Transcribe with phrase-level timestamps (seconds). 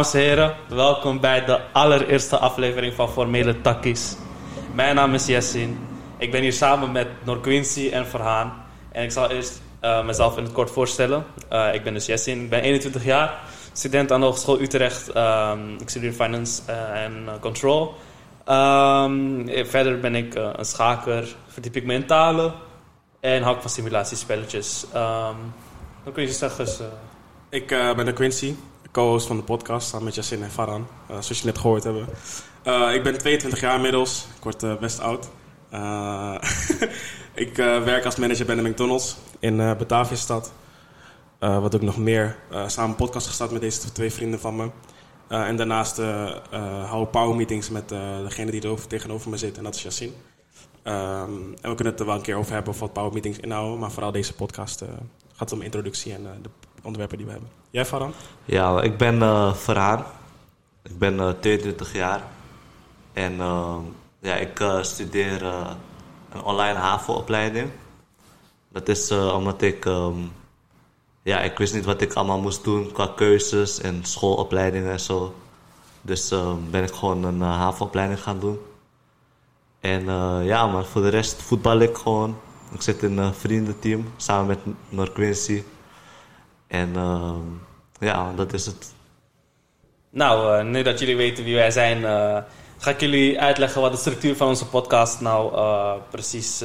[0.00, 4.16] Dames en heren, welkom bij de allereerste aflevering van Formele Takkies.
[4.74, 5.78] Mijn naam is Jessin.
[6.18, 8.52] Ik ben hier samen met Nor Quincy en Verhaan.
[8.92, 11.24] En ik zal eerst uh, mezelf in het kort voorstellen.
[11.52, 13.38] Uh, ik ben dus Jessin, ik ben 21 jaar,
[13.72, 15.16] student aan de Hogeschool Utrecht.
[15.16, 17.94] Um, ik studeer Finance uh, en Control.
[18.48, 22.52] Um, verder ben ik een schaker, verdiep ik mentale
[23.20, 24.84] en hou ik van simulatiespelletjes.
[24.94, 25.52] Um,
[26.04, 26.64] dan kun je zeggen...
[26.64, 26.80] Dus,
[27.48, 28.54] ik ben de Quincy,
[28.90, 32.06] co-host van de podcast, samen met Yasin en Farhan, zoals je net gehoord hebben.
[32.94, 35.28] ik ben 22 jaar inmiddels, ik word best oud.
[37.44, 40.52] ik werk als manager bij de McDonald's in Bataviastad.
[41.38, 42.36] Wat ook nog meer.
[42.66, 44.70] Samen podcast gestart met deze twee vrienden van me.
[45.28, 45.96] en daarnaast
[46.86, 47.88] hou ik power meetings met
[48.24, 49.58] degene die er over, tegenover me zit.
[49.58, 50.12] En dat is Yassine.
[50.84, 53.38] Um, en we kunnen het er wel een keer over hebben of wat power meetings
[53.38, 53.78] inhouden.
[53.78, 54.84] Maar vooral deze podcast
[55.32, 56.50] gaat om introductie en de
[56.82, 57.50] onderwerpen die we hebben.
[57.70, 58.12] Jij Farhan?
[58.44, 60.04] Ja, ik ben uh.
[60.82, 62.22] Ik ben 22 jaar.
[63.12, 63.36] En
[64.20, 65.42] ja, ik studeer
[66.32, 67.70] een online HAVO-opleiding.
[68.68, 70.32] Dat is omdat ik, um,
[71.22, 75.34] ja, ik wist niet wat ik allemaal moest doen qua keuzes en schoolopleidingen en zo.
[76.02, 76.34] Dus
[76.70, 78.58] ben ik gewoon een havenopleiding gaan doen.
[79.80, 80.04] En
[80.44, 82.36] ja, maar voor de rest voetbal ik gewoon.
[82.72, 85.62] Ik zit in een vriendenteam samen met Nor Quincy.
[86.70, 86.92] En
[88.00, 88.94] ja, dat is het.
[90.10, 92.02] Nou, nu dat jullie weten wie wij zijn,
[92.78, 95.52] ga ik jullie uitleggen wat de structuur van onze podcast nou
[96.10, 96.64] precies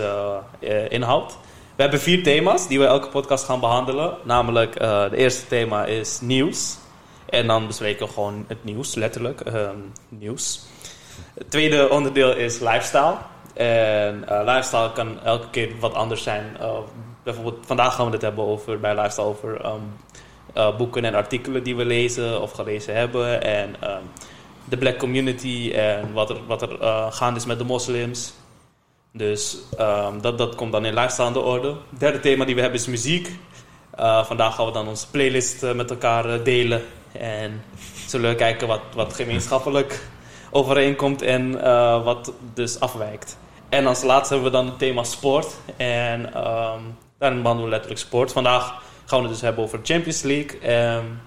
[0.89, 1.38] inhoudt.
[1.75, 4.17] We hebben vier thema's die we elke podcast gaan behandelen.
[4.23, 6.78] Namelijk, het eerste thema is nieuws.
[7.25, 9.45] En dan bespreken we gewoon het nieuws, letterlijk.
[9.45, 10.62] Um, nieuws.
[11.34, 13.16] Het tweede onderdeel is lifestyle.
[13.53, 16.58] En lifestyle kan elke keer wat anders zijn.
[17.25, 21.75] Bijvoorbeeld, vandaag gaan we het hebben over, bij lifestyle over um, boeken en artikelen die
[21.75, 23.44] we lezen of gelezen hebben.
[23.44, 24.02] En um,
[24.66, 26.78] de black community en wat er, wat er
[27.12, 28.34] gaande is met de moslims.
[29.12, 31.68] Dus um, dat, dat komt dan in lifestyle aan de orde.
[31.90, 33.40] Het derde thema die we hebben is muziek.
[34.00, 36.81] Uh, vandaag gaan we dan onze playlist met elkaar delen.
[37.12, 37.64] En
[38.08, 40.03] zullen we kijken wat, wat gemeenschappelijk
[40.52, 41.52] overeenkomt en
[42.03, 43.38] wat dus afwijkt.
[43.69, 45.56] En als laatste hebben we dan het thema sport.
[45.78, 46.34] En
[47.18, 48.31] daarin behandelen we letterlijk sport.
[48.31, 50.76] Vandaag gaan we het dus hebben over Champions League.
[50.96, 51.22] Um,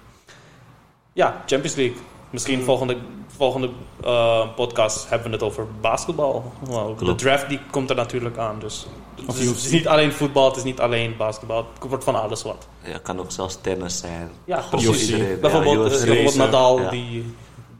[1.12, 1.96] ja, Champions League.
[2.30, 2.96] Misschien volgende
[3.38, 3.70] volgende
[4.04, 6.52] uh, podcast hebben we het over basketbal.
[6.98, 8.58] de draft die komt er natuurlijk aan.
[8.58, 8.86] Dus
[9.26, 11.66] het is, het is, niet alleen voetbal, het is niet alleen basketbal.
[11.80, 12.68] Het wordt van alles wat.
[12.82, 14.30] Ja, het kan ook zelfs tennis zijn.
[14.44, 15.10] Ja, precies.
[15.40, 16.90] Bijvoorbeeld, ja, bijvoorbeeld Nadal ja.
[16.90, 17.34] die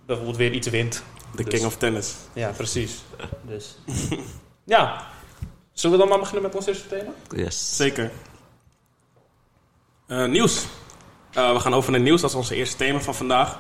[0.07, 1.03] bijvoorbeeld weer iets wint.
[1.35, 1.55] De dus.
[1.55, 2.15] king of tennis.
[2.33, 3.03] Ja, precies.
[3.51, 3.79] dus.
[4.65, 5.07] ja.
[5.79, 7.11] Zullen we dan maar beginnen met ons eerste thema?
[7.45, 7.77] Yes.
[7.77, 8.11] Zeker.
[10.09, 10.67] Uh, nieuws.
[11.37, 12.21] Uh, we gaan over naar nieuws.
[12.21, 13.59] Dat is ons eerste thema van vandaag.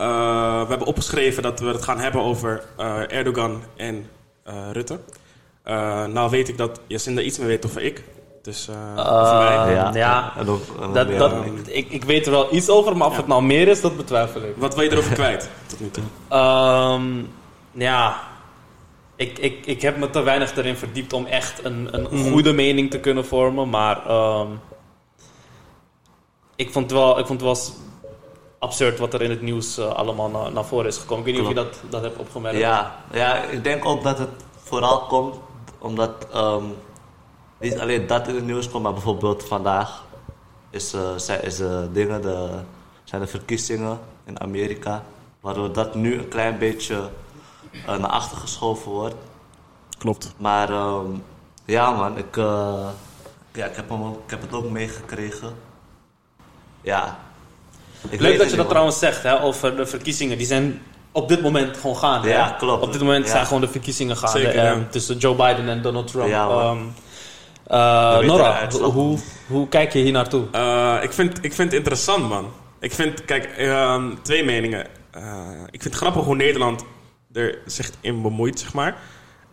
[0.00, 4.10] Uh, we hebben opgeschreven dat we het gaan hebben over uh, Erdogan en
[4.48, 4.98] uh, Rutte.
[6.12, 8.04] nou weet ik dat Jacinda iets meer weet over ik.
[8.42, 9.72] Dus voor mij.
[9.74, 10.32] Ja, ja.
[10.36, 11.32] En ook, en dat, dat,
[11.66, 13.18] ik, ik weet er wel iets over, maar of ja.
[13.18, 14.54] het nou meer is, dat betwijfel ik.
[14.56, 16.04] Wat wil je erover kwijt tot nu toe?
[16.38, 17.32] Um,
[17.72, 18.31] ja,
[19.22, 22.30] ik, ik, ik heb me te weinig erin verdiept om echt een, een mm.
[22.30, 23.68] goede mening te kunnen vormen.
[23.68, 24.60] Maar um,
[26.56, 27.76] ik vond het wel, ik vond het wel
[28.58, 31.26] absurd wat er in het nieuws uh, allemaal na, naar voren is gekomen.
[31.26, 31.68] Ik weet niet Klopt.
[31.68, 32.58] of je dat, dat hebt opgemerkt.
[32.58, 35.36] Ja, ja, ik denk ook dat het vooral komt
[35.78, 36.74] omdat um,
[37.60, 40.04] niet alleen dat in het nieuws komt, maar bijvoorbeeld vandaag
[40.70, 42.48] is, uh, is uh, dingen de,
[43.04, 45.04] zijn de verkiezingen in Amerika,
[45.40, 47.10] waardoor dat nu een klein beetje
[47.86, 49.14] naar achter geschoven wordt.
[49.98, 50.34] Klopt.
[50.36, 51.24] Maar um,
[51.64, 52.36] ja man, ik,
[53.52, 55.54] ja, ik, heb hem, ik heb het ook meegekregen.
[56.80, 57.18] Ja,
[58.08, 60.38] ik Leuk dat je dat trouwens zegt hè, over de verkiezingen.
[60.38, 60.82] Die zijn
[61.12, 62.28] op dit moment gewoon gaande.
[62.28, 62.82] Ja, klopt.
[62.82, 63.30] Op dit moment ja.
[63.30, 64.38] zijn gewoon de verkiezingen gaande.
[64.38, 64.72] Zeker, ja.
[64.72, 66.28] um, tussen Joe Biden en Donald Trump.
[66.28, 66.94] Ja, um,
[67.70, 70.44] uh, Nora, hoe, hoe kijk je hier naartoe?
[70.54, 72.50] Uh, ik, vind, ik vind het interessant, man.
[72.80, 74.86] Ik vind, kijk, um, twee meningen.
[75.16, 75.22] Uh,
[75.70, 76.84] ik vind het grappig hoe Nederland
[77.32, 78.96] er zich in bemoeit, zeg maar.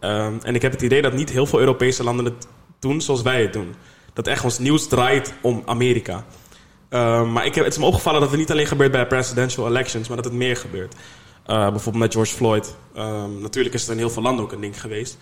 [0.02, 2.48] Um, en ik heb het idee dat niet heel veel Europese landen het
[2.80, 3.76] doen zoals wij het doen.
[4.14, 6.26] Dat echt ons nieuws draait om Amerika.
[6.90, 9.68] Uh, maar ik heb, het is me opgevallen dat het niet alleen gebeurt bij presidential
[9.68, 10.94] elections, maar dat het meer gebeurt.
[10.94, 12.76] Uh, bijvoorbeeld met George Floyd.
[12.98, 15.18] Um, natuurlijk is het in heel veel landen ook een ding geweest.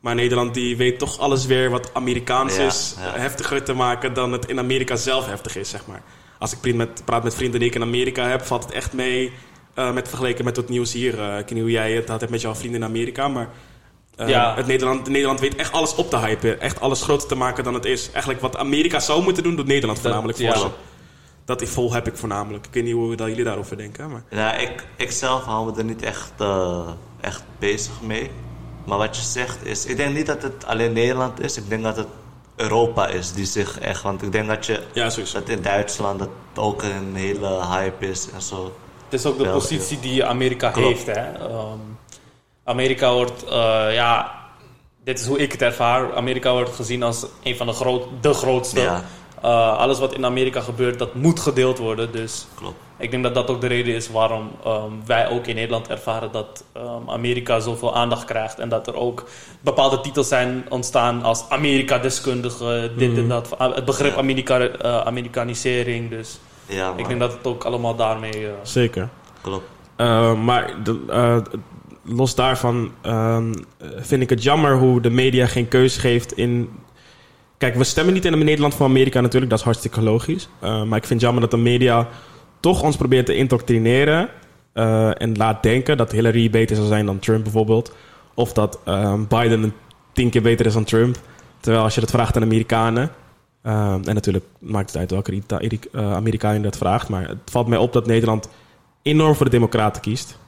[0.00, 3.18] Maar Nederland die weet toch alles weer wat Amerikaans ja, is ja.
[3.18, 6.02] heftiger te maken dan het in Amerika zelf heftig is, zeg maar.
[6.38, 9.32] Als ik met, praat met vrienden die ik in Amerika heb, valt het echt mee
[9.74, 11.14] uh, met vergeleken met het nieuws hier.
[11.14, 13.48] Uh, ik weet niet hoe jij het had met jouw vrienden in Amerika, maar
[14.20, 14.54] uh, ja.
[14.56, 16.60] het Nederland, Nederland weet echt alles op te hypen.
[16.60, 18.10] Echt alles groter te maken dan het is.
[18.10, 20.58] Eigenlijk wat Amerika zou moeten doen, doet Nederland voornamelijk voor ja.
[20.58, 20.68] ze
[21.44, 22.66] Dat vol heb ik voornamelijk.
[22.66, 24.10] Ik weet niet hoe dat jullie daarover denken.
[24.10, 24.22] Maar...
[24.30, 26.88] Ja, ik, ik zelf hou me er niet echt, eh,
[27.20, 28.30] echt bezig mee.
[28.84, 31.56] Maar wat je zegt is, ik denk niet dat het alleen Nederland is.
[31.56, 32.08] Ik denk dat het
[32.56, 36.28] Europa is die zich echt, want ik denk dat je Ja, dat in Duitsland dat
[36.54, 38.72] ook een hele hype is en zo.
[39.10, 40.88] Het is ook de positie die Amerika Klopt.
[40.88, 41.06] heeft.
[41.06, 41.32] Hè?
[41.32, 41.78] Ehm,
[42.64, 44.32] Amerika wordt, eh, ja,
[45.04, 46.14] dit is hoe ik het ervaar.
[46.14, 48.80] Amerika wordt gezien als een van de, groot, de grootste.
[48.80, 49.04] Ja.
[49.42, 52.12] Eh, alles wat in Amerika gebeurt, dat moet gedeeld worden.
[52.12, 52.74] Dus Klopt.
[52.98, 56.32] ik denk dat dat ook de reden is waarom ehm, wij ook in Nederland ervaren
[56.32, 58.58] dat ehm, Amerika zoveel aandacht krijgt.
[58.58, 59.24] En dat er ook
[59.60, 63.54] bepaalde titels zijn ontstaan als Amerika-deskundige, dit en dat.
[63.58, 64.16] Het begrip.
[64.16, 66.10] Amerika, eh, Amerikanisering.
[66.10, 66.38] Dus
[66.70, 68.46] Ja, ik denk dat het ook allemaal daarmee...
[68.46, 69.08] eh, Zeker.
[69.40, 69.64] Klopt.
[69.96, 71.36] Uh, maar de- uh,
[72.04, 73.52] los daarvan ehm,
[73.96, 76.70] vind ik het jammer hoe de media geen keuze geeft in.
[77.58, 80.48] Kijk, we stemmen niet in Nederland voor Amerika natuurlijk, dat is hartstikke logisch.
[80.62, 82.08] Uh, maar ik vind het jammer dat de media
[82.60, 84.28] toch ons probeert te indoctrineren
[84.74, 87.92] uh, en laat denken dat Hillary beter zou zijn dan Trump bijvoorbeeld.
[88.34, 89.72] Of dat um, Biden een
[90.12, 91.16] tien keer beter is dan Trump.
[91.60, 93.10] Terwijl als je dat vraagt aan Amerikanen.
[93.66, 97.08] Um, en natuurlijk maakt het uit welke Ita- uh, Amerikaan je dat vraagt.
[97.08, 98.48] Maar het valt mij op dat Nederland
[99.02, 100.38] enorm voor de Democraten kiest.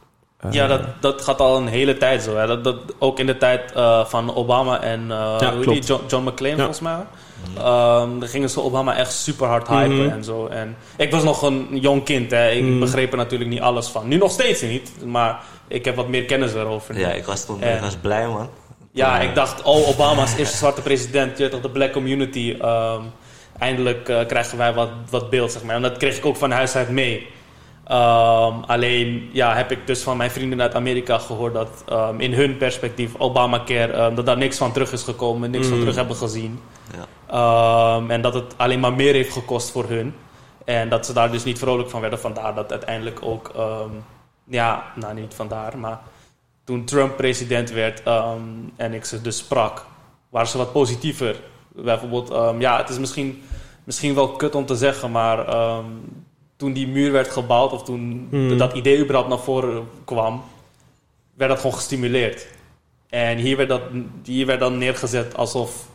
[0.46, 2.36] Uh, Ja, dat, dat gaat al een hele tijd zo.
[2.36, 2.46] Hè.
[2.46, 5.80] Dat, dat, ook in de tijd uh, van Obama en uh, Ja, die?
[5.82, 6.56] John, John McClane, Ja.
[6.56, 6.96] volgens mij.
[7.58, 10.08] Um, dan gingen ze Obama echt super hard hypen Mhm.
[10.08, 10.46] en zo.
[10.46, 12.50] En ik was nog een jong kind, hè.
[12.50, 12.78] ik Mhm.
[12.78, 14.08] begreep er natuurlijk niet alles van.
[14.08, 16.98] Nu nog steeds niet, maar ik heb wat meer kennis erover.
[16.98, 18.48] Ja, ik was toen En- ik was blij, man.
[18.94, 21.36] Ja, ik dacht, oh, Obama is eerste zwarte president.
[21.36, 22.56] Je weet toch, de black community.
[22.60, 23.02] ehm,
[23.58, 25.74] eindelijk eh, krijgen wij wat, wat beeld, zeg maar.
[25.76, 27.26] En dat kreeg ik ook van huis uit mee.
[27.84, 32.32] Ehm, alleen ja, heb ik dus van mijn vrienden uit Amerika gehoord dat ehm, in
[32.34, 35.80] hun perspectief Obamacare, ehm, dat daar niks van terug is gekomen, niks van Mm.
[35.80, 36.60] terug hebben gezien.
[36.96, 38.00] Ja.
[38.08, 40.14] En dat het alleen maar meer heeft gekost voor hun.
[40.64, 42.20] En dat ze daar dus niet vrolijk van werden.
[42.20, 43.50] Vandaar dat uiteindelijk ook,
[44.44, 46.00] ja, nou niet vandaar, maar
[46.64, 48.40] toen Trump president werd ehm,
[48.76, 49.86] en ik ze dus sprak,
[50.28, 51.40] waren ze wat positiever.
[51.74, 53.42] Bijvoorbeeld, ehm, ja, het is misschien,
[53.84, 55.84] misschien wel kut om te zeggen, maar ehm,
[56.56, 58.58] toen die muur werd gebouwd, of toen Hmm.
[58.58, 60.42] dat idee überhaupt naar voren kwam,
[61.34, 62.46] werd dat gewoon gestimuleerd.
[63.08, 63.82] En hier werd, dat,
[64.24, 65.90] hier werd dan neergezet alsof...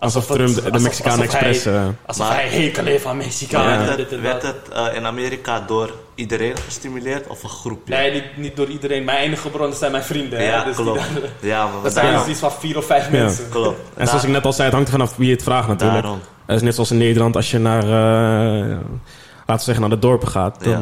[0.00, 1.66] alsof het- Trump de, Mexicaan alsof hij- Express...
[1.66, 3.66] eh, Alsof Maar- hij hekel heeft aan Mexicanen.
[3.70, 4.54] Maar en werd het, en werd dat.
[4.64, 7.94] het eh, in Amerika door iedereen gestimuleerd of een groepje?
[7.94, 9.04] Nee, niet, niet door iedereen.
[9.04, 10.38] Mijn enige bronnen zijn mijn vrienden.
[10.38, 10.44] hè.
[10.44, 11.00] ja, Dus klopt.
[11.40, 13.10] ja, maar dat zijn dus iets van vier of vijf Ja.
[13.10, 13.48] mensen.
[13.48, 13.78] klopt.
[13.96, 16.02] en zoals ik net al zei, het hangt er vanaf wie het vraagt natuurlijk.
[16.02, 16.20] Daarom.
[16.46, 19.98] Het is net zoals in Nederland, als je naar, eh, laten we zeggen, naar de
[19.98, 20.76] dorpen gaat, dan Ja.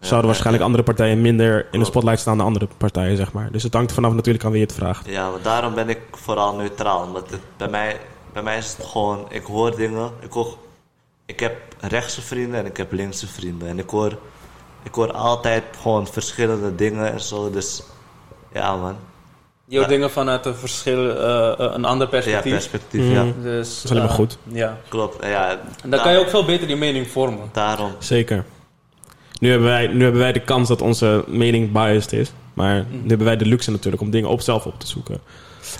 [0.00, 0.64] zouden Ja, waarschijnlijk ja.
[0.64, 3.48] andere partijen minder in de spotlight staan dan andere partijen, zeg maar.
[3.52, 5.06] Dus het hangt er vanaf natuurlijk aan wie het vraagt.
[5.08, 7.02] Ja, maar daarom ben ik vooral neutraal.
[7.02, 7.96] Omdat het, bij, mij,
[8.32, 10.10] bij mij is het gewoon, ik hoor dingen.
[10.20, 10.56] Ik, hoor,
[11.26, 13.68] ik heb rechtse vrienden en ik heb linkse vrienden.
[13.68, 14.18] En ik hoor,
[14.82, 17.50] ik hoor altijd gewoon verschillende dingen en zo.
[17.50, 17.82] Dus
[18.54, 18.96] ja, man.
[19.64, 19.94] Je hoort Ja.
[19.96, 22.52] dingen vanuit een verschil, eh, eh, een ander Ja, perspectief.
[22.52, 23.12] perspectief, Mhm.
[23.12, 23.22] ja.
[23.42, 24.38] Dus, Dat is alleen maar eh, goed.
[24.42, 24.78] Ja.
[24.88, 25.24] Klopt.
[25.24, 27.48] Ja, En dan kan je ook veel beter die mening vormen.
[27.52, 27.92] Daarom.
[27.98, 28.44] Zeker.
[29.40, 32.32] Nu hebben, wij, nu hebben wij de kans dat onze mening biased is.
[32.54, 35.20] Maar nu hebben wij de luxe natuurlijk om dingen op zelf op te zoeken.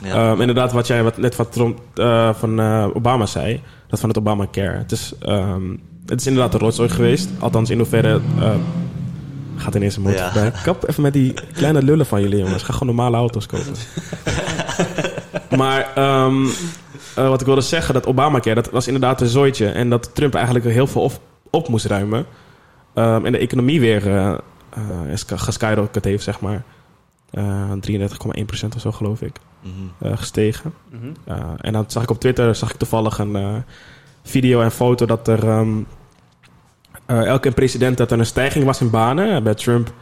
[0.03, 0.31] Ja.
[0.31, 4.09] Ehm, inderdaad, wat jij wat, net wat Trump, eh, van eh, Obama zei, dat van
[4.09, 4.77] het Obamacare.
[4.79, 5.71] Het is, ehm,
[6.07, 7.29] het is inderdaad een rotzooi geweest.
[7.39, 8.21] Althans, in hoeverre.
[8.41, 8.55] eh,
[9.57, 10.53] gaat ineens een motor Ja.
[10.63, 12.63] Kap even met die kleine lullen van jullie, jongens.
[12.63, 13.75] Ga gewoon normale auto's kopen.
[15.59, 16.47] maar ehm,
[17.17, 19.67] eh, wat ik wilde zeggen, dat Obamacare, dat was inderdaad een zooitje.
[19.67, 21.21] En dat Trump eigenlijk heel veel op,
[21.51, 22.27] op moest ruimen.
[22.95, 24.35] En de economie weer eh
[24.71, 26.63] eh, is geskyrocket heeft, zeg maar.
[27.31, 29.37] Eh 33,1% of zo, geloof ik.
[29.62, 29.73] Mhm.
[29.99, 30.75] eh, gestegen.
[30.90, 31.07] Mhm.
[31.29, 33.55] Uh, en dan zag ik op Twitter zag ik toevallig een eh,
[34.23, 35.79] video en foto dat er ehm,
[37.07, 39.31] eh, elke president dat er een stijging was in banen.
[39.31, 39.93] En Bij Trump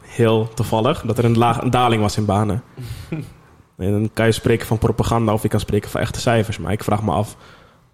[0.00, 2.62] heel toevallig dat er een, laag, een daling was in banen.
[3.76, 6.58] en dan kan je spreken van propaganda of je kan spreken van echte cijfers.
[6.58, 7.36] Maar ik vraag me af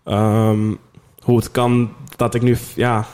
[0.04, 0.74] ehm,
[1.22, 2.56] hoe het kan dat ik nu...
[2.74, 3.04] Ja,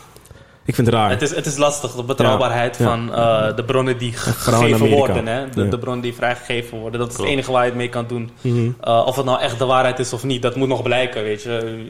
[0.65, 1.11] ik vind het raar.
[1.11, 2.91] Het, is, het is lastig, de betrouwbaarheid Ja, ja.
[2.91, 5.27] van eh, de bronnen die gegeven worden.
[5.27, 5.49] Hè?
[5.49, 5.71] De, Ja.
[5.71, 7.01] de bronnen die vrijgegeven worden.
[7.01, 7.31] Dat is Klopt.
[7.31, 8.31] het enige waar je het mee kan doen.
[8.41, 8.71] Mhm.
[8.85, 11.43] Uh, of het nou echt de waarheid is of niet, dat moet nog blijken, weet
[11.43, 11.87] je.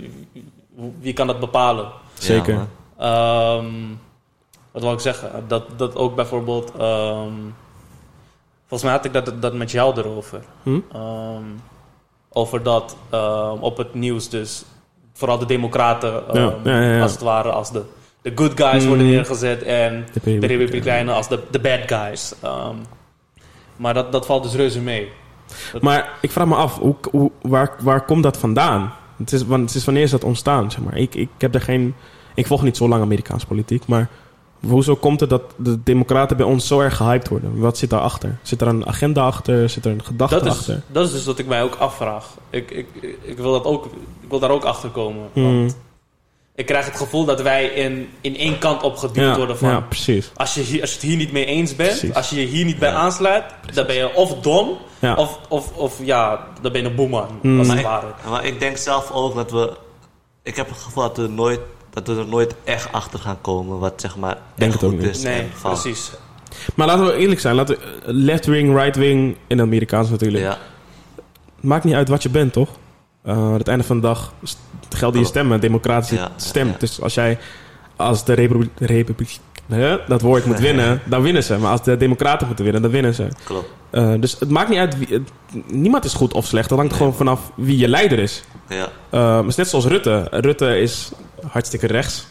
[1.00, 1.86] Wie kan dat bepalen?
[2.18, 2.58] Zeker.
[2.98, 3.64] Ehm,
[4.70, 5.44] wat wil ik zeggen?
[5.48, 6.72] Dat, dat ook bijvoorbeeld...
[6.78, 7.32] ehm,
[8.60, 10.40] volgens mij had ik dat, dat met jou erover.
[10.62, 10.78] Hm?
[10.92, 11.42] Ehm,
[12.28, 12.96] over dat
[13.60, 14.64] op het nieuws dus...
[15.14, 17.02] Vooral de democraten, Ja, ja, ja, ja.
[17.02, 17.82] als het ware, als de,
[18.22, 19.62] de good guys worden neergezet...
[19.62, 21.14] en De Republikeinen.
[21.14, 22.34] als de, de bad guys.
[22.40, 22.76] Ehm,
[23.76, 25.08] maar dat, dat valt dus reuze mee.
[25.80, 28.92] Maar ik vraag me af, hoe, hoe, waar, waar komt dat vandaan?
[29.18, 30.96] Het is, want het is wanneer is dat ontstaan, zeg maar.
[30.96, 31.94] Ik, ik heb er geen...
[32.34, 34.08] Ik volg niet zo lang Amerikaanse politiek, maar
[34.66, 37.58] hoezo komt het dat de democraten bij ons zo erg gehyped worden?
[37.58, 38.38] Wat zit daarachter?
[38.42, 39.68] Zit er een agenda achter?
[39.68, 40.82] Zit er een gedachte Dat is, achter?
[40.86, 42.26] dat is dus wat ik mij ook afvraag.
[42.50, 42.86] Ik, ik,
[43.22, 43.84] ik, wil, dat ook,
[44.20, 45.28] ik wil daar ook achter komen.
[45.32, 45.76] Want
[46.54, 49.68] ik krijg het gevoel dat wij in, in één kant op geduwd Ja, worden van...
[49.68, 50.30] ja, precies.
[50.34, 52.14] Als je, hier, als je het hier niet mee eens bent, Precies.
[52.14, 52.94] als je je hier niet bij Ja.
[52.94, 53.44] aansluit,
[53.74, 55.14] dan ben je of dom, Ja.
[55.14, 57.58] of, of, of ja, dan ben je een boeman, Hmm.
[57.58, 58.06] als Maar het ik, ware.
[58.30, 59.72] maar ik denk zelf ook dat we...
[60.42, 63.78] Ik heb het gevoel dat we, nooit, dat we er nooit echt achter gaan komen
[63.78, 65.16] wat zeg maar Denk echt het ook goed niet.
[65.16, 66.10] is Nee, precies.
[66.74, 67.54] Maar laten we eerlijk zijn.
[67.54, 70.44] Laten we, left wing, right wing, in het Amerikaans natuurlijk.
[70.44, 70.58] Ja,
[71.60, 72.68] Maakt niet uit wat je bent, toch?
[73.22, 74.32] Eh, aan het einde van de dag
[74.90, 76.66] gelden je stemmen, democratische Ja, ja, stem.
[76.68, 76.74] ja.
[76.78, 77.38] Dus als jij
[77.96, 79.38] als de republiek, republiek
[79.68, 81.58] hè, dat woord moet winnen, dan winnen ze.
[81.58, 83.28] Maar als de democraten moeten winnen, dan winnen ze.
[83.44, 83.68] klopt.
[83.90, 84.98] Eh, dus het maakt niet uit.
[84.98, 85.30] Wie, het-
[85.66, 86.68] niemand is goed of slecht.
[86.68, 88.42] Dat hangt gewoon vanaf wie je leider is.
[88.68, 90.26] Ja, Eh, het is net zoals Rutte.
[90.30, 91.10] Rutte is
[91.50, 92.26] hartstikke rechts.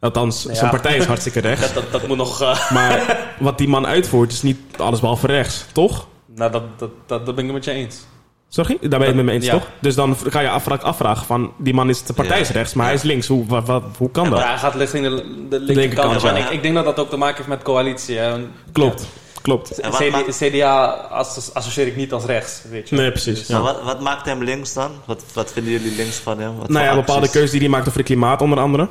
[0.00, 0.54] Althans, Ja.
[0.54, 1.60] zijn partij is hartstikke rechts.
[1.74, 2.38] Dat, dat, dat moet nog...
[2.74, 6.06] Maar wat die man uitvoert is niet alles behalve rechts, toch?
[6.34, 8.04] nou, dat, dat, dat, dat ben ik met je eens.
[8.52, 8.78] Sorry?
[8.80, 9.52] Daar ben je het met me eens, Ja.
[9.52, 9.66] toch?
[9.80, 11.52] Dus dan ga je afvra- afvragen van...
[11.58, 13.26] Die man is de partij is rechts, maar hij is links.
[13.26, 14.48] Hoe, wat, wat- hoe kan Maar dat?
[14.48, 16.24] hij gaat richting de, de linkerkant.
[16.24, 18.16] ik, ik denk dat dat ook te maken heeft met coalitie.
[18.18, 18.32] Hè.
[18.72, 19.06] Klopt,
[19.42, 19.72] klopt.
[19.76, 22.96] ja, En wat CD maakt- CDA asso- associeer ik niet als rechts, weet je.
[22.96, 23.46] Nee, precies.
[23.46, 23.54] Ja.
[23.60, 24.90] Maar wat, wat maakt hem links dan?
[25.04, 26.56] Wat, wat vinden jullie links van hem?
[26.58, 28.88] Wat Nou ja, bepaalde keuzes die hij maakt over het klimaat onder andere.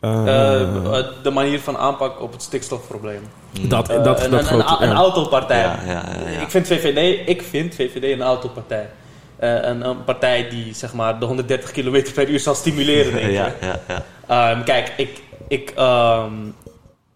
[0.00, 0.60] Eh, Eh,
[0.98, 3.20] eh, de manier van aanpak op het stikstofprobleem.
[3.60, 4.94] dat, Eh, dat, een, dat een, grote- een, een ja.
[4.94, 5.60] autopartij.
[5.60, 6.40] Ja, ja, ja, ja.
[6.40, 8.88] Ik vind VVD, ik vind VVD een autopartij.
[9.42, 13.30] Eh, een, een partij die zeg maar de 130 km per uur zal stimuleren, denk.
[13.40, 14.04] Ja, ja, ja.
[14.26, 16.32] Ehm, kijk, ik, ik, ehm,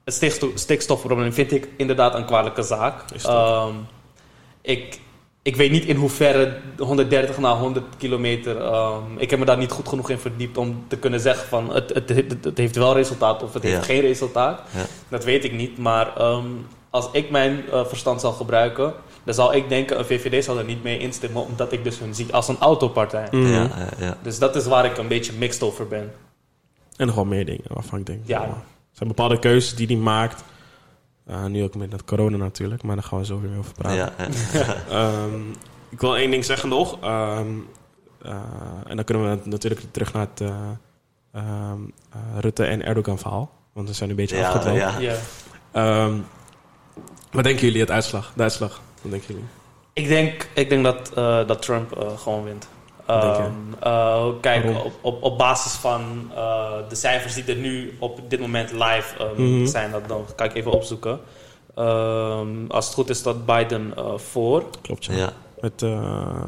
[0.04, 2.94] het stiksto- stikstofprobleem vind ik inderdaad een kwalijke zaak.
[3.24, 3.74] Ehm,
[4.62, 4.98] ik,
[5.42, 8.60] ik weet niet in hoeverre 130 naar 100 kilometer.
[8.60, 11.74] ehm, ik heb me daar niet goed genoeg in verdiept om te kunnen zeggen van
[11.74, 14.60] het, het, het, het heeft wel resultaat of het heeft geen resultaat.
[14.76, 14.82] Ja.
[15.08, 15.78] Dat weet ik niet.
[15.78, 16.46] Maar ehm,
[16.90, 18.92] als ik mijn eh, verstand zal gebruiken,
[19.26, 22.14] dan zal ik denken: een VVD zal er niet mee instemmen, omdat ik dus hun
[22.14, 23.28] zie als een autopartij.
[23.30, 23.46] Mhm.
[23.46, 24.16] ja, ja, ja.
[24.22, 26.12] Dus dat is waar ik een beetje mixed over ben.
[26.96, 28.20] En nog wel meer dingen waarvan ik denk...
[28.24, 28.40] Ja.
[28.40, 28.54] ja, Er
[28.92, 30.44] zijn bepaalde keuzes die hij maakt.
[31.26, 33.96] Eh, nu ook met dat corona natuurlijk, maar daar gaan we zo weer over praten.
[33.96, 34.12] ja,
[34.52, 34.76] ja.
[35.00, 35.40] Ehm,
[35.88, 37.00] ik wil één ding zeggen nog.
[37.00, 37.48] Ehm,
[38.22, 38.32] eh,
[38.86, 40.56] en dan kunnen we natuurlijk terug naar het eh,
[41.32, 41.80] ehm,
[42.12, 43.50] eh, Rutte en Erdogan verhaal.
[43.72, 44.98] Want we zijn nu een beetje Ja, ja.
[44.98, 45.16] Ja.
[45.72, 46.18] Ehm,
[47.30, 48.32] wat denken jullie het uitslag?
[48.36, 49.48] De uitslag, wat denken jullie?
[49.92, 52.68] Ik denk, ik denk dat, eh, dat Trump eh, gewoon wint.
[53.06, 58.20] Ehm, eh, kijk, op, op, op basis van eh, de cijfers die er nu op
[58.30, 59.66] dit moment live ehm, Mhm.
[59.66, 61.20] zijn, dat, dan kan ik even opzoeken.
[61.74, 64.64] Ehm, als het goed is, dat Biden eh, voor.
[64.82, 65.14] Klopt, ja.
[65.14, 65.32] ja.
[65.60, 65.90] Met, eh,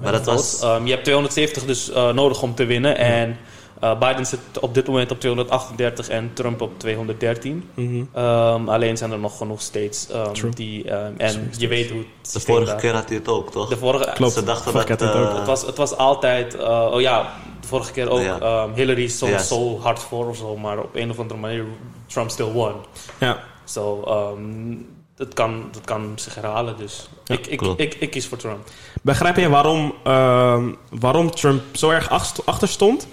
[0.02, 0.60] Maar dat was...
[0.62, 2.96] Ehm, je hebt 270 dus eh, nodig om te winnen.
[2.96, 3.36] En
[3.80, 7.70] eh, Biden zit op dit moment op 238 en Trump op 213.
[7.74, 8.02] mhm.
[8.12, 10.90] Ehm, alleen zijn er nog genoeg states ehm, die...
[10.90, 13.68] ehm, en je weet hoe het De vorige keer had hij het ook, toch?
[13.68, 14.32] De vorige, Klopt.
[14.32, 14.88] Ze dachten dat...
[14.88, 18.38] het eh, Het was, het was altijd, eh, oh ja, de vorige keer ook, Ja.
[18.40, 21.64] ehm, Hillary is zo, zo hard voor of zo, maar op een of andere manier
[22.06, 22.72] Trump still won.
[23.18, 24.76] Ja, So, ehm,
[25.16, 28.68] dat, kan, dat kan zich herhalen, dus Ja, ik, ik, ik, ik kies voor Trump.
[29.02, 33.06] begrijp je waarom, ehm, waarom Trump zo erg ach- achter stond?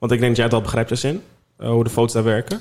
[0.00, 1.22] Want ik denk dat jij het al begrijpt, Jasin.
[1.58, 2.60] Uh, hoe de votes daar werken.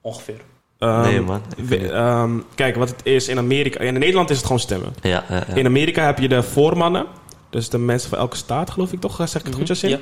[0.00, 0.40] Ongeveer.
[0.78, 1.40] Ehm, Nee, man.
[1.56, 3.80] We- ehm, kijk, wat het is in Amerika...
[3.80, 4.94] In Nederland is het gewoon stemmen.
[5.02, 5.54] Ja, ja, ja.
[5.54, 7.06] In Amerika heb je de voormannen.
[7.50, 9.16] Dus de mensen van elke staat, geloof ik toch?
[9.16, 9.90] Zeg ik het goed, Jasin?
[9.90, 9.98] Ja.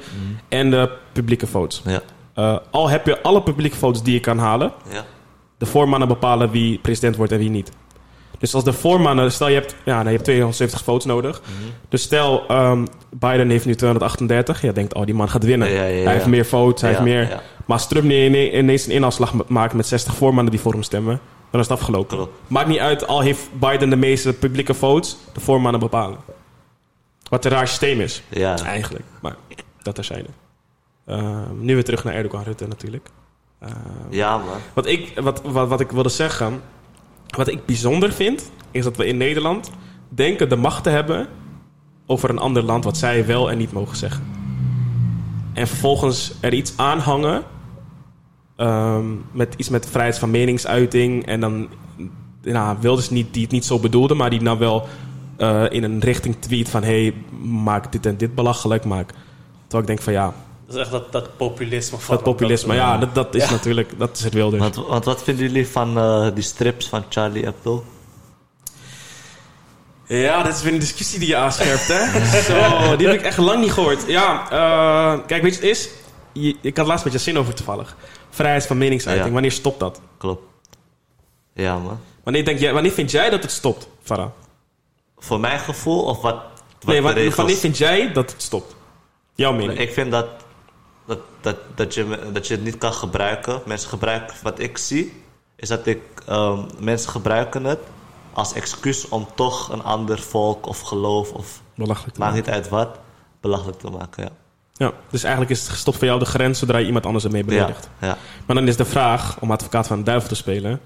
[0.48, 1.82] En de publieke votes.
[1.84, 2.00] Ja,
[2.34, 4.72] Eh, al heb je alle publieke votes die je kan halen...
[4.90, 5.04] ja.
[5.58, 7.70] de voormannen bepalen wie president wordt en wie niet.
[8.38, 11.40] Dus als de voormannen, stel je hebt, ja, nou, je hebt 270 votes nodig.
[11.40, 11.50] Mhm.
[11.88, 14.60] Dus stel ehm, Biden heeft nu 238.
[14.62, 15.68] Je denkt, oh, die man gaat winnen.
[15.70, 17.28] Ja, ja, ja, hij heeft meer votes, hij heeft meer.
[17.66, 21.20] Maar als Trump ineens een inhaalslag ma- maakt met 60 voormannen die voor hem stemmen,
[21.50, 22.28] dan is het afgelopen.
[22.46, 26.18] Maakt niet uit, al heeft Biden de meeste publieke votes, de voormannen bepalen.
[27.28, 28.58] Wat een raar systeem is, Ja.
[28.64, 29.04] eigenlijk.
[29.20, 29.36] Maar
[29.82, 30.28] dat terzijde.
[31.06, 33.08] Ehm nu weer terug naar Erdogan Rutte natuurlijk.
[33.60, 33.72] Ehm,
[34.10, 34.46] Ja, man.
[34.74, 36.60] wat ik, wat, wat, wat ik wilde zeggen,
[37.36, 39.70] wat ik bijzonder vind, is dat we in Nederland
[40.08, 41.28] denken de macht te hebben
[42.06, 44.24] over een ander land wat zij wel en niet mogen zeggen.
[45.52, 47.42] En vervolgens er iets aanhangen
[48.56, 51.68] ehm, met iets met vrijheid van meningsuiting en dan
[52.42, 54.86] nou, Wilders niet, die het niet zo bedoelde, maar die nou wel
[55.36, 59.10] eh, in een richting tweet van hey, maak dit en dit belachelijk, maak.
[59.60, 60.34] Terwijl ik denk van ja,
[60.66, 61.98] Dat is echt dat, dat populisme.
[61.98, 63.50] Van dat populisme, dat, ja, dat, dat is Ja.
[63.50, 64.62] natuurlijk, dat is het Wilders.
[64.62, 67.84] Want, want wat vinden jullie van eh, die strips van Charlie Hebdo?
[70.06, 72.20] Ja, dit is weer een discussie die je aanscherpt, hè?
[72.42, 74.04] Zo, die heb ik echt lang niet gehoord.
[74.06, 75.88] Ja, eh, kijk, weet je wat het is?
[76.32, 77.96] je- ik had laatst met je zin over toevallig.
[78.30, 79.26] Vrijheid van meningsuiting.
[79.28, 79.32] Ja.
[79.32, 80.00] Wanneer stopt dat?
[80.18, 80.42] Klopt.
[81.54, 82.00] Ja, man.
[82.24, 84.28] Wanneer, denk jij, wanneer vind jij dat het stopt, Farah?
[85.18, 86.44] Voor mijn gevoel of wat, wat
[86.86, 87.34] Nee, de wa- regels...
[87.34, 88.74] wanneer vind jij dat het stopt?
[89.34, 89.78] Jouw mening.
[89.78, 90.26] Ik vind dat,
[91.06, 93.60] dat, dat, dat, je, dat je het niet kan gebruiken.
[93.66, 95.22] Mensen gebruiken, wat ik zie,
[95.56, 97.78] is dat ik, ehm, mensen gebruiken het
[98.32, 102.14] als excuus om toch een ander volk of geloof of Belachelijk.
[102.14, 102.98] te maakt niet uit wat,
[103.40, 104.22] belachelijk te maken.
[104.24, 104.30] Ja,
[104.72, 107.40] Ja, dus eigenlijk is het gestopt voor jou de grens zodra je iemand anders ermee
[107.42, 107.88] ja, beledigt.
[108.00, 110.80] ja, Maar dan is de vraag, om advocaat van de duivel te spelen.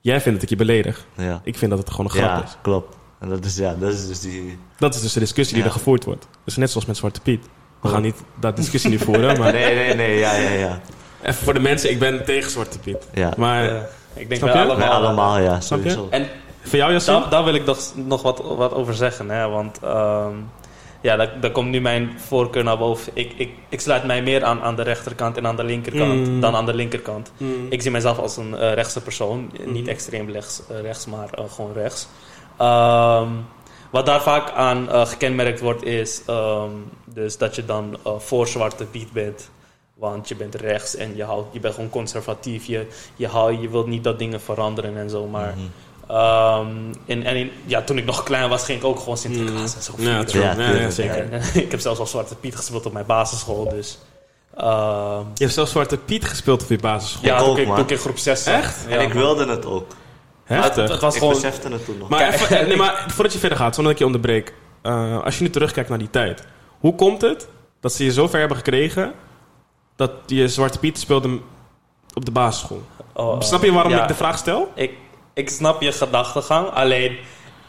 [0.00, 1.06] Jij vindt dat ik je beledig.
[1.16, 1.40] ja.
[1.44, 2.56] Ik vind dat het gewoon een grap ja is.
[2.62, 2.96] klopt.
[3.18, 4.58] En dat is, ja, dat is dus die...
[4.78, 5.70] Dat is dus de discussie die Ja.
[5.70, 6.26] er gevoerd wordt.
[6.44, 7.44] Dus net zoals met Zwarte Piet.
[7.80, 10.80] We gaan niet dat discussie nu voeren, maar Nee, nee, nee, ja, ja, ja.
[11.22, 13.08] even voor de mensen, ik ben tegen Zwarte Piet.
[13.14, 13.32] ja.
[13.36, 13.76] Maar Eh,
[14.14, 14.50] ik denk je?
[14.52, 14.76] allemaal.
[14.76, 15.90] Wij allemaal, ja, Snap je?
[15.90, 16.08] sowieso.
[16.10, 16.28] En
[16.62, 17.20] voor jou, Yassine?
[17.20, 19.30] daar, daar wil ik nog, nog wat, wat over zeggen.
[19.30, 19.48] Hè?
[19.48, 20.32] Want ehm,
[21.00, 23.12] ja, daar, daar komt nu mijn voorkeur naar boven.
[23.14, 26.40] Ik, ik, ik sluit mij meer aan aan de rechterkant en aan de linkerkant Mm.
[26.40, 27.32] dan aan de linkerkant.
[27.36, 27.66] Hmm.
[27.70, 29.50] Ik zie mezelf als een eh, rechtse persoon.
[29.66, 29.72] Mm.
[29.72, 32.08] Niet extreem rechts, eh, rechts maar eh, gewoon rechts.
[32.56, 33.28] Ehm,
[33.90, 36.70] wat daar vaak aan eh, gekenmerkt wordt is ehm,
[37.14, 39.50] dus dat je dan eh, voor Zwarte Piet bent.
[39.94, 42.64] Want je bent rechts en je, houdt, je bent gewoon conservatief.
[42.64, 42.86] Je,
[43.16, 45.26] je, houdt, je wilt niet dat dingen veranderen en zo.
[45.26, 46.16] Maar Mhm.
[46.16, 46.66] ehm,
[47.06, 49.82] en, en in- ja, toen ik nog klein was, ging ik ook gewoon Sinterklaas en
[49.82, 49.92] zo.
[49.96, 51.32] Ja, zeker.
[51.64, 53.68] Ik heb zelfs al Zwarte Piet gespeeld op mijn basisschool.
[53.68, 53.98] Dus,
[54.56, 57.24] ehm, Je hebt zelfs Zwarte Piet gespeeld op je basisschool.
[57.24, 58.54] ja, ook, toen ik, toen ik in groep 6 zat.
[58.54, 58.84] Echt?
[58.88, 59.16] Ja, en ik man.
[59.22, 59.86] wilde het ook.
[60.44, 60.74] Heftig.
[60.82, 61.34] Het, het was ik gewoon...
[61.34, 62.08] besefte het toen nog.
[62.08, 64.54] Maar, even- nee, maar voordat je verder gaat, zonder dat ik je onderbreek.
[64.82, 66.44] eh, als je nu terugkijkt naar die tijd.
[66.80, 67.48] Hoe komt het
[67.80, 69.12] dat ze je zo ver hebben gekregen...
[69.96, 71.38] dat je Zwarte Piet speelde
[72.14, 72.82] op de basisschool?
[73.12, 74.70] Oh, Snap je waarom ja, ik de vraag stel?
[74.74, 74.92] Ik,
[75.34, 77.18] ik snap je gedachtegang, alleen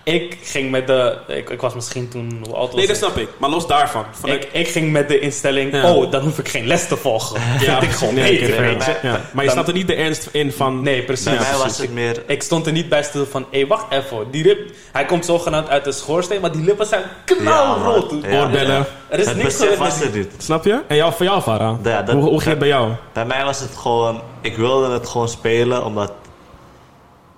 [0.03, 1.17] ik ging met de...
[1.27, 2.41] Ik, ik was misschien toen...
[2.45, 3.29] Hoe oud was Nee, dat snap ik.
[3.37, 4.05] Maar los daarvan.
[4.11, 5.93] Van Ik, ik ging met de instelling, Ja.
[5.93, 7.41] oh, dan hoef ik geen les te volgen.
[7.59, 9.07] ja, Dat ik gewoon nee, beter, nee, weet nee, je.
[9.07, 9.21] ja.
[9.33, 10.81] Maar je snapt er niet de ernst in van...
[10.83, 11.25] Nee, precies.
[11.25, 12.23] Bij mij was het meer...
[12.27, 14.31] Ik stond er niet bij stil van, hé, wacht even.
[14.31, 14.59] Die rib,
[14.91, 18.11] hij komt zogenaamd uit de schoorsteen, maar die lippen zijn knalrood.
[18.11, 18.29] Ja, man.
[18.31, 18.41] Ja.
[18.41, 18.85] Oorbellen.
[19.09, 20.31] Er is het niks besef met was er niet.
[20.37, 20.81] Snap je?
[20.87, 21.77] En jou, voor jou, Farah?
[21.83, 22.91] Ja, dat- hoe, hoe ging het bij jou?
[23.13, 24.21] Bij mij was het gewoon...
[24.41, 26.11] Ik wilde het gewoon spelen, omdat...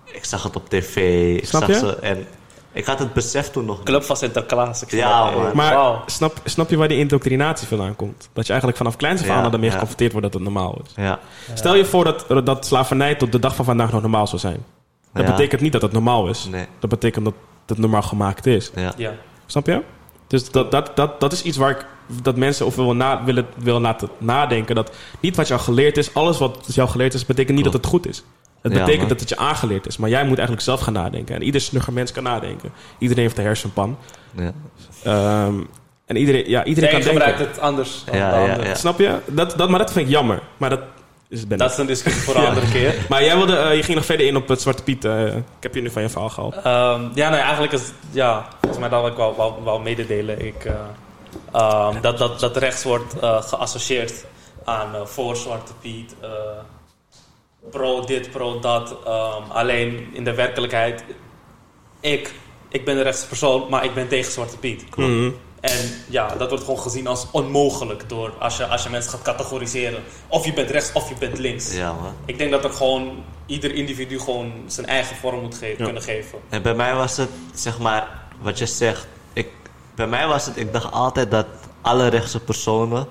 [0.06, 0.95] Ik zag het op tv.
[1.38, 1.76] Ik Snap zag je?
[1.88, 2.28] Ze, en
[2.74, 3.86] ik had het besef toen nog niet.
[3.86, 4.82] Club van Sinterklaas.
[4.84, 5.56] Ik Ja, man.
[5.56, 8.30] Maar snap, snap je waar die indoctrinatie vandaan komt?
[8.34, 9.72] Dat je eigenlijk vanaf kleins af Ja, aan ermee ja.
[9.72, 10.92] geconfronteerd wordt dat het normaal is.
[10.96, 11.20] Ja.
[11.54, 14.66] Stel je voor dat, dat slavernij tot de dag van vandaag nog normaal zou zijn.
[15.14, 15.32] Dat Ja.
[15.32, 16.48] betekent niet dat het normaal is.
[16.52, 16.66] Nee.
[16.80, 17.34] Dat betekent dat
[17.66, 18.72] het normaal gemaakt is.
[18.76, 18.94] Ja.
[18.98, 19.14] Ja.
[19.46, 19.82] Snap je?
[20.28, 21.86] Dus dat, dat, dat, dat is iets waar ik
[22.22, 24.76] dat mensen over wil na, willen, willen laten nadenken.
[24.76, 27.86] Dat niet wat jou geleerd is, alles wat jou geleerd is, betekent niet dat het
[27.86, 28.24] goed is.
[28.63, 29.97] Het betekent dat het je aangeleerd is.
[29.97, 31.36] Maar jij moet eigenlijk zelf gaan nadenken.
[31.36, 32.71] En ieder snugger mens kan nadenken.
[32.97, 33.97] Iedereen heeft een hersenpan.
[34.38, 34.52] Ja.
[35.04, 35.56] Ehm,
[36.06, 37.56] en iedereen, ja, iedereen kan gebruikt denken.
[37.56, 38.67] het anders dan Ja, de ja, ander.
[38.67, 38.76] ja.
[38.76, 39.17] Snap je?
[39.26, 40.41] Dat, dat, maar dat vind ik jammer.
[40.58, 40.80] Maar dat
[41.30, 42.95] is ben Dat is een discussie voor een andere keer.
[43.10, 45.06] Maar jij wilde, eh, je ging nog verder in op het Zwarte Piet.
[45.06, 46.56] eh, ik heb je nu van je verhaal gehaald.
[46.56, 50.45] Ehm, ja, nee, eigenlijk is ja, volgens mij dat wil ik wel, wel, wel mededelen.
[50.45, 50.73] Ik, eh,
[51.52, 54.26] ehm, dat, dat, dat rechts wordt eh, geassocieerd
[54.63, 56.30] aan eh, voor Zwarte Piet, eh,
[57.71, 58.95] pro dit, pro dat.
[59.06, 61.04] Ehm, alleen in de werkelijkheid,
[61.99, 62.34] ik,
[62.69, 64.95] ik ben de rechtse persoon, maar ik ben tegen Zwarte Piet.
[64.95, 65.32] Mhm.
[65.60, 69.21] En ja, dat wordt gewoon gezien als onmogelijk door als je, als je mensen gaat
[69.21, 70.04] categoriseren.
[70.28, 71.76] Of je bent rechts of je bent links.
[71.76, 72.13] ja, man.
[72.26, 75.84] Ik denk dat er gewoon ieder individu gewoon zijn eigen vorm moet ge- Ja.
[75.84, 76.39] kunnen geven.
[76.49, 78.08] En bij mij was het, zeg maar,
[78.41, 79.08] wat je zegt.
[79.34, 79.47] Ik,
[79.95, 81.45] bij mij was het, ik dacht altijd dat
[81.82, 83.08] alle rechtse personen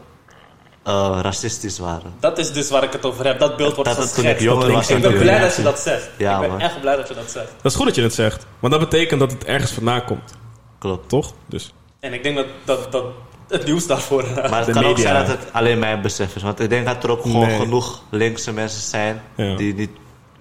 [0.83, 2.13] eh, racistisch waren.
[2.21, 3.39] Dat is dus waar ik het over heb.
[3.39, 4.19] Dat beeld wordt Dat geschetst.
[4.25, 6.11] ik jonger Dat was, ik ben blij dat je dat zegt.
[6.19, 6.61] Ja, ik ben man.
[6.61, 7.51] echt blij dat je dat zegt.
[7.63, 8.47] Dat is goed dat je het zegt.
[8.59, 10.35] Want dat betekent dat het ergens vandaan komt.
[10.79, 11.09] Klopt.
[11.09, 11.33] Toch?
[11.47, 11.73] Dus.
[12.01, 13.05] En ik denk dat, dat, dat
[13.49, 14.23] het nieuws daarvoor...
[14.23, 15.11] eh, Maar het De kan ook media.
[15.13, 16.43] zijn dat het alleen mijn besef is.
[16.43, 17.59] Want ik denk dat er ook gewoon Nee.
[17.59, 19.57] genoeg linkse mensen zijn Ja.
[19.57, 19.91] die, niet,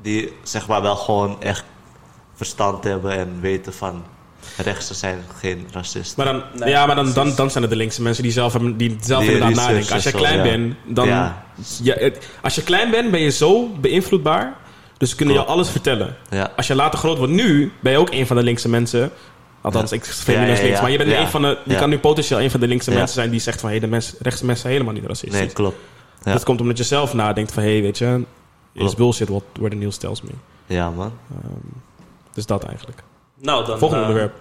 [0.01, 1.63] die zeg maar wel gewoon echt
[2.36, 4.04] verstand hebben en weten van
[4.58, 6.17] rechtse zijn geen racist.
[6.17, 8.32] Nou, Maar dan, Nee, ja, maar dan, dan, dan zijn het de linkse mensen die
[8.32, 9.93] zelf, hebben, die zelf Die inderdaad nadenken.
[9.93, 10.43] Als je klein ja.
[10.43, 11.08] bent, dan...
[11.08, 11.43] Ja.
[12.41, 14.54] Als je klein bent, ben je zo beïnvloedbaar.
[14.97, 16.15] Dus ze kunnen je alles vertellen.
[16.30, 16.51] Ja.
[16.56, 19.12] Als je later groot wordt, nu ben je ook een van de linkse mensen.
[19.62, 19.95] Althans, Ja.
[19.95, 20.82] ik vind Ja, niet ja, links, ja.
[20.82, 21.19] maar je bent Ja.
[21.21, 21.58] een van de...
[21.65, 21.80] Je Ja.
[21.80, 22.97] kan nu potentieel een van de linkse Ja.
[22.97, 23.69] mensen zijn die zegt van...
[23.69, 25.39] Hé, de mens, rechtse mensen zijn helemaal niet racistisch.
[25.39, 25.77] Nee, klopt.
[26.23, 26.32] Ja.
[26.34, 27.63] Dat komt omdat je zelf nadenkt van...
[27.63, 28.23] Hé, hey, weet je...
[28.73, 28.97] Is Klopt.
[28.97, 30.30] bullshit what, where the news tells me.
[30.65, 31.13] Ja, man.
[32.34, 33.04] Dus dat eigenlijk.
[33.41, 33.80] Nou, dan...
[33.80, 34.34] Volgende eh, onderwerp.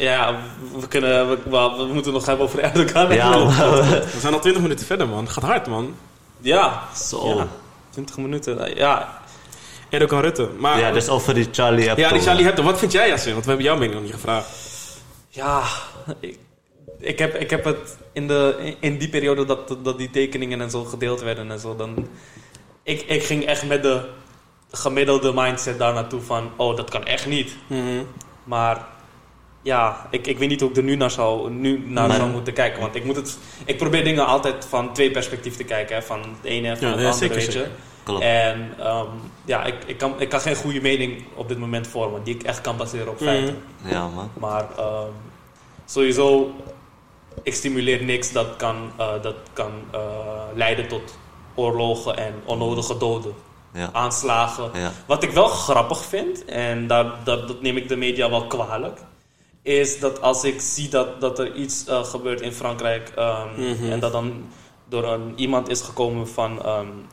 [0.00, 0.36] ja,
[0.80, 3.12] we, kunnen, we, we, we moeten nog hebben over Erdogan.
[3.14, 3.30] Ja.
[4.14, 5.28] We zijn al 20 minuten verder, man.
[5.28, 5.94] Gaat hard, man.
[6.40, 7.28] Ja, Zo.
[7.36, 7.46] Ja.
[7.90, 8.66] 20 minuten.
[8.66, 9.20] eh, Ja,
[9.90, 10.48] Erdogan Rutte.
[10.58, 12.02] Maar, Ja, dus over die Charlie Hebdo.
[12.02, 12.62] Ja, die Charlie Hebdo.
[12.62, 13.32] Wat vind jij, Yasin?
[13.32, 14.46] Want we hebben jouw mening nog niet gevraagd.
[15.28, 15.62] ja
[16.20, 16.38] ik,
[16.98, 20.70] ik, heb, ik heb het in, de, in die periode dat, dat die tekeningen en
[20.70, 22.08] zo gedeeld werden en zo, dan...
[22.82, 24.00] Ik, ik ging echt met de
[24.70, 27.56] gemiddelde mindset daar naartoe van, oh, dat kan echt niet.
[27.66, 28.02] Mhm.
[28.48, 28.86] Maar
[29.62, 32.52] ja, ik, ik weet niet hoe ik er nu naar zou, nu naar zou moeten
[32.52, 32.80] kijken.
[32.80, 35.96] Want ik, moet het, ik probeer dingen altijd van twee perspectieven te kijken.
[35.96, 37.66] Hè, van het ene en van Ja, het ja, andere, weet je.
[38.02, 38.22] Klopt.
[38.22, 39.06] En ehm,
[39.44, 42.22] ja, ik, ik, kan, ik kan geen goede mening op dit moment vormen.
[42.22, 43.24] Die ik echt kan baseren op Mhm.
[43.24, 43.62] feiten.
[43.84, 44.30] Ja, man.
[44.38, 45.10] Maar ehm,
[45.84, 46.50] sowieso,
[47.42, 50.00] ik stimuleer niks dat kan, eh, dat kan eh,
[50.54, 51.18] leiden tot
[51.54, 53.34] oorlogen en onnodige doden.
[53.78, 53.88] Ja.
[53.92, 54.70] Aanslagen.
[54.74, 54.92] Ja.
[55.06, 58.98] Wat ik wel grappig vind, en daar, dat, dat neem ik de media wel kwalijk,
[59.62, 63.90] is dat als ik zie dat, dat er iets eh, gebeurt in Frankrijk ehm, Mhm.
[63.92, 64.44] en dat dan
[64.88, 66.62] door een, iemand is gekomen van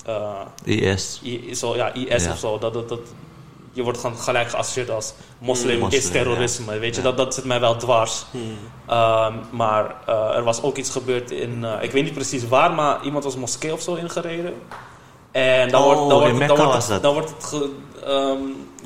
[0.05, 1.21] eh, IS.
[1.23, 2.99] I- zo, ja, IS of zo, dat, dat, dat,
[3.71, 6.79] je wordt gewoon gelijk geassocieerd als moslim, Moslim, is terrorisme.
[6.79, 7.07] Weet je, Ja.
[7.07, 8.25] dat, dat zit mij wel dwars.
[8.31, 8.43] Mhm.
[8.87, 13.03] Ehm, maar eh, er was ook iets gebeurd in, ik weet niet precies waar, maar
[13.03, 14.53] iemand was moskee of zo ingereden.
[15.35, 17.01] En dan Oh, wordt, dan in wordt, Mekka dan wordt was het, dat.
[17.03, 17.69] dan wordt het ge-
[18.05, 18.37] ehm,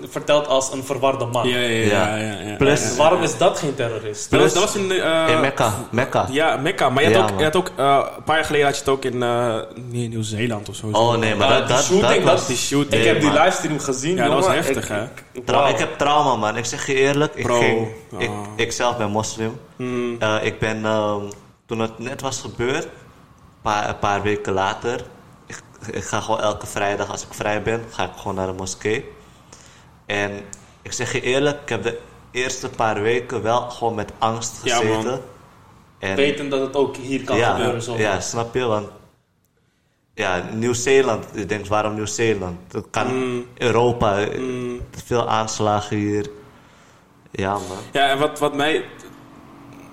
[0.09, 1.47] verteld als een verwarde man.
[1.47, 2.15] Ja, ja, ja.
[2.15, 2.55] ja, ja, ja.
[2.55, 2.95] Plus-.
[2.95, 4.31] Waarom is dat geen terrorist?
[4.31, 4.91] Maar dat, was in...
[4.91, 5.73] eh, In Mekka.
[5.91, 6.25] Mekka.
[6.31, 6.89] Ja, Mekka.
[6.89, 8.81] Maar je had Ja, ook, je had ook eh, een paar jaar geleden had je
[8.81, 9.55] het ook in eh,
[9.89, 10.87] Nieuw-Zeeland of zo.
[10.91, 12.47] Oh nee, maar Ja, dat, die dat, shooting, dat was...
[12.47, 12.93] Die shoot.
[12.93, 15.03] ik heb die livestream gezien, Ja, dat was heftig, hè?
[15.33, 16.57] ik- heb trauma, man.
[16.57, 17.35] Ik zeg je eerlijk.
[17.35, 17.59] Ik, Bro.
[17.59, 18.37] ging, ik, Oh.
[18.55, 19.59] ik zelf ben moslim.
[19.75, 20.15] Hmm.
[20.19, 21.21] Eh, ik ben, ehm,
[21.65, 22.89] toen het net was gebeurd, een
[23.61, 24.99] paar, een paar weken later,
[25.91, 29.11] ik, ga gewoon elke vrijdag als ik vrij ben, ga ik gewoon naar de moskee.
[30.05, 30.31] En
[30.81, 31.99] ik zeg je eerlijk, ik heb de
[32.31, 35.03] eerste paar weken wel gewoon met angst Ja, gezeten.
[35.11, 35.19] man.
[35.99, 37.81] en, Weten dat het ook hier kan ja, gebeuren.
[37.81, 37.97] Zo.
[37.97, 38.65] ja, snap je?
[38.65, 38.87] Want
[40.13, 42.57] ja, Nieuw-Zeeland, je denkt waarom Nieuw-Zeeland?
[42.67, 43.45] Dat kan Mm.
[43.57, 44.81] Europa, eh, Mm.
[45.05, 46.29] veel aanslagen hier.
[47.31, 47.61] Ja, man.
[47.91, 48.85] Ja, en wat, wat mij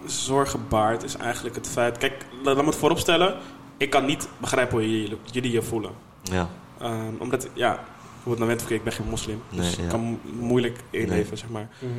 [0.07, 1.99] zorgen baart is eigenlijk het feit...
[1.99, 3.37] Kijk, laat me het vooropstellen.
[3.77, 5.91] Ik kan niet begrijpen hoe jullie, jullie je voelen.
[6.23, 6.49] Ja,
[6.81, 7.85] Ehm, omdat, ja,
[8.23, 9.43] hoe het nou went, ik ben geen moslim.
[9.51, 11.37] Dus Nee, ik kan mo- moeilijk inleven, Nee.
[11.37, 11.69] zeg maar.
[11.79, 11.91] Mhm.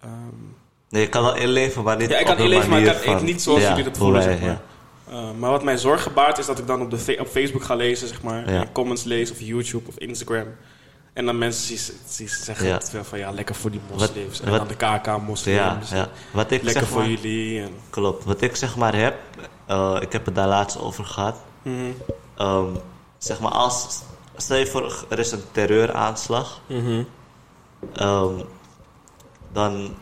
[0.00, 0.10] Ehm,
[0.88, 3.42] nee, je kan wel inleven, maar niet Ja, ik kan inleven, maar ik kan niet
[3.42, 4.60] zoals Ja, jullie dat voelen, wij, zeg maar.
[5.10, 7.74] Uh, maar wat mij zorgen baart is dat ik dan op, de op Facebook ga
[7.74, 8.52] lezen, zeg maar.
[8.52, 8.60] Ja.
[8.60, 10.46] En comments lees of YouTube of Instagram.
[11.16, 11.78] En dan mensen
[12.28, 12.74] zeggen Ja.
[12.74, 14.40] het wel van ja, lekker voor die moslims.
[14.40, 15.90] en wat- dan de KK-moslims.
[15.90, 16.08] Ja, ja.
[16.32, 17.60] Wat ik Lekker zeg voor maar, jullie.
[17.62, 18.24] En, Klopt.
[18.24, 19.14] Wat ik zeg maar heb,
[19.66, 21.36] eh, ik heb het daar laatst over gehad.
[21.62, 21.90] Mhm,
[22.36, 22.68] Ehm,
[23.18, 24.00] zeg maar als,
[24.36, 26.60] stel je voor er is een terreuraanslag.
[27.94, 28.40] ehm,
[29.52, 29.94] dan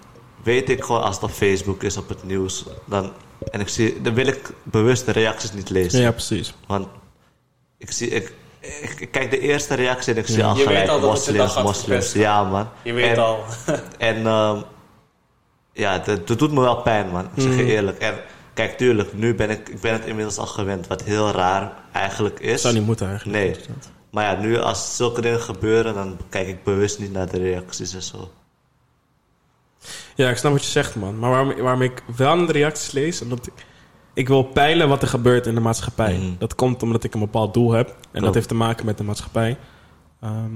[0.42, 2.64] weet ik gewoon als het op Facebook is, op het nieuws.
[2.84, 3.12] Dan,
[3.50, 6.00] en ik zie, dan wil ik bewust de reacties niet lezen.
[6.00, 6.54] Ja, precies.
[6.66, 6.86] Want
[7.78, 8.34] ik, zie, ik
[9.10, 10.46] kijk de eerste reactie ik zie Ja.
[10.48, 12.12] al Je gelijk moslims, moslims.
[12.12, 12.68] Ja man.
[12.82, 13.44] Je weet en, al.
[13.98, 14.60] En ehm,
[15.72, 17.24] ja, dat, dat doet me wel pijn, man.
[17.24, 17.70] Ik zeg je Mhm.
[17.70, 17.98] eerlijk.
[17.98, 18.14] En
[18.54, 20.86] kijk, tuurlijk, nu ben ik, ik ben het inmiddels al gewend.
[20.86, 22.60] Wat heel raar eigenlijk is.
[22.60, 23.38] Zou niet moeten eigenlijk.
[23.38, 23.56] Nee.
[24.10, 27.94] Maar ja, nu als zulke dingen gebeuren, dan kijk ik bewust niet naar de reacties
[27.94, 28.30] en zo.
[30.14, 31.18] Ja, ik snap wat je zegt, man.
[31.18, 33.20] Maar waarom, waarom ik wel naar de reacties lees...
[33.22, 33.52] Omdat ik,
[34.14, 36.16] ik wil peilen wat er gebeurt in de maatschappij.
[36.16, 36.26] Mhm.
[36.38, 37.88] Dat komt omdat ik een bepaald doel heb.
[37.88, 38.34] En dat Klopt.
[38.34, 39.56] heeft te maken met de maatschappij.
[40.20, 40.50] Ehm,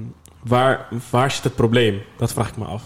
[0.45, 2.03] waar, waar zit het probleem?
[2.17, 2.83] Dat vraag ik me af.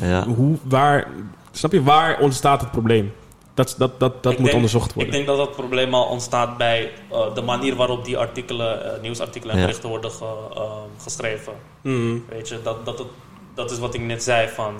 [0.00, 0.26] Ja.
[0.26, 1.08] Hoe, waar,
[1.50, 3.12] snap je, waar ontstaat het probleem?
[3.54, 5.12] Dat, dat, dat, dat Ik moet denk- onderzocht Ik worden.
[5.12, 9.54] denk dat dat probleem al ontstaat bij eh, de manier waarop die artikelen, eh, nieuwsartikelen
[9.54, 9.66] en Ja.
[9.66, 11.52] berichten worden ge- eh, geschreven.
[11.82, 12.16] Mhm.
[12.28, 13.06] Weet je, dat, dat, het-
[13.54, 14.74] dat is wat ik net zei van...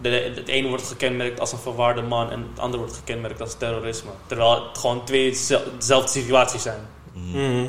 [0.00, 3.54] De, het ene wordt gekenmerkt als een verwaarde man en het andere wordt gekenmerkt als
[3.54, 4.10] terrorisme.
[4.26, 6.80] Terwijl het gewoon twee zel- dezelfde situaties zijn.
[7.12, 7.62] Mhm.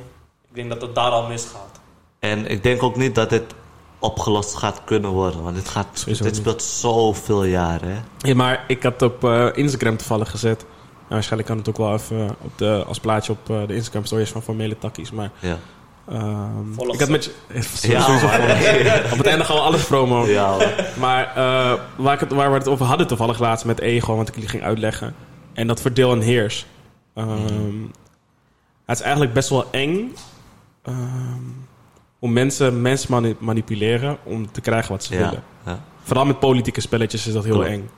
[0.50, 1.80] Ik denk dat het daar al misgaat.
[2.20, 3.44] En ik denk ook niet dat dit
[4.00, 5.44] opgelost gaat kunnen worden.
[5.44, 7.90] Want dit, gaat, Sowieso dit speelt zoveel jaren.
[7.90, 8.00] Hè?
[8.28, 10.60] Ja, maar ik had op eh, Instagram toevallig gezet.
[10.60, 10.70] Nou,
[11.10, 14.30] waarschijnlijk kan het ook wel even op de, als plaatje op eh, de Instagram stories
[14.30, 15.12] van formele takkies.
[15.12, 15.58] Maar Ja.
[16.10, 17.32] Ehm, ik had met je...
[17.54, 18.20] Ja, Sowieso man.
[18.20, 19.12] volgen.
[19.14, 20.26] Op het einde gaan we alles promo.
[20.26, 20.58] Ja.
[21.00, 24.28] Maar eh, waar, ik het, waar we het over hadden toevallig laatst met ego, want
[24.28, 25.16] ik jullie ging uitleggen.
[25.54, 26.66] En dat verdeel en heers.
[27.14, 27.82] Ehm,
[28.86, 30.14] Het is eigenlijk best wel eng
[30.84, 30.96] ehm,
[32.20, 35.20] om mensen, mensen mani- manipuleren om te krijgen wat ze ja.
[35.20, 35.44] willen.
[35.66, 35.80] ja.
[36.04, 37.70] Vooral met politieke spelletjes is dat heel Klopt.
[37.70, 37.90] eng.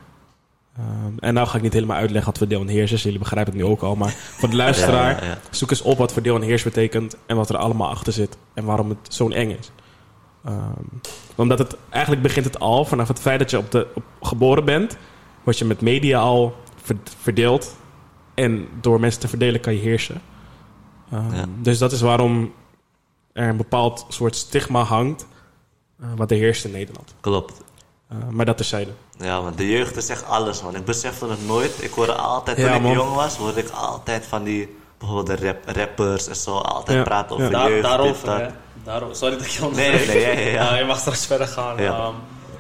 [0.77, 3.03] Ehm, en nou ga ik niet helemaal uitleggen wat verdeel en heers is.
[3.03, 3.95] Jullie begrijpen het nu ook al.
[3.95, 5.38] Maar voor de luisteraar, Ja, ja, ja.
[5.51, 7.15] zoek eens op wat verdeel en heers betekent.
[7.25, 8.38] En wat er allemaal achter zit.
[8.53, 9.71] En waarom het zo eng is.
[10.45, 10.71] Ehm,
[11.36, 14.65] omdat het eigenlijk begint het al vanaf het feit dat je op de, op, geboren
[14.65, 14.97] bent.
[15.43, 17.75] Word je met media al ver- verdeeld.
[18.34, 20.21] En door mensen te verdelen kan je heersen.
[21.12, 21.47] Ehm.
[21.62, 22.53] Dus dat is waarom
[23.34, 25.27] er een bepaald soort stigma hangt.
[26.01, 27.15] eh, wat er heerst in Nederland.
[27.19, 27.62] Klopt.
[28.29, 28.91] Maar dat terzijde.
[29.19, 30.75] Ja, man, de jeugd is echt alles, man.
[30.75, 31.84] Ik besefte het nooit.
[31.84, 35.45] Ik hoorde altijd, Ja, toen ik jong was, hoorde ik altijd van die, bijvoorbeeld de
[35.45, 37.58] rap, rappers en zo, altijd Ja, praten over ja.
[37.60, 38.38] Daar- jeugd, dit, daarover, dat.
[38.39, 38.47] hè.
[38.84, 39.15] Daarover.
[39.15, 40.77] Sorry dat ik je Nee, nee, nee, ja, ja, ja.
[40.77, 41.77] je mag straks verder gaan.
[41.82, 41.91] Ja.
[41.97, 42.13] Ehm,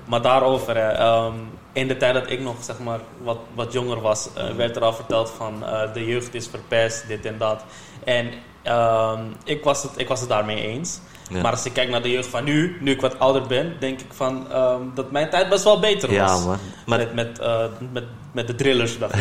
[0.05, 1.33] maar daarover, hè, ehm,
[1.73, 4.81] in de tijd dat ik nog zeg maar, wat, wat jonger was, eh, werd er
[4.83, 7.63] al verteld van eh, de jeugd is verpest, dit en dat.
[8.03, 8.31] En
[8.63, 10.99] ehm, ik, was het, ik was het daarmee eens.
[11.29, 11.41] Ja.
[11.41, 13.99] Maar als ik kijk naar de jeugd van nu, nu ik wat ouder ben, denk
[13.99, 16.17] ik van ehm, dat mijn tijd best wel beter was.
[16.17, 16.57] Ja, man.
[16.85, 18.97] Maar Met, met, eh, met, met de drillers.
[18.97, 19.13] dacht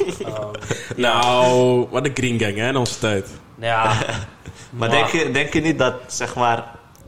[0.00, 0.18] ik.
[0.26, 0.46] Ehm,
[0.96, 3.28] Nou, wat een green gang hè, in onze tijd.
[3.58, 3.92] ja,
[4.78, 6.64] Maar denk je, denk je niet dat, zeg maar,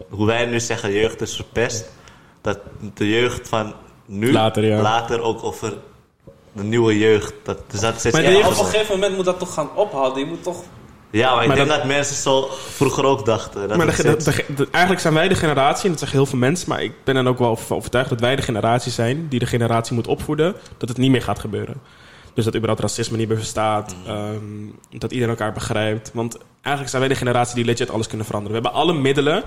[0.08, 1.90] hoe wij nu zeggen jeugd is verpest,
[2.40, 2.58] dat
[2.94, 3.74] de jeugd van
[4.06, 4.80] nu Later, ja.
[4.80, 5.74] later ook over
[6.52, 9.16] de nieuwe jeugd, dat, dus dat steeds Maar de Ja, erger op een gegeven moment
[9.16, 10.18] moet dat toch gaan ophouden.
[10.18, 10.62] Je moet toch...
[11.16, 13.68] Ja, maar ik Maar denk dat- dat, mensen zo vroeger ook dachten.
[13.68, 15.98] Dat Maar het de, de- steeds- de- de- eigenlijk zijn wij de generatie, en dat
[15.98, 18.42] zeggen heel veel mensen, maar ik ben er ook wel van overtuigd dat wij de
[18.42, 21.74] generatie zijn die de generatie moet opvoeden, dat het niet meer gaat gebeuren.
[22.34, 24.34] Dus dat überhaupt racisme niet meer bestaat, ehm,
[24.90, 26.10] dat iedereen elkaar begrijpt.
[26.14, 28.56] Want eigenlijk zijn wij de generatie die legit alles kunnen veranderen.
[28.56, 29.42] We hebben alle middelen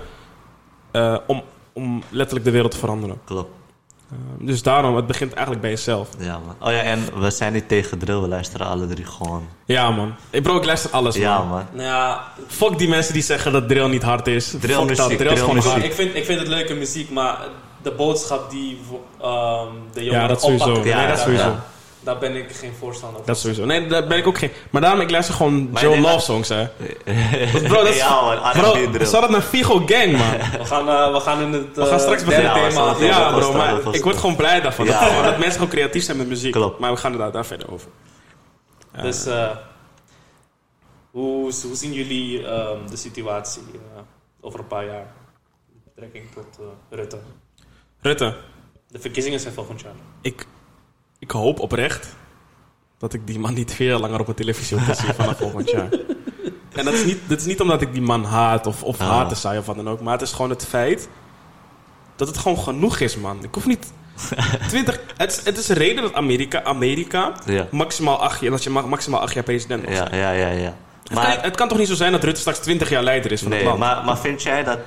[0.90, 3.20] eh, om, om letterlijk de wereld te veranderen.
[3.24, 3.50] Klopt.
[4.10, 6.08] Ehm, dus daarom, het begint eigenlijk bij jezelf.
[6.18, 6.68] Ja, man.
[6.68, 9.48] Oh ja, en we zijn niet tegen drill, we luisteren alle drie gewoon.
[9.64, 10.14] Ja, man.
[10.30, 11.24] Ik bro, ik luister alles, man.
[11.24, 11.66] Ja, man.
[11.72, 14.54] Nou ja, Fuck die mensen die zeggen dat drill niet hard is.
[14.60, 17.10] Drill Fuck muziek, dat, drill is drill gewoon ik vind, ik vind het leuke muziek,
[17.10, 17.38] maar
[17.82, 18.80] de boodschap die
[19.20, 20.84] ehm, de jongeren Ja, dat sowieso.
[20.84, 21.44] Ja, dat sowieso.
[21.44, 21.64] Daar,
[22.00, 23.26] daar ben ik geen voorstander van.
[23.26, 23.64] Dat sowieso.
[23.64, 24.50] Nee, daar ben ik ook geen...
[24.70, 26.60] Maar daarom, ik luister gewoon Maar Joe Love songs, hè.
[26.60, 26.68] ja,
[27.68, 28.08] Bro, dat is...
[28.08, 30.30] man, Bro, zou dat naar Figo Gang, man?
[30.60, 32.54] We gaan, eh, we gaan in het We gaan eh, straks beginnen.
[32.54, 32.96] Ja, thema.
[32.98, 34.86] Ja, was bro, maar ik word gewoon blij daarvan.
[34.86, 35.22] Ja, dat, man.
[35.22, 36.52] dat mensen gewoon creatief zijn met muziek.
[36.52, 36.78] Klopt.
[36.78, 37.90] Maar we gaan er daar, daar verder over.
[38.94, 39.02] Ja.
[39.02, 39.50] Dus eh,
[41.10, 43.62] hoe, hoe zien jullie ehm, de situatie
[44.40, 45.06] over een paar jaar?
[45.72, 47.18] Met betrekking tot eh, Rutte.
[48.00, 48.34] Rutte,
[48.88, 49.92] De verkiezingen zijn volgend jaar.
[50.20, 50.46] ik,
[51.20, 52.08] ik hoop oprecht
[52.98, 55.88] dat ik die man niet veel langer op mijn televisie wil zien vanaf volgend jaar.
[56.70, 59.08] En dat is, niet, dat is niet omdat ik die man haat of, of Ah.
[59.08, 60.00] haat is saai of wat dan ook.
[60.00, 61.08] Maar het is gewoon het feit
[62.16, 63.44] dat het gewoon genoeg is, man.
[63.44, 63.92] Ik hoef niet...
[64.68, 67.66] 20, het, is, het is een reden dat Amerika, Amerika Ja.
[67.70, 70.14] maximaal acht jaar, dat je ma- maximaal acht jaar president mag zijn.
[70.16, 70.74] Ja, ja, ja, ja.
[71.02, 73.32] Het, kan, Maar, het kan toch niet zo zijn dat Rutte straks 20 jaar leider
[73.32, 73.80] is van het nee, land?
[73.80, 74.78] maar, maar vind jij dat...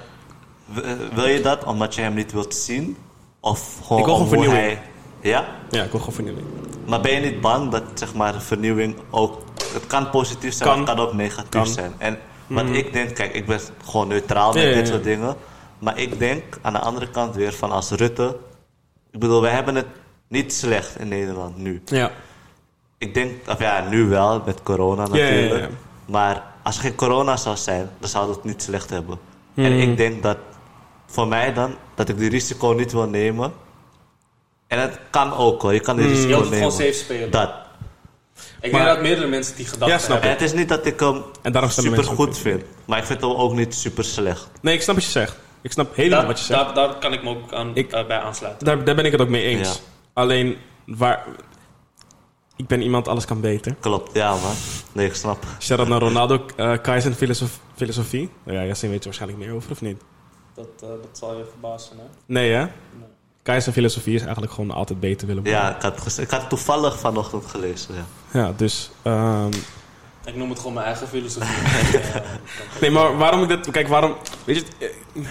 [1.14, 2.98] Wil je dat omdat je hem niet wilt zien?
[3.40, 4.80] Of gewoon Ik wil om gewoon hoe vernieuwing.
[4.80, 4.92] hij...
[5.24, 5.46] Ja?
[5.70, 6.48] Ja, ik wil gewoon vernieuwing.
[6.86, 9.42] Maar ben je niet bang dat zeg maar, vernieuwing ook...
[9.74, 11.68] Het kan positief zijn, maar het kan ook negatief Kan.
[11.68, 11.94] zijn.
[11.98, 13.16] En wat ik denk...
[13.16, 15.36] Kijk, ik ben gewoon neutraal met Ja, dit soort dingen.
[15.80, 18.38] Maar ik denk aan de andere kant weer van als Rutte...
[19.12, 19.86] Ik bedoel, wij hebben het
[20.28, 21.82] niet slecht in Nederland nu.
[21.86, 22.12] Ja.
[22.98, 25.72] Ik denk, of ja, nu wel, met corona Ja, ja, ja, natuurlijk.
[25.72, 25.78] ja.
[26.06, 29.20] Maar als er geen corona zou zijn, dan we het niet slecht hebben.
[29.56, 30.38] En ik denk dat,
[31.06, 33.54] voor mij dan, dat ik die risico niet wil nemen.
[34.74, 36.14] En het kan ook hoor, je kan die Hmm.
[36.14, 36.58] Je risico nemen.
[36.58, 37.32] gewoon safe spelen.
[37.32, 37.50] Dat.
[38.62, 40.32] Ik Maar- denk dat meerdere mensen die gedachten Ja, snap En hebben.
[40.46, 42.64] het is niet dat ik hem En super goed vind.
[42.86, 44.48] Maar ik vind hem ook niet super slecht.
[44.62, 45.36] Nee, ik snap wat je zegt.
[45.62, 46.66] Ik snap helemaal Daar, wat je zegt.
[46.66, 48.66] daar, daar kan ik me ook aan, Ik- eh, bij aansluiten.
[48.66, 49.70] Daar, daar ben ik het ook mee eens.
[49.70, 49.76] Ja.
[50.14, 51.26] Alleen, waar...
[52.56, 53.76] Ik ben iemand, alles kan beter.
[53.80, 54.54] Klopt, ja man.
[54.92, 55.46] Nee, ik snap.
[55.60, 58.30] Shout-out naar Ronaldo, eh Kaizen filosof, filosofie.
[58.44, 60.02] Nou Ja, Yassine weet je waarschijnlijk meer over, of niet?
[60.56, 62.04] Dat, eh, dat zal je verbazen, hè?
[62.26, 62.66] Nee, hè?
[63.72, 65.62] Filosofie is eigenlijk gewoon altijd beter willen worden.
[65.62, 67.96] Ja, ik had, ik had toevallig vanochtend gelezen.
[67.96, 68.06] Ja.
[68.40, 68.90] Ja, dus...
[69.02, 69.52] ehm,
[70.26, 71.56] Ik noem het gewoon mijn eigen filosofie.
[72.82, 73.72] Nee, maar waarom ik dat...
[73.72, 74.16] Kijk, waarom...
[74.46, 74.64] Weet je...
[74.64, 75.24] het, eh,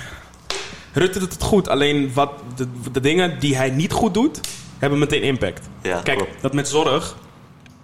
[0.93, 1.69] Rutte doet het goed.
[1.69, 4.41] Alleen wat de, de dingen die hij niet goed doet...
[4.79, 5.69] hebben meteen impact.
[5.83, 6.43] Ja, Kijk, klopt.
[6.43, 7.17] dat met zorg...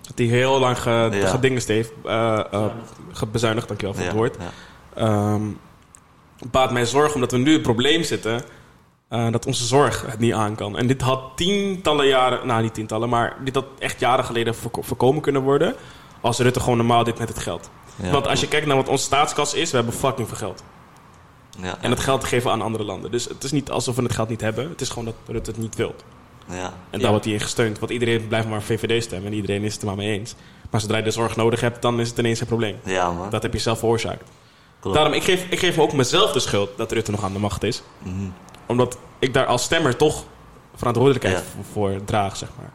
[0.02, 1.26] Dat hij heel lang ge, Ja.
[1.26, 1.90] gedingest heeft.
[2.04, 2.64] eh eh,
[3.12, 4.36] gebezuinigd, dankjewel voor Ja, het woord.
[4.40, 4.50] ja.
[4.94, 5.42] Ehm,
[6.50, 8.42] baat mij zorg omdat we nu in het probleem zitten...
[9.08, 10.78] eh, dat onze zorg het niet aan kan.
[10.78, 12.46] En dit had tientallen jaren...
[12.46, 15.74] Nou, niet tientallen, maar dit had echt jaren geleden voorko- voorkomen kunnen worden...
[16.20, 17.70] als Rutte gewoon normaal dit met het geld.
[17.96, 19.70] Ja, Want als je kijkt naar wat onze staatskas is...
[19.70, 20.62] we hebben fucking veel geld.
[21.62, 23.10] Ja, En dat geld geven we aan andere landen.
[23.10, 24.68] Dus het is niet alsof we het geld niet hebben.
[24.68, 25.94] Het is gewoon dat Rutte het niet wil.
[26.48, 26.72] ja.
[26.90, 27.78] En daar wordt hij in gesteund.
[27.78, 29.30] Want iedereen blijft maar VVD stemmen.
[29.30, 30.34] En iedereen is het er maar mee eens.
[30.70, 32.76] Maar zodra je de zorg nodig hebt, dan is het ineens een probleem.
[32.84, 33.30] ja man.
[33.30, 34.30] Dat heb je zelf veroorzaakt.
[34.80, 34.96] Klopt.
[34.96, 37.62] Daarom, ik geef, ik geef ook mezelf de schuld dat Rutte nog aan de macht
[37.62, 37.82] is.
[38.02, 38.14] Mhm.
[38.68, 40.24] Omdat ik daar als stemmer toch
[40.74, 41.42] verantwoordelijkheid Ja.
[41.54, 42.70] voor, voor draag, zeg maar.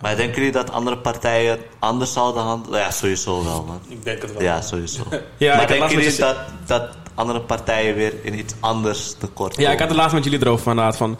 [0.00, 2.80] Maar denken jullie dat andere partijen anders zouden handelen?
[2.80, 3.80] Ja, sowieso wel, man.
[3.88, 4.42] ik denk het wel.
[4.42, 5.02] Ja, sowieso.
[5.36, 9.14] Ja, maar ik had laatst denken jullie dat, dat andere partijen weer in iets anders
[9.18, 9.88] tekort Ja, ik had komen?
[9.88, 11.18] het laatst met jullie erover inderdaad van...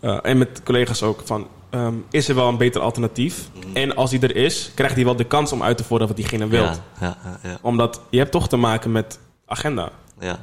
[0.00, 1.48] eh, en met collega's ook van...
[1.70, 3.48] ehm, is er wel een beter alternatief?
[3.72, 6.16] En als die er is, krijgt hij wel de kans om uit te voeren wat
[6.16, 6.62] diegene wil.
[6.62, 9.90] Ja, ja, ja, ja, Omdat je hebt toch te maken met agenda.
[10.20, 10.38] ja.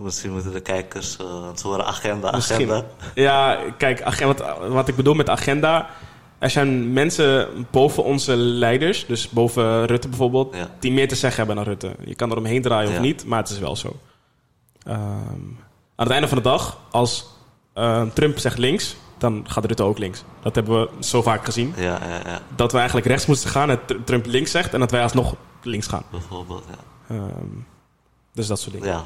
[0.00, 2.70] Misschien moeten de kijkers uh, het horen agenda, Misschien.
[2.70, 2.84] agenda.
[3.14, 5.86] Ja, kijk, ag- wat, wat ik bedoel met agenda.
[6.38, 10.68] Er zijn mensen boven onze leiders, dus boven Rutte bijvoorbeeld, Ja.
[10.80, 11.94] die meer te zeggen hebben dan Rutte.
[12.04, 13.96] Je kan er omheen draaien of niet, maar het is wel zo.
[14.82, 14.98] Ehm,
[15.96, 17.26] aan het einde van de dag, als
[17.72, 20.24] eh, Trump zegt links, dan gaat Rutte ook links.
[20.42, 21.72] Dat hebben we zo vaak gezien.
[21.76, 24.80] Ja, ja, ja, Dat we eigenlijk rechts moesten gaan en Tr- Trump links zegt en
[24.80, 26.02] dat wij alsnog links gaan.
[26.10, 26.64] bijvoorbeeld.
[27.08, 27.14] Ja.
[27.14, 27.46] Ehm,
[28.32, 28.88] dus dat soort dingen.
[28.88, 29.02] ja.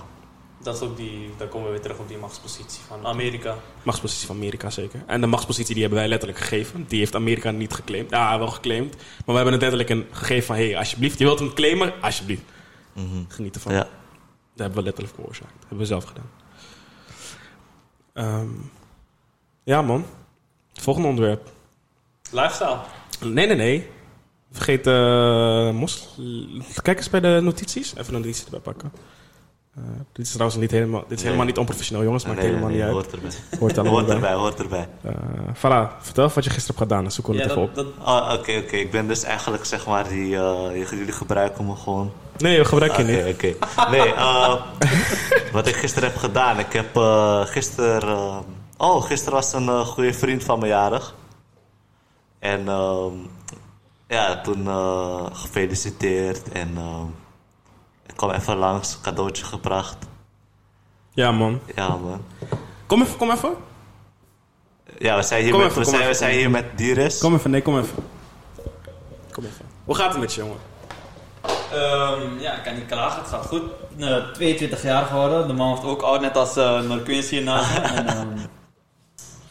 [0.62, 3.57] Dat is ook die, daar komen we weer terug op die machtspositie van Amerika.
[3.83, 5.03] Machtspositie van Amerika zeker.
[5.07, 6.85] En de machtspositie die hebben wij letterlijk gegeven.
[6.88, 8.11] Die heeft Amerika niet geclaimd.
[8.11, 8.94] Ja, wel geclaimd.
[8.97, 10.57] Maar we hebben het letterlijk een gegeven van...
[10.57, 11.92] hé, hey, alsjeblieft, je wilt hem claimen?
[12.01, 12.42] Alsjeblieft.
[12.92, 13.25] Mhm.
[13.29, 13.73] Geniet ervan.
[13.73, 13.79] ja.
[13.79, 15.53] Dat hebben we letterlijk veroorzaakt.
[15.53, 16.31] Dat hebben we zelf gedaan.
[18.12, 18.49] Ehm,
[19.64, 20.05] ja, man.
[20.73, 21.51] Volgende onderwerp.
[22.31, 22.79] Lifestyle.
[23.21, 23.88] Nee, nee, nee.
[24.53, 24.87] Vergeet...
[24.87, 26.09] eh mos...
[26.83, 27.94] Kijk eens bij de notities.
[27.97, 28.92] Even een notitie erbij pakken.
[29.76, 31.24] Eh, dit is trouwens niet helemaal, dit is Nee.
[31.24, 32.24] helemaal niet onprofessioneel, jongens.
[32.24, 33.04] Maakt Nee, nee, helemaal nee, niet uit.
[33.04, 33.59] hoort erbij.
[33.59, 34.14] Hoort Hoort bij.
[34.14, 34.88] erbij, hoort erbij.
[35.02, 35.11] Eh
[35.54, 37.04] Farah, vertel wat je gisteren hebt gedaan.
[37.04, 37.74] We Ja, het even op.
[37.74, 38.76] dat, Oh, oké, oké.
[38.76, 43.07] Ik ben dus eigenlijk, zeg maar, die, eh, jullie gebruiken me gewoon Nee, we gebruiken
[43.07, 43.35] je Oké, niet.
[43.35, 43.90] oké.
[43.90, 44.54] Nee, eh,
[45.52, 46.59] wat ik gisteren heb gedaan.
[46.59, 48.44] Ik heb eh gisteren...
[48.76, 51.14] oh, gisteren was een goede vriend van me jarig.
[52.38, 53.12] En ehm,
[54.09, 56.48] ja, toen eh, gefeliciteerd.
[56.52, 57.04] En ehm,
[58.09, 59.97] ik kwam even langs, cadeautje gebracht.
[61.14, 61.61] Ja, man.
[61.75, 62.25] Ja, man.
[62.87, 63.55] Kom even, kom even.
[64.99, 66.79] Ja, we zijn hier, Kom met, even, we kom zijn, we even, zijn hier met
[66.79, 67.18] Diris.
[67.18, 68.05] Kom even, nee, kom even.
[69.33, 69.64] Kom even.
[69.85, 70.57] Hoe gaat het met je, jongen?
[71.73, 73.21] Ehm, ja, ik kan niet klagen.
[73.21, 73.62] Het gaat goed.
[73.99, 75.47] Eh, 22 jaar geworden.
[75.47, 77.79] De man wordt ook oud, net als uh, Norquins hiernaast.
[77.97, 78.38] en, ehm,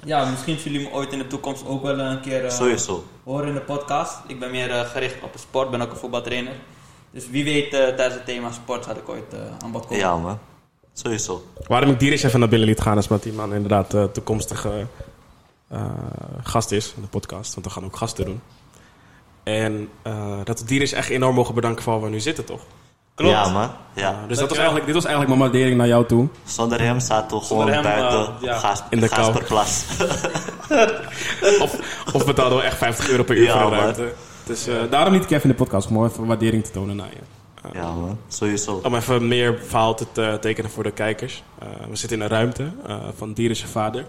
[0.07, 3.03] ja, misschien zullen jullie me ooit in de toekomst ook wel een keer eh, Sowieso.
[3.23, 4.17] horen in de podcast.
[4.27, 6.53] Ik ben meer eh, gericht op de sport, ben ook een voetbaltrainer.
[7.11, 9.97] Dus wie weet, eh, tijdens het thema sport had ik ooit eh, aan bod komen.
[9.97, 10.39] Ja, man.
[10.93, 11.43] Sowieso.
[11.67, 14.85] Waarom ik Dieris even naar binnen liet gaan, is omdat die man inderdaad eh, toekomstige
[15.67, 15.81] eh,
[16.43, 17.53] gast is in de podcast.
[17.53, 18.41] Want we gaan ook gasten doen.
[19.43, 22.61] En eh, dat we Dieris echt enorm mogen bedanken voor waar we nu zitten, toch?
[23.15, 23.33] Klopt.
[23.33, 23.69] Ja, man.
[23.93, 24.25] Ja.
[24.27, 26.27] dus dat was eigenlijk, dit was eigenlijk mijn waardering naar jou toe.
[26.45, 28.57] Zonder hem zaten we gewoon hem, buiten ja.
[28.57, 29.23] Gaas, In de kou.
[29.23, 29.85] Gaasperplas.
[31.63, 31.79] Of,
[32.13, 34.07] of betaalden we echt 50 euro per uur Ja, voor de man.
[34.47, 37.09] Dus eh, daarom niet ik even in de podcast, om even waardering te tonen naar
[37.09, 37.69] je.
[37.73, 38.17] ja, man.
[38.27, 38.79] Sowieso.
[38.83, 41.43] Om even meer verhaal te te tekenen voor de kijkers.
[41.63, 44.05] Uh, we zitten in een ruimte uh, van Dieris vader.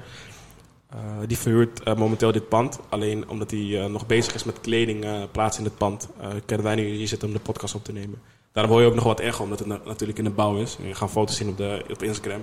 [0.95, 2.79] Uh, die verhuurt uh, momenteel dit pand.
[2.89, 6.09] Alleen omdat hij uh, nog bezig is met kleding uh, plaatsen in het pand,
[6.47, 8.19] kunnen wij nu hier zitten om de podcast op te nemen.
[8.53, 10.77] Daarom hoor je ook nog wat echo, omdat het na natuurlijk in de bouw is.
[10.81, 12.41] En je gaat foto's zien op, de, op Instagram.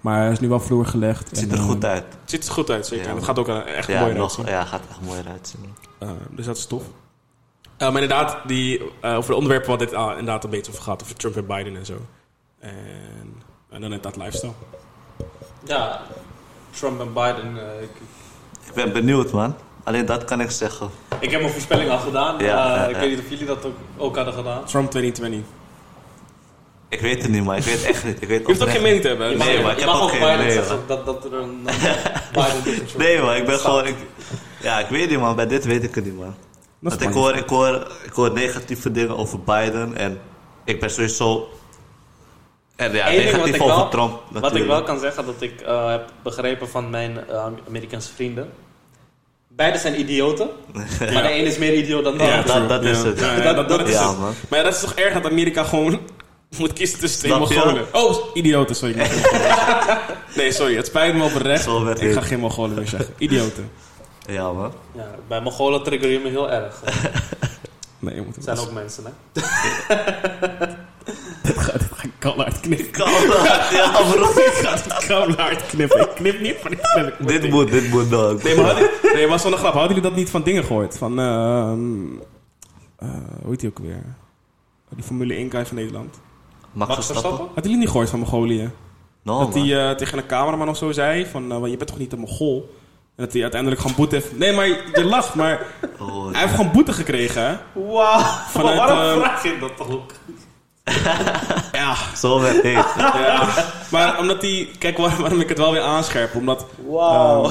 [0.00, 1.28] Maar hij is nu wel vloer gelegd.
[1.28, 2.04] Het ziet er goed uit.
[2.20, 3.04] Het ziet er goed uit, zeker.
[3.04, 6.16] Ja, en het gaat ook echt ja, mooi eruit Ja, gaat echt mooi eruit zien.
[6.30, 6.82] dus dat is tof.
[7.82, 10.84] Uh, maar inderdaad, die, uh, over de onderwerpen wat dit uh, inderdaad een beetje over
[10.84, 11.02] gaat.
[11.02, 11.94] Over Trump en Biden en zo.
[12.58, 12.72] En,
[13.70, 14.52] en dan inderdaad lifestyle.
[15.64, 16.00] Ja,
[16.70, 17.56] Trump en Biden.
[17.56, 17.90] uh, ik,
[18.66, 19.54] ik, ben benieuwd, man.
[19.84, 20.90] Alleen dat kan ik zeggen.
[21.20, 22.38] Ik heb mijn voorspelling al gedaan.
[22.38, 23.00] Ja, ik ja.
[23.00, 24.64] weet niet of jullie dat ook, ook hadden gedaan.
[24.64, 25.50] Trump 2020.
[26.88, 28.22] Ik weet het niet, maar ik weet echt niet.
[28.22, 29.38] Ik weet je hoeft ook geen mening te hebben.
[29.38, 31.62] Nee, je maar ik heb mag ook geen- Biden nee, zeggen dat, dat er een...
[32.32, 32.86] Biden.
[32.96, 33.34] Nee, man.
[33.34, 33.86] Ik ben gewoon...
[33.86, 33.96] Ik,
[34.60, 35.36] ja, ik weet niet, man.
[35.36, 36.34] Bij dit weet ik het niet, man.
[36.80, 39.96] Want ik hoor, ik, hoor, ik hoor negatieve dingen over Biden.
[39.96, 40.20] En
[40.64, 41.48] ik ben sowieso...
[42.76, 44.60] En ja, Eén wat negatief over wel- Trump Wat natuurlijk.
[44.64, 48.50] ik wel kan zeggen, dat ik eh, heb begrepen van mijn eh, Amerikaanse vrienden.
[49.48, 50.48] Beide zijn idioten,
[51.12, 52.54] maar de een is meer idioot dan de Ja, ander.
[52.58, 53.20] dat, dat is het.
[53.20, 54.18] Ja, Dat- dat, is Ja, het.
[54.18, 54.34] man.
[54.48, 56.00] Maar ja, dat is toch erg dat Amerika gewoon
[56.58, 57.38] moet kiezen tussen twee?
[57.38, 57.86] Mongolen.
[57.92, 58.94] Oh, idioten, sorry.
[60.36, 61.66] nee, sorry, het spijt me oprecht.
[62.02, 63.14] Ik ga geen Mongolen meer zeggen.
[63.18, 63.70] Idioten.
[64.26, 64.72] Ja, man.
[64.92, 66.82] Ja, bij Mongolen trigger je me heel erg.
[68.02, 69.10] Nee, je moet Het zijn ook mensen, hè?
[71.42, 71.56] Dit
[72.18, 73.10] keihard knippen.
[73.72, 74.30] ja, bro.
[74.40, 76.00] Ik ga knippen.
[76.00, 77.20] Ik knip niet, maar ik knip.
[77.20, 77.50] ik dit niet.
[77.50, 78.42] moet, dit moet dog.
[78.42, 79.62] Nee, maar hadden, nee, een grap.
[79.62, 80.98] Hadden jullie dat niet van dingen gehoord?
[80.98, 82.18] Van, ehm
[83.00, 83.08] eh,
[83.42, 84.02] hoe heet die ook weer?
[84.88, 86.20] Die Formule 1 guy van Nederland.
[86.72, 87.30] Max Verstappen?
[87.30, 88.70] Hadden jullie niet gehoord van Mongolië?
[89.22, 91.98] No, dat hij eh, tegen een cameraman of zo zei van, eh, je bent toch
[91.98, 92.74] niet een Mongool?
[93.16, 94.38] En dat hij uiteindelijk gewoon boete heeft...
[94.38, 95.66] Nee, maar je lacht, maar
[95.98, 97.56] Oh, hij heeft gewoon boete gekregen, hè?
[97.72, 100.10] Wauw, Vanuit, waarom ehm, vraag je dat ook?
[101.72, 101.94] Ja.
[102.16, 102.72] Zo werd het.
[102.96, 103.48] ja.
[103.90, 104.68] Maar omdat hij...
[104.78, 106.34] Kijk, waar- waarom ik het wel weer aanscherp.
[106.34, 107.50] Omdat Wauw.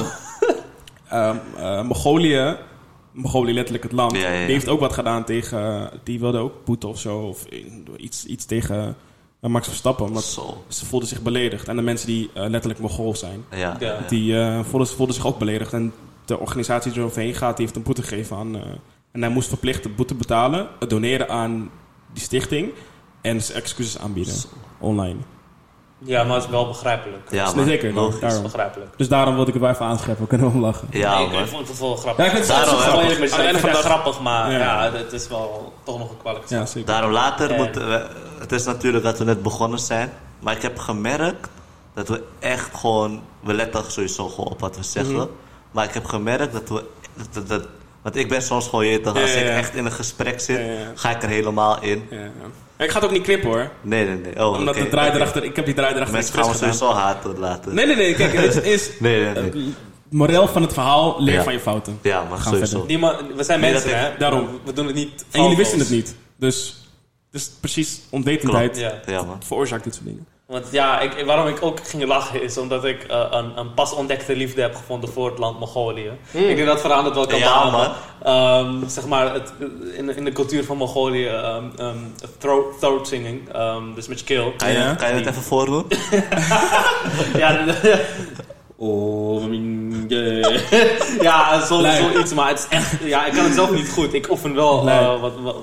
[1.08, 1.34] Eh,
[1.82, 2.56] Mongolië,
[3.12, 4.44] Mongolië letterlijk het land, Ja, ja, ja.
[4.44, 7.44] die heeft ook wat gedaan tegen, die wilde ook boete of zo, of
[7.96, 8.96] iets, iets tegen
[9.40, 10.64] eh, Max Verstappen, omdat Zo.
[10.68, 11.68] ze voelden zich beledigd.
[11.68, 13.56] En de mensen die eh, letterlijk Mongool zijn, Ja.
[13.58, 13.76] ja.
[13.78, 13.98] Ja.
[14.08, 15.72] die eh, voelden, voelden zich ook beledigd.
[15.72, 15.92] En
[16.24, 18.62] de organisatie die eroverheen gaat, die heeft een boete gegeven aan, eh,
[19.12, 21.70] en hij moest verplicht de boete betalen, het doneren aan
[22.12, 22.70] die stichting
[23.20, 24.34] en zijn excuses aanbieden,
[24.78, 25.16] online.
[26.04, 27.30] Ja, maar het is wel begrijpelijk.
[27.30, 27.64] Ja, Nee, man.
[27.64, 28.12] zeker, Logisch.
[28.14, 28.42] Het is daarom.
[28.42, 28.90] begrijpelijk.
[28.96, 30.22] Dus daarom wilde ik het wel even aanscheppen.
[30.22, 30.88] We kunnen wel lachen.
[30.90, 31.46] Ja, ik, ik man.
[31.48, 32.24] vond het wel grappig.
[32.24, 33.10] Ja, ik vind het Daarom, grappig.
[33.18, 33.28] ik
[33.58, 34.58] vind het grappig, maar Ja.
[34.58, 36.50] ja, het is wel toch nog een kwaliteit.
[36.50, 36.86] Ja, zeker.
[36.92, 38.06] Daarom later moeten we...
[38.38, 40.12] Het is natuurlijk dat we net begonnen zijn.
[40.40, 41.48] Maar ik heb gemerkt
[41.94, 43.22] dat we echt gewoon...
[43.40, 45.14] We letten sowieso gewoon op wat we zeggen.
[45.14, 45.26] Mhm.
[45.70, 46.84] Maar ik heb gemerkt dat we...
[47.32, 47.66] Dat, dat-
[48.02, 50.40] want ik ben soms gewoon, je toch, als Ja, ja, ik echt in een gesprek
[50.40, 50.78] zit, Ja, ja.
[50.94, 52.08] ga ik er helemaal in.
[52.84, 53.70] Ik ga het ook niet knippen hoor.
[53.82, 54.46] Nee, nee, nee.
[54.46, 56.58] Oh, Omdat de draai erachter, ik heb die draai erachter Mensen gaan gedaan.
[56.74, 57.74] sowieso haten laten.
[57.74, 58.14] Nee, nee, nee.
[58.14, 58.90] Kijk, het is...
[59.00, 59.42] Nee, nee, nee.
[59.44, 61.42] Het moreel van het verhaal, leer Ja.
[61.42, 61.98] van je fouten.
[62.02, 62.70] Ja, maar Gaan sowieso.
[62.70, 62.86] verder.
[62.88, 64.10] Niemand, we zijn Nee, mensen, ik- hè?
[64.18, 64.48] daarom.
[64.64, 65.24] We doen het niet.
[65.30, 66.14] En jullie wisten het niet.
[66.38, 66.84] Dus,
[67.30, 69.24] dus precies onwetendheid Ja.
[69.40, 70.26] Veroorzaakt dit soort dingen.
[70.50, 73.92] Want ja, ik, waarom ik ook ging lachen is omdat ik eh, een, een pas
[73.94, 76.10] ontdekte liefde heb gevonden voor het land Mongolië.
[76.30, 77.80] Ik denk dat verandert wel kan Hmm.
[77.80, 77.94] Ja.
[78.22, 79.52] Ehm, zeg maar, het,
[79.96, 81.96] in, in de cultuur van Mongolië, ehm ehm,
[82.38, 84.52] throat, throat singing, ehm, dus met je keel.
[84.56, 84.94] Kan je, Ja.
[84.94, 85.84] kan je het even voordoen?
[87.42, 87.64] ja,
[88.82, 89.44] Oh,
[90.08, 90.60] yeah.
[91.20, 94.14] ja, zo, zoiets, maar het is echt, ja, ik kan het zelf niet goed.
[94.14, 95.56] Ik oefen wel eh, wat, wat-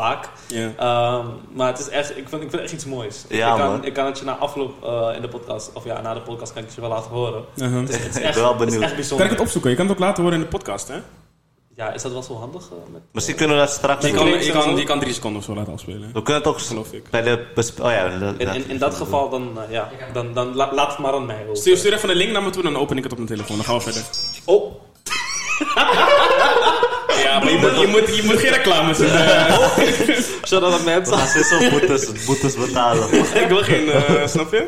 [0.00, 0.28] vaak.
[0.48, 0.72] Ja.
[0.76, 3.24] Ehm, maar het is echt, ik vind, ik vind het echt iets moois.
[3.28, 3.84] Ja, ik, kan, man.
[3.84, 6.52] ik kan het je na afloop eh, in de podcast, of ja, na de podcast
[6.52, 7.44] kan ik het je wel laten horen.
[7.56, 7.80] Uh-huh.
[7.80, 8.80] Het is, het is Ik ben wel het is benieuwd.
[8.80, 9.26] echt Kan bijzonder.
[9.26, 9.70] ik het opzoeken?
[9.70, 10.96] Je kan het ook laten horen in de podcast, hè?
[11.76, 12.62] Ja, is dat wel zo handig?
[12.62, 15.12] eh, met, Misschien kunnen we dat straks Je kan, kan- je, kan, je kan drie
[15.12, 16.10] seconden of zo laten afspelen.
[16.12, 17.10] We kunnen het ook Geloof ik.
[17.10, 17.46] bij de...
[17.82, 20.88] Oh ja, dat- in, in, in dat geval, dan, eh, ja, dan, dan la- laat
[20.90, 21.42] het maar aan mij.
[21.46, 21.56] hoor.
[21.56, 23.56] Stuur, stuur even een link naar me toe, dan open ik het op mijn telefoon.
[23.56, 24.02] Dan gaan we verder.
[24.44, 24.74] Oh,
[27.26, 29.06] Ja, maar je moet, je moet, je moet geen reclame doen.
[30.52, 31.70] zodat het We mensen...
[31.70, 33.14] boetes, boetes betalen.
[33.42, 34.66] ik wil geen, eh, snap je?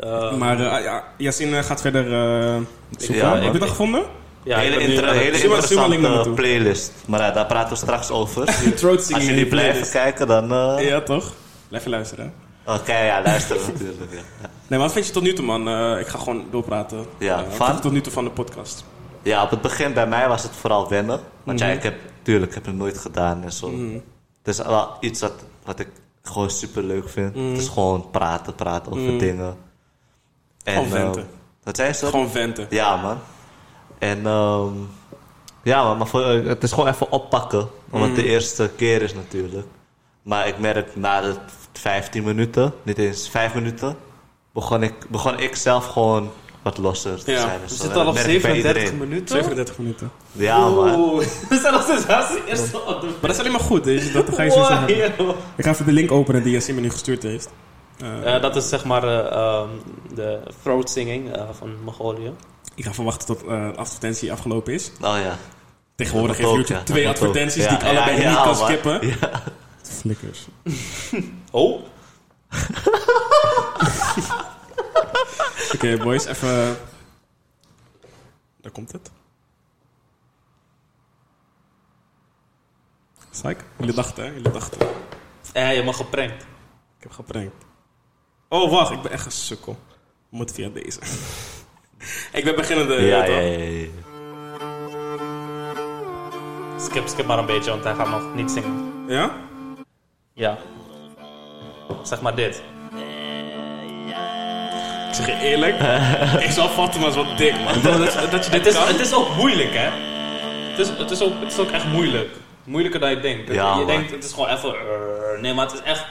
[0.00, 2.54] Eh, Maar eh, ja, Yassine gaat verder eh
[2.98, 3.16] zoeken.
[3.26, 4.02] Ja, Heb je dat gevonden?
[4.42, 6.92] ja, hele inter- hele interessante playlist.
[7.06, 8.46] Maar ja, daar praten we straks over.
[9.14, 10.52] Als jullie blijven kijken, dan...
[10.52, 11.32] eh, Ja, toch?
[11.68, 12.32] Blijf je luisteren.
[12.66, 14.12] Oké, ja, luister natuurlijk.
[14.12, 14.18] Ja.
[14.40, 15.68] Nee, maar wat vind je tot nu toe, man?
[15.68, 17.06] Eh, ik ga gewoon doorpraten.
[17.18, 17.66] Ja, wat van?
[17.66, 18.84] vind je tot nu toe van de podcast?
[19.26, 21.20] Ja, op het begin bij mij was het vooral wennen.
[21.42, 21.76] Want ja, Mhm.
[21.76, 21.94] ik heb...
[22.22, 23.70] Tuurlijk, ik heb het nooit gedaan en zo.
[23.70, 23.94] Mhm.
[24.42, 25.32] Het is wel iets wat,
[25.64, 25.88] wat ik
[26.22, 27.34] gewoon super leuk vind.
[27.34, 27.44] Mhm.
[27.44, 29.56] Het is gewoon praten, praten over dingen.
[30.64, 31.22] En, Gewoon venten.
[31.22, 31.28] eh,
[31.62, 32.10] wat zei je zo?
[32.10, 32.66] Gewoon venten.
[32.70, 33.18] Ja, man.
[33.98, 34.72] En ehm
[35.62, 37.68] ja, man, maar voor, eh, het is gewoon even oppakken.
[37.90, 39.66] Omdat het de eerste keer is natuurlijk.
[40.22, 41.34] Maar ik merk na de
[41.72, 43.96] 15 minuten, niet eens 5 minuten,
[44.52, 46.30] begon ik, begon ik zelf gewoon
[46.66, 47.40] wat losser te Ja.
[47.40, 47.60] zijn.
[47.60, 49.08] We zitten En al op merk ik bij 37 iedereen.
[49.08, 49.28] minuten.
[49.36, 50.10] 37 minuten.
[50.32, 51.16] Ja, man.
[51.48, 54.12] We zijn steeds als de eerste op de Maar dat is alleen maar goed, dus
[54.12, 54.88] dat ga je zo zeggen.
[55.56, 57.48] Ik ga even de link openen die Yassine me nu gestuurd heeft.
[58.00, 59.68] Eh, Eh, dat is zeg maar eh, ehm,
[60.14, 62.32] de throat singing eh, van Mongolië.
[62.74, 64.90] ik ga verwachten tot eh, de advertentie afgelopen is.
[65.00, 65.36] Oh ja.
[65.96, 68.66] Tegenwoordig heeft YouTube twee advertenties Ja, die ik allebei ja, niet ja, kan man.
[68.66, 69.06] skippen.
[69.08, 69.42] Ja.
[69.82, 70.46] Flikkers.
[71.50, 71.80] Oh,
[75.74, 76.76] Oké, boys, even...
[78.60, 79.10] Daar komt het.
[83.30, 83.56] Psych.
[83.78, 84.30] Jullie dachten, hè?
[84.30, 84.78] Jullie dachten.
[85.52, 86.42] eh, je mag geprankt.
[86.96, 87.64] Ik heb geprankt.
[88.48, 88.90] Oh, wacht.
[88.92, 89.78] Ik ben echt een sukkel.
[90.28, 91.00] Moet via deze.
[92.38, 92.94] ik ben beginnende...
[92.94, 93.34] Ja, toch?
[93.34, 93.88] ja, ja, ja.
[96.80, 99.04] Skip, skip maar een beetje, want hij gaat nog niet zingen.
[99.08, 99.36] Ja?
[100.32, 100.58] Ja.
[102.02, 102.62] Zeg maar dit.
[105.18, 105.74] Ik zeg je eerlijk.
[106.46, 107.72] ik zal Fatima is wat dik, man.
[107.82, 108.86] Dat, dat, dat je dit Het is, kan.
[108.86, 109.88] het is ook moeilijk, hè?
[110.70, 112.28] Het is, het, is ook, het is ook echt moeilijk.
[112.64, 113.52] Moeilijker dan je denkt.
[113.52, 113.86] Ja, je man.
[113.86, 114.68] denkt, het is gewoon even...
[114.70, 116.04] eh, nee, maar het is echt...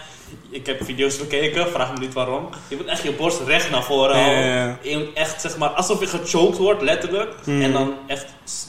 [0.50, 2.50] Ik heb video's gekeken, vraag me niet waarom.
[2.68, 4.46] Je moet echt je borst recht naar voren houden.
[4.46, 4.78] ja, ja.
[4.82, 7.34] Je moet echt, zeg maar, alsof je gechoked wordt, letterlijk.
[7.44, 7.62] Hmm.
[7.62, 8.26] En dan echt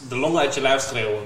[0.08, 1.22] de longen uit je lijf schreeuwen.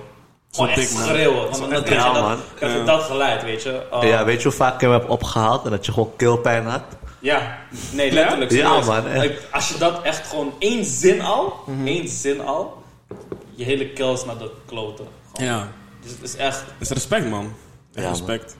[0.52, 1.50] Gewoon echt schreeuwen.
[1.50, 3.82] Want dan krijg je dat, dat geluid, weet je.
[3.92, 6.66] Uh, Ja, weet je hoe vaak ik hem heb opgehaald en dat je gewoon keelpijn
[6.66, 6.82] had?
[7.20, 7.58] Ja,
[7.92, 8.50] nee, letterlijk.
[8.50, 9.52] Ja, man, echt.
[9.52, 11.54] Als je dat echt gewoon één zin al,
[11.84, 12.82] één zin al,
[13.54, 15.06] je hele keel is naar de kloten.
[15.32, 15.50] Gewoon.
[15.52, 15.68] Ja.
[16.02, 16.58] Dus het is echt...
[16.58, 17.52] Dat is respect, man.
[17.94, 18.56] Echt Ja, respect.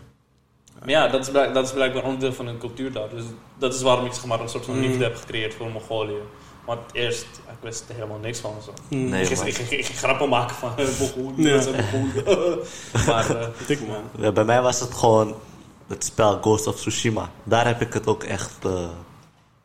[0.81, 3.09] Maar ja, dat is, dat is blijkbaar onderdeel van hun cultuur daar.
[3.09, 3.25] Dus
[3.59, 4.81] dat is waarom ik zeg maar, een soort van Mm.
[4.81, 6.19] liefde heb gecreëerd voor Mongolië.
[6.67, 8.55] Want eerst, ik wist er helemaal niks van.
[8.65, 8.73] Zo.
[8.89, 11.63] Nee, ik, ik, grappen maken van Mongolië, Ja.
[13.07, 14.03] maar Dik, man.
[14.19, 15.35] Ja, bij mij was het gewoon
[15.91, 17.31] het spel Ghost of Tsushima.
[17.45, 18.53] Daar heb ik het ook echt.
[18.65, 18.89] eh,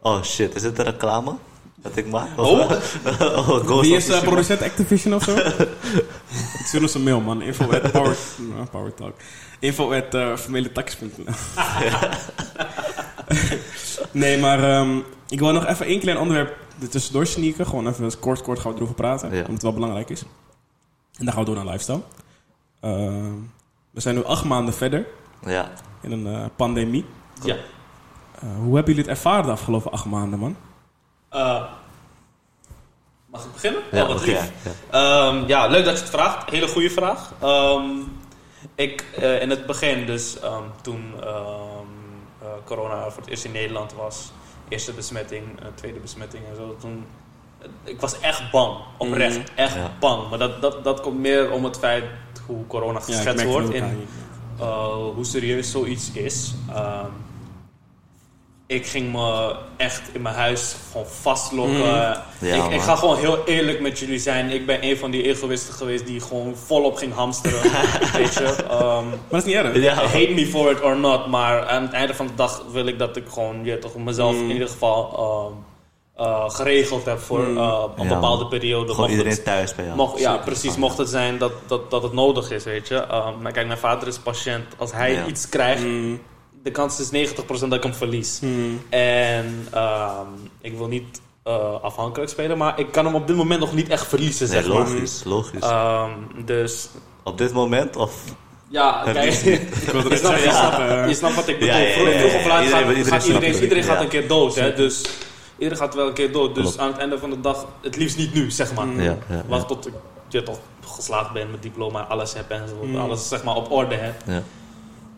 [0.01, 1.36] Oh shit, is dit een reclame?
[1.76, 2.28] Dat ik maak?
[2.39, 2.59] Oh.
[3.19, 5.36] oh Ghost Wie is uh, producent Activision of zo?
[6.59, 7.41] ik stuur ons een mail, man.
[7.41, 9.13] Info at power, nou, power talk.
[9.59, 11.34] Info at uh, familietakjes.nl
[14.11, 14.97] Nee, maar ehm,
[15.30, 17.65] ik wil nog even één klein onderwerp er tussendoor sneaken.
[17.67, 19.30] Gewoon even kort, kort gaan we erover praten.
[19.30, 19.38] Ja.
[19.38, 20.21] Omdat het wel belangrijk is.
[21.17, 22.01] En dan gaan we door naar lifestyle.
[22.82, 23.34] Ehm,
[23.91, 25.05] we zijn nu acht maanden verder
[25.45, 25.71] Ja,
[26.05, 27.05] in een eh, pandemie.
[27.43, 27.55] ja,
[28.35, 30.55] Eh, hoe hebben jullie het ervaren de afgelopen acht maanden, man?
[31.29, 31.63] Eh,
[33.25, 33.81] mag ik beginnen?
[33.91, 34.51] Ja, oh, wat begin, lief.
[34.63, 34.71] ja.
[35.29, 36.49] Ehm, ja, leuk dat je het vraagt.
[36.49, 37.31] Hele goede vraag.
[37.41, 37.85] Ehm,
[38.75, 41.29] ik, eh, in het begin, dus ehm, toen ehm,
[42.41, 44.31] eh, corona voor het eerst in Nederland was,
[44.67, 45.43] eerste besmetting,
[45.75, 47.05] tweede besmetting en zo, toen,
[47.83, 49.91] ik was echt bang, oprecht, echt Ja.
[49.99, 50.29] bang.
[50.29, 52.03] Maar dat, dat, dat komt meer om het feit
[52.45, 54.07] hoe corona geschetst wordt in.
[54.59, 56.53] Uh, hoe serieus zoiets is.
[56.69, 57.09] Ehm,
[58.67, 61.77] ik ging me echt in mijn huis gewoon vastlokken.
[61.77, 64.49] Ja, ik, ik ga gewoon heel eerlijk met jullie zijn.
[64.49, 67.61] Ik ben een van die egoïsten geweest die gewoon volop ging hamsteren.
[68.17, 68.55] weet je.
[68.69, 69.81] Ehm, Maar dat is niet erg.
[69.81, 69.93] Ja.
[69.93, 71.27] hate me for it or not.
[71.27, 74.33] Maar aan het einde van de dag wil ik dat ik gewoon je, toch mezelf
[74.35, 74.41] Mm.
[74.41, 75.53] in ieder geval ehm,
[76.20, 77.57] uh, geregeld heb voor Mm.
[77.57, 78.93] uh, een Ja, bepaalde periode.
[78.93, 79.97] Gewoon Mocht het- iedereen thuis bij jou.
[79.97, 80.78] Mocht, ja, precies.
[80.78, 82.95] Mocht het zijn dat, dat, dat het nodig is, weet je.
[82.95, 84.66] Um, maar kijk, mijn vader is patiënt.
[84.78, 85.26] Als hij Ja.
[85.26, 86.22] iets krijgt, Mm,
[86.63, 88.39] de kans is 90% dat ik hem verlies.
[88.41, 88.82] mm.
[88.89, 93.59] En um, ik wil niet uh, afhankelijk spelen, maar ik kan hem op dit moment
[93.59, 94.78] nog niet echt verliezen, Nee, zeg maar.
[94.78, 95.63] logisch, logisch.
[95.70, 96.88] Um, dus
[97.24, 98.13] Op dit moment of...
[98.68, 99.49] ja, kijk, je-
[100.09, 101.74] je, snapt, eh, je snapt wat ik bedoel.
[101.76, 102.38] Ja, ja, ja, Vroeg- ja, vroeg ja.
[102.38, 104.74] of laat Iedereen- gaat, iedereen gaat iedereen, een keer dood, hè.
[104.74, 105.01] Dus
[105.57, 106.55] iedereen gaat wel een keer dood.
[106.55, 106.79] Dus Klopt.
[106.79, 108.85] aan het einde van de dag, het liefst niet nu, zeg maar.
[108.85, 109.01] Mm.
[109.01, 109.93] Ja, ja, Wacht tot ik
[110.27, 112.95] je toch geslaagd ben met diploma, alles heb en zo, Mm.
[112.95, 114.13] alles zeg maar op orde heb.
[114.25, 114.41] ja.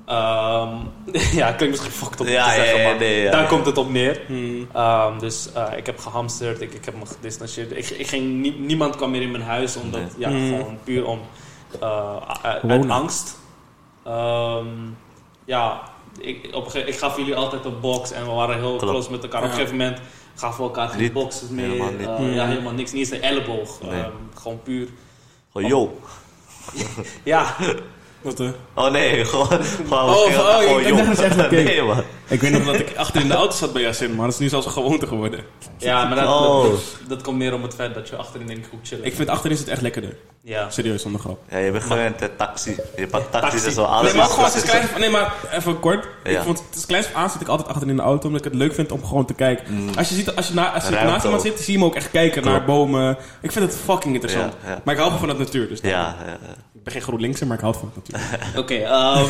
[0.06, 0.76] Ehm,
[1.40, 3.32] ja, klinkt misschien fucked op Ja, te zeggen, ja, maar nee, ja.
[3.32, 4.22] daar komt het op neer.
[4.28, 4.68] Mm.
[4.74, 7.72] Ehm, dus eh, ik heb gehamsterd, ik, ik heb me gedistanceerd.
[7.72, 10.10] Ik, ik ging, nie- niemand kwam meer in mijn huis, omdat, Nee.
[10.18, 10.58] ja, Mm.
[10.58, 11.20] gewoon puur om,
[11.84, 13.38] uh, uit, angst.
[14.06, 14.66] Ehm,
[15.46, 15.82] ja,
[16.20, 18.92] ik, op ik gaf jullie altijd een box en we waren heel Klopt.
[18.94, 19.42] close met elkaar.
[19.44, 20.00] Op een gegeven moment
[20.38, 21.14] gaven elkaar geen Niet.
[21.14, 21.66] boxes meer.
[21.70, 22.08] Helemaal niet.
[22.08, 22.36] Eh.
[22.36, 22.92] Ja, helemaal niks.
[22.92, 23.82] Niet eens een elleboog.
[23.82, 24.02] Nee.
[24.02, 24.88] Ehm, gewoon puur.
[25.52, 26.00] Gewoon, yo.
[27.24, 27.56] Ja,
[28.36, 28.54] Wat?
[28.74, 29.48] Oh nee, gewoon...
[29.48, 31.52] gewoon Oh, oh, ik dacht echt.
[31.52, 32.04] Nee, man.
[32.28, 34.40] Ik weet nog dat ik achter in de auto zat bij Yasin, maar dat is
[34.40, 35.40] nu zelfs een gewoonte geworden.
[35.78, 36.64] ja maar dat, Oh.
[36.64, 39.06] dat, dat komt meer om het feit dat je achterin denk ik goed chillen.
[39.06, 40.16] Ik vind achterin zit echt lekkerder.
[40.44, 40.70] ja.
[40.70, 41.40] Serieus, zonder grap.
[41.50, 42.76] Ja, je bent gewend, hè, taxi.
[42.98, 43.66] Je pakt taxi Taxi.
[43.68, 44.32] en zo, alles Nee, maar is
[44.64, 46.08] gewoon af- Nee, maar even kort.
[46.24, 48.52] Ik vond het kleins af aan zit ik altijd achter in de auto, omdat ik
[48.52, 49.66] het leuk vind om gewoon te kijken.
[49.98, 51.88] Als je, ziet, als je, na, als je Ruimte naast iemand zit, zie je hem
[51.88, 53.18] ook echt kijken naar bomen.
[53.42, 54.54] Ik vind het fucking interessant.
[54.64, 54.82] Ja, ja.
[54.84, 56.38] Maar ik hou van het natuur, dus Ja, ja, ja.
[56.74, 58.50] ik ben geen GroenLinkser, maar ik hou van het natuur.
[58.62, 59.26] Oké, ehm,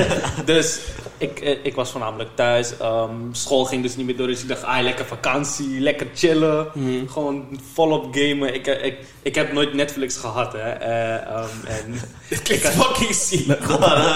[0.52, 0.80] dus
[1.18, 2.76] ik, eh, ik was voornamelijk thuis.
[2.78, 6.66] Ehm, school ging dus niet meer door, dus ik dacht, ah, lekker vakantie, lekker chillen.
[6.74, 7.06] Mhm.
[7.06, 8.54] Gewoon volop gamen.
[8.54, 10.58] Ik, eh, ik, ik heb nooit Netflix gehad, hè.
[10.70, 11.94] Eh, ehm, en
[12.28, 13.58] Het klinkt fucking zielig.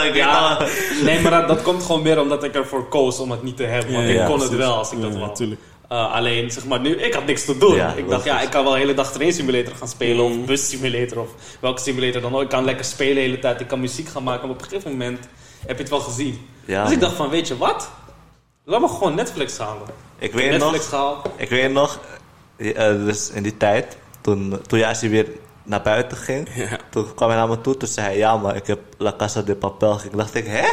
[0.09, 0.69] Ik ja, wel-
[1.05, 3.63] nee, maar dat, dat komt gewoon meer omdat ik ervoor koos om het niet te
[3.65, 3.93] hebben.
[3.93, 5.29] Want Ja, ik ja, kon het wel als ik dat Ja, wou.
[5.29, 5.61] natuurlijk.
[5.93, 7.75] Uh, alleen, zeg maar, nu, ik had niks te doen.
[7.75, 10.33] Ja, ik dacht, ja, ik kan wel de hele dag train simulator gaan spelen.
[10.33, 10.41] Mm.
[10.41, 11.21] Of bus simulator.
[11.21, 11.29] Of
[11.61, 12.43] welke simulator dan ook.
[12.43, 13.61] Ik kan lekker spelen de hele tijd.
[13.61, 14.47] Ik kan muziek gaan maken.
[14.47, 15.29] Maar op een gegeven moment
[15.67, 16.49] heb je het wel gezien.
[16.65, 17.91] Ja, dus ik dacht van, weet je wat?
[18.65, 19.87] Laat me gewoon Netflix halen.
[20.19, 20.71] Ik weet heb nog...
[20.71, 21.29] Netflix gehaald.
[21.37, 22.01] Ik weet nog,
[22.57, 25.27] eh, dus in die tijd, toen, toen Yassi weer
[25.69, 26.79] naar buiten ging, Ja.
[26.91, 29.43] toen kwam hij naar me toe, toen zei hij, ja maar ik heb La Casa
[29.43, 30.19] de Papel gekeken.
[30.19, 30.67] dacht ik, hè?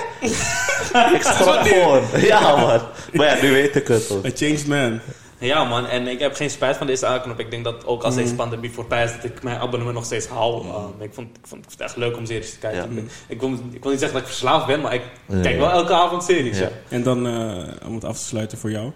[1.15, 2.03] ik schrok gewoon.
[2.21, 2.81] Ja man.
[3.13, 4.25] Maar ja, nu weet ik het ook.
[4.25, 4.99] A changed man.
[5.37, 7.39] Ja man, en ik heb geen spijt van deze aanknop.
[7.39, 8.21] Ik denk dat ook als Mm.
[8.21, 10.65] deze pandemie voorbij is, dat ik mijn abonnement nog steeds hou.
[10.67, 12.93] Um, ik, vond, ik, vond, ik vond het echt leuk om series te kijken.
[12.95, 13.01] Ja.
[13.01, 15.01] Ik, ik, wil, ik wil niet zeggen dat ik verslaafd ben, maar ik
[15.41, 16.57] kijk wel elke avond series.
[16.57, 16.63] Ja.
[16.63, 16.69] Ja.
[16.89, 18.91] En dan, eh, om het af te sluiten voor jou.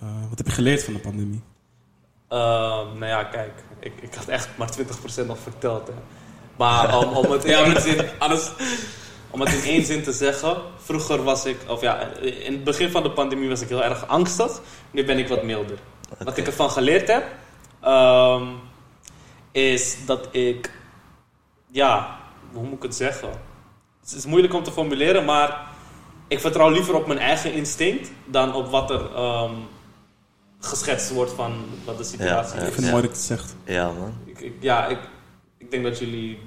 [0.00, 1.42] Eh, wat heb je geleerd van de pandemie?
[2.34, 4.68] Ehm, nou ja, kijk, ik, ik had echt maar
[5.22, 5.86] 20% nog verteld.
[5.86, 5.94] Hè.
[6.56, 8.08] Maar om, om, het in één zin,
[9.30, 12.90] om het in één zin te zeggen, vroeger was ik, of ja, in het begin
[12.90, 14.60] van de pandemie was ik heel erg angstig.
[14.90, 15.78] Nu ben ik wat milder.
[16.18, 17.24] Wat ik ervan geleerd heb,
[17.80, 18.46] ehm,
[19.52, 20.70] is dat ik,
[21.70, 22.18] ja,
[22.52, 23.30] hoe moet ik het zeggen?
[24.00, 25.66] Het is moeilijk om te formuleren, maar
[26.28, 29.52] ik vertrouw liever op mijn eigen instinct dan op wat er ehm,
[30.64, 31.52] geschetst wordt van
[31.84, 32.74] wat de situatie Ja, Ik is.
[32.74, 33.56] vind het mooi dat je het zegt.
[33.64, 34.14] Ja man.
[34.24, 34.98] Ik, ik- ja, ik,
[35.58, 36.38] ik denk dat jullie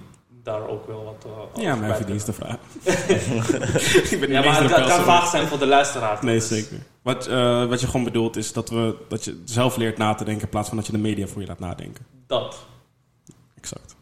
[0.43, 2.55] daar ook wel wat uh, over Ja, mijn verdienste vraag.
[4.11, 6.17] ik ben Ja, maar het, kan vaag zijn voor de luisteraar.
[6.25, 6.77] Nee, dus- zeker.
[7.01, 10.23] Wat, eh, wat je gewoon bedoelt is dat, we, dat je zelf leert na te
[10.23, 12.05] denken in plaats van dat je de media voor je laat nadenken.
[12.27, 12.57] Dat.
[13.57, 13.95] Exact.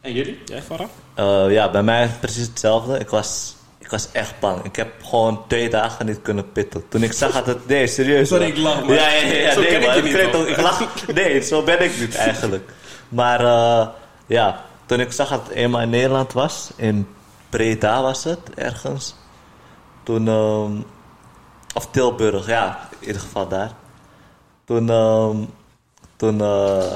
[0.00, 0.38] En jullie?
[0.44, 0.88] Jij, Farah?
[1.14, 2.98] Eh, ja, bij mij precies hetzelfde.
[2.98, 3.54] Ik was,
[3.90, 4.64] ik was echt bang.
[4.64, 6.88] Ik heb gewoon twee dagen niet kunnen pitten.
[6.88, 7.66] Toen ik zag dat het...
[7.66, 8.28] Nee, serieus.
[8.28, 9.32] Sorry, ik lach, maar- Ja, ja, ja.
[9.32, 11.06] ja, Zo nee, ken ik niet, ik lach.
[11.14, 12.70] Nee, zo ben ik niet eigenlijk.
[13.08, 13.88] Maar eh,
[14.26, 17.08] ja, toen ik zag dat het eenmaal in Nederland was, in
[17.48, 19.14] Breda was het, ergens.
[20.02, 20.28] Toen...
[20.28, 20.72] ehm,
[21.74, 22.88] of Tilburg, ja.
[23.00, 23.70] In ieder geval daar.
[24.64, 24.90] Toen...
[24.90, 25.36] ehm,
[26.16, 26.40] toen...
[26.40, 26.92] eh,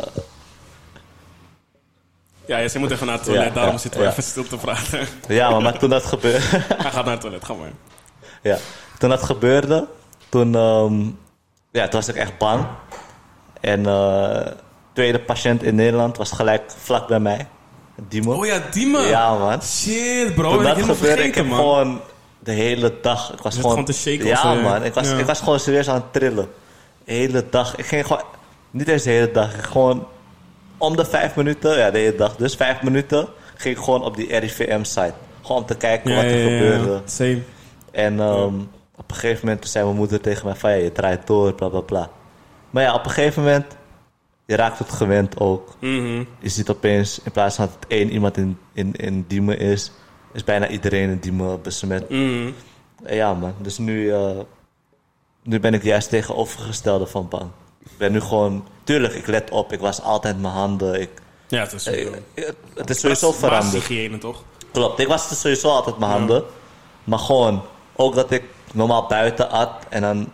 [2.46, 4.44] Ja, ja, ze moet even naar het toilet, Ja, daarom ja, zitten we even stil
[4.46, 5.06] te praten.
[5.28, 6.46] ja, maar, maar toen dat gebeurde...
[6.82, 7.72] Hij gaat naar het toilet, ga maar.
[8.42, 8.58] Ja,
[8.98, 9.86] toen dat gebeurde,
[10.28, 11.00] toen, ehm,
[11.70, 12.66] ja, toen was ik echt bang.
[13.60, 14.46] En eh
[14.94, 17.48] tweede patiënt in Nederland was gelijk vlak bij mij.
[18.08, 18.32] Dimo.
[18.34, 19.06] Oh ja, die man.
[19.06, 19.62] Ja, man.
[19.62, 20.50] Shit, bro.
[20.50, 21.56] Toen ik dat gebeurde, ik heb man.
[21.58, 22.00] gewoon
[22.38, 23.32] de hele dag...
[23.32, 23.70] Ik was gewoon...
[23.70, 24.84] gewoon te shaken Ja, zo, man.
[24.84, 26.48] Ik was, ik was gewoon serieus aan het trillen.
[27.04, 27.76] De hele dag.
[27.76, 28.22] Ik ging gewoon...
[28.70, 29.46] Niet eens de hele dag.
[29.48, 30.06] Ik ging gewoon
[30.78, 31.78] om de vijf minuten...
[31.78, 32.36] Ja, de hele dag.
[32.36, 35.14] Dus vijf minuten ging ik gewoon op die RIVM-site.
[35.42, 36.90] Gewoon om te kijken Ja, wat er ja, gebeurde.
[36.92, 37.00] ja.
[37.04, 37.42] Same.
[37.90, 38.54] En ehm,
[38.96, 40.70] op een gegeven moment zei mijn moeder tegen mij van...
[40.70, 42.10] Ja, je draait door, bla, bla, bla.
[42.70, 43.64] Maar ja, op een gegeven moment...
[44.46, 45.74] Je raakt het gewend ook.
[45.80, 46.24] Mhm.
[46.38, 49.92] Je ziet opeens, in plaats van dat het één iemand in, in, in Diemen is...
[50.32, 52.08] is bijna iedereen in Diemen besmet.
[52.10, 52.50] Mhm.
[53.02, 53.54] En Ja, man.
[53.58, 54.30] Dus nu, eh,
[55.42, 57.50] nu ben ik juist tegenovergestelde van bang.
[57.94, 58.66] Ik ben nu gewoon...
[58.84, 59.72] Tuurlijk, ik let op.
[59.72, 61.00] Ik was altijd mijn handen.
[61.00, 61.10] Ik,
[61.48, 62.06] Ja, het is eh,
[62.74, 63.72] het is sowieso is veranderd.
[63.72, 64.42] basishygiëne, toch?
[64.72, 66.44] Klopt, ik was sowieso altijd mijn handen.
[67.04, 67.62] Maar gewoon,
[67.96, 68.42] ook dat ik
[68.72, 70.32] normaal buiten at en dan...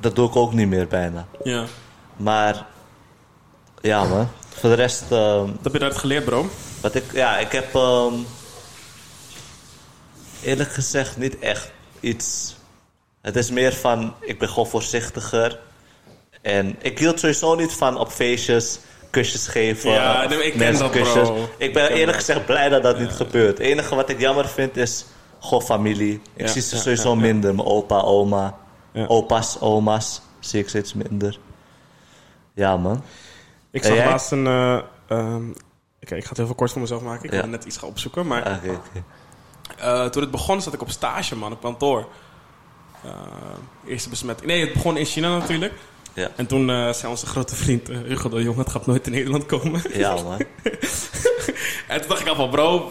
[0.00, 1.26] Dat doe ik ook niet meer bijna.
[1.44, 1.64] Ja.
[2.16, 2.66] Maar,
[3.80, 4.28] ja man.
[4.48, 6.48] Voor de rest, ehm, Wat heb je daaruit geleerd, bro?
[6.80, 8.14] wat ik, ja, ik heb ehm,
[10.42, 11.70] eerlijk gezegd niet echt
[12.00, 12.54] iets.
[13.20, 15.58] Het is meer van, ik ben gewoon voorzichtiger.
[16.42, 18.78] En ik hield sowieso niet van op feestjes
[19.10, 19.90] kusjes geven.
[19.90, 21.02] Ja, nee, ik ken dat, bro.
[21.02, 21.28] kusjes.
[21.56, 23.58] Ik ben Ik eerlijk gezegd blij dat dat niet gebeurt.
[23.58, 25.04] Het enige wat ik jammer vind is
[25.40, 26.12] gewoon familie.
[26.34, 27.54] Ik Ja, zie ze sowieso minder.
[27.54, 28.56] Mijn opa, oma,
[29.06, 31.38] opa's, oma's zie ik steeds minder.
[32.54, 33.04] Ja man.
[33.70, 34.46] Ik zag laatst een...
[35.08, 35.48] ehm,
[36.02, 37.24] Oké, ik ga het heel veel kort voor mezelf maken.
[37.24, 38.26] Ik wilde net iets gaan opzoeken.
[38.26, 39.04] Maar Oké, oké.
[39.78, 42.06] eh, toen het begon zat ik op stage, man, op kantoor.
[43.04, 43.10] Eh,
[43.86, 44.46] eerste besmetting.
[44.50, 45.72] Nee, het begon in China natuurlijk.
[46.14, 46.30] Ja.
[46.36, 49.12] En toen eh, zei onze grote vriend eh, Hugo de Jong, het gaat nooit in
[49.12, 49.82] Nederland komen.
[49.92, 50.38] Ja man.
[51.88, 52.90] en toen dacht ik al van, bro,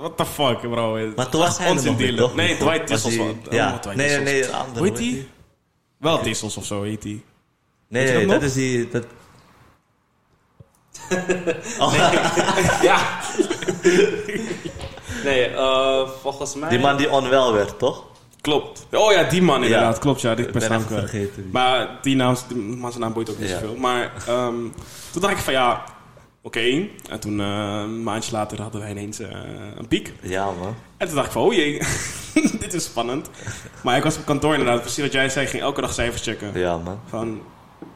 [0.00, 1.12] what the, fuck, bro.
[1.16, 2.16] Maar toen was hij Onzin dealen.
[2.18, 2.34] toch?
[2.34, 3.14] Nee, Was Dwight Dissels.
[3.14, 4.50] hij- was- Ja, oh, nee, nee, nee, een.
[4.76, 5.28] Hoe heet die?
[5.98, 7.24] Wel Dissels of zo heet die.
[7.88, 8.88] Nee, dat is die...
[8.88, 9.04] Dat...
[12.82, 13.20] Ja.
[15.24, 16.68] nee, eh, volgens mij...
[16.68, 18.04] Die man die onwel werd, toch?
[18.42, 18.86] Klopt.
[18.92, 19.94] Oh ja, die man inderdaad.
[19.94, 20.00] Ja.
[20.00, 20.34] Klopt, ja.
[20.34, 21.48] Dit Ik ben naam vergeten.
[21.52, 23.58] Maar die naam, die man zijn naam boeit ook niet Ja.
[23.58, 23.76] zoveel.
[23.76, 24.54] Maar ehm,
[25.12, 25.84] toen dacht ik van ja,
[26.42, 26.88] oké.
[27.10, 27.46] En toen eh,
[27.82, 29.28] een maandje later hadden wij ineens eh,
[29.76, 30.12] een piek.
[30.20, 30.74] Ja, man.
[30.96, 31.80] En toen dacht ik van, oh jee,
[32.58, 33.30] dit is spannend.
[33.82, 36.58] Maar ik was op kantoor inderdaad, precies wat jij zei, ging elke dag cijfers checken.
[36.58, 37.00] Ja, man.
[37.06, 37.40] Van,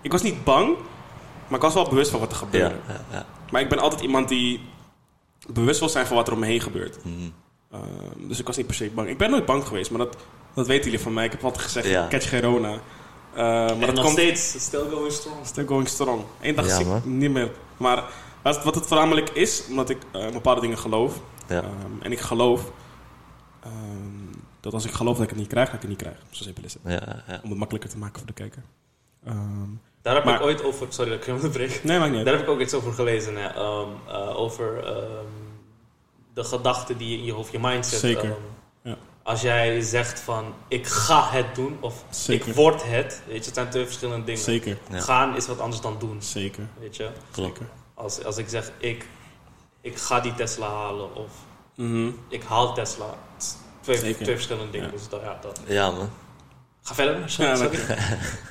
[0.02, 0.76] ik was niet bang,
[1.48, 2.74] maar ik was wel bewust van wat er gebeurde.
[2.88, 3.26] ja, ja.
[3.50, 4.60] Maar ik ben altijd iemand die
[5.52, 7.04] bewust wil zijn van wat er om me heen gebeurt.
[7.04, 7.14] Mhm.
[7.72, 9.08] Ehm, dus ik was niet per se bang.
[9.08, 10.16] Ik ben nooit bang geweest, maar dat,
[10.54, 11.24] dat weten jullie van mij.
[11.24, 12.06] Ik heb altijd gezegd, Ja.
[12.08, 12.72] catch geen Rona.
[12.72, 12.78] Eh,
[13.42, 15.36] maar En dat nog komt steeds, still going strong.
[15.46, 16.22] still going strong.
[16.40, 17.02] Eén dag Ja, ziek, man.
[17.18, 17.50] niet meer.
[17.76, 18.04] Maar
[18.42, 21.20] wat, wat het voornamelijk is, omdat ik eh, in bepaalde dingen geloof.
[21.48, 21.62] Ja.
[21.62, 21.70] Ehm,
[22.02, 22.70] en ik geloof
[23.62, 23.72] ehm,
[24.60, 26.16] dat als ik geloof dat ik het niet krijg, dat ik het niet krijg.
[26.30, 26.82] Zo simpel is het.
[26.84, 27.40] Ja, ja.
[27.44, 28.62] Om het makkelijker te maken voor de kijker.
[29.24, 29.36] Ehm,
[30.02, 30.86] Daar heb Maar- ik ooit over...
[30.88, 31.80] Sorry dat ik je onderbreek.
[31.84, 33.36] nee, maakt niet Daar heb ik ook iets over gelezen.
[33.54, 35.24] Ehm, eh, over ehm,
[36.36, 37.98] de gedachten die je in je hoofd, je mindset.
[38.00, 38.32] Zeker, ehm,
[38.82, 38.96] ja.
[39.22, 41.76] Als jij zegt van, ik ga het doen.
[41.80, 42.48] Of Zeker.
[42.48, 43.22] ik word het.
[43.26, 44.40] Weet je, het zijn twee verschillende dingen.
[44.40, 45.00] Zeker, Ja.
[45.00, 46.16] Gaan is wat anders dan doen.
[46.22, 47.08] zeker, Weet je.
[47.32, 47.66] Zeker.
[47.94, 49.06] Als, als ik zeg, ik,
[49.80, 51.14] ik ga die Tesla halen.
[51.14, 51.30] Of
[51.76, 52.10] Mhm.
[52.28, 53.06] ik haal Tesla.
[53.80, 54.86] Twee, twee verschillende dingen.
[54.86, 54.92] Ja.
[54.92, 55.60] Dus dat, ja, dat.
[55.66, 56.08] Ja, man.
[56.82, 57.30] Ga verder.
[57.30, 57.78] Sorry.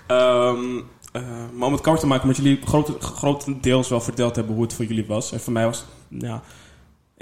[0.07, 0.77] Ehm,
[1.11, 1.21] eh,
[1.53, 4.73] maar om het kort te maken, omdat jullie grote, grotendeels wel verteld hebben hoe het
[4.73, 5.31] voor jullie was.
[5.31, 6.41] En voor mij was, ja,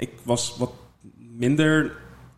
[0.04, 0.72] ik was wat
[1.16, 1.96] minder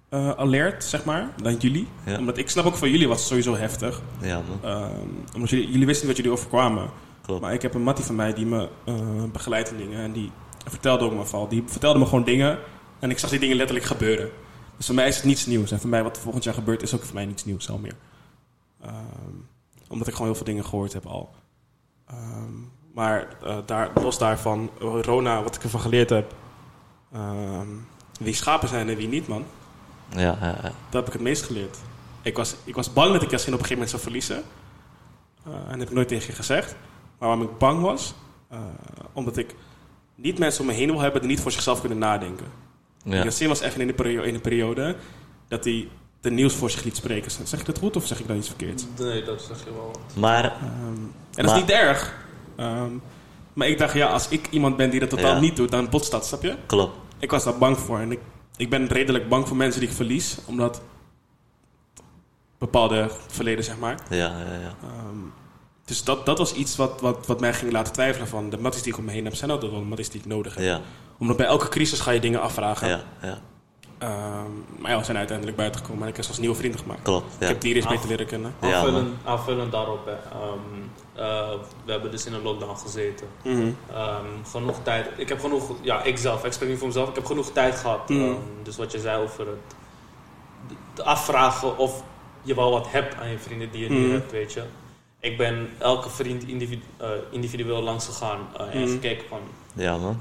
[0.08, 1.88] eh, alert, zeg maar, dan jullie.
[2.06, 2.18] Ja.
[2.18, 4.02] Omdat ik snap ook van jullie was sowieso heftig.
[4.20, 4.42] Ja.
[4.62, 4.90] Ehm,
[5.34, 6.90] omdat jullie, jullie wisten niet wat jullie overkwamen.
[7.22, 7.40] Klopt.
[7.40, 10.00] Maar ik heb een mattie van mij die me eh, begeleidt in dingen.
[10.00, 10.30] En die
[10.64, 11.48] vertelde ook mijn val.
[11.48, 12.58] Die vertelde me gewoon dingen.
[12.98, 14.30] En ik zag die dingen letterlijk gebeuren.
[14.76, 15.70] Dus voor mij is het niets nieuws.
[15.70, 17.78] En voor mij wat er volgend jaar gebeurt is ook voor mij niets nieuws al
[17.78, 17.96] meer.
[18.82, 18.94] Ehm,
[19.88, 21.34] omdat ik gewoon heel veel dingen gehoord heb al.
[22.06, 22.52] Ehm,
[22.94, 26.34] maar eh, daar, los daarvan, eh, Rona, wat ik ervan geleerd heb.
[27.16, 27.66] Ehm,
[28.20, 29.44] wie schapen zijn en wie niet, man.
[30.08, 30.62] Ja, ja, ja.
[30.62, 31.76] Dat heb ik het meest geleerd.
[32.22, 34.42] Ik was, ik was bang dat ik Yasin op een gegeven moment zou verliezen.
[35.44, 36.74] Eh, en dat heb ik nooit tegen je gezegd.
[37.18, 38.14] Maar waarom ik bang was,
[38.48, 38.58] eh,
[39.12, 39.54] omdat ik
[40.14, 42.46] niet mensen om me heen wil hebben die niet voor zichzelf kunnen nadenken.
[43.04, 43.24] Ja.
[43.24, 44.96] Was even in een, periode, in een periode
[45.48, 45.88] dat hij
[46.20, 47.30] de nieuws voor zich liet spreken.
[47.44, 48.84] Zeg ik dat goed of zeg ik dan iets verkeerds?
[48.98, 49.90] Nee, dat zeg je wel.
[50.14, 50.62] Maar, Ehm,
[51.34, 52.14] en dat is niet erg.
[52.56, 52.90] Ehm,
[53.52, 55.40] maar ik dacht, ja, als ik iemand ben die dat totaal Ja.
[55.40, 56.56] niet doet, dan botst dat, snap je?
[56.66, 56.96] klopt.
[57.18, 57.98] Ik was daar bang voor.
[57.98, 58.20] En ik,
[58.56, 60.38] ik ben redelijk bang voor mensen die ik verlies.
[60.44, 60.82] Omdat
[62.58, 63.98] bepaalde verleden, zeg maar.
[64.10, 64.74] Ja, ja, ja.
[64.82, 65.18] Ehm,
[65.84, 68.50] dus dat, dat was iets wat, wat, wat mij ging laten twijfelen van...
[68.50, 70.26] de matties die ik om me heen heb, zijn ook wel de matties die ik
[70.26, 70.64] nodig heb.
[70.64, 70.80] Ja,
[71.18, 72.88] Omdat bij elke crisis ga je dingen afvragen.
[72.88, 73.40] ja, ja.
[73.98, 77.02] Ehm, maar ja, we zijn uiteindelijk buiten gekomen en ik heb zelfs nieuwe vrienden gemaakt.
[77.02, 77.46] Klopt, Ik ja.
[77.46, 78.54] heb die er eens beter leren kennen.
[78.60, 80.12] Aanvullend, aanvullend daarop, hè.
[80.12, 80.58] Ehm,
[81.14, 83.26] eh, we hebben dus in een lockdown gezeten.
[83.44, 83.70] Mhm.
[83.92, 85.08] Ehm, genoeg tijd.
[85.16, 87.08] Ik heb genoeg, ja, ik zelf, ik spreek niet voor mezelf.
[87.08, 88.08] Ik heb genoeg tijd gehad.
[88.08, 88.22] Mm.
[88.24, 89.74] Ehm, dus wat je zei over het
[90.94, 92.02] het afvragen of
[92.42, 94.12] je wel wat hebt aan je vrienden die je niet Mm.
[94.12, 94.62] hebt, weet je.
[95.20, 98.88] Ik ben elke vriend individu- eh, individueel langs gegaan eh, en Mm.
[98.88, 99.38] gekeken van,
[99.72, 100.20] Ja, man.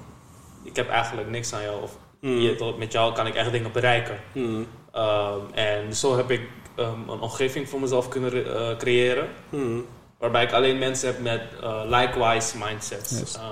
[0.63, 1.81] ik heb eigenlijk niks aan jou.
[1.81, 1.97] Of
[2.29, 4.19] Je- met jou kan ik echt dingen bereiken.
[4.33, 4.63] Mhm.
[4.91, 6.41] Ehm, en zo heb ik
[6.75, 9.27] ehm, een omgeving voor mezelf kunnen eh, creëren.
[9.49, 9.79] Mhm.
[10.17, 13.19] Waarbij ik alleen mensen heb met eh, likewise mindsets.
[13.19, 13.35] Yes.
[13.35, 13.45] Ehm,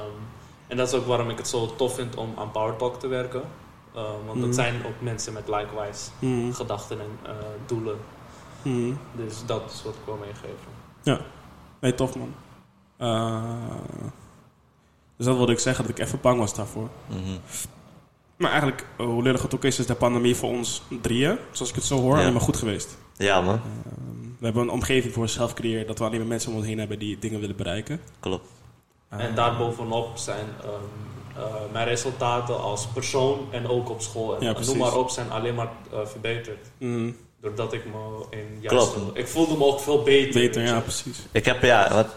[0.68, 3.08] en dat is ook waarom ik het zo tof vind om aan Power Talk te
[3.08, 3.42] werken.
[4.26, 6.10] Want dat zijn ook mensen met likewise
[6.54, 7.32] gedachten en eh,
[7.66, 7.98] doelen.
[9.16, 10.72] Dus dat is wat ik wil meegeven.
[11.04, 11.20] Ja,
[11.80, 12.34] nee, tof man.
[12.98, 13.76] Eh,
[15.18, 16.90] dus dat wilde ik zeggen, dat ik even bang was daarvoor.
[17.08, 17.38] Mhm.
[18.38, 21.70] Maar eigenlijk, eh, hoe lullig het ook is, is de pandemie voor ons drieën, zoals
[21.70, 22.32] ik het zo hoor, Ja.
[22.32, 22.98] maar goed geweest.
[23.18, 23.54] Ja, man.
[23.56, 23.62] Ehm,
[24.40, 26.80] we hebben een omgeving voor onszelf gecreëerd dat we alleen maar mensen om ons heen
[26.80, 28.02] hebben die dingen willen bereiken.
[28.20, 28.48] Klopt.
[29.10, 30.72] En daarbovenop zijn ehm,
[31.38, 34.36] eh, mijn resultaten als persoon en ook op school.
[34.38, 36.68] En Ja, noem maar op, zijn alleen maar eh, verbeterd.
[36.78, 37.12] mhm,
[37.42, 38.94] Doordat ik me in juist...
[38.94, 39.18] Klopt.
[39.18, 40.42] Ik voelde me ook veel beter.
[40.42, 41.20] beter, ja, precies.
[41.32, 42.08] Ik heb, ja, wat,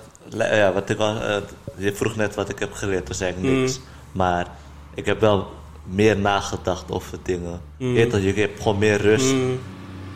[0.50, 1.36] ja, wat ik al, eh,
[1.76, 3.80] je vroeg net wat ik heb geleerd, toen zei ik niks.
[4.12, 4.46] Maar
[4.94, 5.46] ik heb wel
[5.88, 7.60] meer nagedacht over dingen.
[7.78, 7.94] Mm.
[7.94, 9.34] Je toch, je hebt gewoon meer rust.
[9.34, 9.52] Mhm,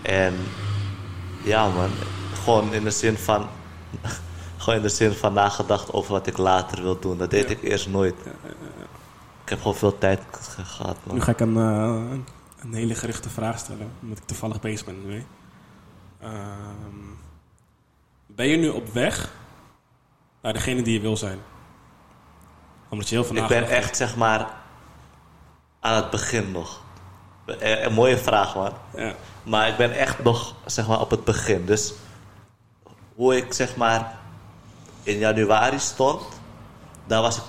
[0.02, 0.34] En
[1.44, 1.90] ja, man,
[2.44, 3.46] gewoon in de zin van.
[4.58, 7.18] gewoon in de zin van nagedacht over wat ik later wil doen.
[7.18, 7.50] Dat deed Ja.
[7.50, 8.14] ik eerst nooit.
[9.44, 11.14] Ik heb gewoon veel tijd ge- gehad, man.
[11.14, 12.02] Nu ga ik een, eh,
[12.62, 15.24] een hele gerichte vraag stellen, omdat ik toevallig bezig ben ermee.
[16.20, 16.96] Ehm,
[18.26, 19.32] ben je nu op weg
[20.42, 21.38] naar degene die je wil zijn?
[22.88, 23.70] Omdat je heel veel Ik ben hebt.
[23.70, 24.48] echt, zeg maar,
[25.80, 26.80] aan het begin nog.
[27.58, 28.72] Eh, Een mooie vraag, man.
[28.96, 29.14] Ja.
[29.42, 31.66] Maar ik ben echt nog, zeg maar, op het begin.
[31.66, 31.92] Dus
[33.14, 34.18] hoe ik, zeg maar,
[35.02, 36.22] in januari stond,
[37.06, 37.42] daar was ik,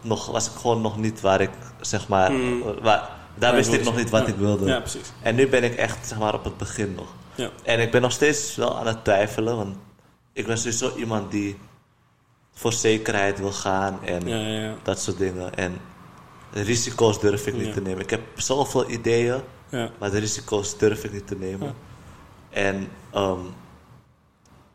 [0.00, 1.50] nog, was ik gewoon nog niet waar ik,
[1.80, 2.62] zeg maar, Mm.
[2.82, 4.26] waar, daar wist ik nog niet wat Ja.
[4.32, 4.66] ik wilde.
[4.66, 5.12] Ja, precies.
[5.22, 7.08] En nu ben ik echt, zeg maar, op het begin nog.
[7.34, 7.50] Ja.
[7.62, 9.76] En ik ben nog steeds wel aan het twijfelen, want
[10.32, 11.58] ik ben sowieso iemand die
[12.52, 14.22] voor zekerheid wil gaan en
[14.82, 15.54] dat soort dingen.
[15.54, 15.76] En
[16.62, 17.72] risico's durf ik niet Ja.
[17.72, 18.00] te nemen.
[18.02, 19.90] Ik heb zoveel ideeën, ja.
[19.98, 21.66] maar de risico's durf ik niet te nemen.
[21.68, 21.74] Ja.
[22.50, 23.40] En, ehm,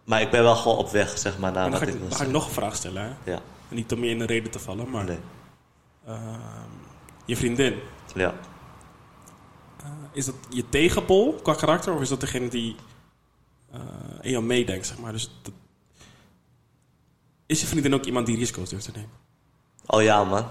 [0.03, 2.23] maar ik ben wel gewoon op weg, zeg maar, naar wat ik wil dan ga
[2.23, 3.03] ik nog een vraag stellen.
[3.23, 3.31] Hè?
[3.31, 5.19] Ja, Niet om je in de reden te vallen, maar nee.
[6.05, 6.69] ehm,
[7.25, 7.75] je vriendin,
[8.15, 8.33] Ja.
[9.83, 12.75] eh, is dat je tegenpol qua karakter of is dat degene die
[13.71, 13.79] eh,
[14.21, 15.11] in jou meedenkt, zeg maar?
[15.11, 15.53] Dus dat-
[17.45, 19.09] is je vriendin ook iemand die risico's durft te nemen?
[19.85, 20.45] Oh ja, man.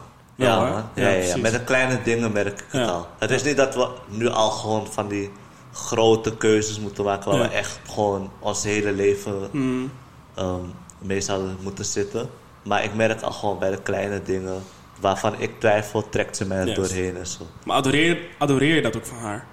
[0.47, 0.91] Ja.
[0.95, 1.37] Ja, Ja.
[1.37, 3.07] Met de kleine dingen merk ik het al.
[3.19, 5.31] Het is niet dat we nu al gewoon van die
[5.73, 7.31] grote keuzes moeten maken...
[7.31, 9.91] waar we echt gewoon ons hele leven Hmm.
[10.35, 10.61] ehm,
[10.99, 12.31] mee zouden moeten zitten.
[12.63, 14.63] Maar ik merk al gewoon bij de kleine dingen...
[15.01, 16.77] waarvan ik twijfel, trekt ze mij er Yes.
[16.77, 17.47] doorheen en zo.
[17.65, 19.47] Maar adoreer, adoreer je dat ook van haar?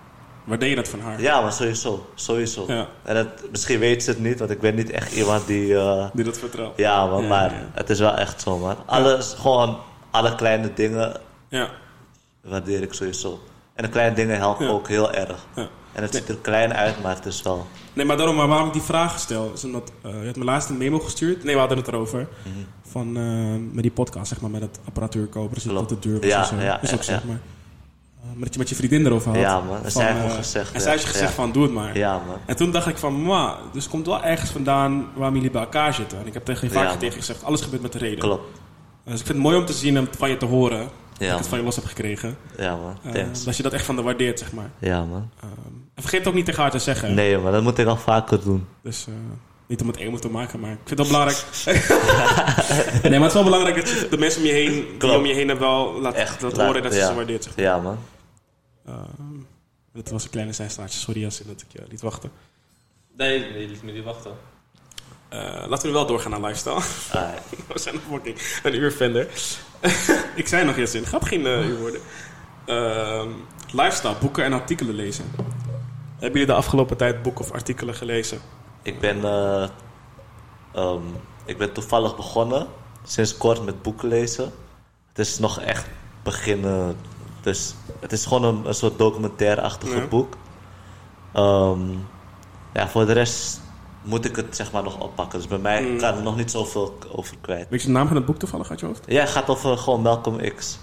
[0.43, 1.21] Waardeer je dat van haar?
[1.21, 2.09] Ja, maar sowieso.
[2.15, 2.63] Sowieso.
[2.67, 2.87] Ja.
[3.03, 5.77] En het, misschien weet ze het niet, want ik ben niet echt iemand die...
[5.77, 6.77] eh, Die dat vertrouwt?
[6.77, 7.69] ja, maar ja.
[7.73, 8.75] het is wel echt zo, man.
[8.85, 9.77] Alles, gewoon
[10.15, 11.69] alle kleine dingen Ja.
[12.43, 13.39] waardeer ik sowieso.
[13.73, 14.71] En de kleine dingen helpen Ja.
[14.71, 15.45] ook heel erg.
[15.55, 15.67] ja.
[15.93, 17.67] En het ziet er klein uit, maar het is wel...
[17.93, 20.43] Nee, maar daarom maar waarom ik die vraag stel, is omdat eh, je had me
[20.43, 21.43] laatst een memo gestuurd.
[21.43, 22.27] Nee, we hadden het erover.
[22.87, 25.53] Van eh, met die podcast, zeg maar, met het apparatuur kopen.
[25.53, 26.55] Dus dat het duur was Ja, zo.
[26.55, 27.39] ja, is ook zeg maar.
[28.21, 29.39] Eh, maar dat je met je vriendin erover had.
[29.39, 29.75] Ja, man.
[29.75, 31.97] En Van, zij eh, gezegd, En zij heeft gezegd van, doe het maar.
[31.97, 32.37] Ja, man.
[32.45, 35.93] En toen dacht ik van, ma, dus komt wel ergens vandaan waarom jullie bij elkaar
[35.93, 36.19] zitten.
[36.19, 38.19] En ik heb tegen je vaak tegen gezegd, alles gebeurt met de reden.
[38.19, 38.59] Klopt.
[39.05, 40.89] Dus ik vind het mooi om te zien en van je te horen.
[41.17, 42.37] dat ik het van je los heb gekregen.
[42.57, 42.97] Ja, man.
[43.13, 44.69] Eh, dat je dat echt van de waardeert, zeg maar.
[44.79, 45.29] Ja, man.
[45.39, 45.51] Ehm,
[45.93, 47.13] en vergeet het ook niet tegen haar te zeggen.
[47.13, 47.51] Nee, man.
[47.51, 48.67] Dat moet ik al vaker doen.
[48.81, 49.13] Dus eh,
[49.67, 51.43] niet om het emo te maken, maar ik vind het wel belangrijk.
[53.03, 55.25] nee, maar het is wel belangrijk dat je de mensen om je heen, die om
[55.25, 57.07] je heen hebben wel laat, Echt, laat laat- horen dat je ja.
[57.07, 57.43] ze waardeert.
[57.43, 57.55] Zeg.
[57.55, 57.65] maar.
[57.65, 57.97] Ja, man.
[58.85, 59.39] Ehm,
[59.93, 60.99] dat was een kleine zijstraatje.
[60.99, 62.31] Sorry Yasin dat ik je liet wachten.
[63.17, 64.31] Nee, nee, je liet me niet wachten.
[65.35, 66.73] Eh, laten we wel doorgaan naar lifestyle.
[66.73, 67.29] Ah,
[67.73, 69.27] we zijn nog fucking een uur verder.
[70.35, 72.01] ik zei nog Yasin, het gaat geen eh, uur worden.
[72.65, 73.29] Ehm,
[73.71, 75.25] lifestyle, boeken en artikelen lezen.
[76.11, 78.39] Hebben jullie de afgelopen tijd boeken of artikelen gelezen?
[78.81, 79.23] ik ben...
[79.23, 79.67] eh,
[80.73, 81.01] ehm,
[81.45, 82.67] ik ben toevallig begonnen.
[83.03, 84.51] Sinds kort met boeken lezen.
[85.09, 85.87] Het is nog echt
[86.23, 86.97] beginnen.
[87.41, 90.07] Dus het is gewoon een, een soort documentaire-achtig Ja.
[90.07, 90.37] boek.
[91.33, 91.79] Ehm,
[92.73, 93.61] ja, voor de rest
[94.05, 95.39] moet ik het zeg maar nog oppakken.
[95.39, 95.97] Dus bij mij Mm.
[95.97, 97.69] kan er nog niet zoveel over kwijt.
[97.69, 99.03] Weet je de naam van het boek toevallig uit je hoofd?
[99.07, 100.79] Ja, het gaat over gewoon Malcolm X.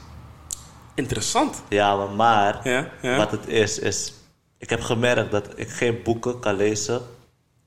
[0.95, 1.63] Interessant.
[1.69, 3.17] Ja, maar, maar Ja, ja.
[3.17, 4.13] wat het is, is...
[4.59, 7.01] Ik heb gemerkt dat ik geen boeken kan lezen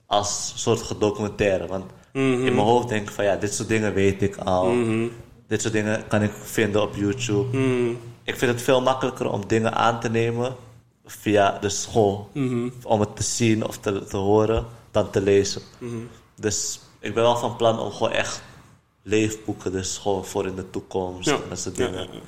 [0.06, 1.68] als soort gedocumentaire.
[1.68, 2.24] Want Mhm.
[2.46, 4.74] in mijn hoofd denk ik van ja, dit soort dingen weet ik al.
[5.48, 7.58] Dit soort dingen kan ik vinden op YouTube.
[7.58, 7.90] Mhm.
[8.24, 10.56] Ik vind het veel makkelijker om dingen aan te nemen
[11.06, 12.30] via de school.
[12.34, 12.70] Mhm.
[12.84, 15.62] Om het te zien of te, te horen dan te lezen.
[15.78, 15.96] Mhm.
[16.36, 18.42] Dus ik ben wel van plan om gewoon echt
[19.02, 21.36] leefboeken, dus gewoon voor in de toekomst Ja.
[21.36, 22.02] en dat soort dingen.
[22.04, 22.20] ja,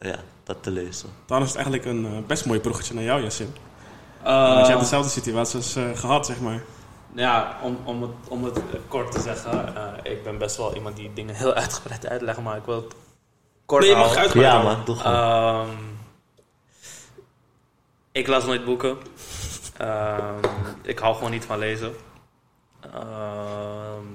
[0.00, 0.18] Ja, ja.
[0.44, 1.08] dat te lezen.
[1.26, 3.54] Dan is het eigenlijk een eh, best mooi bruggetje naar jou, Yassin.
[4.22, 6.62] Eh, Want je hebt dezelfde situatie als, eh, gehad, zeg maar.
[7.14, 10.96] Ja, om, om, het, om het kort te zeggen, eh, ik ben best wel iemand
[10.96, 12.94] die dingen heel uitgebreid uitlegt, maar ik wil het
[13.66, 14.22] kort Nee, je mag houden.
[14.24, 15.14] uitgebreid Ja man, doe gewoon.
[15.16, 15.68] Ehm,
[18.12, 18.96] ik las nooit boeken.
[19.76, 20.38] Ehm,
[20.82, 21.94] ik hou gewoon niet van lezen.
[22.80, 24.06] Ehm,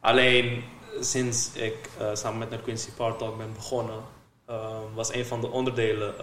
[0.00, 0.64] alleen
[1.00, 4.00] sinds ik eh, samen met Quincy Part Talk ben begonnen,
[4.46, 6.14] ehm, was een van de onderdelen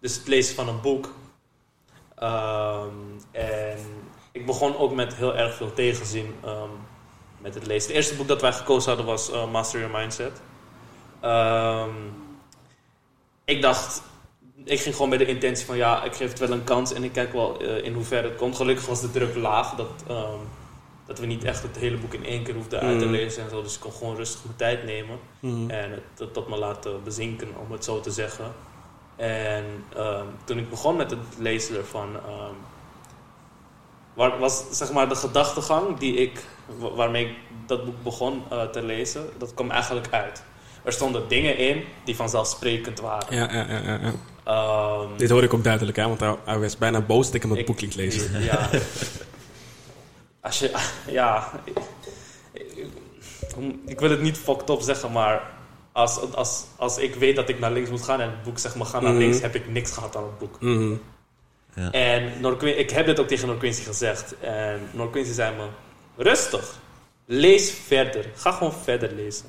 [0.00, 1.08] dus het lezen van een boek.
[3.30, 3.80] En
[4.32, 6.34] ik begon ook met heel erg veel tegenzin
[7.44, 7.88] met het lezen.
[7.88, 10.40] Het eerste boek dat wij gekozen hadden was eh, Master Your Mindset.
[13.44, 14.02] Ik dacht,
[14.64, 17.04] ik ging gewoon met de intentie van ja, ik geef het wel een kans en
[17.04, 18.56] ik kijk wel eh, in hoeverre het komt.
[18.56, 20.38] Gelukkig was de druk laag, dat, ehm,
[21.06, 23.14] dat we niet echt het hele boek in één keer hoefden uit te Mhm.
[23.14, 23.62] lezen en zo.
[23.62, 25.70] Dus ik kon gewoon rustig mijn tijd nemen Mhm.
[25.70, 28.52] en het tot- tot me laten bezinken, om het zo te zeggen.
[29.16, 29.64] En
[29.96, 32.54] ehm, toen ik begon met het lezen ervan, ehm,
[34.38, 36.44] was zeg maar de gedachtegang die ik,
[36.78, 37.36] wa- waarmee ik
[37.66, 40.42] dat boek begon eh, te lezen, dat kwam eigenlijk uit.
[40.82, 43.36] Er stonden dingen in die vanzelfsprekend waren.
[43.36, 44.12] Ja, ja, ja, ja,
[44.44, 44.52] ja.
[44.52, 47.42] Ehm, Dit hoor ik ook duidelijk, hè, want hij, hij was bijna boos dat ik
[47.42, 48.40] hem het Ik- boek liet lezen.
[48.42, 48.68] Ja.
[50.40, 50.70] Als je,
[51.06, 51.50] ja.
[51.64, 51.78] Ik,
[52.76, 52.86] ik-
[53.86, 55.42] ik wil het niet fucked up zeggen, maar
[55.92, 58.74] als, als, als ik weet dat ik naar links moet gaan en het boek zegt
[58.74, 59.20] me ga naar Mhm.
[59.20, 60.60] links, heb ik niks gehad aan het boek.
[60.60, 60.94] Mhm.
[61.90, 64.34] En Noor Quin- ik heb dit ook tegen Noor Quincy gezegd.
[64.40, 65.66] En Noor Quincy zei me,
[66.22, 66.78] rustig,
[67.26, 68.30] lees verder.
[68.34, 69.46] Ga gewoon verder lezen.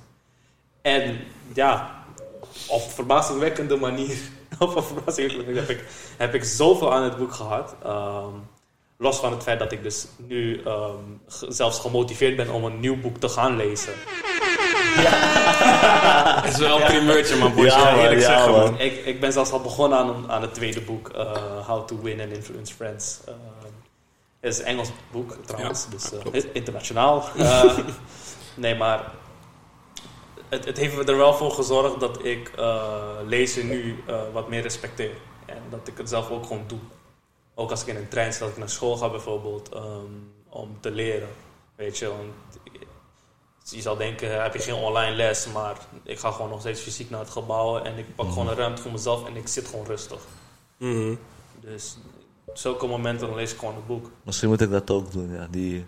[0.81, 1.17] En
[1.53, 2.03] ja,
[2.67, 4.17] op verbazingwekkende manier,
[4.59, 5.85] op een verbazingwekkende manier heb ik,
[6.17, 7.75] heb ik zoveel aan het boek gehad.
[7.83, 8.33] Ehm,
[8.97, 12.99] los van het feit dat ik dus nu ehm, zelfs gemotiveerd ben om een nieuw
[13.01, 13.93] boek te gaan lezen.
[16.41, 17.73] Het is wel een primeurtje, man, boys.
[17.73, 18.79] Ja, Ja, eerlijk ja, zeggen, man.
[18.79, 22.21] Ik, ik ben zelfs al begonnen aan, aan het tweede boek, eh, How to Win
[22.21, 23.19] and Influence Friends.
[24.39, 27.23] Het is een Engels boek trouwens, Ja, dus ja, eh, internationaal.
[27.37, 27.77] Eh,
[28.55, 29.11] nee, maar
[30.49, 34.61] het, het heeft er wel voor gezorgd dat ik eh, lezen nu eh, wat meer
[34.61, 35.15] respecteer.
[35.45, 36.79] En dat ik het zelf ook gewoon doe.
[37.55, 40.11] Ook als ik in een trein zit, als ik naar school ga bijvoorbeeld, ehm,
[40.49, 41.29] om te leren.
[41.75, 42.33] Weet je, want
[43.69, 47.09] je zal denken, heb je geen online les, maar ik ga gewoon nog steeds fysiek
[47.09, 49.85] naar het gebouw en ik pak gewoon een ruimte voor mezelf en ik zit gewoon
[49.85, 50.19] rustig.
[50.77, 51.15] Mhm.
[51.59, 51.97] Dus
[52.45, 54.11] op zulke momenten dan lees ik gewoon het boek.
[54.23, 55.47] Misschien moet ik dat ook doen, ja.
[55.51, 55.85] Die,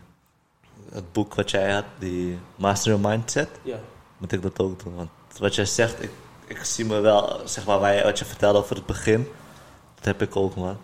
[0.92, 3.80] het boek wat jij had, die Master Your Mindset, Ja.
[4.18, 4.96] Moet ik dat ook doen.
[4.96, 5.10] Want
[5.40, 6.12] wat jij zegt, ik,
[6.48, 9.28] ik zie me wel, zeg maar, waar je, wat je vertelde over het begin,
[9.96, 10.78] dat heb ik ook, man.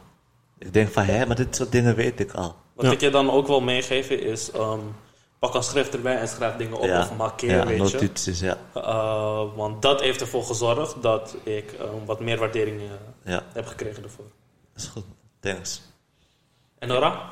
[0.57, 2.55] Ik denk van, hé, maar dit soort dingen weet ik al.
[2.73, 2.91] Wat Ja.
[2.91, 4.79] ik je dan ook wil meegeven is, ehm,
[5.39, 7.83] pak een schrift erbij en schrijf dingen op ja, of markeer, ja, weet je.
[7.97, 8.57] notities, ja.
[8.73, 12.81] Eh, want dat heeft ervoor gezorgd dat ik eh, wat meer waardering
[13.25, 14.25] Ja, heb gekregen ervoor.
[14.73, 15.05] dat is goed.
[15.39, 15.81] Thanks.
[16.79, 17.29] En Nora?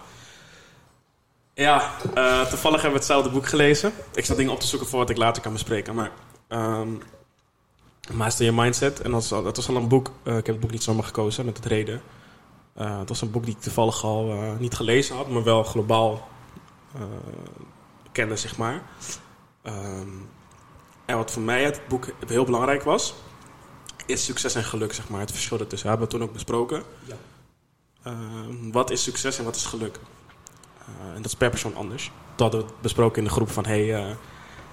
[1.53, 3.93] Ja, eh, toevallig hebben we hetzelfde boek gelezen.
[4.13, 5.95] Ik zat dingen op te zoeken voor wat ik later kan bespreken.
[5.95, 6.11] Maar
[6.47, 6.89] ehm
[8.13, 9.01] Master Your Mindset.
[9.01, 10.11] En dat was, al- dat was al een boek.
[10.23, 12.01] eh, ik heb het boek niet zomaar gekozen met het reden.
[12.73, 14.23] Eh, het was een boek die ik toevallig al
[14.59, 16.27] niet gelezen had, maar wel globaal
[18.11, 18.81] kende, zeg maar.
[19.61, 20.07] Ehm,
[21.05, 23.13] en wat voor mij het boek heel belangrijk was,
[24.05, 25.19] is succes en geluk, zeg maar.
[25.19, 25.89] Het verschil ertussen.
[25.89, 26.83] hebben we toen ook besproken.
[27.05, 27.15] Ja.
[28.03, 29.99] Ehm, wat is succes en wat is geluk?
[30.99, 32.03] Eh, en dat is per persoon anders.
[32.03, 32.11] Toen
[32.49, 33.65] hadden we het besproken in de groep van...
[33.65, 34.15] hey, eh,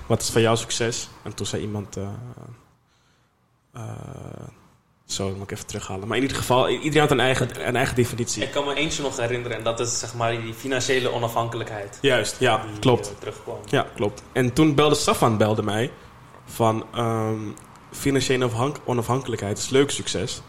[0.07, 1.09] wat is voor jou succes?
[1.23, 1.97] En toen zei iemand...
[1.97, 3.83] eh,
[5.05, 6.09] zo, dat moet ik even terughalen.
[6.09, 8.43] Maar in ieder geval, iedereen had een eigen, een eigen definitie.
[8.43, 11.99] Ik kan me eentje nog herinneren en dat is zeg maar die financiële onafhankelijkheid.
[12.01, 13.15] Juist, ja, die, klopt.
[13.19, 13.59] terugkwam.
[13.65, 14.23] Ja, klopt.
[14.33, 15.91] En toen belde Safan belde mij
[16.45, 17.39] van ehm,
[17.93, 20.43] financiële afhank- onafhankelijkheid is leuk succes.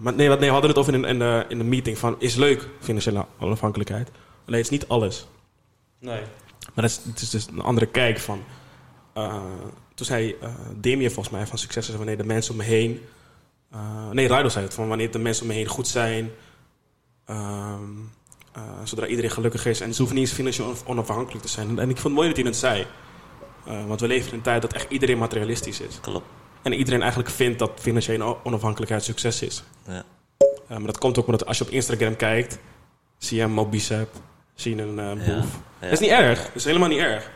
[0.00, 2.16] Maar nee, wat, nee, we hadden het over in, in, de, in de meeting van
[2.18, 4.10] is leuk financiële onafhankelijkheid.
[4.50, 5.26] Alleen het is niet alles.
[5.98, 6.20] Nee.
[6.74, 8.42] Maar dat is, het is dus een andere kijk van.
[9.12, 9.42] eh,
[9.94, 10.36] toen zei
[10.82, 13.00] uh, volgens mij van succes is wanneer de mensen om me heen.
[13.70, 16.30] eh, nee, Rido zei het van wanneer de mensen om me heen goed zijn.
[17.26, 17.82] ehm,
[18.52, 19.80] eh, zodra iedereen gelukkig is.
[19.80, 21.78] En ze hoeven niet eens financieel onafhankelijk te zijn.
[21.78, 22.86] En ik vond het mooi dat hij het zei.
[23.66, 26.00] Eh, want we leven in een tijd dat echt iedereen materialistisch is.
[26.00, 26.26] Klopt.
[26.62, 29.62] En iedereen eigenlijk vindt dat financiële onafhankelijkheid succes is.
[29.86, 30.04] Ja.
[30.38, 32.58] Uh, maar dat komt ook omdat als je op Instagram kijkt,
[33.18, 34.08] zie je een Mobicep,
[34.60, 35.46] zie je een uh, Ja, boef.
[35.80, 37.30] Dat is niet erg, dat is helemaal niet erg.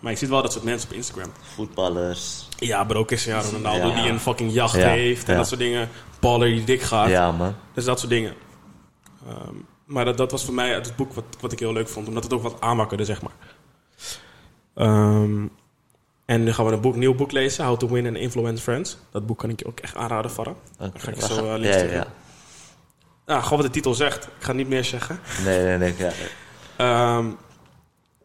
[0.00, 1.32] Maar je ziet wel dat soort mensen op Instagram.
[1.54, 2.48] Voetballers.
[2.56, 3.94] Ja, maar ook is ja, Ronaldo Ja.
[4.02, 5.38] die een fucking jacht Ja, heeft en ja.
[5.38, 5.88] dat soort dingen.
[6.20, 7.08] Baller die dik gaat.
[7.08, 7.54] Ja, man.
[7.74, 8.34] Dus dat soort dingen.
[9.28, 9.54] Ehm,
[9.84, 12.08] maar dat, dat was voor mij uit het boek wat, wat ik heel leuk vond,
[12.08, 13.32] omdat het ook wat aanwakkerde, zeg maar.
[14.74, 15.46] Ehm,
[16.24, 18.96] en nu gaan we een boek, nieuw boek lezen, How to Win and Influence Friends.
[19.12, 20.54] Dat boek kan ik je ook echt aanraden, Farah.
[20.80, 22.06] Oké, ga ik zo, eh, ja, links ja, sturen.
[23.30, 24.24] Nou, gewoon wat de titel zegt.
[24.24, 25.20] Ik ga niet meer zeggen.
[25.44, 25.94] Nee, nee, nee.
[25.98, 26.10] Ja.
[26.76, 27.26] Ehm,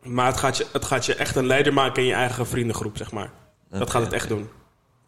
[0.02, 2.98] maar het gaat, je, het gaat je echt een leider maken in je eigen vriendengroep,
[2.98, 3.30] zeg maar.
[3.70, 4.50] Dat gaat het echt doen.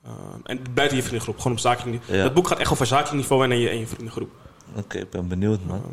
[0.06, 2.18] Ehm, en buiten je vriendengroep, gewoon op zakelijk niveau.
[2.18, 2.24] Ja.
[2.24, 4.30] Dat boek gaat echt over zakelijk niveau en in je, in je vriendengroep.
[4.76, 5.84] Oké, ik ben benieuwd, man.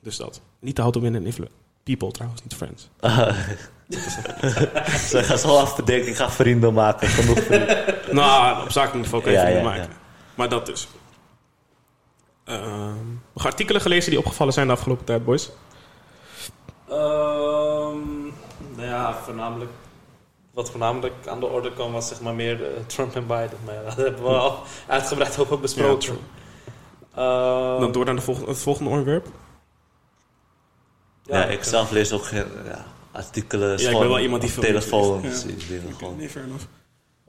[0.00, 0.40] Dus dat.
[0.60, 1.54] Niet de how to win and influence.
[1.82, 2.88] People trouwens, niet friends.
[5.08, 7.08] Zo, ik ga zo af bedenken, ik ga vrienden maken.
[7.08, 7.94] Genoeg vrienden.
[8.10, 9.90] nou, op zakelijk niveau kan je Ja, vrienden ja, maken.
[9.90, 9.96] ja.
[10.34, 10.88] Maar dat dus.
[12.46, 12.94] Ehm
[13.32, 15.50] nog artikelen gelezen die opgevallen zijn de afgelopen tijd, boys?
[16.88, 18.22] Ehm,
[18.74, 19.70] nou ja, voornamelijk.
[20.52, 23.58] Wat voornamelijk aan de orde kwam was zeg maar meer eh, Trump en Biden.
[23.64, 26.12] Maar ja, dat hebben we al uitgebreid over besproken.
[26.12, 26.18] Ja,
[27.16, 29.26] Ehm, Dan door naar de volgende, het volgende onderwerp.
[31.22, 33.78] Ja, ik zelf lees ook geen ja, artikelen.
[33.78, 35.22] ik ben wel iemand die telefoon.
[35.22, 35.34] Ja.
[35.34, 36.16] zie ik gewoon.
[36.16, 36.30] Nee,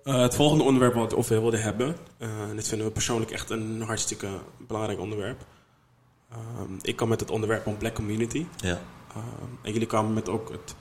[0.07, 1.97] Eh, het volgende onderwerp wat we over wilden hebben.
[2.17, 4.27] en dit vinden we persoonlijk echt een hartstikke
[4.57, 5.45] belangrijk onderwerp.
[6.31, 8.45] Ehm, ik kwam met het onderwerp van black community.
[8.57, 8.79] Ja,
[9.09, 9.21] Ehm,
[9.61, 10.75] en jullie kwamen met ook het...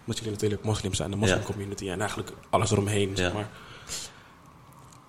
[0.00, 1.44] Omdat jullie natuurlijk moslims zijn, de moslim Ja.
[1.44, 1.88] community.
[1.88, 3.48] En eigenlijk alles eromheen, zeg maar.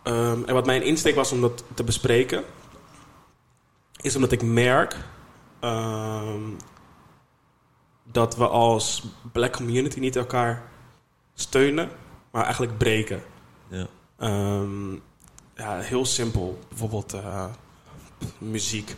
[0.03, 2.43] Ehm, en wat mijn insteek was om dat te bespreken...
[4.01, 4.97] is omdat ik merk...
[8.11, 10.69] dat we als black community niet elkaar
[11.33, 11.89] steunen...
[12.31, 13.21] maar eigenlijk breken.
[14.19, 14.27] Ja.
[14.27, 14.91] Ehm,
[15.55, 16.59] ja, heel simpel.
[16.69, 17.45] Bijvoorbeeld eh,
[18.37, 18.95] muziek.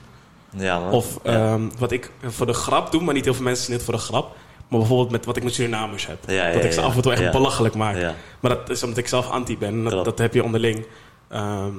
[0.50, 0.92] ja man.
[0.92, 3.84] Of ehm, wat ik voor de grap doe, maar niet heel veel mensen zien het
[3.84, 4.36] voor de grap.
[4.68, 6.18] Maar bijvoorbeeld met wat ik met Surinamers heb.
[6.28, 7.96] Ja, dat ik ze af en toe echt belachelijk maak.
[8.40, 9.70] Maar dat is omdat ik zelf anti ben.
[9.70, 10.86] En Dat, heb je onderling.
[11.28, 11.74] Ehm,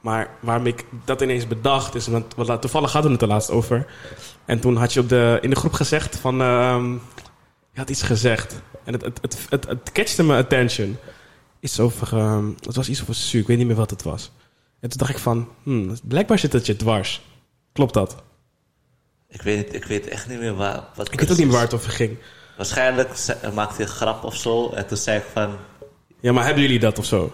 [0.00, 2.06] maar waarom ik dat ineens bedacht is...
[2.06, 3.86] Want la- toevallig hadden we het er laatst over.
[4.44, 6.36] En toen had je op de, in de groep gezegd van...
[7.72, 8.60] je had iets gezegd.
[8.84, 10.96] En het, het, het, het, het catchte mijn attention.
[11.66, 12.16] Iets over...
[12.18, 13.38] ehm, het was iets over su.
[13.38, 14.30] Ik weet niet meer wat het was.
[14.80, 15.48] En toen dacht ik van...
[15.62, 17.22] Hmm, blijkbaar zit het je dwars.
[17.72, 18.16] Klopt dat?
[19.28, 20.84] Ik, weet, ik weet echt niet meer waar.
[20.94, 22.16] Wat Ik weet ook niet meer waar het over ging.
[22.56, 23.08] Waarschijnlijk
[23.54, 24.70] maakte hij een grap of zo.
[24.70, 25.56] En toen zei ik van...
[26.20, 27.32] Ja, maar hebben jullie dat of zo?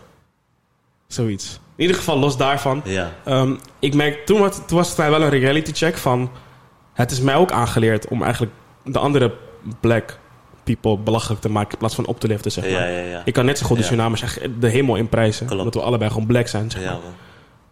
[1.07, 1.61] Zoiets.
[1.77, 2.81] In ieder geval, los daarvan.
[2.85, 6.31] Ja, Ehm, ik merk, toen, was- toen was het mij wel een reality check van...
[6.93, 8.53] Het is mij ook aangeleerd om eigenlijk
[8.85, 9.35] de andere
[9.81, 10.19] black
[10.65, 11.73] people belachelijk te maken...
[11.73, 12.73] in plaats van op te liften, zeg maar.
[12.73, 13.07] ja, ja.
[13.07, 13.23] ja.
[13.25, 15.47] Ik kan net zo goed de echt de hemel in prijzen.
[15.47, 15.63] Klopt.
[15.63, 16.99] Omdat we allebei gewoon black zijn, zeg maar.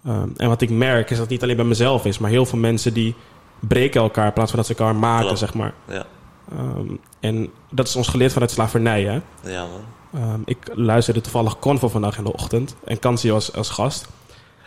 [0.05, 2.19] Ehm, en wat ik merk is dat het niet alleen bij mezelf is...
[2.19, 3.15] maar heel veel mensen die
[3.61, 4.27] breken elkaar...
[4.27, 5.39] in plaats van dat ze elkaar maken, Klopt.
[5.39, 5.75] zeg maar.
[5.89, 6.07] Ja,
[6.53, 9.21] Ehm, en dat is ons geleerd vanuit slavernij, hè.
[9.51, 10.23] ja, man.
[10.23, 12.77] Ehm, ik luisterde toevallig Convo vandaag in de ochtend.
[12.85, 14.09] En Kansi was als gast.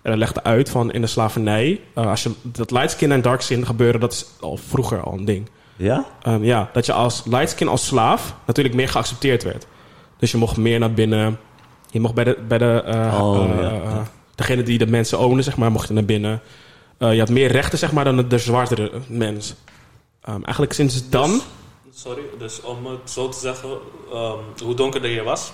[0.01, 1.81] En hij legde uit van in de slavernij...
[1.93, 3.99] eh, als je, dat light skin en dark skin gebeuren...
[3.99, 5.49] dat is al vroeger al een ding.
[5.75, 6.05] Ja?
[6.21, 8.35] Ehm, ja, dat je als light skin als slaaf...
[8.45, 9.67] natuurlijk meer geaccepteerd werd.
[10.17, 11.39] Dus je mocht meer naar binnen.
[11.89, 12.43] Je mocht bij de...
[12.47, 13.71] Bij de eh, Oh, eh, ja.
[13.71, 14.01] eh,
[14.35, 15.71] degene die de mensen ownen, zeg maar...
[15.71, 16.41] mocht je naar binnen.
[16.97, 18.03] Eh, je had meer rechten, zeg maar...
[18.03, 19.55] dan de, de zwartere mens.
[20.21, 21.41] Ehm, eigenlijk sinds dan...
[21.95, 23.69] Sorry, dus om het zo te zeggen,
[24.11, 25.53] ehm, hoe donkerder je was,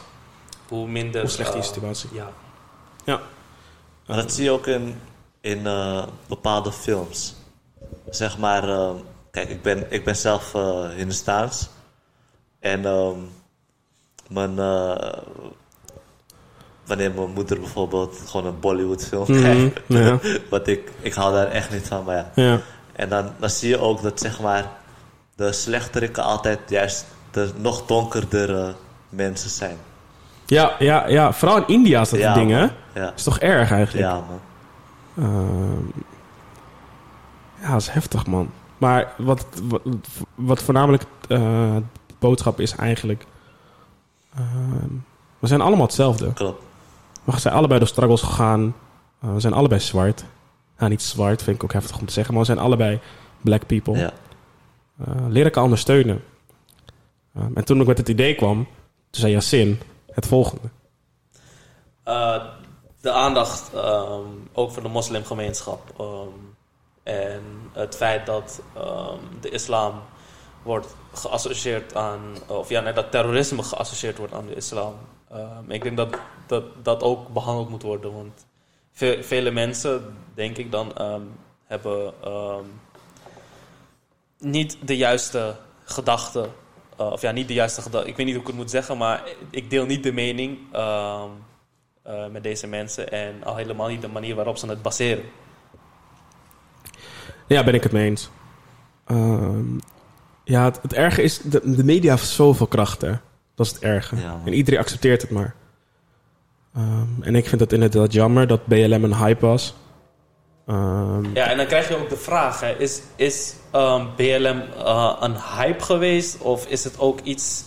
[0.68, 1.22] hoe minder.
[1.22, 2.10] Hoe slechter je situatie.
[2.14, 2.30] Ja.
[3.06, 3.22] Ja.
[4.06, 4.96] Maar dat zie je ook in,
[5.42, 5.68] in
[6.28, 7.36] bepaalde films.
[8.10, 8.94] Zeg maar,
[9.32, 11.70] kijk, ik ben, ik ben zelf eh Hindustaans.
[12.60, 13.16] En ehm,
[14.30, 15.14] mijn, eh,
[16.86, 19.80] wanneer mijn moeder bijvoorbeeld gewoon een Bollywood film Mhm, kijkt.
[19.88, 20.20] ja.
[20.50, 22.32] Wat ik, ik hou daar echt niet van, maar ja.
[22.44, 22.60] ja.
[22.96, 24.66] En dan, dan zie je ook dat zeg maar
[25.36, 28.74] de slechteriken altijd juist de nog donkerdere
[29.10, 29.78] mensen zijn.
[30.46, 32.68] Ja, ja, ja, vooral in India is dat Ja, een ding, hè?
[33.02, 34.08] Ja, is toch erg eigenlijk?
[34.08, 34.40] ja man.
[35.18, 35.86] Ehm,
[37.62, 38.52] ja, dat is heftig, man.
[38.80, 39.82] Maar wat, wat,
[40.36, 41.76] wat voornamelijk eh,
[42.06, 43.26] de boodschap is eigenlijk...
[44.36, 44.94] ehm,
[45.40, 46.34] we zijn allemaal hetzelfde.
[46.34, 46.64] Klopt.
[47.24, 48.76] We zijn allebei door struggles gegaan.
[49.22, 50.26] Eh, we zijn allebei zwart.
[50.78, 52.34] Nou, niet zwart, vind ik ook heftig om te zeggen.
[52.34, 53.00] Maar we zijn allebei
[53.42, 53.98] black people.
[53.98, 54.12] Ja.
[55.06, 56.24] Eh, leer elkaar ondersteunen.
[57.36, 58.68] Ehm, en toen ik met het idee kwam...
[59.10, 59.80] Toen zei Yassin
[60.12, 60.70] het volgende.
[63.02, 64.22] De aandacht ehm,
[64.54, 65.94] ook voor de moslimgemeenschap.
[67.10, 67.42] En
[67.72, 70.02] het feit dat ehm, de islam
[70.64, 74.94] wordt geassocieerd aan, of ja, nee, dat terrorisme geassocieerd wordt aan de islam.
[75.32, 76.16] Ehm, ik denk dat,
[76.48, 78.14] dat dat ook behandeld moet worden.
[78.14, 78.46] Want
[78.92, 81.22] ve- vele mensen, denk ik dan, ehm,
[81.66, 82.14] hebben
[84.38, 86.52] niet de juiste gedachten.
[86.98, 88.10] eh, of ja, niet de juiste gedachten.
[88.10, 91.24] Ik weet niet hoe ik het moet zeggen, maar ik deel niet de mening eh,
[92.32, 93.12] met deze mensen.
[93.12, 95.24] En al helemaal niet de manier waarop ze het baseren.
[97.50, 98.30] Ja, ben ik het mee eens.
[99.06, 99.66] Ehm,
[100.44, 103.12] ja, het, het erge is, de, de media heeft zoveel kracht, hè.
[103.56, 104.16] Dat is het erge.
[104.16, 105.56] Ja, en iedereen accepteert het maar.
[106.76, 109.76] Ehm, en ik vind het inderdaad jammer dat BLM een hype was.
[110.68, 115.16] Ehm, Ja, en dan krijg je ook de vraag: hè, is, is ehm, BLM eh,
[115.20, 116.38] een hype geweest?
[116.38, 117.64] Of is het ook iets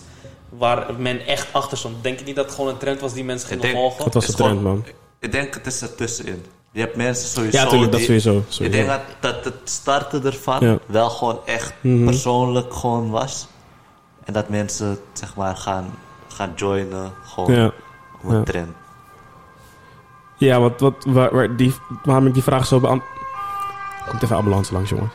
[0.49, 2.03] waar men echt achter stond?
[2.03, 4.03] Denk je niet dat het gewoon een trend was die mensen Ik gingen denk- volgen?
[4.03, 4.85] dat was is de trend, gewoon- man.
[5.19, 6.43] Ik denk het is ertussenin.
[6.73, 7.57] Je hebt mensen sowieso...
[7.57, 8.43] Ja, tuurlijk, dat sowieso.
[8.59, 10.77] Ik denk dat, dat het starten ervan Ja.
[10.85, 12.05] wel gewoon echt Mhm.
[12.05, 13.47] persoonlijk gewoon was.
[14.23, 15.85] En dat mensen zeg maar gaan,
[16.27, 17.71] gaan joinen gewoon Ja.
[18.21, 18.43] om een Ja.
[18.43, 18.69] trend.
[20.37, 23.11] Ja, wat, wat, waar, waar die, waarom ik die vraag zo beantwoord...
[24.09, 25.13] Komt even ambulance langs, jongens.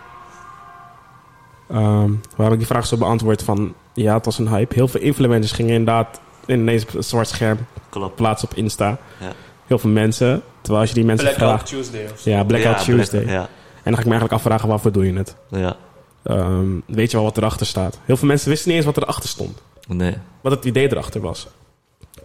[1.68, 3.74] Ehm, waarom ik die vraag zo beantwoord van...
[3.92, 4.74] Ja, het was een hype.
[4.74, 8.14] Heel veel influencers gingen inderdaad ineens op een zwart scherm Klopt.
[8.14, 8.88] plaatsen op Insta.
[9.20, 9.32] Ja.
[9.66, 10.42] Heel veel mensen.
[10.68, 11.66] Terwijl als je die mensen Blackout vraagt...
[11.66, 12.30] Tuesday of zo.
[12.30, 13.20] Ja, Blackout Ja, Tuesday.
[13.20, 13.48] Black- Ja, En
[13.84, 15.36] dan ga ik me eigenlijk afvragen, waarvoor doe je het?
[15.50, 15.76] ja.
[16.22, 17.98] Ehm, weet je wel wat erachter staat?
[18.04, 19.62] Heel veel mensen wisten niet eens wat erachter stond.
[19.88, 20.14] Nee.
[20.40, 21.46] Wat het idee erachter was.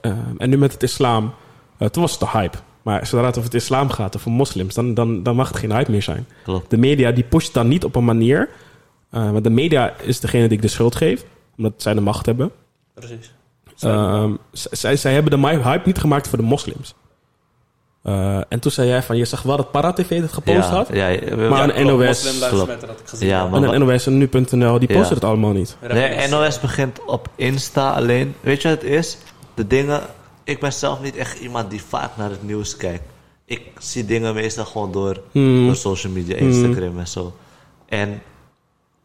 [0.01, 1.33] Ehm, en nu met het islam...
[1.77, 2.57] eh, toen was het de hype.
[2.81, 4.73] Maar zodra het over het islam gaat, of voor moslims...
[4.73, 6.27] Dan, dan, dan mag het geen hype meer zijn.
[6.43, 6.69] Klopt.
[6.69, 8.49] De media die pusht dan niet op een manier...
[9.09, 11.25] eh, want de media is degene die ik de schuld geef.
[11.57, 12.51] Omdat zij de macht hebben.
[12.93, 13.33] Precies.
[13.79, 16.93] Ehm, zij, zij hebben de hype niet gemaakt voor de moslims.
[18.03, 19.17] Eh, en toen zei jij van...
[19.17, 20.87] Je zag wel dat Para-TV het gepost Ja, had.
[20.91, 22.71] ja, we- Maar ja, een NOS, klopt.
[22.71, 23.27] Had ik gezien.
[23.27, 24.95] Ja, maar- En een NOS en nu.nl, die Ja.
[24.97, 25.77] posten het allemaal niet.
[25.89, 28.35] Nee, NOS begint op Insta alleen.
[28.41, 29.17] Weet je wat het is?
[29.53, 30.01] De dingen...
[30.43, 33.03] Ik ben zelf niet echt iemand die vaak naar het nieuws kijkt.
[33.45, 35.65] Ik zie dingen meestal gewoon door, Hmm.
[35.65, 37.33] door social media, Instagram en zo.
[37.85, 38.21] En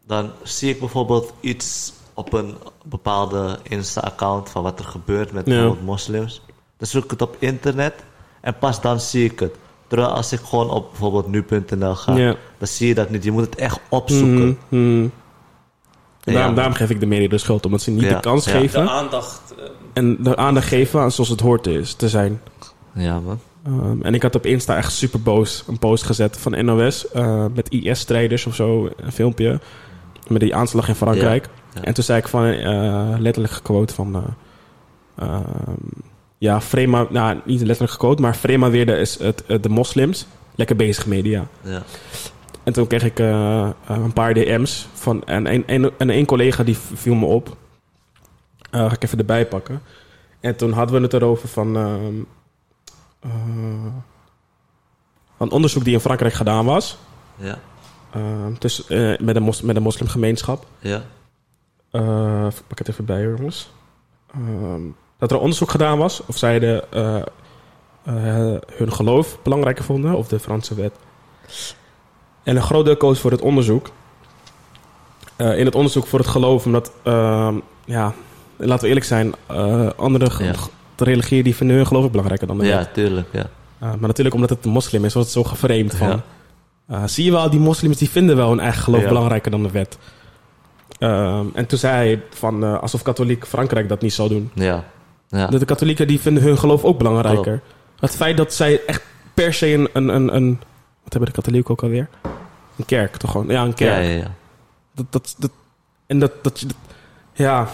[0.07, 4.51] dan zie ik bijvoorbeeld iets op een bepaalde Insta-account...
[4.51, 5.53] van wat er gebeurt met Ja.
[5.53, 6.43] bijvoorbeeld moslims.
[6.79, 7.95] Dan zoek ik het op internet
[8.41, 9.55] en pas dan zie ik het.
[9.87, 12.17] Terwijl als ik gewoon op bijvoorbeeld nu.nl ga...
[12.17, 12.35] Ja.
[12.59, 13.25] dan zie je dat niet.
[13.25, 14.59] Je moet het echt opzoeken.
[14.69, 15.09] Mhm, mhm.
[16.21, 18.45] Ja, daarom, daarom geef ik de media de schuld, omdat ze niet Ja, de kans
[18.45, 18.51] ja.
[18.53, 19.55] geven De aandacht.
[19.59, 22.41] eh, en de aandacht geven aan zoals het hoort is, te zijn.
[22.95, 23.39] Ja, man.
[23.67, 27.45] Ehm, en ik had op Insta echt super boos een post gezet van NOS eh,
[27.55, 29.61] met IS-strijders of zo, een filmpje
[30.27, 31.45] met die aanslag in Frankrijk.
[31.45, 31.83] Ja, ja.
[31.87, 34.15] En toen zei ik van eh, letterlijk gequote van.
[34.17, 34.23] eh,
[35.29, 35.73] ehm,
[36.39, 40.27] ja, Frema, nou niet letterlijk gequote, maar Frema weerde is het, het- de moslims.
[40.55, 41.47] Lekker bezig media.
[41.63, 41.83] Ja.
[42.65, 46.27] En toen kreeg ik eh, eh, een paar DM's van en een, een, en een
[46.27, 47.57] collega die viel me op.
[48.71, 49.83] Eh, ga ik even erbij pakken.
[50.41, 52.15] En toen hadden we het erover van ehm,
[53.21, 53.93] eh,
[55.39, 56.99] een onderzoek die in Frankrijk gedaan was.
[57.37, 57.59] Ja.
[58.13, 58.53] ehm,
[58.89, 60.67] eh, met, een mos, met een moslimgemeenschap.
[60.79, 61.03] Ja.
[61.91, 63.71] Eh, pak het even bij, jongens.
[65.19, 67.17] Dat er onderzoek gedaan was of zij de, eh,
[68.03, 70.93] eh, hun geloof belangrijker vonden of de Franse wet.
[72.43, 73.91] En een groot deel koos voor het onderzoek.
[75.37, 77.55] Eh, in het onderzoek voor het geloof, omdat, ehm,
[77.85, 78.13] ja,
[78.57, 79.35] laten we eerlijk zijn,
[79.97, 80.53] andere Ja.
[80.97, 82.95] religieën die vinden hun geloof belangrijker dan de Ja, wet.
[82.95, 83.47] tuurlijk, ja.
[83.79, 86.23] Maar natuurlijk omdat het een moslim is, wordt het zo geframed van...
[86.89, 87.07] Ja.
[87.07, 89.09] zie je wel, die moslims die vinden wel hun eigen geloof Ja.
[89.09, 89.99] belangrijker dan de wet.
[90.99, 94.51] Ehm, en toen zei hij van, alsof katholiek Frankrijk dat niet zou doen.
[94.55, 94.85] Ja.
[95.29, 95.47] Ja.
[95.47, 97.63] De katholieken die vinden hun geloof ook belangrijker.
[98.01, 99.03] Het feit dat zij echt
[99.35, 100.59] per se een, een, een, een...
[101.03, 102.09] Wat hebben de katholieken ook alweer?
[102.77, 103.47] Een kerk, toch gewoon?
[103.49, 104.03] Ja, een kerk.
[104.03, 104.35] Ja, ja, ja.
[104.95, 105.51] Dat, dat, dat,
[106.07, 106.67] en dat, dat,
[107.33, 107.69] ja...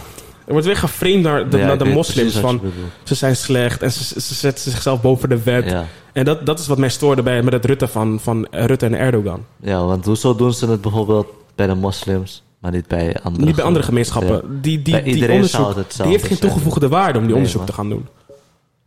[0.45, 2.61] Er wordt weer geframed naar de, Ja, naar ik de weet moslims van...
[3.03, 5.69] Ze zijn slecht en ze, ze zetten zichzelf boven de wet.
[5.69, 5.85] Ja.
[6.13, 8.93] En dat, dat is wat mij stoorde bij, met het Rutte van, van Rutte en
[8.93, 9.45] Erdogan.
[9.59, 13.55] ja, want hoezo doen ze het bijvoorbeeld bij de moslims, maar niet bij andere Niet
[13.55, 14.35] bij andere gemeenschappen.
[14.35, 14.41] Ja.
[14.61, 17.69] Die, die, Bij die onderzoek, die heeft geen toegevoegde waarde om die Nee, onderzoek man.
[17.69, 18.07] te gaan doen.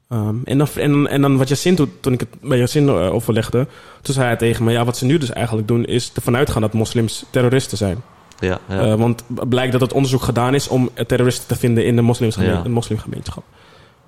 [0.08, 3.14] Ehm, en, dan, en, en dan wat Jacin, toen, toen ik het bij Jacin eh,
[3.14, 3.66] overlegde,
[4.02, 6.62] toen zei hij tegen me, ja, wat ze nu dus eigenlijk doen, is ervan uitgaan
[6.62, 8.02] dat moslims terroristen zijn.
[8.38, 8.80] Ja, ja.
[8.80, 12.62] Eh, want blijkt dat het onderzoek gedaan is om terroristen te vinden in de Ja.
[12.62, 13.44] de moslimgemeenschap.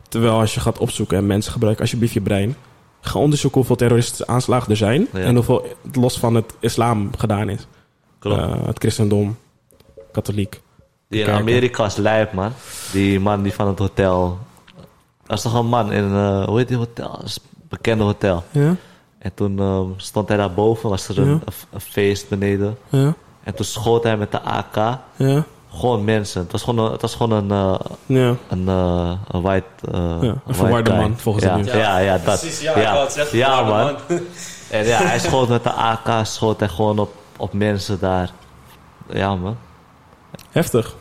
[0.08, 2.56] Terwijl als je gaat opzoeken en mensen gebruiken alsjeblieft je brein,
[3.00, 7.66] ga onderzoeken hoeveel terroristische aanslagen er zijn en hoeveel los van het islam gedaan is.
[8.18, 8.40] Klopt.
[8.40, 9.36] Eh, het christendom,
[10.12, 10.60] katholiek.
[11.08, 11.42] die in kerken.
[11.42, 12.52] Amerika is lijp, man.
[12.92, 14.38] Die man die van het hotel...
[15.26, 17.10] Dat is toch een man in, eh, hoe heet die hotel?
[17.10, 18.44] Dat is een bekende hotel.
[18.50, 18.74] Ja,
[19.18, 21.32] En toen ehm, stond hij daar boven, was er een, Ja.
[21.32, 22.78] een, een feest beneden.
[22.88, 25.44] ja, En toen schoot hij met de AK ja.
[25.74, 26.42] gewoon mensen.
[26.42, 28.34] Het was gewoon een, het was gewoon een, eh, Ja.
[28.48, 29.66] een, eh, een white...
[29.92, 30.16] eh,
[30.46, 31.56] een verwarde man, volgens ja.
[31.56, 31.72] nieuws.
[31.72, 32.22] Ja, ja, dat.
[32.40, 33.38] Precies, ja, zeggen.
[33.38, 34.20] Ja, verwarde man.
[34.70, 38.30] En ja, hij schoot met de AK, schoot hij gewoon op, op mensen daar.
[39.12, 39.56] Ja, man.
[40.50, 40.96] Heftig.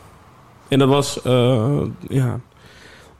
[0.68, 2.40] En dat was, eh, ja,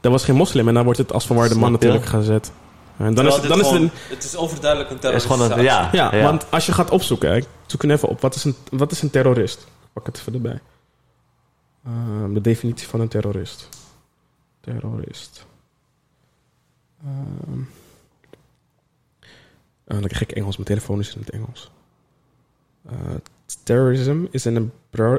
[0.00, 2.52] dat was geen moslim en dan wordt het als verwarde man natuurlijk gezet.
[2.96, 5.62] En dan is, dan is het gewoon- een, het is overduidelijk een een, actie.
[5.62, 8.54] ja, ja, want als je gaat opzoeken, hè, zoek er even op, wat is een,
[8.70, 9.60] wat is een terrorist?
[9.60, 10.60] Ik Pak het even erbij.
[11.84, 13.68] Ehm, de definitie van een terrorist.
[14.60, 15.46] Terrorist.
[17.04, 17.60] Ehm
[19.86, 21.70] ah, dan krijg ik Engels, mijn telefoon is in het Engels.
[23.64, 25.14] Terrorism is in, een eh,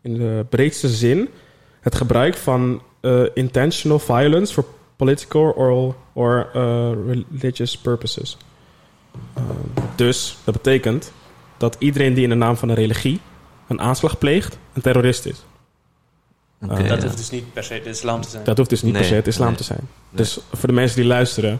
[0.00, 1.28] in de breedste zin
[1.80, 4.64] het gebruik van eh, intentional violence for
[4.96, 8.36] political or, or eh, religious purposes.
[9.96, 11.12] Dus dat betekent
[11.56, 13.20] dat iedereen die in de naam van een religie
[13.68, 15.44] een aanslag pleegt, een terrorist is.
[16.62, 17.06] Oké, Dat ja.
[17.06, 18.44] hoeft dus niet per se de islam te zijn.
[18.44, 19.56] Dat hoeft dus niet per se het islam nee.
[19.56, 19.88] te zijn.
[20.10, 21.58] Dus voor de mensen die luisteren,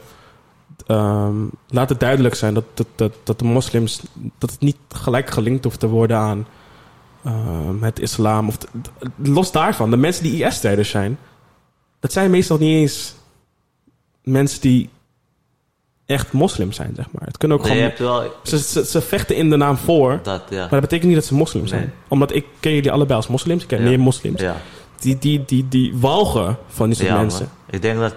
[0.86, 1.34] ehm,
[1.68, 4.02] laat het duidelijk zijn dat, dat, dat, dat de moslims,
[4.38, 6.46] dat het niet gelijk gelinkt hoeft te worden aan
[7.24, 8.48] ehm, het islam.
[8.48, 8.58] Of
[9.16, 11.18] los daarvan, de mensen die IS-strijders zijn,
[12.00, 13.14] dat zijn meestal niet eens
[14.22, 14.90] mensen die
[16.06, 17.26] echt moslim zijn, zeg maar.
[17.26, 18.20] Het kunnen ook Nee, je gewoon...
[18.22, 20.58] hebt wel Ze, ze, ze vechten in de naam voor, dat, ja.
[20.60, 21.80] maar dat betekent niet dat ze moslim zijn.
[21.80, 21.90] Nee.
[22.08, 23.88] Omdat ik ken jullie allebei als moslims, ik ken Ja.
[23.88, 24.40] meer moslims.
[24.40, 24.56] Ja,
[25.00, 27.48] Die, die, die, die walgen van die soort ja mensen.
[27.66, 27.74] man.
[27.74, 28.14] Ik denk dat,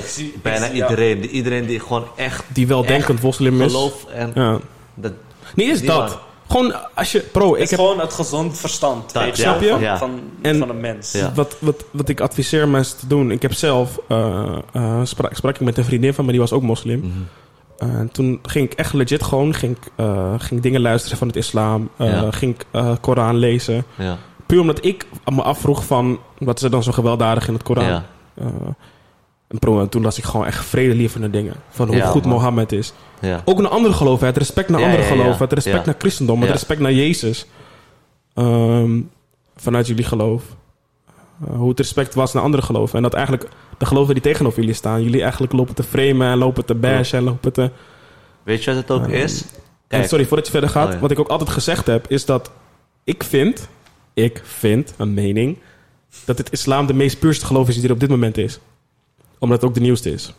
[0.00, 3.72] dat ik bijna zie- iedereen, iedereen die gewoon echt Die wel denkend moslim is.
[3.72, 4.58] geloof en Ja.
[4.94, 5.12] dat,
[5.54, 5.98] Niet eens Die dat.
[6.08, 6.18] man.
[6.48, 7.20] Gewoon als je...
[7.20, 7.78] Bro, Het ik is heb...
[7.78, 9.68] gewoon het gezond verstand Dat, weet snap je?
[9.68, 9.98] Van, Ja.
[9.98, 11.12] van, En- van een mens.
[11.12, 11.32] Ja.
[11.34, 13.30] Wat, wat, wat ik adviseer mensen te doen...
[13.30, 13.98] Ik heb zelf...
[14.08, 16.98] eh, eh, sprak, sprak ik met een vriendin van me, die was ook moslim.
[16.98, 17.08] Mhm.
[17.78, 19.54] Eh, en toen ging ik echt legit gewoon...
[19.54, 21.88] Ging, ik, eh, ging dingen luisteren van het islam.
[21.96, 22.30] eh, Ja.
[22.30, 23.84] Ging ik eh, Koran lezen.
[23.98, 26.18] ja, Puur omdat ik me afvroeg van...
[26.38, 27.84] Wat is er dan zo gewelddadig in het Koran?
[27.84, 28.04] ja,
[29.60, 31.54] En en toen las ik gewoon echt vredelievende dingen.
[31.70, 32.32] Van hoe Ja, goed man.
[32.32, 32.92] Mohammed is.
[33.20, 33.42] ja.
[33.44, 34.26] Ook naar andere geloven.
[34.26, 35.38] Het respect naar Ja, andere geloven.
[35.38, 36.40] Het respect naar christendom.
[36.40, 37.46] Het respect naar Jezus.
[38.34, 39.00] Ehm,
[39.56, 40.42] vanuit jullie geloof.
[41.48, 42.96] Eh, hoe het respect was naar andere geloven.
[42.96, 43.48] En dat eigenlijk
[43.78, 45.02] de geloven die tegenover jullie staan.
[45.02, 47.70] Jullie eigenlijk lopen te framen en lopen te bashen en lopen te...
[48.42, 49.40] Weet je wat het ook Ehm, is?
[49.42, 49.48] En
[49.88, 50.94] Kijk, sorry, voordat je verder gaat.
[50.94, 51.00] Oh.
[51.00, 52.50] Wat ik ook altijd gezegd heb, is dat
[53.04, 53.68] ik vind...
[54.14, 55.58] Ik vind, een mening...
[56.24, 58.58] Dat het islam de meest puurste geloof is die er op dit moment is.
[59.38, 60.32] Omdat het ook de nieuwste is.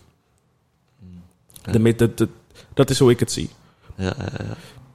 [1.62, 2.30] De, de- de-
[2.74, 3.50] dat is hoe ik het zie.
[3.96, 4.14] ja.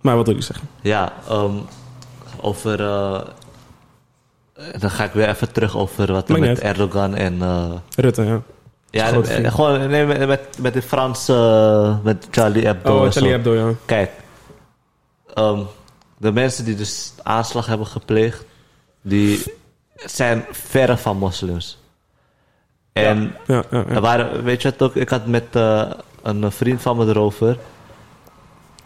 [0.00, 0.68] Maar wat wil je zeggen?
[0.82, 1.54] Ja, ehm,
[2.40, 2.80] over.
[2.80, 3.20] eh,
[4.78, 6.60] dan ga ik weer even terug over wat er met.
[6.60, 7.42] Erdogan en.
[7.42, 8.42] eh, Rutte, ja.
[8.90, 11.98] ja, eh, gewoon nee, met, met, die Franse.
[12.02, 13.04] met Charlie Hebdo.
[13.04, 13.30] Oh, Charlie.
[13.30, 13.74] Hebdo, ja.
[13.84, 14.10] Kijk,
[15.34, 15.60] ehm,
[16.18, 18.44] de mensen die dus aanslag hebben gepleegd,
[19.02, 19.42] die
[19.96, 21.78] zijn verre van moslims.
[22.92, 23.86] En Ja, ja, ja.
[23.86, 25.90] er waren, weet je wat ook, ik had met eh,
[26.22, 27.58] een vriend van me erover.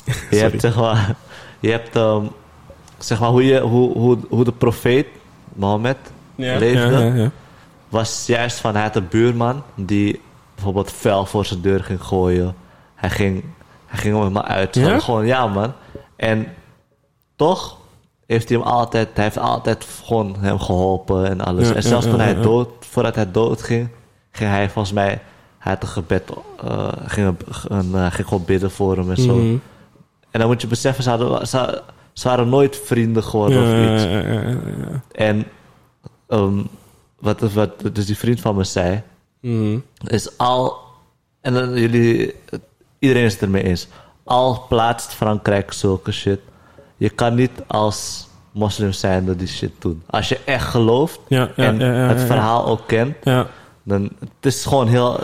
[0.30, 1.14] Je hebt zeg maar,
[1.60, 2.24] je hebt ehm,
[2.98, 5.06] zeg maar hoe, je, hoe, hoe, hoe de profeet
[5.52, 5.96] Mohammed
[6.34, 7.30] Ja, leefde, ja, ja, ja.
[7.88, 10.20] was juist van hij had een buurman die
[10.54, 12.54] bijvoorbeeld vuil voor zijn deur ging gooien.
[12.94, 13.44] Hij ging,
[13.86, 14.74] hij ging hem maar uit.
[14.74, 14.98] Ja?
[14.98, 15.72] Gewoon, ja man.
[16.16, 16.54] En
[17.36, 17.78] toch
[18.26, 21.68] heeft hij hem altijd, hij heeft altijd gewoon hem geholpen en alles.
[21.68, 23.88] Ja, en zelfs ja, toen hij dood, voordat hij dood ging,
[24.30, 25.20] ging hij volgens mij,
[25.58, 26.22] hij had een gebed,
[26.64, 27.36] eh, ging,
[27.68, 29.34] een, eh, ging gewoon bidden voor hem en zo.
[29.34, 29.56] Mhm.
[30.30, 31.82] En dan moet je beseffen, ze, hadden, ze,
[32.12, 34.02] ze waren nooit vrienden geworden of iets.
[34.02, 35.02] ja, ja, ja, ja.
[35.12, 35.44] En
[36.28, 36.58] ehm,
[37.18, 39.02] wat, wat dus die vriend van me zei,
[39.40, 39.78] Mhm.
[40.06, 40.76] is al,
[41.40, 42.34] en dan jullie,
[42.98, 43.88] iedereen is het ermee eens,
[44.24, 46.40] al plaatst Frankrijk zulke shit,
[46.96, 50.02] je kan niet als moslim zijn dat die shit doen.
[50.06, 53.46] Als je echt gelooft Ja, ja, en ja, het verhaal ook kent, Ja.
[53.82, 55.20] dan het is gewoon heel,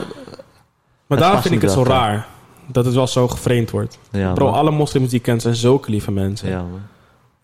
[1.07, 2.27] Maar past vind ik het zo raar.
[2.67, 3.99] Dat het wel zo geframed wordt.
[4.11, 4.55] Bro, man.
[4.55, 6.65] alle moslims die ik ken zijn zulke lieve mensen.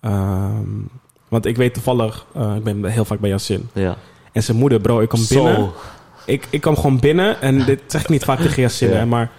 [0.00, 0.62] Ehm,
[1.28, 3.68] want ik weet toevallig, eh, ik ben heel vaak bij Yassin.
[3.72, 3.96] ja.
[4.32, 5.54] En zijn moeder, bro, ik kwam binnen.
[5.54, 5.74] Zo,
[6.24, 9.30] Ik, ik kwam gewoon binnen en dit zeg ik niet vaak tegen hè, maar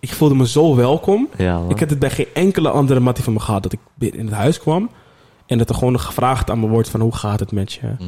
[0.00, 1.28] ik voelde me zo welkom.
[1.36, 1.60] ja.
[1.68, 4.26] Ik heb het bij geen enkele andere mattie van me gehad dat ik binnen in
[4.26, 4.90] het huis kwam
[5.46, 7.86] en dat er gewoon gevraagd aan me wordt van hoe gaat het met je?
[7.98, 8.06] Mhm.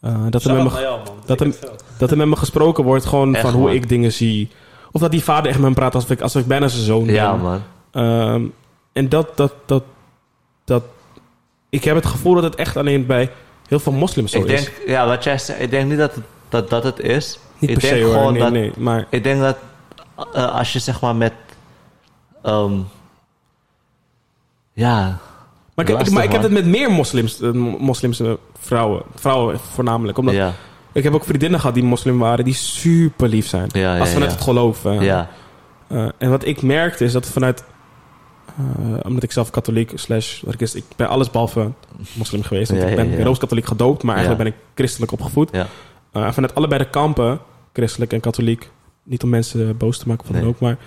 [0.00, 1.52] Eh, dat, er met me, jou, dat veel.
[1.98, 3.72] dat er met me gesproken wordt gewoon Echt, van hoe man.
[3.74, 4.48] ik dingen zie.
[4.92, 7.04] Of dat die vader echt met me praat alsof ik, alsof ik bijna zijn zoon
[7.04, 7.40] Ja, ben.
[7.40, 7.62] man.
[7.90, 8.44] Ehm,
[8.92, 9.82] en dat, dat, dat,
[10.64, 10.82] dat...
[11.68, 13.30] Ik heb het gevoel dat het echt alleen bij
[13.68, 14.64] heel veel moslims zo Ik is.
[14.64, 17.38] denk, ja, wat jij zei, ik denk niet dat het, dat, dat het is.
[17.58, 18.72] Niet ik per denk se hoor, gewoon nee, dat, nee.
[18.76, 19.56] Maar Ik denk dat
[20.32, 21.32] eh, als je zeg maar met.
[22.42, 22.72] ehm,
[24.72, 25.18] ja,
[25.74, 29.02] Maar ik, maar ik heb het met meer moslims, eh, mo- moslimse vrouwen.
[29.14, 30.18] Vrouwen voornamelijk.
[30.18, 30.52] Omdat Ja,
[30.92, 33.68] ik heb ook vriendinnen gehad die moslim waren, die super lief zijn.
[33.72, 33.98] ja.
[33.98, 34.84] Als vanuit het geloof.
[34.84, 35.02] eh.
[35.02, 35.28] Ja,
[35.88, 37.64] Eh, en wat ik merkte is dat vanuit...
[38.58, 38.64] eh,
[39.02, 40.42] omdat ik zelf katholiek slash...
[40.56, 41.70] is, Ik ben alles behalve
[42.12, 42.70] moslim geweest.
[42.70, 43.22] Want Ja, ik ben ja.
[43.24, 44.02] rooms-katholiek gedoopt.
[44.02, 45.50] Maar eigenlijk ben ik christelijk opgevoed.
[45.50, 45.66] Eh,
[46.32, 47.40] vanuit allebei de kampen,
[47.72, 48.70] christelijk en katholiek...
[49.06, 50.44] niet om mensen eh, boos te maken van Nee.
[50.44, 50.60] dan ook...
[50.60, 50.78] maar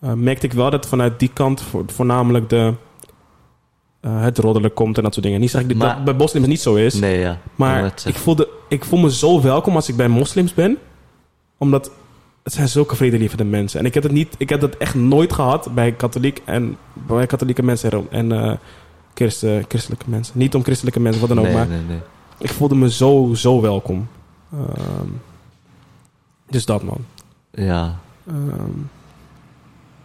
[0.00, 1.60] eh, merkte ik wel dat vanuit die kant...
[1.62, 2.74] voor- voornamelijk de,
[4.00, 5.40] eh, het roddelen komt en dat soort dingen.
[5.40, 6.94] Niet zeg ik dat Maar- dat bij moslims niet zo is...
[6.94, 7.38] nee, ja.
[7.54, 10.78] Maar net ik, voelde, ik voel me zo welkom als ik bij moslims ben.
[11.58, 11.90] Omdat
[12.42, 13.80] het zijn zulke vredelievende mensen.
[13.80, 17.26] En ik heb, het niet, ik heb dat echt nooit gehad bij katholiek en bij
[17.26, 18.52] katholieke mensen en, eh,
[19.14, 20.38] christen, christelijke mensen.
[20.38, 21.44] Niet om christelijke mensen, wat dan ook.
[21.44, 21.98] Nee, maar nee, nee.
[22.38, 24.08] ik voelde me zo, zo welkom.
[24.52, 25.06] Ehm,
[26.46, 26.98] dus dat man.
[27.52, 27.98] Ja.
[28.28, 28.60] Ehm,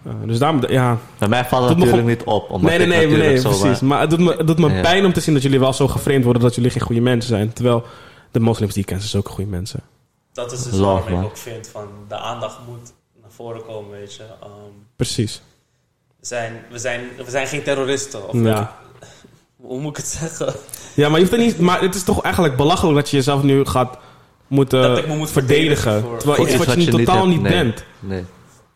[0.03, 0.97] eh, dus daarom, ja.
[1.17, 2.49] Bij mij valt Doet het me natuurlijk niet op.
[2.49, 3.61] Omdat Nee, nee, ik nee, nee, precies.
[3.79, 4.81] maar- Maar het doet me, het doet me Ja.
[4.81, 7.29] pijn om te zien dat jullie wel zo geframed worden dat jullie geen goede mensen
[7.29, 7.53] zijn.
[7.53, 7.83] Terwijl
[8.31, 9.79] de moslims die ik ken, zijn zulke goede mensen.
[10.33, 13.91] Dat is dus Love, waarom ik ook vind van de aandacht moet naar voren komen,
[13.91, 14.23] weet je.
[14.41, 14.49] Ehm,
[14.95, 15.41] Precies.
[16.19, 18.27] we, zijn, we, zijn, we zijn geen terroristen.
[18.29, 18.75] Of Ja.
[19.55, 20.53] Hoe moet ik het zeggen?
[20.93, 21.59] Ja, maar je hoeft er niet.
[21.59, 23.97] Maar het is toch eigenlijk belachelijk dat je jezelf nu gaat
[24.47, 26.01] moeten Dat ik me moet verdedigen.
[26.01, 27.51] voor- terwijl voor iets wat je, totaal hebt, niet nee.
[27.51, 27.83] bent.
[27.99, 28.23] Nee.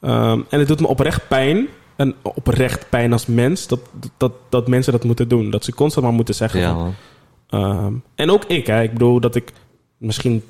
[0.02, 1.68] Ehm, en het doet me oprecht pijn.
[1.96, 3.68] En oprecht pijn als mens.
[3.68, 3.80] Dat,
[4.18, 5.50] dat, dat mensen dat moeten doen.
[5.50, 6.60] Dat ze constant maar moeten zeggen.
[6.60, 6.96] Ja, van,
[7.50, 8.68] ehm, en ook ik.
[8.68, 8.82] Hè.
[8.82, 9.52] Ik bedoel dat ik
[9.98, 10.44] misschien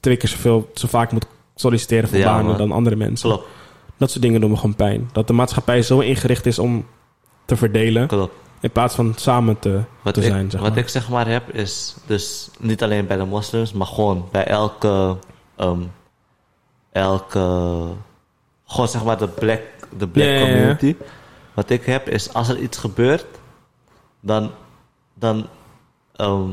[0.00, 2.56] twee keer zoveel, zo vaak moet solliciteren voor Ja, banen man.
[2.56, 3.28] dan andere mensen.
[3.28, 3.46] Klopt,
[3.96, 5.08] Dat soort dingen doen me gewoon pijn.
[5.12, 6.86] Dat de maatschappij zo ingericht is om
[7.44, 8.06] te verdelen.
[8.06, 8.34] klopt.
[8.62, 10.50] In plaats van samen te, Wat, te ik, zijn.
[10.50, 10.78] Zeg wat maar.
[10.78, 15.16] ik zeg maar heb is dus niet alleen bij de moslims, maar gewoon bij elke,
[15.56, 15.80] ehm,
[16.92, 17.38] elke,
[18.66, 19.60] gewoon zeg maar de black,
[19.98, 20.96] de black community.
[21.54, 23.26] Wat ik heb is als er iets gebeurt,
[24.20, 24.50] dan,
[25.14, 25.46] dan,
[26.16, 26.48] ehm,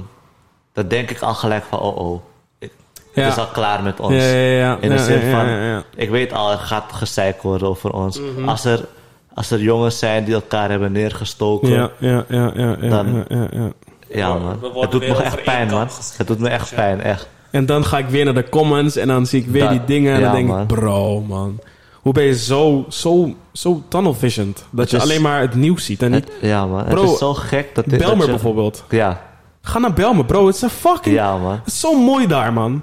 [0.73, 2.21] dan denk ik al gelijk van oh oh,
[2.59, 2.71] ik,
[3.13, 3.23] Ja.
[3.23, 4.13] het is al klaar met ons.
[4.13, 4.77] Ja, ja, ja.
[4.81, 5.47] In de zin van,
[5.95, 8.19] ik weet al, er gaat gezeik worden over ons.
[8.19, 8.49] Mhm.
[8.49, 8.87] als, er,
[9.33, 13.47] als er jongens zijn die elkaar hebben neergestoken, Ja, ja, ja, ja, ja, Dan- ja,
[13.51, 13.71] ja,
[14.09, 14.33] ja.
[14.37, 14.59] man.
[14.81, 15.87] Het doet me echt pijn man.
[16.17, 16.75] Het doet me echt Ja.
[16.75, 17.27] pijn, echt.
[17.51, 20.13] En dan ga ik weer naar de comments en dan zie ik weer die dingen.
[20.13, 20.61] En ja, dan denk man.
[20.61, 21.59] ik, bro, man.
[22.01, 24.55] Hoe ben je zo, zo, zo tunnel visioned?
[24.69, 26.23] Dat Het je is- alleen maar het nieuws ziet en niet...
[26.25, 27.99] Het- ja man, Bro, het is zo gek dat dit...
[27.99, 28.83] Belmer dat je- bijvoorbeeld.
[28.89, 29.21] Ja,
[29.61, 30.45] Ga naar Belmer, bro.
[30.45, 31.15] Het is een fucking...
[31.15, 31.51] ja man.
[31.51, 32.81] Het is zo mooi daar, man.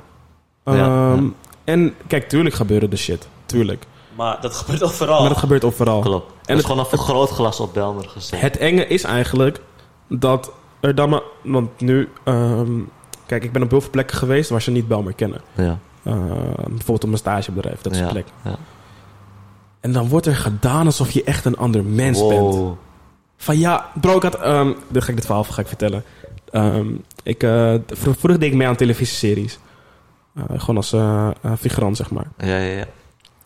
[0.64, 1.30] Ja, Ehm, ja.
[1.64, 3.28] En kijk, tuurlijk gebeuren de shit.
[3.46, 3.84] Tuurlijk.
[4.16, 5.20] Maar dat gebeurt overal.
[5.20, 6.00] Maar dat gebeurt overal.
[6.00, 6.26] Klopt.
[6.30, 8.40] En er is het- gewoon een vergrootglas op Belmer gezet.
[8.40, 9.60] Het enge is eigenlijk
[10.08, 11.22] dat er dan maar...
[11.42, 12.08] Want nu...
[12.24, 12.72] ehm,
[13.26, 15.40] kijk, ik ben op heel veel plekken geweest waar ze niet Belmer kennen.
[15.54, 16.18] ja, Ehm,
[16.54, 18.26] bijvoorbeeld op mijn stagebedrijf, dat is ja, een plek.
[18.44, 18.56] ja.
[19.80, 22.54] En dan wordt er gedaan alsof je echt een ander mens bent.
[22.54, 22.72] Wow.
[23.36, 24.34] Van ja, bro, ik had...
[24.34, 26.04] ehm dan ga ik dit verhaal ga ik vertellen.
[26.50, 26.86] Ehm,
[27.22, 29.58] ik, eh, vro- vroeger deed ik mee aan televisieseries.
[30.34, 32.26] Eh, gewoon als eh, eh, figurant, zeg maar.
[32.38, 32.84] Ja, ja, ja.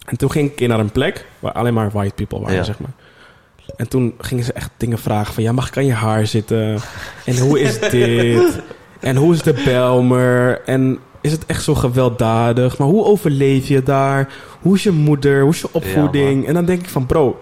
[0.06, 2.62] En toen ging ik naar een plek waar alleen maar white people waren, Ja.
[2.64, 2.90] zeg maar.
[3.76, 5.42] En toen gingen ze echt dingen vragen van...
[5.42, 6.78] Ja, mag ik aan je haar zitten?
[7.24, 8.60] En hoe is dit?
[9.00, 10.60] En hoe is de Belmer?
[10.64, 12.78] En is het echt zo gewelddadig?
[12.78, 14.28] Maar hoe overleef je daar?
[14.60, 15.42] Hoe is je moeder?
[15.42, 16.42] Hoe is je opvoeding?
[16.42, 17.06] Ja, en dan denk ik van...
[17.06, 17.40] Bro,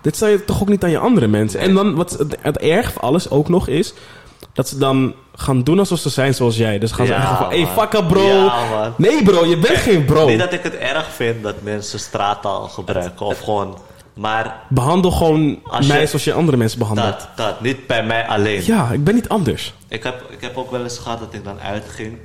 [0.00, 1.60] dit zou je toch ook niet aan je andere mensen?
[1.60, 3.94] En dan wat het, het erg van alles ook nog is...
[4.58, 6.78] Dat ze dan gaan doen alsof ze zijn zoals jij.
[6.78, 7.48] Dus gaan ze Ja, zeggen van...
[7.48, 8.26] Hey, fuck up, bro.
[8.26, 8.92] Ja.
[8.96, 10.28] Nee, bro, je bent geen bro.
[10.28, 13.78] Niet dat ik het erg vind dat mensen straattaal gebruiken of gewoon...
[14.14, 17.18] Maar Behandel gewoon Als je- mij zoals je andere mensen behandelt.
[17.18, 18.62] dat, dat, niet bij mij alleen.
[18.64, 19.74] Ja, ik ben niet anders.
[19.88, 22.18] Ik heb, ik heb ook wel eens gehad dat ik dan uitging.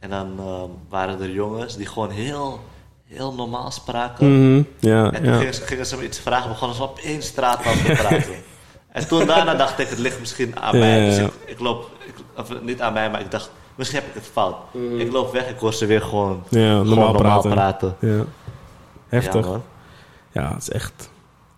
[0.00, 2.60] En dan ehm, waren er jongens die gewoon heel,
[3.04, 4.50] heel normaal spraken.
[4.52, 5.38] Mhm, Ja, En toen ja.
[5.38, 8.34] gingen, ze, gingen ze me iets vragen, begonnen ze op één straattaal te praten.
[8.92, 10.98] en toen daarna dacht ik, het ligt misschien aan Ja, mij.
[11.00, 14.08] ja, Dus ik, ik loop, ik, of niet aan mij, maar ik dacht, misschien heb
[14.08, 14.56] ik het fout.
[14.98, 16.42] Ik loop weg, ik hoor ze weer gewoon.
[16.48, 17.50] Ja, gewoon normaal normaal, praten.
[17.50, 17.96] praten.
[18.00, 18.24] Ja.
[19.08, 19.46] Heftig.
[19.46, 19.60] Ja,
[20.32, 21.10] Ja, het is echt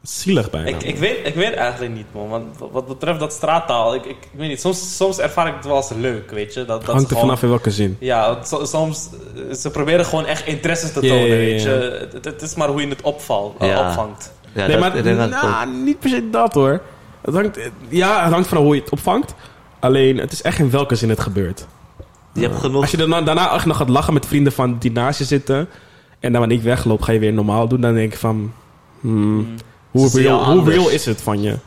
[0.03, 0.67] zielig bijna.
[0.69, 2.29] Ik, ik, weet, ik weet eigenlijk niet, man.
[2.29, 4.61] Want wat betreft dat straattaal, ik, ik, ik weet niet.
[4.61, 6.65] Soms, soms ervaar ik het wel als leuk, weet je.
[6.65, 7.97] Dat, dat Hangt er gewoon- vanaf in welke zin.
[8.01, 9.09] Ja, so- soms...
[9.49, 12.09] eh, Ze proberen gewoon echt interesse te Ja, tonen, ja, ja, weet je.
[12.13, 13.89] Het, het is maar hoe je het opvalt, eh, Ja.
[13.89, 14.33] opvangt.
[14.53, 16.81] Ja, nee, dat, maar nou, niet per se dat hoor.
[17.21, 19.35] Het hangt, ja, het hangt van hoe je het opvangt.
[19.79, 21.67] Alleen, het is echt in welke zin het gebeurt.
[22.33, 22.81] Je hebt genoeg...
[22.81, 25.69] Als je daarna, daarna echt nog gaat lachen met vrienden van die naast je zitten...
[26.21, 27.81] en dan wanneer ik wegloop, ga je weer normaal doen...
[27.81, 28.53] dan denk ik van...
[29.01, 29.55] hmm,
[29.91, 31.59] hoe, Ze zien real, hoe real is het van je?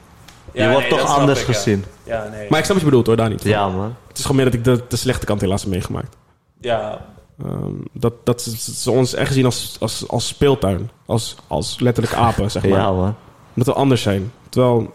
[0.53, 1.85] je wordt toch anders ik, gezien.
[2.03, 2.49] Ja, nee.
[2.49, 3.43] Maar ik snap wat je bedoelt hoor, daar niet.
[3.43, 3.95] Ja, man.
[4.07, 6.15] Het is gewoon meer dat ik de, de slechte kant helaas heb meegemaakt.
[6.61, 7.01] Ja,
[7.41, 10.89] Ehm, dat, dat ze, ze ons echt zien als, als, als speeltuin.
[11.05, 12.79] Als, als letterlijk apen, zeg maar.
[12.79, 13.15] Ja, man.
[13.53, 14.31] Dat we anders zijn.
[14.49, 14.93] Terwijl,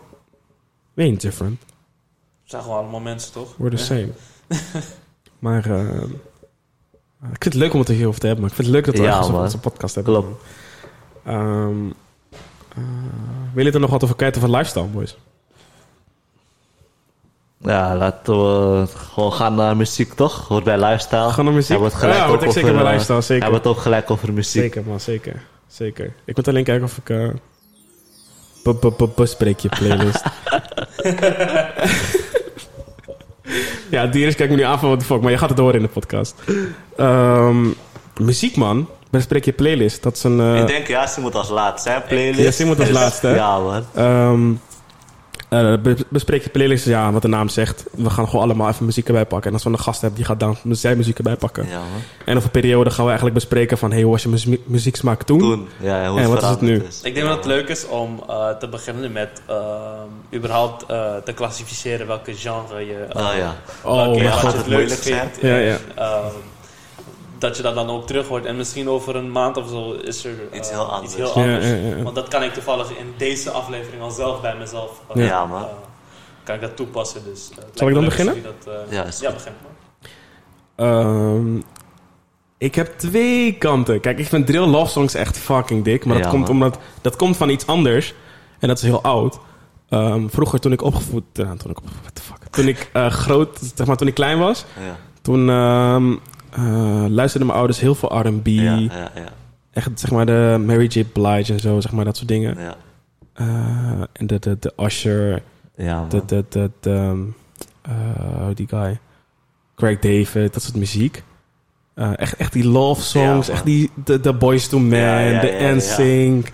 [0.98, 1.60] we ain't different.
[2.44, 3.54] zijn gewoon allemaal mensen, toch?
[3.56, 4.08] We're the same.
[5.46, 6.02] maar eh,
[7.32, 8.44] ik vind het leuk om het er hierover te hebben.
[8.44, 10.12] Maar ik vind het leuk dat we Ja, ergens onze podcast hebben.
[10.14, 10.42] Klopt.
[11.24, 11.86] Ehm
[12.76, 12.82] eh,
[13.54, 15.16] wil je er nog wat over kijken over lifestyle, boys?
[17.60, 20.48] Ja, laten we gewoon gaan naar muziek, toch?
[20.48, 21.30] Hoort bij lifestyle.
[21.30, 21.68] Gaan naar muziek?
[21.70, 23.42] Hebben we het gelijk Ja, ook ik zeker over, bij eh, lifestyle, zeker.
[23.42, 24.62] Hebben we het ook gelijk over muziek.
[24.62, 25.42] Zeker, man, zeker.
[25.66, 26.14] Zeker.
[26.24, 27.10] Ik moet alleen kijken of ik...
[27.10, 27.28] eh
[28.96, 30.22] bu- bespreek je playlist.
[33.90, 35.74] ja, Dieris kijkt me nu aan van what the fuck, maar je gaat het horen
[35.74, 36.34] in de podcast.
[36.96, 37.66] Ehm,
[38.20, 38.88] muziek, man.
[39.10, 40.02] Bespreek je playlist.
[40.02, 40.40] Dat is een...
[40.40, 42.40] eh, Ik denk, ja, ze moet als laatste zijn, playlist.
[42.40, 43.34] Ja, ze moet als laatste, hè?
[43.44, 43.84] Ja, man.
[43.94, 44.52] Ehm,
[45.48, 47.84] eh, be- bespreek je playlist, ja, wat de naam zegt.
[47.90, 49.48] We gaan gewoon allemaal even muziek erbij pakken.
[49.48, 51.66] En als we een gast hebben, die gaat dan zijn muziek erbij pakken.
[51.68, 51.80] Ja.
[52.24, 53.92] En over een periode gaan we eigenlijk bespreken van...
[53.92, 55.38] Hey, hoe was je muzie- muzieksmaak toen?
[55.38, 56.82] Toen, ja, hoe En het wat is het nu?
[56.88, 57.00] is.
[57.02, 59.56] Ik denk dat het leuk is om eh, te beginnen met ehm,
[60.34, 63.54] überhaupt eh, te klassificeren welke genre je, eh, Oh ja.
[63.82, 65.38] Oh, welke wat je het leukst vindt.
[65.40, 65.76] Ja, ja.
[67.38, 68.44] Dat je dat dan ook terug hoort.
[68.44, 71.04] En misschien over een maand of zo is er eh, Iets heel anders.
[71.12, 71.64] Iets heel anders.
[71.66, 72.02] ja, ja, ja.
[72.02, 75.00] Want dat kan ik toevallig in deze aflevering al zelf bij mezelf.
[75.14, 75.62] eh, Ja, man.
[75.62, 75.68] eh,
[76.44, 77.24] kan ik dat toepassen.
[77.24, 78.42] Dus, eh, Zal ik dan beginnen?
[78.42, 79.76] Dat, eh, Ja, ja, begin maar.
[80.76, 81.56] Ehm,
[82.58, 84.00] ik heb twee kanten.
[84.00, 86.04] Kijk, ik vind drill love songs echt fucking dik.
[86.04, 86.50] Maar dat, Ja, komt man.
[86.52, 88.14] omdat, dat komt van iets anders.
[88.58, 89.38] En dat is heel oud.
[89.88, 91.24] Ehm, vroeger toen ik opgevoed...
[91.32, 92.36] eh, toen ik, what the fuck?
[92.50, 93.58] Toen ik eh, groot...
[93.74, 94.64] Zeg maar, toen ik klein was...
[94.86, 96.14] Ja, Toen ehm,
[96.50, 98.46] eh, luisterden mijn ouders heel veel R&B.
[98.46, 99.28] ja, ja, ja.
[99.72, 101.04] Echt, zeg maar, de Mary J.
[101.04, 101.80] Blige en zo.
[101.80, 102.56] Zeg maar, dat soort dingen.
[102.58, 102.76] ja.
[103.32, 105.42] Eh, en de, de, de Usher.
[105.76, 106.08] Ja, man.
[106.08, 107.20] De, de, de, de, ehm,
[107.82, 108.98] eh, die guy.
[109.76, 111.22] Craig David, dat soort muziek.
[111.94, 113.46] Echt, echt die love songs.
[113.46, 115.72] Ja, echt die de, de Boys to Men, de.
[115.76, 116.50] NSYNC.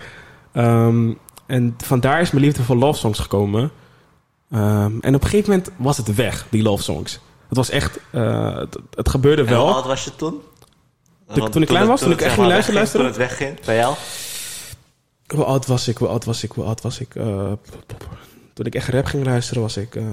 [0.51, 1.13] Ehm,
[1.45, 3.71] en vandaar is mijn liefde voor love songs gekomen.
[4.51, 7.19] Ehm, en op een gegeven moment was het weg, die love songs.
[7.47, 7.99] Het was echt...
[8.11, 9.73] eh, het, het gebeurde En hoe wel.
[9.73, 10.41] oud was je toen?
[11.33, 13.75] Toen- toen ik klein was, toen ik echt ging luisteren, wegging, Toen het wegging, bij
[13.75, 13.95] jou?
[15.27, 15.97] Hoe oud was ik?
[15.97, 16.51] Hoe oud was ik?
[16.51, 17.15] Hoe oud was ik?
[17.15, 17.51] Eh,
[18.53, 20.03] toen ik echt rap ging luisteren was ik eh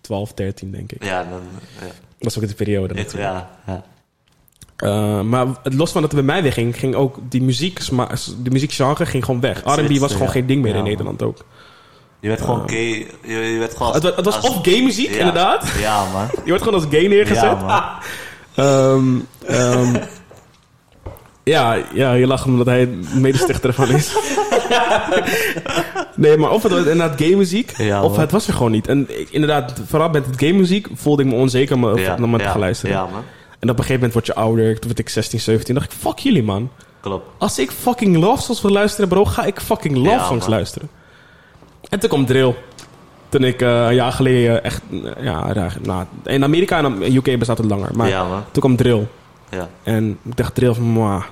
[0.00, 1.04] 12, 13 denk ik.
[1.04, 1.40] Ja, dan...
[1.80, 2.94] Ja, Dat was ook de periode.
[2.94, 3.32] natuurlijk.
[3.32, 3.84] ja, ja.
[4.76, 7.80] Eh, maar het los van dat het bij mij wegging, ging ook die muziek,
[8.42, 9.58] de muziekgenre ging gewoon weg.
[9.64, 10.32] R&B was gewoon ja.
[10.32, 10.84] geen ding meer in.
[10.84, 11.44] Nederland ook.
[12.20, 13.06] Je werd gewoon gay.
[13.24, 13.92] Je, je werd gewoon...
[13.92, 15.18] Het, wa- het was als- of gay muziek, Ja.
[15.18, 15.68] inderdaad.
[15.78, 16.26] Ja, man.
[16.44, 17.42] Je wordt gewoon als gay neergezet.
[17.42, 17.82] Ja, man.
[18.54, 19.94] Ehm, ehm,
[21.44, 24.14] ja, ja, je lacht omdat hij medestichter ervan is.
[26.16, 28.88] nee, maar of het was inderdaad gay muziek, Ja, of het was er gewoon niet.
[28.88, 32.32] En ik- inderdaad, vooral met het gay muziek voelde ik me onzeker om Ja, om
[32.32, 32.94] het te ja, gaan luisteren.
[32.96, 33.22] Ja, man.
[33.58, 35.98] En op een gegeven moment word je ouder, toen werd ik 16, 17, dacht ik,
[35.98, 36.70] fuck jullie man.
[37.00, 37.26] Klopt.
[37.38, 40.50] Als ik fucking love songs wil luisteren, bro, ga ik fucking love Ja, songs man.
[40.50, 40.88] luisteren.
[41.90, 42.54] En toen kwam drill.
[43.28, 47.38] Toen ik eh, een jaar geleden echt, eh, ja, nou, in Amerika en in UK
[47.38, 47.90] bestaat het langer.
[47.94, 49.06] Maar Ja, toen kwam drill.
[49.50, 49.68] Ja.
[49.82, 51.22] En ik dacht drill van, mwah.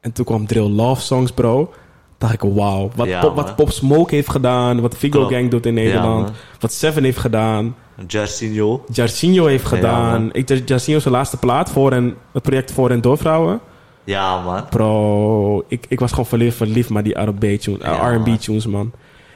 [0.00, 1.72] En toen kwam drill love songs, bro.
[2.18, 2.90] dacht ik, wauw.
[2.94, 5.32] Wat, Ja, pop, wat Pop Smoke heeft gedaan, wat Figo Klopt.
[5.34, 6.24] Gang doet in Nederland.
[6.24, 6.32] man.
[6.60, 7.76] wat Seven heeft gedaan.
[8.06, 8.84] Jarcinho.
[8.92, 10.20] Jarcinho heeft gedaan.
[10.22, 10.32] man.
[10.32, 13.60] ik, Jarcinho zijn laatste plaat voor en, het project voor en door vrouwen.
[14.04, 14.68] Ja, man.
[14.70, 18.66] Bro, ik, ik was gewoon verliefd, verliefd maar die R&B tunes, Ja, eh, R&B tunes,
[18.66, 18.92] man.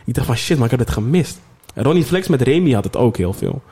[0.08, 1.38] Ik dacht van shit, maar ik heb het gemist.
[1.74, 3.62] En Ronnie Flex met Remy had het ook heel veel.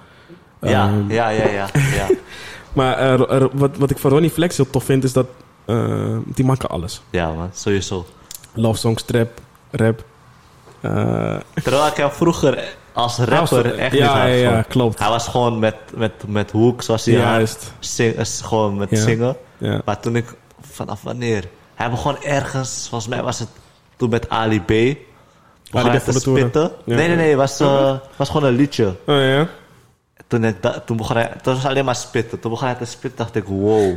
[0.60, 1.66] Ja, Ehm, ja, ja, ja.
[1.74, 2.06] ja.
[2.72, 5.26] Maar eh, ro- wat, wat ik van Ronnie Flex heel tof vind, is dat
[5.64, 7.02] eh, die man kan alles.
[7.10, 7.50] Ja, man.
[7.54, 8.06] Sowieso.
[8.54, 9.40] Love songs, trap,
[9.70, 10.04] rap.
[10.80, 14.98] eh, Terwijl ik hem vroeger als rapper echt niet ja, had ja, ja, klopt.
[14.98, 17.14] Hij was gewoon met, met, met hoek, zoals hij.
[17.14, 17.72] Juist.
[17.78, 18.96] Zing, is gewoon met Ja.
[18.96, 19.36] zingen.
[19.58, 19.80] Ja.
[19.84, 21.44] Maar toen ik, vanaf wanneer?
[21.74, 23.48] Hij begon ergens, volgens mij was het
[23.96, 24.96] toen met Ali B.
[25.70, 26.70] Hij van te spitten.
[26.84, 28.84] Nee, nee, nee, het was, eh, was gewoon een liedje.
[29.06, 29.46] Oh ja.
[30.26, 32.40] Toen, ik da- toen begon hij, toen was het alleen maar spitten.
[32.40, 33.92] Toen begon hij te spitten, dacht ik, wow.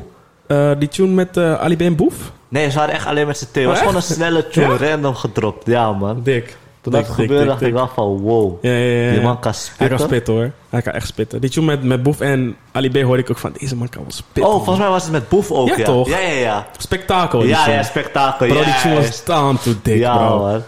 [0.47, 2.31] Eh, die tune met eh Ali B en Boef?
[2.47, 3.69] Nee, ze waren echt alleen met z'n tweeën.
[3.69, 5.65] Het Oh, was gewoon een snelle tune, random gedropt.
[5.67, 6.21] Ja, man.
[6.23, 6.57] Dik.
[6.81, 8.57] Toen dat dik, gebeurde, dik, dacht ik wel van, wow.
[8.63, 9.09] Ja, ja, ja.
[9.09, 9.25] Die ja.
[9.25, 9.97] man kan Hij spitten.
[9.97, 10.51] kan spitten hoor.
[10.69, 11.41] Hij kan echt spitten.
[11.41, 14.01] Die tune met, met Boef en Ali B hoorde ik ook van, deze man kan
[14.01, 14.43] wel spitten.
[14.43, 14.57] Oh, man.
[14.59, 15.83] volgens mij was het met Boef ook, Ja, ja.
[15.83, 16.09] toch?
[16.09, 16.65] Ja, ja, ja.
[16.77, 17.39] Spektakel.
[17.39, 17.75] die Ja, tune.
[17.75, 18.47] ja, spektakel.
[18.47, 20.37] Bro, die tune was down to dik, Ja, bro.
[20.39, 20.63] man.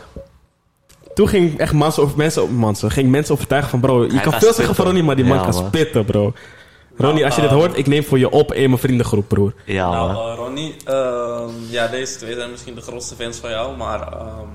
[1.13, 4.21] Toen ging echt mensen over mensen, op mensen, ging mensen overtuigen van bro, je Hij
[4.21, 5.65] kan kan veel zeggen van Ronnie, maar die man Ja, kan man.
[5.65, 6.33] spitten, bro.
[6.97, 9.53] Ronnie, als je dit eh, hoort, ik neem voor je op in mijn vriendengroep, broer.
[9.65, 13.77] Ja, nou, eh, Ronnie, ehm, ja, deze twee zijn misschien de grootste fans van jou,
[13.77, 14.47] maar ehm,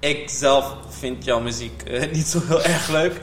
[0.00, 3.20] ik zelf vind jouw muziek eh, niet zo heel erg leuk.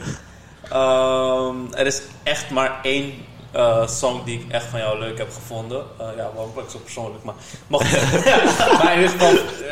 [0.70, 3.12] Ehm, er is echt maar één
[3.52, 5.82] eh, song die ik echt van jou leuk heb gevonden.
[5.98, 7.24] Eh, ja, waarom ben ik zo persoonlijk?
[7.24, 7.34] Maar,
[7.66, 7.80] maar,
[8.82, 8.92] maar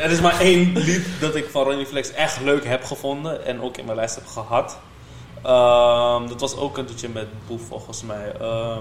[0.01, 3.45] er, is er maar één lied dat ik van Ronnie Flex echt leuk heb gevonden
[3.45, 4.77] en ook in mijn lijst heb gehad.
[5.43, 8.31] Ehm, dat was ook een doetje met Boef volgens mij.
[8.39, 8.79] Ehm,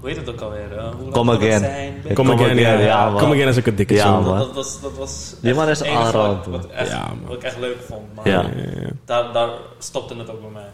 [0.00, 0.76] hoe heet het ook alweer?
[0.78, 1.58] Eh, hoe Come Again.
[1.60, 2.00] zijn?
[2.02, 3.12] Weet Come ik Again, ja.
[3.16, 4.24] Come Again is ook een dikke Ja, man.
[4.24, 7.20] Dat, dat was, dat was Die man is allround, wat, echt, Ja, man.
[7.26, 8.14] wat ik echt leuk vond.
[8.14, 8.40] Maar Ja.
[8.40, 8.48] Ja,
[8.80, 9.48] ja, daar, daar
[9.78, 10.70] stopte het ook bij mij.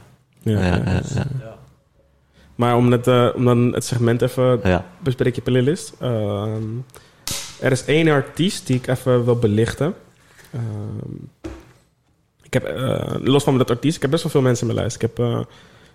[0.54, 0.60] ja.
[0.60, 1.24] Ja, Ja, ja, ja.
[1.40, 1.54] Ja.
[2.54, 4.84] Maar om, het, eh, om dan het segment even Ja.
[4.98, 5.92] bespreek je playlist.
[6.00, 6.62] Ehm,
[7.60, 9.94] er is één artiest die ik even wil belichten.
[10.52, 11.14] Ehm,
[12.42, 14.86] ik heb, eh, los van dat artiest, ik heb best wel veel mensen in mijn
[14.86, 15.02] lijst.
[15.02, 15.38] Ik heb uh,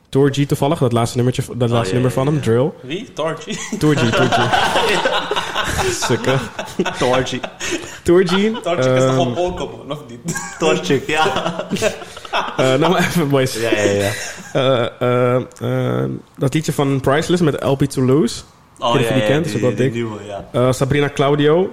[0.09, 2.41] Tour G toevallig, dat laatste, nummertje, dat laatste ja, nummer van hem.
[2.41, 2.71] Drill.
[2.81, 3.13] Wie?
[3.13, 3.57] Torchy?
[3.77, 4.39] Tour G, Tour G.
[6.07, 6.38] Sukke.
[6.99, 7.43] Torchik.
[8.03, 8.31] Tour G.
[8.63, 10.55] Torchy is toch ehm, gewoon Pokémon, of niet?
[10.59, 11.55] Torchik, ja.
[12.57, 13.53] eh, nou maar even, boys.
[13.53, 14.11] Ja, ja, ja.
[15.59, 16.03] Eh,
[16.38, 17.81] dat liedje van Priceless met LP.
[18.80, 19.93] Oh, weet niet of ja, die ja, kent, is ook wel die, die dik.
[19.93, 20.19] nieuwe,
[20.51, 20.72] ja.
[20.72, 21.72] Sabrina Claudio.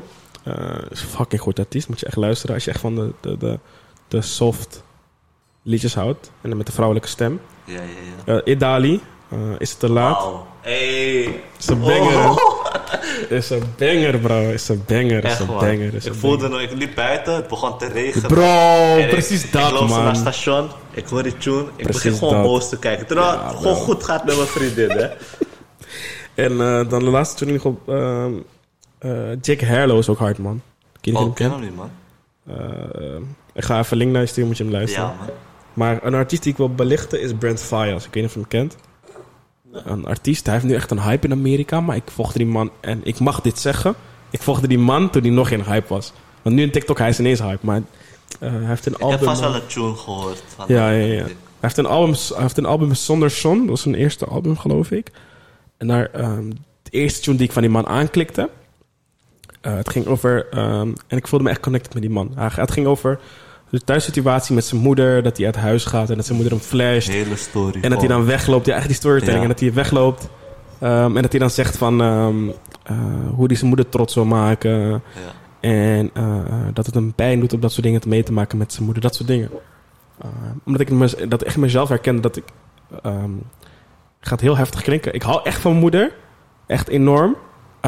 [0.90, 1.88] is een fucking goed artiest.
[1.88, 3.58] Moet je echt luisteren als je echt van de, de, de,
[4.08, 4.82] de soft
[5.62, 6.30] liedjes houdt.
[6.40, 7.40] En dan met de vrouwelijke stem.
[7.64, 8.44] Ja, ja, ja.
[8.44, 9.00] Idali.
[9.58, 10.22] is het te laat?
[10.22, 10.46] Wauw.
[10.60, 11.42] Hey.
[11.58, 12.30] Is een banger.
[12.30, 12.63] Oh.
[13.28, 14.40] Is een banger, bro.
[14.50, 15.24] Is een banger.
[15.24, 15.58] Is een man.
[15.58, 15.94] banger.
[15.94, 18.28] Is Ik een voelde nog, ik liep buiten, het begon te regenen.
[18.28, 20.32] Bro, En ik- precies ik, dat, loop zo naar het man.
[20.32, 22.42] station, ik hoor die tune, ik Precies begin gewoon dat.
[22.42, 23.06] boos te kijken.
[23.06, 25.06] Terwijl Ja, het gewoon goed gaat met mijn vriendin, hè.
[26.44, 27.88] En eh, dan de laatste tune nog op...
[27.88, 28.32] ehm
[28.98, 29.10] eh,
[29.40, 30.62] Jake Harlow is ook hard, man.
[31.00, 31.90] Ken je Oh, hem ik ken hem niet, man.
[32.48, 33.16] Eh,
[33.54, 35.06] ik ga even een link naar je sturen, moet je hem luisteren.
[35.08, 35.28] Ja, man.
[35.72, 38.04] Maar een artiest die ik wil belichten is Brent Fayez.
[38.04, 38.76] Ik weet niet of je hem kent.
[39.84, 41.80] Een artiest, hij heeft nu echt een hype in Amerika.
[41.80, 43.94] Maar ik volgde die man, en ik mag dit zeggen.
[44.30, 46.12] Ik volgde die man toen hij nog geen hype was.
[46.42, 47.66] Want nu in TikTok, hij is ineens hype.
[47.66, 47.82] Maar
[48.40, 49.16] eh, hij heeft een Ik album...
[49.18, 50.42] heb vast wel een tune gehoord.
[50.56, 51.22] Van Ja, ja, ja.
[51.24, 53.58] Hij heeft een album, hij heeft een album zonder Son.
[53.58, 55.10] Dat was zijn eerste album, geloof ik.
[55.76, 56.10] En daar,
[56.82, 58.50] de eerste tune die ik van die man aanklikte.
[59.60, 60.46] eh, het ging over.
[60.50, 62.32] ehm, en ik voelde me echt connected met die man.
[62.34, 63.20] Hij- het ging over
[63.74, 65.22] de thuissituatie met zijn moeder.
[65.22, 67.08] Dat hij uit huis gaat en dat zijn moeder hem flasht.
[67.08, 67.80] Hele story.
[67.80, 68.66] En dat hij dan wegloopt.
[68.66, 69.36] Ja, eigenlijk die storytelling.
[69.36, 69.42] Ja.
[69.42, 70.28] En dat hij wegloopt.
[70.80, 72.48] Ehm, en dat hij dan zegt van ehm,
[72.82, 72.96] eh,
[73.34, 74.70] hoe hij zijn moeder trots wil maken.
[74.90, 75.00] Ja.
[75.60, 78.58] En eh, dat het hem pijn doet om dat soort dingen te mee te maken
[78.58, 79.02] met zijn moeder.
[79.02, 79.50] Dat soort dingen.
[80.18, 80.28] Eh,
[80.64, 82.44] omdat ik me, dat echt mezelf herkende dat ik...
[83.02, 83.30] ehm
[84.26, 85.14] gaat heel heftig klinken.
[85.14, 86.12] Ik hou echt van mijn moeder.
[86.66, 87.36] Echt enorm.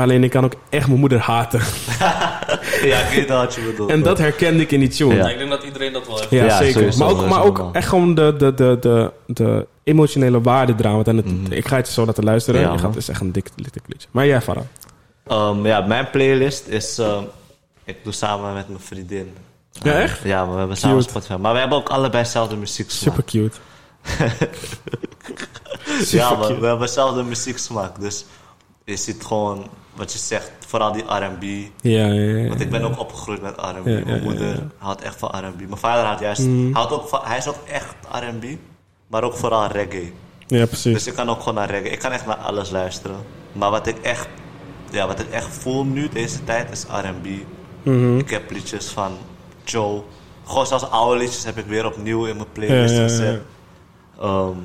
[0.02, 1.60] Alleen ik kan ook echt mijn moeder haten.
[2.90, 3.90] ja, ik weet wat je bedoelt.
[3.90, 5.14] En dat herkende ik in die tune.
[5.14, 5.24] Ja.
[5.24, 6.30] Ja, ik denk dat iedereen dat wel heeft.
[6.30, 6.72] Ja, Ja, zeker.
[6.92, 10.74] sowieso, maar ook, dat maar ook echt gewoon de, de, de, de, de emotionele waarde
[10.78, 10.94] eraan.
[10.94, 11.52] Want het, Mhm.
[11.52, 12.60] Ik ga het zo laten luisteren.
[12.60, 14.08] Ja, gaat, is echt een dik, dik liedje.
[14.10, 14.62] Maar jij, Farah?
[15.26, 16.98] Ehm, ja, mijn playlist is...
[16.98, 17.22] ehm,
[17.84, 19.32] ik doe samen met mijn vriendin.
[19.72, 20.20] Ja, echt?
[20.24, 21.02] Ja, maar we hebben samen.
[21.02, 21.34] Spotify.
[21.40, 23.56] Maar we hebben ook allebei dezelfde muziek Super cute.
[26.02, 26.60] Super Ja, maar cute.
[26.60, 28.00] we hebben dezelfde muzieksmaak.
[28.00, 28.24] Dus
[28.86, 31.42] je ziet gewoon wat je zegt, vooral die R&B.
[31.80, 32.48] Ja, ja, ja.
[32.48, 33.84] Want ik ben ook opgegroeid met R&B.
[33.84, 35.58] Mijn moeder houdt echt van R&B.
[35.58, 36.74] Mijn vader houdt juist, Mm.
[36.74, 38.44] houdt ook van, hij is ook echt R&B,
[39.06, 40.12] maar ook vooral reggae.
[40.46, 40.92] Ja, precies.
[40.92, 41.90] Dus ik kan ook gewoon naar reggae.
[41.90, 43.16] Ik kan echt naar alles luisteren.
[43.52, 44.28] Maar wat ik echt,
[44.90, 47.26] ja, wat ik echt voel nu deze tijd is R&B.
[47.82, 48.18] Mhm.
[48.18, 49.12] Ik heb liedjes van
[49.64, 50.02] Joe.
[50.46, 53.40] Gewoon zelfs oude liedjes heb ik weer opnieuw in mijn playlist Ja, ja, gezet.
[54.20, 54.56] Ehm,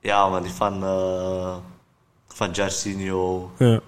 [0.00, 1.54] ja, man, die van, eh
[2.34, 3.50] van Jarcinho.
[3.58, 3.80] Ja.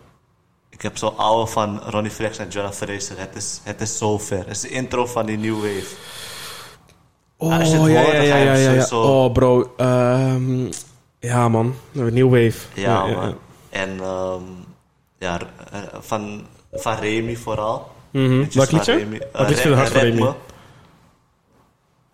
[0.68, 3.18] Ik heb zo'n oude van Ronnie Flex en Jonah Fraser.
[3.18, 4.39] Het is, het is zo ver.
[4.39, 5.94] Het is de intro van die New Wave.
[7.36, 9.73] Oh, ja, hoort, ja, ja, ja, Oh, bro.
[9.77, 10.70] ehm,
[11.18, 11.74] ja, man.
[11.93, 12.81] New Wave.
[12.81, 13.35] Ja, man.
[13.70, 14.43] En ehm,
[15.18, 15.39] ja,
[15.73, 17.90] eh, van, van Remy vooral.
[18.10, 18.94] Liedjes Welk van liedje?
[18.97, 19.16] Remy.
[19.16, 20.32] Eh, Wat is Red- het hart van Remy?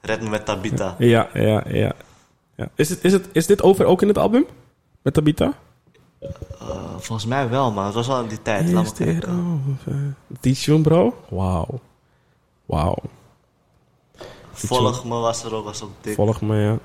[0.01, 0.95] Red Me met Tabita.
[0.99, 1.93] Ja, ja, ja.
[2.57, 2.69] ja.
[2.75, 4.47] Is, het, is, het, is dit over ook in het album?
[5.03, 5.55] Met Tabita?
[6.61, 6.67] Eh,
[6.99, 7.85] volgens mij wel, man.
[7.85, 8.73] Het was wel in die tijd.
[8.73, 9.61] Laat me dit kijken.
[9.79, 10.15] over?
[10.41, 11.15] Die tune, bro?
[11.29, 11.67] Wauw.
[12.67, 12.97] Wauw.
[14.53, 16.15] Volg me was er ook, was ook dik.
[16.15, 16.79] Volg me, ja.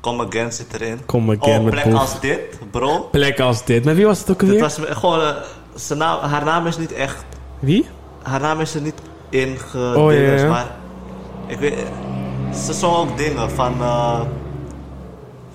[0.00, 1.04] Come Again zit erin.
[1.06, 2.00] Come Again oh, met plek Boef.
[2.00, 3.08] als dit, bro.
[3.10, 3.84] Plek als dit.
[3.84, 4.62] Met wie was het ook Dit alweer?
[4.62, 5.36] was gewoon, eh,
[5.74, 7.24] zijn naam, haar naam is niet echt,
[7.58, 7.88] Wie?
[8.22, 8.94] haar naam is er niet
[9.28, 10.48] in Oh, ja, gedingers, ja.
[10.48, 10.66] maar
[11.46, 11.78] ik weet,
[12.64, 14.20] ze zong ook dingen van, eh,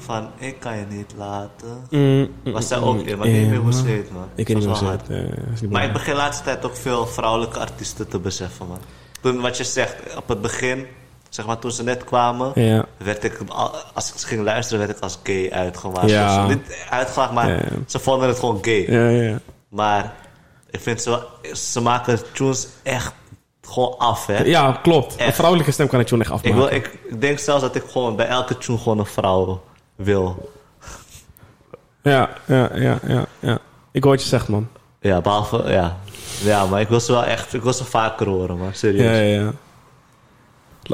[0.10, 1.88] van ik kan je niet laten.
[1.90, 4.12] Mm, mm, Was zij mm, ook in, maar ik weet niet meer hoe ze heet,
[4.12, 4.28] man.
[4.36, 5.14] Ik weet niet meer hoe ze
[5.62, 5.72] heet.
[5.72, 8.78] Maar ik begin de laatste tijd ook veel vrouwelijke artiesten te beseffen, man.
[9.22, 10.86] Toen, wat je zegt, op het begin,
[11.30, 12.86] zeg maar toen ze net kwamen, Ja.
[12.98, 16.10] werd ik, al- als ik ze ging luisteren, werd ik als gay uitgemaakt.
[16.10, 16.48] Ja.
[16.48, 17.62] Niet uitgemaakt, maar Ja.
[17.88, 18.92] ze vonden het gewoon gay.
[18.92, 19.40] Ja, ja.
[19.70, 20.14] Maar
[20.70, 21.20] ik vind ze,
[21.54, 23.14] ze maken tunes echt
[23.62, 24.44] gewoon af, hè.
[24.44, 25.16] Ja, klopt.
[25.20, 26.58] Een vrouwelijke stem kan ik tune echt Ik, afmaken.
[26.60, 29.62] wil, ik, ik denk zelfs dat ik gewoon bij elke tune gewoon een vrouw
[30.04, 30.50] wil.
[32.04, 33.60] Ja, ja, ja, ja, ja.
[33.92, 34.68] Ik hoor wat je zegt, man.
[35.00, 35.98] Ja, behalve, ja.
[36.44, 38.74] Ja, maar ik wil ze wel echt, ik wil ze vaker horen, man.
[38.74, 39.04] Serieus.
[39.18, 39.52] Ja, ja, ja.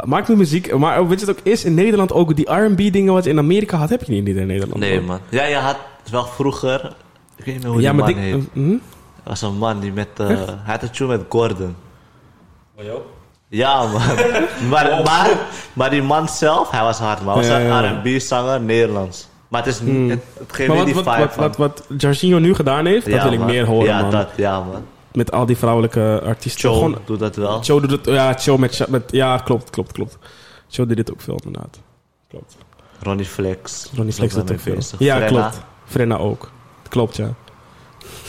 [0.06, 0.76] Maak nu muziek.
[0.78, 1.64] Maar weet je het ook is?
[1.64, 4.48] In Nederland ook die R&B dingen wat je in Amerika had, heb je niet in
[4.48, 4.80] Nederland.
[4.80, 5.06] Nee, man.
[5.06, 5.20] man.
[5.30, 5.78] Ja, je had
[6.12, 6.96] wel vroeger...
[7.36, 8.32] Ik weet niet meer hoe Ja, die maar man die...
[8.32, 8.44] heet.
[8.54, 8.72] hm?
[8.72, 8.80] Er
[9.24, 10.08] was een man die met...
[10.18, 11.76] eh, hij had een tune met Gordon.
[12.78, 13.00] Oh, joh.
[13.48, 14.02] Ja, man.
[14.70, 15.30] maar, maar,
[15.74, 17.40] maar die man zelf, hij was hard, man.
[17.40, 18.16] Hij was Ja, een.
[18.16, 19.28] R&B-zanger, Nederlands.
[19.48, 20.10] Maar het is niet...
[20.10, 21.68] Het, het geeft Maar niet wat, die wat, vibe wat, van...
[21.68, 23.48] wat, wat Jorginho nu gedaan heeft, dat wil ik man.
[23.48, 24.12] meer horen, ja, man.
[24.12, 24.86] Dat, ja, man.
[25.12, 26.62] Met al die vrouwelijke artiesten.
[26.70, 27.62] Joe Gewoon, doet dat wel.
[27.62, 28.06] Joe doet het...
[28.06, 29.12] Ja, Joe met, met...
[29.12, 30.18] Ja, klopt, klopt, klopt.
[30.68, 31.80] Joe deed dit ook veel, inderdaad.
[32.30, 32.56] Klopt.
[33.02, 33.90] Ronnie Flex.
[33.96, 34.76] Ronnie Flex doet ook veel.
[34.76, 35.00] bezig.
[35.00, 35.40] Ja, Frenna.
[35.42, 35.62] klopt.
[35.86, 36.52] Frenna ook.
[36.90, 37.30] Klopt, ja.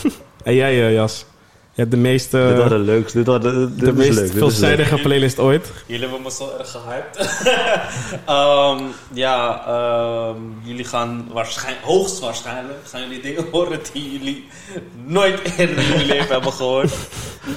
[0.44, 1.24] en jij, eh, Jas?
[1.76, 2.46] Je hebt de meeste...
[2.46, 3.16] Dit wordt de leukste.
[3.16, 4.88] Dit wordt de, dit de is meest leuk.
[4.88, 5.72] Dit playlist ooit.
[5.86, 7.16] Jullie hebben me zo erg gehyped.
[8.26, 8.82] Ehm,
[9.12, 14.46] ja, ehm, jullie gaan waarschijnlijk, hoogstwaarschijnlijk, gaan jullie dingen horen die jullie
[15.04, 16.94] nooit eerder in jullie leven hebben gehoord.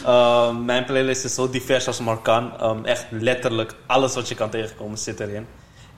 [0.05, 2.51] Ehm, mijn playlist is zo divers als maar kan.
[2.59, 5.45] Ehm, echt letterlijk alles wat je kan tegenkomen zit erin.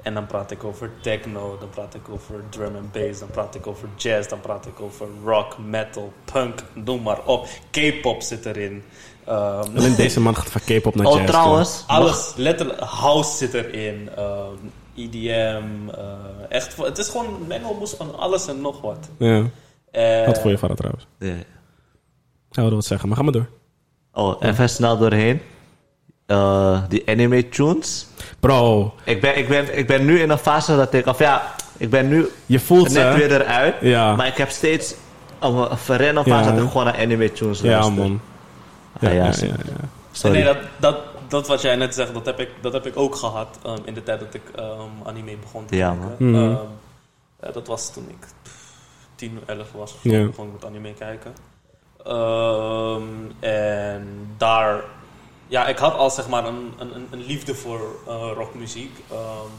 [0.01, 3.55] En dan praat ik over techno, dan praat ik over drum and bass, dan praat
[3.55, 7.47] ik over jazz, dan praat ik over rock, metal, punk, noem maar op.
[7.71, 8.83] K-pop zit erin.
[9.25, 11.25] Ehm, Alleen deze man gaat van K-pop naar Oh, jazz.
[11.31, 11.83] trouwens.
[11.87, 14.55] alles, letterlijk, house zit erin, ehm,
[14.95, 16.13] EDM, eh,
[16.49, 19.09] echt, het is gewoon een mengelmoes van alles en nog wat.
[19.17, 19.43] Ja,
[19.91, 21.07] Eh, wat voor je vader trouwens.
[21.19, 21.27] Ja.
[22.49, 23.49] Ja, wilde wat zeggen, maar ga maar door.
[24.13, 25.41] Oh, even snel doorheen.
[26.31, 28.07] Eh, die anime tunes.
[28.39, 31.05] Bro, Ik ben, ik, ben, ik ben nu in een fase dat ik...
[31.05, 33.17] Of ja, ik ben nu je voelt net ze.
[33.17, 33.75] weer eruit.
[33.81, 34.15] Ja.
[34.15, 34.95] Maar ik heb steeds
[35.39, 36.55] een, een verrennen fase Ja.
[36.55, 37.93] dat ik gewoon naar anime tunes Ja, luister.
[37.93, 38.21] man.
[38.99, 39.49] Ja, Ja, ja, ja, sorry.
[39.49, 39.87] ja, ja.
[40.11, 40.35] Sorry.
[40.35, 40.97] Nee, dat, dat,
[41.27, 43.93] dat wat jij net zegt, dat heb ik, dat heb ik ook gehad ehm, in
[43.93, 44.69] de tijd dat ik ehm,
[45.03, 46.31] anime begon te Ja, kijken.
[46.31, 46.41] man.
[46.41, 46.51] Mhm.
[46.51, 46.57] Ehm,
[47.39, 48.27] eh, dat was toen ik
[49.15, 49.95] 10, 11 was.
[50.01, 50.25] Ja.
[50.25, 51.33] begon ik met anime kijken.
[52.05, 53.01] Ehm,
[53.39, 54.81] en daar,
[55.51, 58.99] ja, ik had al zeg maar een, een, een- liefde voor eh, rockmuziek.
[59.11, 59.49] Ehm,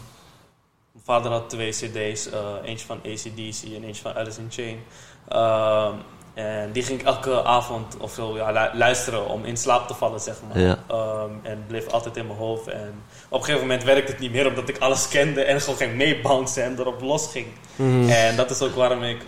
[0.93, 4.83] mijn vader had twee CD's, eh, eentje van ACDC en eentje van Alice in Chain.
[5.29, 5.95] Ehm,
[6.35, 9.95] en die ging ik elke avond of zo ja, lu- luisteren om in slaap te
[9.95, 10.59] vallen, zeg maar.
[10.63, 10.79] Ja.
[10.89, 12.67] Ehm, en bleef altijd in mijn hoofd.
[12.69, 15.77] En op een gegeven moment werkte het niet meer omdat ik alles kende en gewoon
[15.77, 17.47] ging meebouncen en erop los ging.
[17.77, 18.09] Mhm.
[18.09, 19.23] En dat is ook waarom ik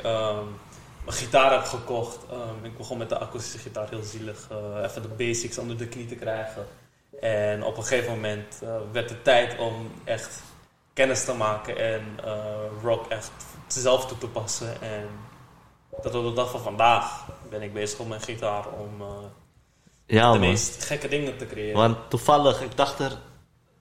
[1.05, 2.19] mijn gitaar heb gekocht.
[2.31, 4.49] Ehm, ik begon met de akoestische gitaar heel zielig.
[4.51, 6.67] eh, even de basics onder de knie te krijgen.
[7.21, 10.43] En op een gegeven moment eh, werd het tijd om echt
[10.93, 12.45] kennis te maken en eh,
[12.83, 13.31] rock echt
[13.67, 14.83] zelf toe te passen.
[14.83, 15.09] En
[16.03, 19.03] tot op de dag van vandaag ben ik bezig op mijn gitaar om
[20.07, 20.49] Ja, de man.
[20.49, 21.77] meest gekke dingen te creëren.
[21.77, 23.19] Want toevallig, ik dacht er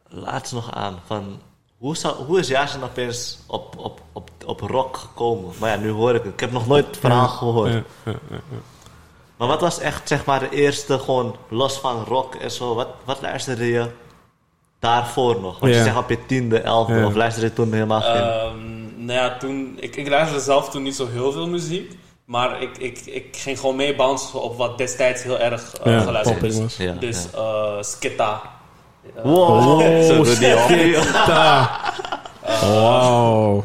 [0.08, 1.42] laatst nog aan van...
[1.84, 5.52] Hoe, zou, hoe is Jason opeens op, op, op, op rock gekomen?
[5.60, 6.34] Maar ja, nu hoor ik het.
[6.34, 7.72] Ik heb nog nooit het verhaal gehoord.
[7.74, 8.38] Ja, ja, ja.
[9.38, 12.76] Maar wat was echt zeg maar de eerste, gewoon los van rock en zo?
[12.76, 13.90] Wat, wat luisterde je
[14.80, 15.60] daarvoor nog?
[15.60, 15.78] Want Ja.
[15.78, 17.06] je zegt op je tiende, elfde, Ja.
[17.06, 18.22] of luisterde je toen helemaal geen...
[18.22, 21.98] Ehm, nou ja, toen, ik, ik luisterde zelf toen niet zo heel veel muziek.
[22.26, 26.00] Maar ik, ik, ik ging gewoon mee bouncen op wat destijds heel erg eh, Ja,
[26.02, 26.60] geluisterd is.
[26.60, 26.76] was.
[27.00, 27.38] Dus ja.
[27.78, 28.42] eh Skitta.
[29.24, 29.82] Wow.
[32.62, 33.64] Wow.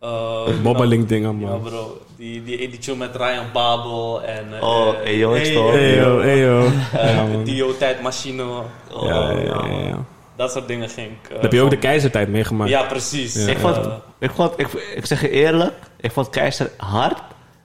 [0.00, 1.60] eh, Bobbeling dingen, Ja man.
[1.60, 4.44] bro, die, die, die tune met Ryan Babel en...
[4.56, 5.70] eh, Oh, hey, jongens, toch?
[5.72, 6.68] Hey yo, hey yo.
[6.92, 7.44] Ja, man.
[7.44, 8.42] Dio Tijdmachine.
[8.42, 8.62] Oh,
[9.06, 10.04] Ja, ja, ja, ja.
[10.36, 11.30] Dat soort dingen ging ik...
[11.30, 12.70] eh, Heb je ook de keizertijd meegemaakt?
[12.70, 13.34] Ja, precies.
[13.44, 13.50] Ja.
[13.50, 13.76] Ik vond,
[14.18, 17.18] ik, vond ik, ik zeg je eerlijk, ik vond Keizer hard,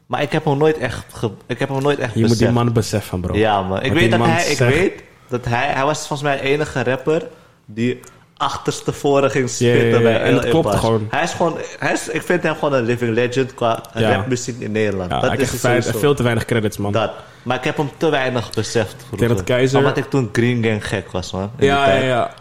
[0.05, 1.05] maar ik heb hem nooit echt,
[1.47, 3.35] ik heb hem nooit echt Je moet die man beseffen, bro.
[3.35, 3.81] Ja, man.
[3.81, 4.73] Ik Wat weet dat hij, ik zegt.
[4.73, 7.27] weet dat hij, hij was volgens mij de enige rapper
[7.65, 7.99] die
[8.37, 10.21] achterstevoren ging spitten bij.
[10.21, 11.07] En dat klopt gewoon.
[11.09, 14.15] Hij is gewoon, hij is, ik vind hem gewoon een living legend qua Ja.
[14.15, 15.11] rapmuziek in Nederland.
[15.11, 16.91] Ja, dat hij is veel te weinig credits, man.
[16.91, 17.11] Dat.
[17.43, 18.95] Maar ik heb hem te weinig beseft
[19.27, 21.51] dat Keizer- Omdat ik toen Green Gang gek was, man.
[21.57, 22.33] Ja, ja, ja.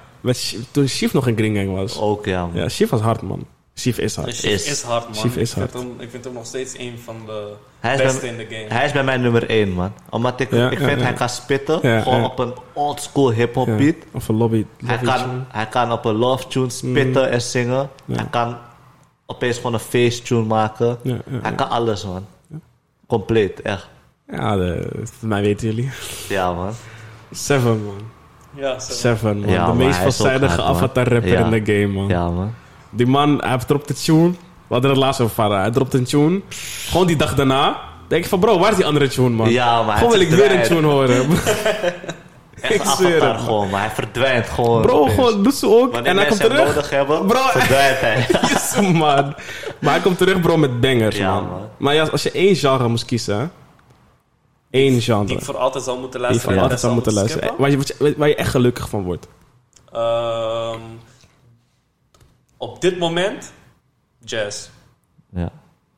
[0.70, 1.98] Toen Chief nog in Green Gang was.
[2.00, 2.50] Ook, ja, man.
[2.54, 3.46] Ja, Chief was hard, man.
[3.80, 4.28] Chief is hard.
[4.34, 4.66] Chief Is.
[4.70, 5.14] is, hard, man.
[5.14, 5.84] Chief is ik, vind hard.
[5.84, 8.66] Hem, ik vind hem nog steeds een van de Hij beste bij- in de game.
[8.68, 9.92] Hij is bij mij nummer 1, man.
[10.10, 11.04] Omdat ik, Ja, ik ja, vind ja.
[11.06, 11.78] hij kan spitten.
[11.82, 12.24] Ja, gewoon ja.
[12.26, 13.76] op een old school hip-hop Ja.
[13.76, 13.94] beat.
[14.12, 14.66] Of een lobby.
[14.84, 15.42] Hij lobby kan, tune.
[15.48, 17.88] hij kan op een love tune spitten en zingen.
[18.04, 18.14] Ja.
[18.16, 18.56] Hij kan
[19.26, 20.98] opeens gewoon een face tune maken.
[21.02, 21.56] Ja, ja, hij ja.
[21.56, 22.26] kan alles, man.
[23.06, 23.88] Compleet, echt.
[24.30, 25.90] Ja, de, voor mij weten jullie.
[26.28, 26.72] Ja, man.
[27.32, 28.00] Seven, man.
[28.54, 28.78] Ja.
[28.78, 29.50] Seven, man.
[29.50, 31.44] Ja, de meest hij veelzijdige hard, avatar-rapper Ja.
[31.44, 32.08] in de game, man.
[32.08, 32.54] Ja, man.
[32.90, 34.28] Die man, hij dropt een tune.
[34.66, 35.60] We hadden het laatst over Farah.
[35.60, 36.40] Hij dropt een tune.
[36.88, 37.80] Gewoon die dag daarna.
[38.08, 39.50] Denk ik van, bro, waar is die andere tune, man?
[39.50, 41.26] Ja, maar hij Gewoon wil ik weer een tune horen.
[42.60, 43.38] Echt Ik zweer het, man.
[43.38, 44.82] gewoon, maar hij verdwijnt gewoon.
[44.82, 45.14] Bro, opeens.
[45.14, 45.92] gewoon, doe ze ook.
[45.92, 46.66] Wanneer en hij komt terug.
[46.66, 48.26] nodig hebben, Bro, verdwijnt hij.
[48.48, 49.34] Yes, man.
[49.78, 51.48] Maar hij komt terug, bro, met bangers, Ja, man.
[51.48, 51.68] man.
[51.76, 53.52] Maar ja, als je één genre moest kiezen?
[54.70, 55.24] Één genre.
[55.26, 56.58] Die ik voor altijd zou moeten luisteren.
[56.58, 57.50] altijd zou moeten luisteren.
[57.58, 59.26] Waar je, waar je echt gelukkig van wordt.
[59.92, 60.78] Ehm,
[62.60, 63.52] op dit moment,
[64.24, 64.68] jazz.
[65.32, 65.52] Ja.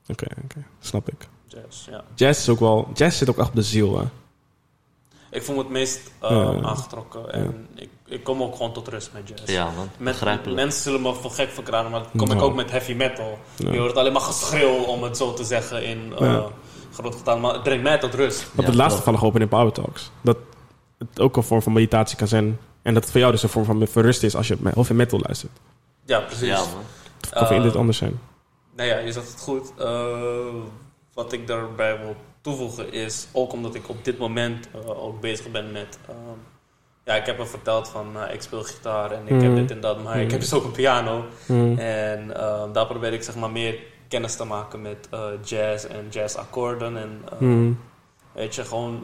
[0.08, 0.64] Oké, oké.
[0.80, 1.28] Snap ik.
[1.46, 2.04] Jazz, ja.
[2.14, 2.88] Jazz is ook wel...
[2.94, 4.04] Jazz zit ook echt op de ziel, hè?
[5.30, 6.60] Ik voel me het meest eh, Ja.
[6.62, 7.32] aangetrokken.
[7.32, 9.52] En ik, ik kom ook gewoon tot rust met jazz.
[9.52, 9.88] Ja, man.
[9.98, 13.38] Met, mensen zullen me voor gek verklaren, maar dan kom ik ook met heavy metal.
[13.56, 13.72] Ja.
[13.72, 16.46] Je hoort alleen maar geschreeuw, om het zo te zeggen, in uh, Ja.
[16.92, 17.38] groot getal.
[17.38, 18.40] Maar het brengt mij tot rust.
[18.54, 20.10] Wat Ja, het laatste toevallig open in Power Talks.
[20.20, 20.36] Dat
[20.98, 22.58] het ook een vorm van meditatie kan zijn.
[22.82, 25.20] En dat het voor jou dus een vorm van verrust is als je heavy metal
[25.22, 25.52] luistert.
[26.04, 26.48] Ja, precies.
[26.48, 27.42] Ja, man.
[27.42, 28.20] Of Eh, dit anders zijn.
[28.76, 29.72] Nou ja, je zegt het goed.
[29.78, 30.46] Eh,
[31.14, 35.50] wat ik daarbij wil toevoegen is, ook omdat ik op dit moment eh, ook bezig
[35.50, 35.98] ben met...
[36.08, 36.16] ehm,
[37.04, 39.54] ja, ik heb hem verteld van, eh, ik speel gitaar en ik heb Mhm.
[39.54, 40.30] dit en dat, maar ik Mhm.
[40.30, 41.24] heb dus ook een piano.
[41.46, 41.78] Hmm.
[41.78, 42.28] En
[42.72, 46.96] daar probeer ik zeg maar meer kennis te maken met eh, jazz en jazzakkoorden.
[46.96, 47.24] En
[48.32, 49.00] weet je, gewoon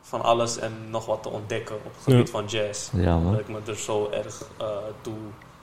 [0.00, 2.90] van alles en nog wat te ontdekken op het gebied van jazz.
[2.92, 3.32] Ja, man.
[3.32, 4.66] Dat ik me er zo erg eh,
[5.00, 5.14] toe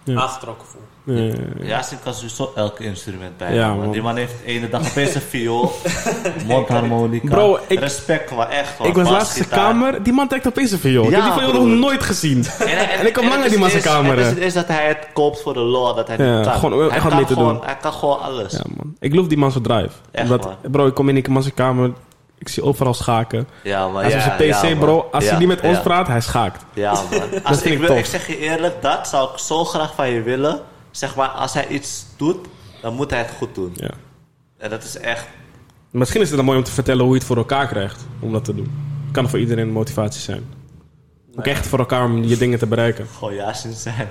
[0.04, 0.20] Ja.
[0.22, 0.82] aangetrokken voel.
[1.16, 1.66] Ja, ja, ja.
[1.66, 3.54] Ja, ze kan sowieso elk instrument bij.
[3.54, 3.78] Ja, man.
[3.78, 3.92] man.
[3.92, 5.72] Die man heeft de ene dag opeens een viool,
[6.48, 7.28] mondharmonica.
[7.28, 8.80] Bro, ik- Respect, maar echt.
[8.80, 8.88] man.
[8.88, 10.04] Ik was laatst in de kamer.
[10.04, 11.06] Die man trekt opeens een viool.
[11.06, 12.46] ik heb die viool nog nooit gezien.
[13.00, 14.88] En ik kom langer het die man zijn kamer, Het is, het is dat hij
[14.88, 16.54] het koopt voor de lol, dat hij niet kan.
[16.54, 17.64] gewoon- hij, kan gewoon, doen.
[17.66, 18.52] hij kan gewoon alles.
[18.54, 18.96] Ja, man.
[19.00, 19.90] Ik loof die man zijn drive.
[20.12, 20.72] Echt, Omdat, man.
[20.72, 21.92] bro, ik kom in die man zijn kamer.
[22.38, 23.48] Ik zie overal schaken.
[23.64, 25.10] Ja, maar Hij ja, op zijn PC, ja, bro.
[25.12, 25.84] Als Ja, hij niet met ons ja.
[25.84, 26.66] praat, hij schaakt.
[26.74, 27.44] Ja, man.
[27.44, 30.62] Als ik, wil, ik zeg je eerlijk, dat zou ik zo graag van je willen.
[30.92, 32.48] Zeg maar, als hij iets doet,
[32.82, 33.72] dan moet hij het goed doen.
[33.76, 33.90] Ja.
[34.58, 35.26] En dat is echt...
[35.92, 38.32] Misschien is het dan mooi om te vertellen hoe je het voor elkaar krijgt om
[38.32, 38.72] dat te doen.
[39.12, 40.54] Kan voor iedereen een motivatie zijn.
[41.36, 43.08] Ook echt voor elkaar om je dingen te bereiken.
[43.18, 44.08] Gewoon Yasin zijn.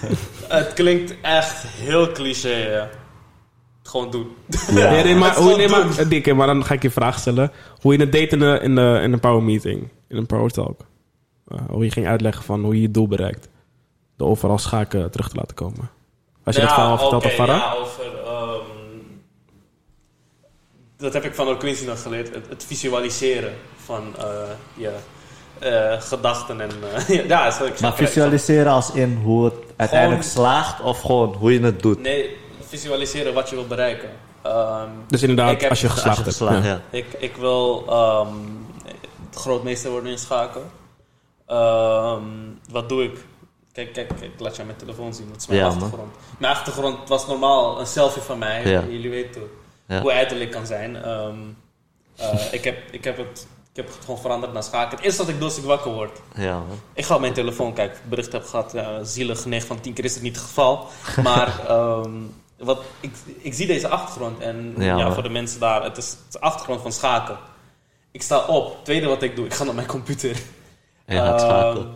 [0.48, 2.82] Het klinkt echt heel cliché, hè.
[3.82, 4.36] Gewoon doen.
[4.70, 7.52] Nee, nee, maar, hoe, nee, maar, Dikke, maar dan ga ik je een vraag stellen.
[7.80, 9.88] Hoe je het deed in, de, in, de, in een power meeting.
[10.08, 10.80] In een power talk.
[11.48, 13.48] Uh, hoe je ging uitleggen van hoe je je doel bereikt.
[14.16, 15.90] Door overal schaken terug te laten komen.
[16.44, 17.56] Als je dat verhaal vertelt op Farah?
[17.56, 18.04] Ja, over...
[18.24, 18.60] ehm,
[20.96, 22.34] dat heb ik van Quincy nog geleerd.
[22.34, 23.52] Het, het visualiseren
[23.84, 24.24] van eh,
[24.74, 24.92] je
[25.58, 26.70] eh, gedachten en...
[27.08, 31.34] eh, ja, zo, ik Maar zeg- visualiseren als in hoe het uiteindelijk slaagt of gewoon
[31.34, 32.00] hoe je het doet.
[32.02, 32.36] Nee,
[32.76, 34.10] visualiseren wat je wil bereiken.
[34.42, 36.36] Ehm, Dus inderdaad, heb- als je Als geslaagd je hebt.
[36.36, 36.70] geslaagd, ja.
[36.70, 36.80] ja.
[36.98, 38.36] Ik, ik wil ehm,
[39.34, 40.62] grootmeester worden in schaken.
[41.46, 42.22] Ehm,
[42.70, 43.24] wat doe ik?
[43.72, 45.28] Kijk, kijk, kijk, laat je mijn telefoon zien.
[45.32, 45.74] Dat is mijn Ja, man.
[45.76, 46.14] achtergrond.
[46.38, 48.66] Mijn achtergrond was normaal een selfie van mij.
[48.68, 48.82] Ja.
[48.88, 49.42] Jullie weten
[49.86, 50.00] Ja.
[50.00, 50.96] hoe uiterlijk kan zijn.
[50.96, 51.34] Ehm,
[52.16, 54.96] eh, ik, heb, ik, heb het, ik heb het gewoon veranderd naar schaken.
[54.96, 56.18] Het eerste wat ik doe als ik wakker word.
[56.36, 56.80] Ja, man.
[56.94, 58.72] Ik ga op mijn telefoon kijken bericht heb gehad.
[58.72, 60.86] Ja, zielig, 9 van 10 keer is het niet het geval.
[61.22, 62.10] Maar ehm,
[62.62, 64.40] wat, ik, ik zie deze achtergrond.
[64.40, 67.36] En Ja, ja, voor de mensen daar, het is, het is de achtergrond van schaken.
[68.10, 68.84] Ik sta op.
[68.84, 70.36] Tweede wat ik doe, ik ga naar mijn computer.
[71.04, 71.86] En je gaat Ehm,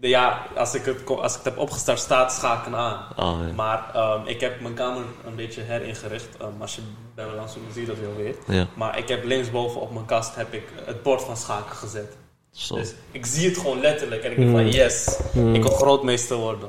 [0.00, 2.98] ja, als ik, het, als ik het heb opgestart, staat schaken aan.
[3.16, 3.52] Oh, ja.
[3.54, 6.28] Maar ehm, ik heb mijn kamer een beetje heringericht.
[6.40, 6.80] Ehm, als je
[7.14, 8.34] bij me langs komt, zie je dat wel weer.
[8.46, 12.16] Ja, Maar ik heb linksboven op mijn kast heb ik het bord van schaken gezet.
[12.50, 12.74] zo.
[12.74, 14.54] Dus ik zie het gewoon letterlijk en ik denk Mm.
[14.56, 15.54] van yes, Mm.
[15.54, 16.68] ik wil grootmeester worden.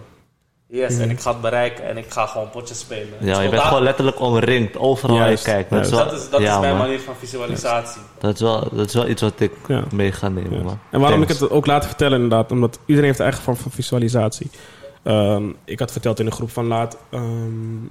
[0.68, 3.14] Yes, en ik ga het bereiken en ik ga gewoon potjes spelen.
[3.20, 4.78] Ja, je bent gewoon letterlijk omringd.
[4.78, 5.70] Overal waar je kijkt.
[5.70, 6.86] Dat is, dat is, dat ja, is mijn man.
[6.86, 8.02] manier van visualisatie.
[8.20, 9.84] Dat is, wel, dat is wel iets wat ik Ja.
[9.92, 10.80] mee ga nemen.
[10.92, 11.34] En waarom Thanks.
[11.34, 14.50] ik het ook laten vertellen inderdaad, omdat iedereen heeft een eigen vorm van visualisatie.
[15.04, 17.24] Ehm, ik had verteld in een groep van laat ehm,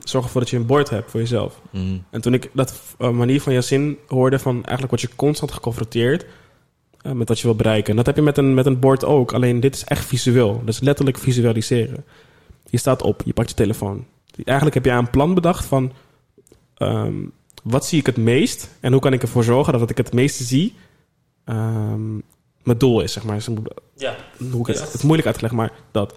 [0.04, 1.60] zorg ervoor dat je een bord hebt voor jezelf.
[1.70, 2.04] Mm.
[2.10, 6.24] En toen ik dat eh, manier van Yasin hoorde van eigenlijk word je constant geconfronteerd
[7.00, 7.90] eh, met wat je wil bereiken.
[7.90, 10.62] En dat heb je met een, met een bord ook, alleen dit is echt visueel.
[10.64, 12.04] Dus letterlijk visualiseren.
[12.72, 14.06] Je staat op, je pakt je telefoon.
[14.44, 15.92] Eigenlijk heb je een plan bedacht van
[16.76, 17.14] ehm,
[17.62, 20.12] wat zie ik het meest en hoe kan ik ervoor zorgen dat wat ik het
[20.12, 20.74] meeste zie
[21.44, 22.12] ehm,
[22.62, 23.44] mijn doel is, zeg maar.
[23.96, 24.16] Ja,
[24.50, 26.14] hoe ik het, het is moeilijk uit te leggen, maar dat.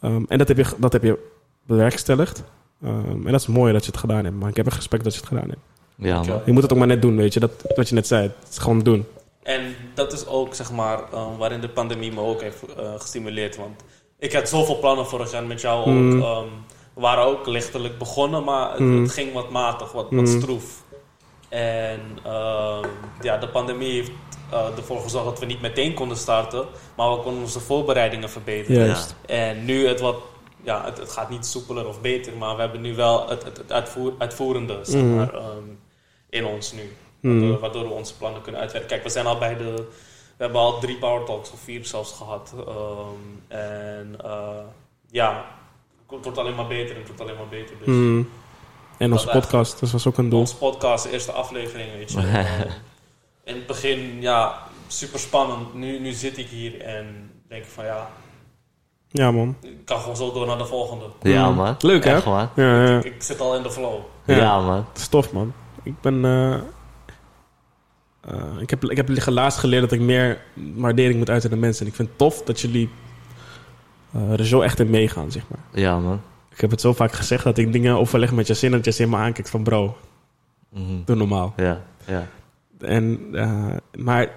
[0.00, 1.18] Ehm, en dat heb je, dat heb je
[1.66, 2.42] bewerkstelligd.
[2.82, 4.36] Ehm, en dat is mooi dat je het gedaan hebt.
[4.36, 5.60] Maar ik heb echt respect dat je het gedaan hebt.
[5.94, 6.42] Ja.
[6.46, 7.40] Je moet het ook maar net doen, weet je.
[7.40, 8.22] Dat, wat je net zei.
[8.22, 9.04] Het is gewoon doen.
[9.42, 13.56] en dat is ook zeg maar eh, waarin de pandemie me ook heeft eh, gestimuleerd.
[13.56, 13.82] Want
[14.18, 15.86] ik had zoveel plannen vorig jaar met jou ook.
[15.86, 16.22] Mm.
[16.22, 16.44] ehm,
[16.94, 19.02] we waren ook lichtelijk begonnen, maar het, Mm.
[19.02, 20.18] het ging wat matig, wat, Mm.
[20.18, 20.82] wat stroef.
[21.48, 22.86] En ehm,
[23.20, 24.10] ja, de pandemie heeft
[24.52, 26.66] eh, ervoor gezorgd dat we niet meteen konden starten,
[26.96, 28.86] maar we konden onze voorbereidingen verbeteren.
[28.86, 29.14] Juist.
[29.26, 30.16] En nu het wat,
[30.62, 33.56] ja, het, het gaat niet soepeler of beter, maar we hebben nu wel het, het,
[33.56, 35.62] het uitvoer, uitvoerende zeg maar, ehm,
[36.30, 36.92] in ons nu.
[37.20, 38.90] Waardoor, waardoor we onze plannen kunnen uitwerken.
[38.90, 39.86] Kijk, we zijn al bij de.
[40.38, 42.54] We hebben al drie Power Talks of vier zelfs gehad.
[42.66, 44.48] Ehm, en eh,
[45.10, 45.44] ja,
[46.10, 47.76] het wordt alleen maar beter en het wordt alleen maar beter.
[47.78, 48.28] Dus Mm.
[48.98, 50.38] En onze podcast, dat was ook een doel.
[50.40, 52.18] onze podcast, de eerste aflevering, weet je.
[53.44, 55.74] In het begin, ja, super spannend.
[55.74, 58.10] Nu, nu zit ik hier en denk ik van ja,
[59.08, 59.56] Ja, man.
[59.60, 61.04] Ik kan gewoon zo door naar de volgende.
[61.22, 61.76] Ja, man.
[61.78, 62.14] Leuk, hè?
[62.14, 62.48] Echt, man.
[62.56, 63.02] Ja, ja.
[63.02, 63.98] Ik zit al in de flow.
[64.24, 64.36] Ja.
[64.36, 64.84] Ja, man.
[64.92, 65.52] Het is tof, man.
[65.82, 66.24] Ik ben...
[66.24, 66.60] eh,
[68.30, 70.38] eh, ik, heb, ik heb laatst geleerd dat ik meer
[70.74, 71.82] waardering moet uiten naar mensen.
[71.84, 72.88] En ik vind het tof dat jullie
[74.12, 75.82] eh, er zo echt in meegaan, zeg maar.
[75.82, 76.20] Ja, man.
[76.50, 78.70] Ik heb het zo vaak gezegd dat ik dingen overleg met Jacin...
[78.70, 79.62] en dat Jacin me aankijkt van...
[79.62, 79.96] bro,
[80.70, 80.82] Mhm.
[81.04, 81.52] doe normaal.
[81.56, 82.26] Ja, ja.
[82.80, 83.66] En, eh,
[83.98, 84.28] maar,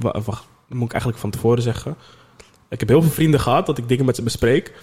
[0.00, 1.96] wa- wacht, dat moet ik eigenlijk van tevoren zeggen.
[2.68, 4.74] Ik heb heel veel vrienden gehad dat ik dingen met ze bespreek.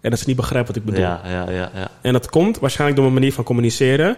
[0.00, 1.00] En dat ze niet begrijpen wat ik bedoel.
[1.00, 1.90] Ja, ja, ja, ja.
[2.00, 4.16] En dat komt waarschijnlijk door mijn manier van communiceren.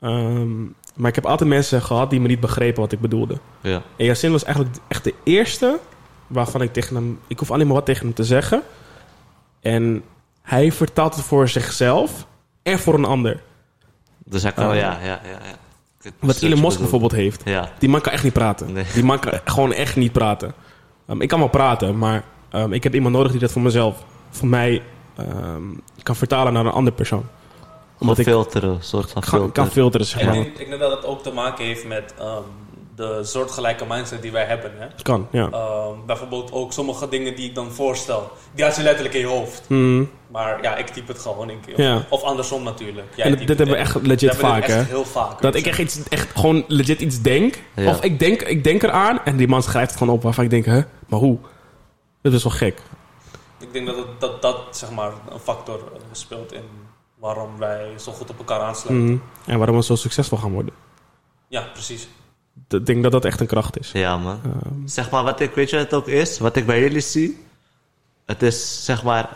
[0.00, 0.50] Ehm,
[0.98, 3.38] maar ik heb altijd mensen gehad die me niet begrepen wat ik bedoelde.
[3.60, 5.78] Ja, En Yasin was eigenlijk echt de eerste
[6.26, 7.18] waarvan ik tegen hem...
[7.26, 8.62] Ik hoef alleen maar wat tegen hem te zeggen.
[9.60, 10.02] En
[10.42, 12.26] hij vertaalt het voor zichzelf
[12.62, 13.42] en voor een ander.
[14.24, 14.74] dus hij kan, Ah.
[14.74, 15.20] ja, ja, ja.
[16.02, 16.10] ja.
[16.18, 17.42] Wat Elon Musk bijvoorbeeld heeft.
[17.44, 18.72] Ja, Die man kan echt niet praten.
[18.72, 18.84] Nee.
[18.94, 20.52] Die man kan gewoon echt niet praten.
[21.06, 24.04] Ehm, ik kan wel praten, maar ehm, ik heb iemand nodig die dat voor mezelf,
[24.30, 24.82] voor mij,
[25.16, 25.62] ehm,
[26.02, 27.24] kan vertalen naar een andere persoon.
[27.98, 29.52] Omdat ik filteren, een soort van kan, filter.
[29.52, 30.34] kan filteren, zeg Ik maar.
[30.34, 32.42] denk, ik denk dat het ook te maken heeft met ehm,
[32.94, 34.72] de soortgelijke mindset die wij hebben.
[34.78, 34.86] Hè?
[35.02, 35.48] Kan, ja.
[35.50, 38.30] Ehm, bijvoorbeeld ook sommige dingen die ik dan voorstel.
[38.54, 39.62] Die had je letterlijk in je hoofd.
[39.66, 40.10] Hmm.
[40.30, 41.74] Maar ja, ik typ het gewoon een keer.
[41.74, 42.04] Of, Ja.
[42.08, 43.06] of andersom natuurlijk.
[43.16, 43.78] Jij En dit, hebben we in.
[43.78, 44.82] echt legit vaak, hè.
[44.82, 45.40] heel vaak.
[45.42, 47.58] Dat ik echt, iets, echt gewoon legit iets denk.
[47.76, 47.90] Ja.
[47.90, 50.50] Of ik denk, ik denk eraan en die man schrijft het gewoon op waarvan ik
[50.50, 51.38] denk, hè, maar hoe?
[52.22, 52.82] Dat is wel gek.
[53.60, 56.62] Ik denk dat het, dat, dat zeg maar een factor eh, speelt in
[57.20, 59.06] waarom wij zo goed op elkaar aansluiten.
[59.06, 59.22] Hmm.
[59.46, 60.74] En waarom we zo succesvol gaan worden.
[61.48, 62.08] Ja, precies.
[62.68, 63.90] Ik denk dat dat echt een kracht is.
[63.92, 64.40] Ja, man.
[64.44, 66.38] Ehm, Zeg maar, wat ik, weet je wat het ook is?
[66.38, 67.44] Wat ik bij jullie zie?
[68.26, 69.28] Het is, zeg maar,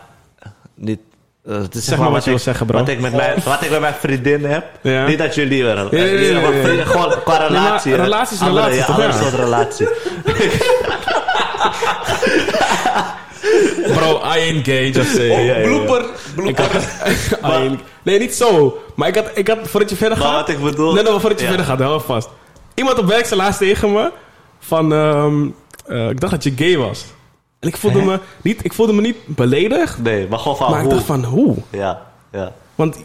[0.75, 0.99] niet...
[1.45, 2.77] eh, het is Zeg maar wat je ik, wil zeggen, bro.
[2.79, 4.65] Wat ik, met mijn, wat ik met mijn vriendin heb.
[4.81, 5.05] Ja.
[5.07, 5.95] Niet dat jullie wel.
[5.95, 6.61] Ja, ja, ja, ja, ja.
[6.63, 7.91] vrienden, Gewoon qua maar relatie.
[7.93, 8.01] hè.
[8.01, 8.95] relatie is Andere- relatie, ja, toch?
[8.95, 9.87] andere soort relatie.
[13.93, 15.29] bro, I ain't gay, just say.
[15.29, 15.67] Oh, ja, ja.
[15.67, 16.05] blooper,
[16.35, 16.69] blooper.
[17.41, 18.77] Ain't- nee, niet zo.
[18.95, 20.33] Maar ik had, ik had voordat je verder gaat...
[20.35, 20.93] wat ik bedoel...
[20.93, 21.47] Nee, nee, voordat je Ja.
[21.47, 22.29] verder gaat, hou vast.
[22.73, 24.11] Iemand op werk zei laatst tegen me
[24.59, 24.93] van...
[24.93, 25.47] ehm,
[25.85, 27.05] eh, ik dacht dat je gay was.
[27.59, 28.05] En ik voelde, Hè?
[28.05, 30.93] me niet, ik voelde me niet beledigd, Nee, maar gewoon van maar ik hoe.
[30.93, 31.55] dacht van hoe?
[31.69, 32.01] Ja,
[32.31, 32.51] ja.
[32.75, 32.97] Want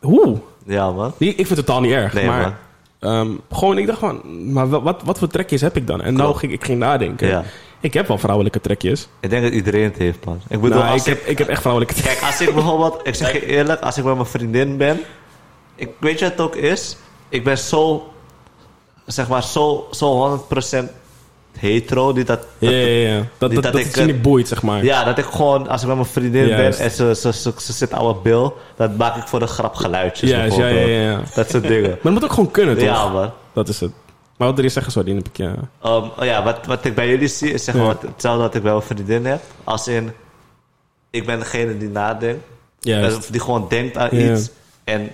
[0.00, 0.38] hoe?
[0.66, 1.12] Ja, man.
[1.18, 2.56] Ik ik vind het totaal niet erg, Nee, maar...
[3.00, 3.12] man.
[3.12, 4.20] ehm, gewoon, ik dacht van,
[4.52, 6.02] maar wat, wat, voor trekjes heb ik dan?
[6.02, 7.28] En nou ging ik ging nadenken.
[7.28, 7.44] Ja.
[7.84, 9.08] Ik heb wel vrouwelijke trekjes.
[9.20, 10.40] Ik denk dat iedereen het heeft, man.
[10.48, 12.18] Ik bedoel, Nou, als ik, heb, ik heb echt vrouwelijke trekjes.
[12.18, 13.00] Kijk, als ik bijvoorbeeld...
[13.02, 15.00] Ik zeg je eerlijk, als ik met mijn vriendin ben...
[15.74, 16.96] Ik, weet je wat het ook is?
[17.28, 18.12] Ik ben zo...
[19.06, 20.38] Zeg maar, zo, zo
[20.74, 20.84] 100%
[21.58, 22.12] hetero.
[22.12, 23.26] Die dat, Ja, ja, ja.
[23.38, 24.84] Dat, Niet dat, dat dat ik, het je eh, niet boeit, zeg maar.
[24.84, 26.78] Ja, dat ik gewoon, als ik met mijn vriendin Juist.
[26.78, 29.46] ben en ze, ze, ze, ze zit aan mijn bil, dan maak ik voor de
[29.46, 31.20] grap geluidjes Juist, ja, ja, ja, ja.
[31.34, 31.90] Dat soort dingen.
[31.90, 32.84] Maar dat moet ook gewoon kunnen, toch?
[32.84, 33.30] ja, man.
[33.52, 33.90] Dat is het.
[34.36, 35.50] Maar wat wil je zeggen, sorry, die heb ik, ja.
[35.50, 37.96] Um, oh ja, wat, wat ik bij jullie zie, is zeg maar Ja.
[38.08, 39.42] hetzelfde wat ik bij mijn vriendin heb.
[39.64, 40.12] Als in,
[41.10, 42.44] ik ben degene die nadenkt.
[42.80, 44.32] Juist, die gewoon denkt aan Ja.
[44.32, 44.50] iets.
[44.84, 45.10] En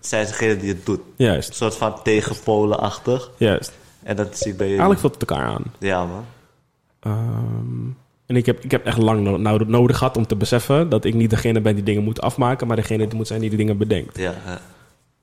[0.00, 0.98] zij is degene die het doet.
[0.98, 3.30] Een juist, soort van tegenpolenachtig.
[3.36, 3.72] juist.
[4.02, 4.82] En dat zie ik bij jullie.
[4.82, 5.62] Eigenlijk vult het elkaar aan.
[5.78, 6.24] Ja, man.
[7.00, 7.88] Ehm,
[8.26, 11.04] en ik heb, ik heb echt lang no- nou- nodig gehad om te beseffen dat
[11.04, 13.58] ik niet degene ben die dingen moet afmaken, maar degene die moet zijn die die
[13.58, 14.18] dingen bedenkt.
[14.18, 14.60] Ja, ja.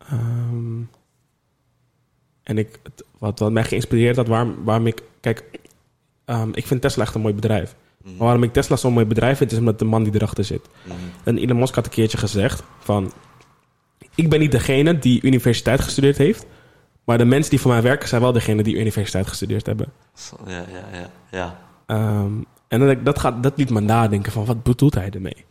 [0.09, 0.81] Ehm,
[2.43, 5.03] en ik, het- wat, wat mij geïnspireerd had, waarom, waarom ik...
[5.19, 5.43] Kijk,
[6.25, 7.75] ehm, ik vind Tesla echt een mooi bedrijf.
[8.03, 10.69] Maar waarom ik Tesla zo'n mooi bedrijf vind, is omdat de man die erachter zit.
[10.83, 10.95] Mhm.
[11.23, 13.11] En Elon Musk had een keertje gezegd van...
[14.15, 16.45] Ik ben niet degene die universiteit gestudeerd heeft...
[17.03, 19.87] maar de mensen die voor mij werken zijn wel degene die universiteit gestudeerd hebben.
[20.45, 21.09] Ja, ja, ja.
[21.31, 21.59] ja.
[21.85, 22.33] Ehm,
[22.67, 25.45] en dat, dat, gaat, dat liet me nadenken van wat bedoelt hij ermee?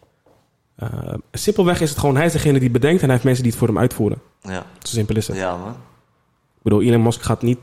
[0.76, 3.52] Ehm, simpelweg is het gewoon, hij is degene die bedenkt en hij heeft mensen die
[3.52, 4.20] het voor hem uitvoeren.
[4.40, 5.36] Ja, Zo simpel is het.
[5.36, 5.76] ja man.
[6.62, 7.58] Ik bedoel, Elon Musk gaat niet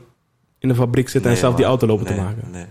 [0.58, 2.50] in de fabriek zitten Nee, en zelf die auto lopen Nee, te maken.
[2.50, 2.66] Nee.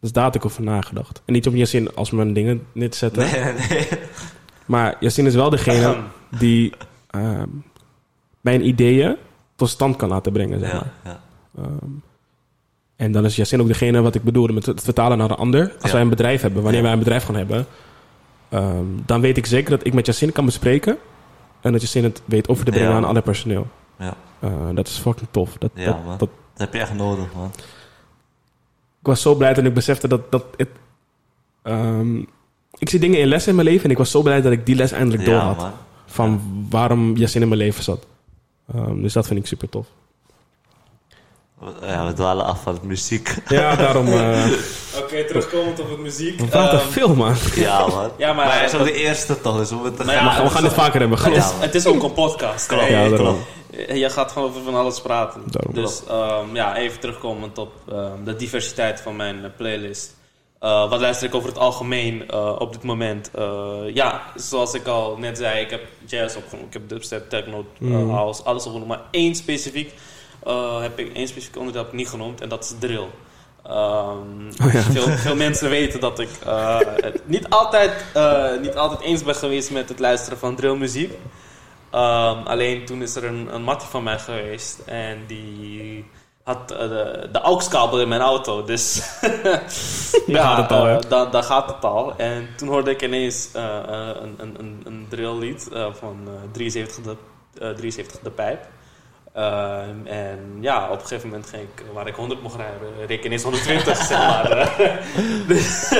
[0.00, 1.22] Dus daar had ik over nagedacht.
[1.24, 3.22] En niet om Yasin als mijn dingen neer te zetten.
[3.30, 3.88] Nee, nee.
[4.66, 5.96] Maar Yasin is wel degene
[6.38, 6.72] die
[7.10, 7.48] ehm,
[8.40, 9.16] mijn ideeën
[9.56, 10.58] tot stand kan laten brengen.
[10.60, 10.92] Zeg maar.
[11.04, 11.10] Ja,
[11.56, 11.62] ja.
[11.62, 11.90] Ehm,
[12.96, 15.72] en dan is Yasin ook degene wat ik bedoelde met het vertalen naar een ander.
[15.74, 15.92] Als Ja.
[15.92, 17.66] wij een bedrijf hebben, wanneer wij een bedrijf gaan hebben,
[18.48, 20.96] ehm, dan weet ik zeker dat ik met Yasin kan bespreken.
[21.60, 23.66] En dat Yasin het weet over te brengen aan alle personeel.
[23.98, 24.14] Ja.
[24.40, 25.56] Eh, dat is fucking tof.
[25.58, 27.50] Dat, Ja, dat, dat, Dat heb je echt nodig, man.
[29.00, 30.68] ik was zo blij toen ik besefte dat, dat het.
[31.62, 32.16] ehm,
[32.78, 34.66] ik zie dingen in lessen in mijn leven en ik was zo blij dat ik
[34.66, 35.56] die les eindelijk door had.
[35.56, 35.72] man.
[36.06, 36.40] Van
[36.70, 38.06] waarom Yasin in mijn leven zat.
[38.74, 39.86] Ehm, dus dat vind ik super tof.
[41.82, 43.34] Ja, we dwalen af van het muziek.
[43.48, 44.06] Ja, daarom.
[44.08, 44.46] eh
[45.02, 46.40] Oké, terugkomend op het muziek.
[46.40, 47.34] we praten Ehm, veel, man.
[47.54, 48.10] Ja, man.
[48.18, 50.06] Ja, maar- hij is ook de eerste toch, dus we moeten...
[50.06, 51.18] Nou ja, gaan- we gaan dit vaker hebben.
[51.18, 51.38] het, geloof.
[51.58, 52.66] is, het is ook een podcast.
[52.66, 52.88] Klopt.
[52.88, 53.38] Ja, daarom.
[53.88, 55.42] Je gaat gewoon over van alles praten.
[55.46, 55.74] Daarom.
[55.74, 60.14] Dus ehm, ja, even terugkomend op ehm, de diversiteit van mijn eh, playlist.
[60.60, 63.30] Eh, wat luister ik over het algemeen eh, op dit moment?
[63.34, 67.64] Eh, ja, zoals ik al net zei, ik heb jazz opgenomen, ik heb dubstep, techno,
[67.78, 68.10] Mm.
[68.10, 68.96] house, alles opgenomen.
[68.96, 69.92] Maar één specifiek,
[70.46, 73.06] eh, heb ik, één specifiek onderdeel niet genoemd en dat is drill.
[73.64, 74.80] Ehm, Oh ja.
[74.82, 79.34] veel, veel mensen weten dat ik eh, het niet, altijd, eh, niet altijd eens ben
[79.34, 81.12] geweest met het luisteren van drillmuziek.
[81.90, 86.04] Ehm, alleen toen is er een, een mattie van mij geweest en die
[86.42, 88.64] had de, de AUX-kabel in mijn auto.
[88.64, 88.94] Dus
[90.26, 92.16] ja, gaat het al, da- daar gaat het al.
[92.16, 95.68] En toen hoorde ik ineens een, een, een, drilllied
[95.98, 97.16] van eh, 73, de,
[97.60, 98.66] eh, 73 de pijp.
[99.36, 103.10] Ehm, en ja, op een gegeven moment ging ik, waar ik 100 mocht rijden, reed
[103.10, 104.72] ik ineens 120, zeg maar.
[105.48, 105.92] dus,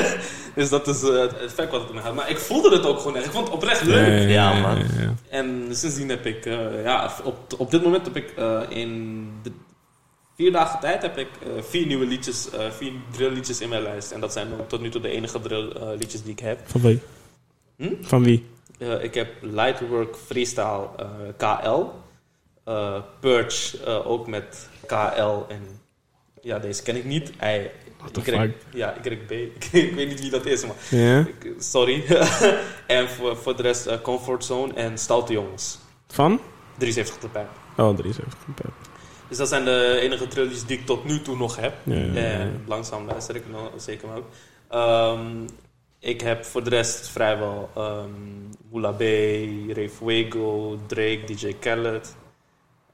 [0.54, 2.14] dus dat is eh, het effect wat het me had.
[2.14, 3.24] Maar ik voelde het ook gewoon echt.
[3.24, 4.28] Ik vond het oprecht leuk.
[4.28, 4.76] Ja, man.
[4.76, 5.14] ja.
[5.28, 9.52] En sindsdien heb ik, eh, ja, op, op dit moment heb ik eh, in de
[10.36, 11.28] vier dagen tijd heb ik
[11.60, 14.10] vier nieuwe liedjes, eh vier drillliedjes in mijn lijst.
[14.10, 16.58] En dat zijn tot nu toe de enige drillliedjes die ik heb.
[16.64, 17.00] Van wie?
[17.76, 17.94] Hm?
[18.00, 18.44] Van wie?
[19.00, 21.06] Ik heb Lightwork Freestyle eh,
[21.36, 21.84] KL.
[22.66, 25.44] Eh, Purge eh, ook met KL.
[25.48, 25.80] En
[26.40, 27.28] ja, deze ken ik niet.
[27.42, 27.70] Y,
[28.22, 28.54] fuck?
[28.72, 29.30] ja, YB.
[29.72, 30.76] ik weet niet wie dat is, maar
[31.28, 32.04] ik- sorry.
[32.86, 35.78] en voor, voor de rest eh, Comfort Zone en Stoute Jongens.
[36.08, 36.40] Van?
[36.78, 37.46] 73 erbij.
[37.76, 38.38] Oh, 73.
[39.28, 41.74] Dus dat zijn de enige trillies die ik tot nu toe nog heb.
[41.82, 42.20] Ja, ja, ja.
[42.20, 44.24] En langzaam luister ik nog zeker ook.
[44.68, 45.46] Ehm,
[45.98, 49.00] ik heb voor de rest vrijwel um, Moula B,
[49.76, 52.14] Ray Fuego, Drake, DJ Khaled,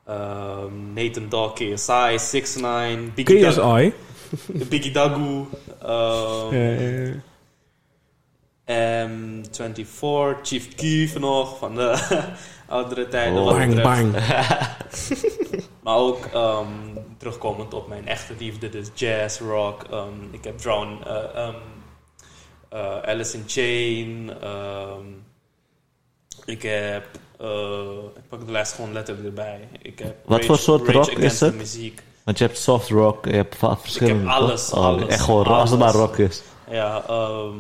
[0.07, 3.93] ehm, Nathan Dawg, KSI, 6 9 Biggie, Dag- KSI.
[4.71, 5.45] Biggie Dagu,
[5.83, 7.13] ehm, Ja, ja, ja.
[8.67, 12.09] M24, Chief Keef nog van de
[12.69, 13.39] oudere tijden.
[13.43, 13.49] Oh.
[13.51, 14.15] Bang, bang.
[15.83, 16.67] Maar ook ehm,
[17.19, 19.83] terugkomend op mijn echte liefde, dus jazz, rock.
[19.91, 21.55] ehm, ik heb Drown, ehm,
[22.69, 24.33] eh, Alice in Chain.
[24.41, 25.05] ehm,
[26.45, 27.05] ik heb,
[28.15, 29.69] ik pak de lijst gewoon letterlijk erbij.
[29.83, 31.57] Ik heb Wat voor soort Rage rock is het?
[31.57, 32.03] Muziek.
[32.25, 34.31] Want je hebt soft rock, je hebt verschillende.
[34.31, 34.79] alles, toch?
[34.79, 36.01] Oh, alles, Echt gewoon als het maar alles.
[36.01, 36.43] rock is.
[36.71, 37.55] Ja, ehm,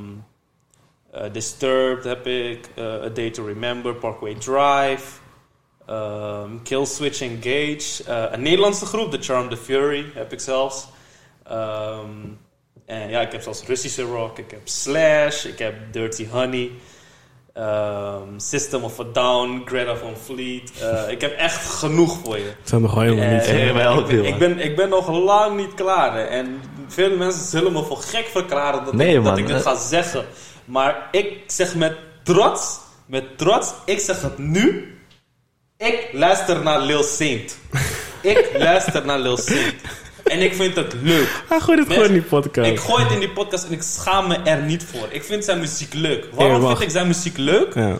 [1.10, 5.02] eh, Disturbed heb ik, eh, A Day to Remember, Parkway Drive,
[5.86, 10.86] ehm, Kill Switch Engage, eh, een Nederlandse groep, The Charm the Fury heb ik zelfs.
[11.44, 12.08] Ehm,
[12.86, 16.70] en ja, ik heb zelfs Russische rock, ik heb Slash, ik heb Dirty Honey,
[17.52, 20.72] ehm, System of a Down, Greta Van Fleet.
[20.80, 22.44] Eh, ik heb echt genoeg voor je.
[22.44, 23.44] Het zijn nog helemaal niet.
[23.46, 26.14] Eh, ik, ben, ik, ben, ik ben nog lang niet klaar.
[26.14, 26.22] hè.
[26.22, 29.76] En vele mensen zullen me voor gek verklaren dat, Nee, ik, dat ik dit ga
[29.76, 30.24] zeggen.
[30.64, 34.96] Maar ik zeg met trots, met trots, ik zeg het nu.
[35.76, 37.58] Ik luister naar Lil Saint.
[38.20, 39.74] ik luister naar Lil Saint.
[40.24, 41.42] En ik vind het leuk.
[41.48, 42.70] Hij gooit het Mensen- gewoon in die podcast.
[42.70, 45.06] Ik gooi het in die podcast en ik schaam me er niet voor.
[45.10, 46.26] Ik vind zijn muziek leuk.
[46.34, 47.74] Waarom Ja, vind ik zijn muziek leuk?
[47.74, 47.98] Ja.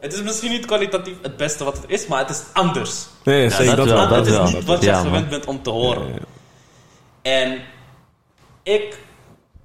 [0.00, 3.06] Het is misschien niet kwalitatief het beste wat het is, maar het is anders.
[3.24, 4.50] Nee, zeker dat dat, wel, het is wel.
[4.50, 6.06] niet wat je Ja, gewend bent om te horen.
[6.06, 6.20] Ja, ja.
[7.22, 7.58] En
[8.62, 8.98] ik,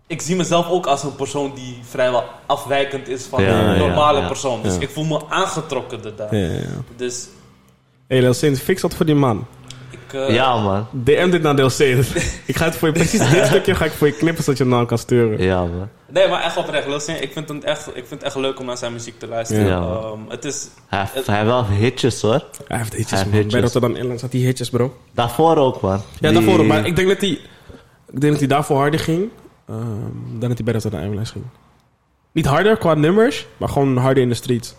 [0.07, 3.77] ik zie mezelf ook als een persoon die vrijwel afwijkend is van Ja, een ja,
[3.87, 4.27] normale ja.
[4.27, 4.61] persoon.
[4.61, 4.79] Dus Ja.
[4.79, 6.39] ik voel me aangetrokken daardoor.
[6.39, 6.83] Ja, ja, ja.
[6.95, 7.27] Dus
[8.07, 9.47] Hey, Lil fix dat voor die man.
[10.07, 10.13] Ik...
[10.13, 10.87] eh, Ja, man.
[10.91, 12.07] DM dit naar Saint.
[12.45, 14.63] ik ga het voor je, precies dit stukje ga ik voor je knippen zodat je
[14.63, 15.41] hem nou kan sturen.
[15.43, 15.89] Ja, man.
[16.09, 16.87] Nee, maar echt oprecht.
[16.87, 19.27] Lil ik vind, het echt, ik vind het echt leuk om naar zijn muziek te
[19.27, 19.65] luisteren.
[19.65, 20.03] Ja, man.
[20.03, 20.67] Ehm, het is...
[20.87, 22.41] Hij heeft, hij heeft wel hitjes, hoor.
[22.67, 23.29] Hij heeft hitjes, Hij.
[23.29, 23.61] Bij hitjes.
[23.61, 24.97] Rotterdam Airlines had hij hitjes, bro.
[25.13, 25.91] Daarvoor ook, man.
[26.19, 26.59] Ja, Die- daarvoor.
[26.59, 29.29] ook, Maar ik denk dat hij, ik denk dat hij daarvoor harder ging.
[29.69, 29.79] ehm,
[30.29, 31.45] dan dat hij bij Rotterdam Airlines ging.
[32.31, 34.75] Niet harder qua nummers, maar gewoon harder in de streets.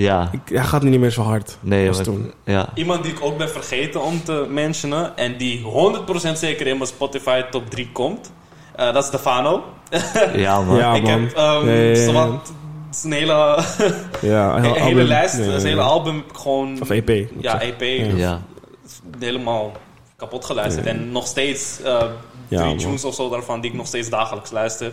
[0.00, 0.28] Ja.
[0.32, 2.32] Ik, hij gaat nu niet meer zo hard Nee, als toen.
[2.44, 2.68] Ja.
[2.74, 5.16] Iemand die ik ook ben vergeten om te mentionen.
[5.16, 8.32] En die 100% zeker in mijn Spotify top 3 komt.
[8.76, 9.62] Eh, dat is Stefano.
[10.34, 10.76] Ja, man.
[10.76, 11.10] Ja, ik man.
[11.10, 12.04] heb um, ja.
[12.04, 12.52] zowat
[12.90, 13.62] zijn hele,
[14.20, 15.06] Ja, een hele album.
[15.06, 16.78] lijst, ja, zijn hele album gewoon...
[16.80, 17.28] Of EP.
[17.40, 17.60] Ja.
[17.60, 17.80] EP.
[18.16, 18.40] Ja.
[19.18, 19.72] Helemaal
[20.16, 20.84] kapot geluisterd.
[20.84, 20.90] Ja.
[20.90, 22.02] En nog steeds eh
[22.48, 24.92] Ja, drie tunes of zo daarvan die ik nog steeds dagelijks luister.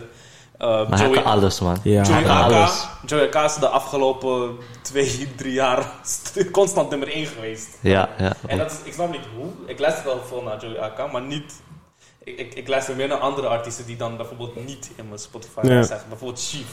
[0.58, 1.76] Eh, Maar hij Joey, kan alles, man.
[1.82, 2.86] Ja, Joey hij kan AK, alles.
[3.06, 5.86] Joey AK is de afgelopen twee, drie jaar
[6.52, 7.68] constant nummer 1 geweest.
[7.80, 8.32] Ja, ja.
[8.46, 9.46] En dat is, ik snap niet hoe.
[9.66, 11.52] Ik luister wel veel naar Joey AK, maar niet...
[12.24, 15.60] Ik, ik, ik luister meer naar andere artiesten die dan bijvoorbeeld niet in mijn Spotify
[15.62, 15.82] Ja.
[15.82, 16.00] zijn.
[16.08, 16.66] Bijvoorbeeld Chief.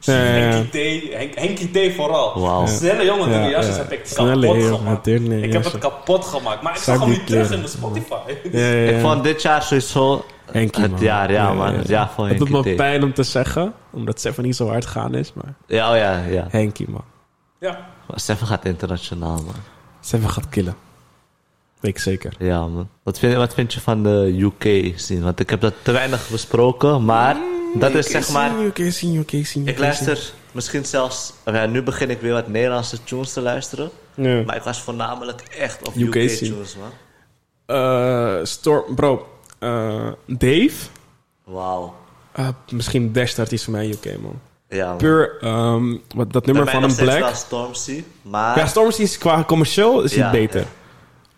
[0.00, 0.12] Ja.
[0.12, 2.40] Henkie T, Henk, Henkie T vooral.
[2.40, 2.66] Wauw.
[2.66, 3.82] Snelle jongen, Ja, die jasjes ja.
[3.82, 4.84] heb ik Snelle, kapot gemaakt.
[4.84, 8.14] natuurlijk, ik heb het kapot gemaakt, maar ik Zag hem niet terug in mijn Spotify.
[8.52, 8.90] Ja, ja, ja.
[8.90, 11.74] Ik vond dit jaar sowieso Henkie, het jaar, ja, man.
[11.74, 14.68] Het jaar van Het doet Henkie me pijn om te zeggen, omdat Seven niet zo
[14.68, 16.46] hard gaan is, maar Ja, oh ja, ja.
[16.50, 17.04] Henkie, man.
[17.60, 17.86] Ja.
[18.08, 19.54] Maar Stefan gaat internationaal, man.
[20.00, 20.74] Seven gaat killen.
[21.80, 22.34] Weet ik zeker.
[22.38, 22.88] Ja, man.
[23.02, 25.20] Wat vind, wat vind je van de UK scene?
[25.24, 27.36] Want ik heb dat te weinig besproken, maar
[27.74, 28.50] Dat is zeg maar...
[28.60, 29.70] UK scene, UK scene.
[29.70, 31.32] Ik luister misschien zelfs...
[31.44, 33.90] Ja, nu begin ik weer wat Nederlandse tunes te luisteren.
[34.14, 34.42] Ja.
[34.46, 36.50] Maar ik was voornamelijk echt op UK UK, scene.
[36.52, 36.90] tunes, man.
[37.76, 39.26] Eh, Storm, bro.
[39.58, 40.88] Eh, Dave.
[41.44, 41.94] Wauw.
[42.32, 44.40] Eh, misschien de beste artiest van mij UK, man.
[44.68, 44.92] Ja.
[44.94, 47.34] Puur, ehm, wat, dat nummer van een Black.
[47.34, 48.58] Stormzy, maar...
[48.58, 50.60] Ja, Stormzy is qua commercieel is hij Ja, beter.
[50.60, 50.66] ja.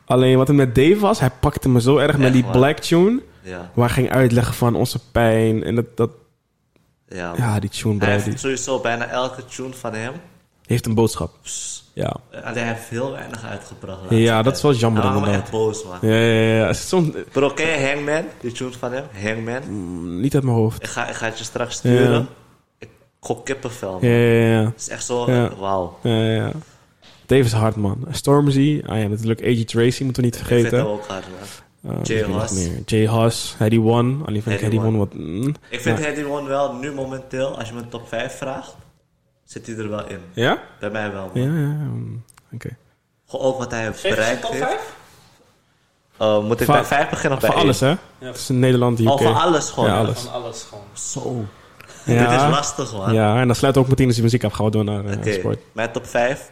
[0.05, 2.53] Alleen wat het met Dave was, hij pakte me zo erg met die man.
[2.53, 3.23] Black tune.
[3.43, 5.65] ja, Waar hij ging uitleggen van onze pijn.
[5.65, 6.11] En dat, dat
[7.09, 10.13] ja, ja, die tune, Hij heeft sowieso bijna elke tune van hem.
[10.73, 11.31] Heeft een boodschap.
[11.93, 14.01] Ja, Alleen hij heeft heel weinig uitgebracht.
[14.09, 15.41] ja dat is wel jammer me inderdaad.
[15.43, 16.11] echt boos, man.
[16.11, 16.73] Ja, ja, ja.
[17.33, 18.25] Bro, ken je Hangman?
[18.41, 19.05] Die van hem?
[19.25, 19.63] Hangman?
[19.69, 20.83] mm, niet uit mijn hoofd.
[20.83, 22.11] Ik, ga, ik ga het je straks sturen.
[22.13, 22.27] Ja.
[22.79, 22.89] Ik
[23.21, 24.11] gok kippenvel, man.
[24.11, 24.65] Ja, ja, ja.
[24.65, 25.31] Het is echt zo...
[25.31, 25.51] Ja.
[25.59, 25.99] Wauw.
[26.03, 26.53] ja, ja, ja.
[27.27, 28.07] Dave is hard, man.
[28.11, 28.83] Stormzy.
[28.87, 30.79] Ah ja, natuurlijk AG Tracy, moeten we niet Ik vind vergeten.
[30.79, 31.93] hem ook hard, man.
[31.97, 32.83] Uh, Jay meer?
[32.85, 33.07] Jay.
[33.59, 34.25] Heady One.
[34.25, 35.15] Alleen vind ik Heady Heady One wat...
[35.15, 35.55] mm.
[35.69, 36.05] Ik vind Ja.
[36.25, 38.77] One wel, nu momenteel, als je me een top 5 vraagt,
[39.51, 40.21] zit hij er wel in.
[40.33, 40.59] Ja?
[40.81, 41.43] Bij mij wel, man.
[41.43, 41.61] Ja, ja.
[41.61, 41.67] ja.
[41.67, 42.23] mm,
[42.53, 42.77] Oké.
[43.29, 44.65] Gewoon ook wat hij heeft Geef je bereikt top heeft.
[44.65, 44.95] 5?
[46.21, 47.95] Uh, moet ik Van- bij 5 beginnen of bij Van alles, hè?
[48.19, 49.09] Het is in Nederland, UK.
[49.09, 49.89] Oh, van alles gewoon.
[49.91, 50.21] Ja, alles.
[50.21, 50.85] Van alles gewoon.
[50.93, 51.45] Zo.
[52.05, 52.31] Ja.
[52.31, 53.13] Dit is lastig, man.
[53.15, 54.53] Ja, en dan sluit ook meteen als die muziek af.
[54.53, 55.59] Gaan we door naar Oké, sport.
[55.73, 56.51] mijn top 5.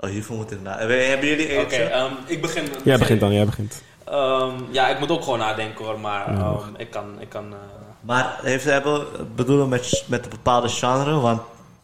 [0.00, 0.78] Oh, hiervoor moet ik na.
[0.78, 1.82] Eh, Hebben jullie Oké, eentje?
[1.82, 2.64] ehm, ik begin.
[2.84, 3.82] Jij begint dan, jij begint.
[4.04, 7.04] Ehm, ja, ik moet ook gewoon nadenken hoor, maar ehm, ik kan.
[7.20, 7.58] Ik kan eh,
[8.00, 11.20] Maar heeft hebben bedoelen met, met een bepaalde genre?
[11.20, 11.40] Want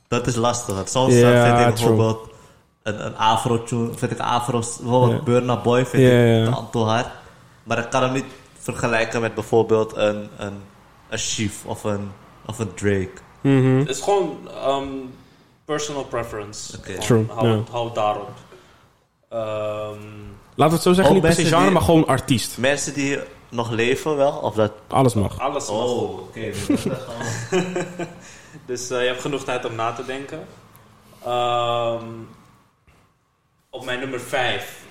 [0.09, 0.75] dat is lastig.
[0.75, 1.73] Want soms uh, vind ik true.
[1.73, 2.29] bijvoorbeeld
[2.83, 5.25] een, een afro-tune, vind ik afro, bijvoorbeeld.
[5.25, 7.07] Burna Boy vind ik te- hard.
[7.65, 8.25] Maar ik kan hem niet
[8.59, 10.55] vergelijken met bijvoorbeeld een, een,
[11.09, 12.11] een Chief of een,
[12.47, 13.11] of een Drake.
[13.41, 13.79] Mhm.
[13.79, 14.87] het is gewoon ehm,
[15.65, 16.81] personal preference.
[16.99, 17.27] True,
[17.71, 18.31] Hou, daarop.
[19.29, 19.99] Ehm,
[20.55, 22.59] Laten we het zo zeggen, niet per se mensen genre, die- maar gewoon artiest.
[22.59, 23.19] Mensen die
[23.49, 24.73] nog leven wel, of dat...
[24.89, 25.41] Alles mag.
[25.41, 25.79] alles mag.
[25.79, 26.41] Oh, oké.
[28.67, 30.47] Dus eh, je hebt genoeg tijd om na te denken.
[31.25, 32.05] Ehm,
[33.71, 34.85] op mijn nummer 5.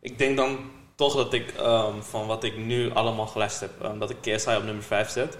[0.00, 0.58] Ik denk dan
[0.94, 4.56] toch dat ik ehm, van wat ik nu allemaal geluisterd heb, ehm, dat ik KSI
[4.56, 5.38] op nummer 5 zet.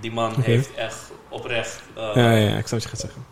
[0.00, 1.82] Die man heeft echt oprecht.
[1.94, 3.24] eh, Ja, ja, ik zou wat je gaat zeggen.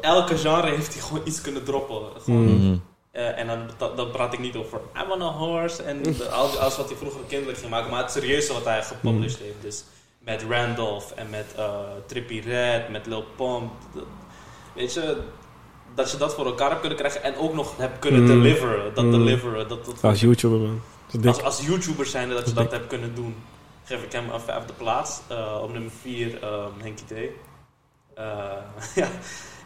[0.00, 2.20] elke genre heeft hij gewoon iets kunnen droppen.
[2.22, 2.76] Gewoon, Mhm.
[3.10, 6.76] eh, en dan, dat, dan praat ik niet over I'm on a horse en alles
[6.76, 9.46] wat hij vroeger kindelijk ging maken, maar het serieuze wat hij gepublished Mhm.
[9.48, 9.62] heeft.
[9.62, 9.84] Dus
[10.24, 13.72] met Randolph en met eh Trippie Red, met Lil Pump.
[13.94, 14.04] Dat-
[14.74, 15.16] Weet je,
[15.94, 18.32] dat je dat voor elkaar hebt kunnen krijgen en ook nog hebt kunnen Mhm.
[18.32, 18.94] deliveren.
[18.94, 19.12] Dat Mhm.
[19.18, 20.80] deliveren, dat, dat Als YouTuber, man.
[21.26, 22.72] Als, als YouTuber zijn dat je Dat dat dik.
[22.72, 23.34] hebt kunnen doen,
[23.84, 25.20] geef ik hem een vijfde plaats.
[25.28, 26.38] Eh, op nummer 4
[26.82, 27.12] Henky T.
[27.12, 27.24] Eh,
[28.94, 29.08] ja,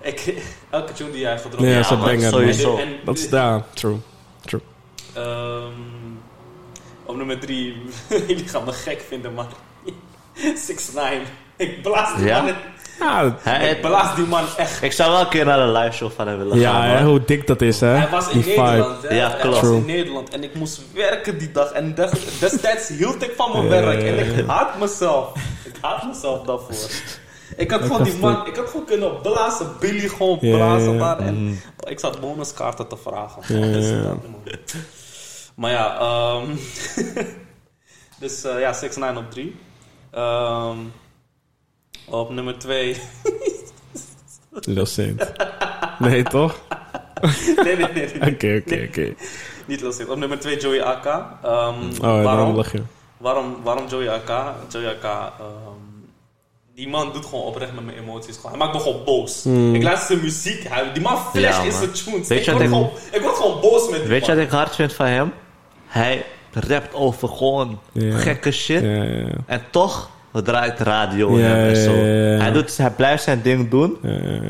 [0.01, 1.89] ik, elke tune die hij gedropt Ja, heeft.
[1.89, 2.81] dat is een man, banger, sowieso.
[3.05, 3.99] Dat is, ja, true.
[5.15, 5.73] Ehm,
[7.05, 7.77] op nummer 3,
[8.29, 9.47] jullie gaan me gek vinden, maar
[10.57, 11.23] 6 9
[11.57, 12.43] Ik blaas die Ja?
[12.43, 12.53] man.
[12.99, 14.83] Ja, Hij- Ik blaas die man echt.
[14.83, 16.95] Ik zou wel een keer naar een live show van hem willen ja gaan.
[16.95, 17.05] man.
[17.05, 17.87] hoe dik dat is, hè?
[17.89, 18.59] Hij was in Die.
[18.61, 19.03] Nederland.
[19.03, 19.15] Hè?
[19.15, 19.61] Ja, Hij klopt.
[19.61, 19.85] was in.
[19.85, 21.71] Nederland en ik moest werken die dag.
[21.71, 24.01] En des- destijds hield ik van mijn Ja, werk.
[24.01, 24.23] ja, En ja.
[24.43, 25.33] ik haat mezelf.
[25.65, 26.91] Ik haat mezelf daarvoor.
[27.57, 29.67] Ik had gewoon die man, ik had gewoon kunnen blazen.
[29.81, 31.19] Billy gewoon Ja, blazen ja, daar.
[31.27, 31.55] En Mhm.
[31.89, 33.43] ik zat bonuskaarten te vragen.
[33.61, 33.95] Ja, ja, Dus, ja.
[33.95, 34.55] eh,
[35.57, 36.47] maar ja, ehm
[38.21, 39.57] dus eh, ja, 6 9 op 3.
[42.09, 42.97] Op nummer 2.
[44.51, 45.33] Lil Saint.
[45.99, 46.61] Nee, toch?
[47.65, 48.33] nee, nee, nee.
[48.35, 49.15] Oké, oké, oké.
[49.67, 50.09] Niet Saint.
[50.11, 51.05] Op nummer 2 Joey AK.
[51.05, 52.55] Ehm, Oh, ja, waarom?
[52.57, 52.83] lach je.
[53.17, 54.55] Waarom, waarom Joey AK?
[54.69, 55.83] Joey AK, ehm,
[56.75, 58.37] die man doet gewoon oprecht met mijn emoties.
[58.37, 58.51] Gewoon.
[58.51, 59.43] Hij maakt me gewoon boos.
[59.43, 59.75] Hmm.
[59.75, 62.29] Ik luister zijn muziek, hij, die man flash Ja, in zijn tunes.
[62.29, 64.51] Weet ik, word ik- gewoon, ik word gewoon boos met die Weet je wat ik
[64.51, 65.33] hard vind van hem?
[65.87, 66.25] Hij
[66.55, 68.83] rapt over gewoon gekke shit.
[69.47, 71.91] En toch draait radio en zo.
[72.43, 74.03] Hij, doet, hij blijft zijn ding doen.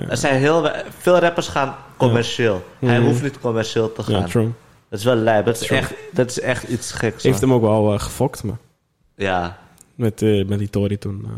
[0.09, 2.64] Er zijn heel, veel rappers gaan commercieel.
[2.78, 4.26] Hij hoeft niet commercieel te gaan.
[4.26, 4.52] True.
[4.89, 5.44] Dat is wel lijp.
[5.44, 5.78] Dat is, True.
[5.78, 7.22] echt, dat is echt iets geks.
[7.22, 8.56] Heeft hem ook wel eh, gefokt, maar
[9.16, 9.59] Ja,
[9.94, 11.22] met, eh, met die Tory toen.
[11.24, 11.31] eh,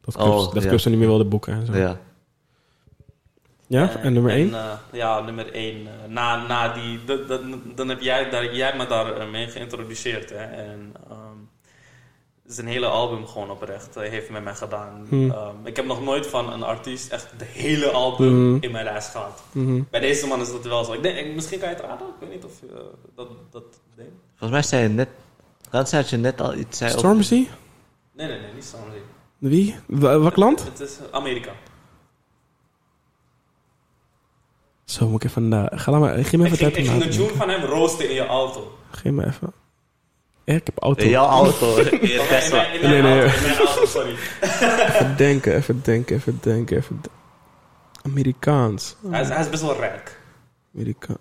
[0.00, 0.60] dat Oh, ja.
[0.60, 1.76] Cubs hem niet meer wilde boeken en zo.
[1.76, 1.98] Ja,
[3.68, 3.96] ja.
[3.96, 4.54] en nummer 1?
[4.54, 5.88] eh, ja, nummer 1.
[6.08, 7.00] na, na die,
[7.74, 10.30] dan heb jij, daar, jij me daar eh, mee geïntroduceerd.
[10.30, 10.36] Hè?
[10.44, 11.16] En, ehm,
[12.42, 13.94] het is een hele album gewoon oprecht.
[13.94, 15.06] Hij heeft met mij gedaan.
[15.08, 15.30] Hmm.
[15.30, 18.58] Ehm, ik heb nog nooit van een artiest echt de hele album Hmm.
[18.60, 19.42] in mijn lijst gehad.
[19.52, 19.82] Mhm.
[19.90, 20.92] Bij deze man is dat wel zo.
[20.92, 22.06] Ik denk, misschien kan je het raden.
[22.06, 22.80] Ik weet niet of je eh,
[23.16, 23.64] dat, dat
[23.94, 24.12] denkt.
[24.28, 25.08] Volgens mij zei je net...
[25.70, 26.78] Rans had je net al iets...
[26.78, 27.48] Zei over- Stormzy?
[28.12, 28.98] Nee, nee, nee, niet Stormzy.
[29.38, 29.76] Wie?
[29.86, 30.64] Welk land?
[30.64, 31.50] Het is Amerika.
[34.88, 35.48] Zo, moet ik even...
[35.48, 37.16] na- ga laat maar, geef me Ik even ging, tijd ik om ging een te
[37.16, 38.78] tune van hem roosten in je auto.
[38.90, 39.52] Geef me even...
[40.44, 41.02] Ik heb auto.
[41.04, 41.90] In jouw auto, in je
[42.20, 42.56] In Tesla.
[42.56, 44.14] mijn, in mijn Nee, nee, auto, in mijn auto, sorry.
[44.88, 47.08] Even denken, even denken, even denken, even de-
[48.02, 48.96] Amerikaans.
[49.10, 50.20] Hij is, hij is best wel rijk.
[50.74, 51.14] Amerika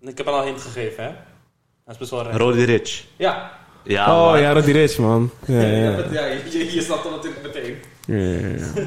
[0.00, 1.08] Ik heb hem al een hint gegeven, hè?
[1.10, 2.36] Hij is best wel rijk.
[2.36, 3.04] Roddy Rich.
[3.16, 3.50] Ja.
[3.84, 4.40] Ja, oh man.
[4.40, 5.30] ja, Roddy Rich, man.
[5.46, 6.04] Ja, ja, ja.
[6.10, 7.76] ja je, je snapt hem natuurlijk meteen.
[8.06, 8.82] Ja, ja, ja.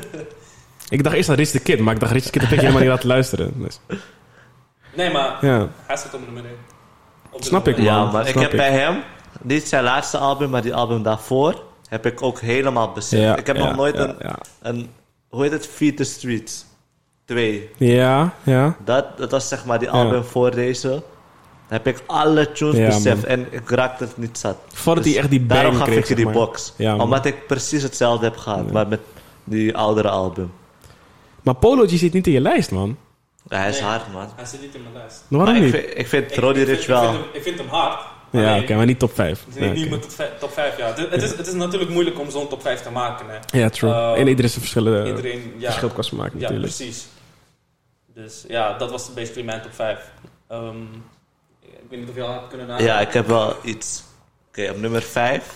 [0.89, 2.59] ik dacht eerst aan Rich the Kid, maar ik dacht Rich the Kid heb ik
[2.59, 3.53] helemaal niet laten luisteren.
[3.63, 3.79] Dus,
[4.97, 6.53] Nee, maar ja, hij staat op nummer 1.
[7.31, 8.57] Op de Snap ik, nummer Ja, maar ik heb ik.
[8.57, 9.03] bij hem,
[9.41, 13.21] niet zijn laatste album, maar die album daarvoor, heb ik ook helemaal beseft.
[13.23, 14.89] ja, ik heb ja, nog nooit ja, een, Ja, een,
[15.29, 16.65] hoe heet het, Feed the Streets
[17.25, 17.69] 2.
[17.77, 18.33] ja.
[18.43, 18.75] ja.
[18.85, 21.03] Dat, dat was zeg maar die album voor deze.
[21.67, 23.25] heb ik alle tunes Ja, beseft man.
[23.25, 24.57] en ik raakte het niet zat.
[24.73, 26.73] Voordat Dus hij echt die Daarom bang gaf kreeg, ik je die box.
[26.97, 28.99] Omdat ik precies hetzelfde heb gehad, maar met
[29.43, 30.51] die oudere album.
[31.41, 32.97] Maar Polo G zit niet in je lijst, man.
[33.47, 33.89] Ja, hij is Nee.
[33.89, 34.29] hard, man.
[34.35, 35.23] Hij zit niet in mijn lijst.
[35.27, 35.81] Waarom Maar ik niet?
[35.83, 37.01] vind, ik vind Ik- Roddy Rich ik wel...
[37.11, 38.01] vind hem- Ik vind hem hard.
[38.29, 39.45] Ja, oké, maar niet top 5.
[39.45, 40.87] Het is niet, top vijf- top 5, ja.
[40.87, 43.59] Het, het is, het is natuurlijk moeilijk om zo'n top 5 te maken, hè.
[43.59, 43.91] Ja, true.
[43.91, 45.71] Eh, en iedereen is een verschillende Iedereen, ja.
[45.71, 46.73] verschil maken, Ja, natuurlijk.
[46.75, 47.07] precies.
[48.13, 49.99] Dus ja, dat was basically mijn top 5.
[50.47, 50.81] Ehm,
[51.61, 52.93] ik weet niet of je al had kunnen nadenken.
[52.93, 54.03] Ja, ik heb wel iets.
[54.47, 55.53] Oké, op nummer 5.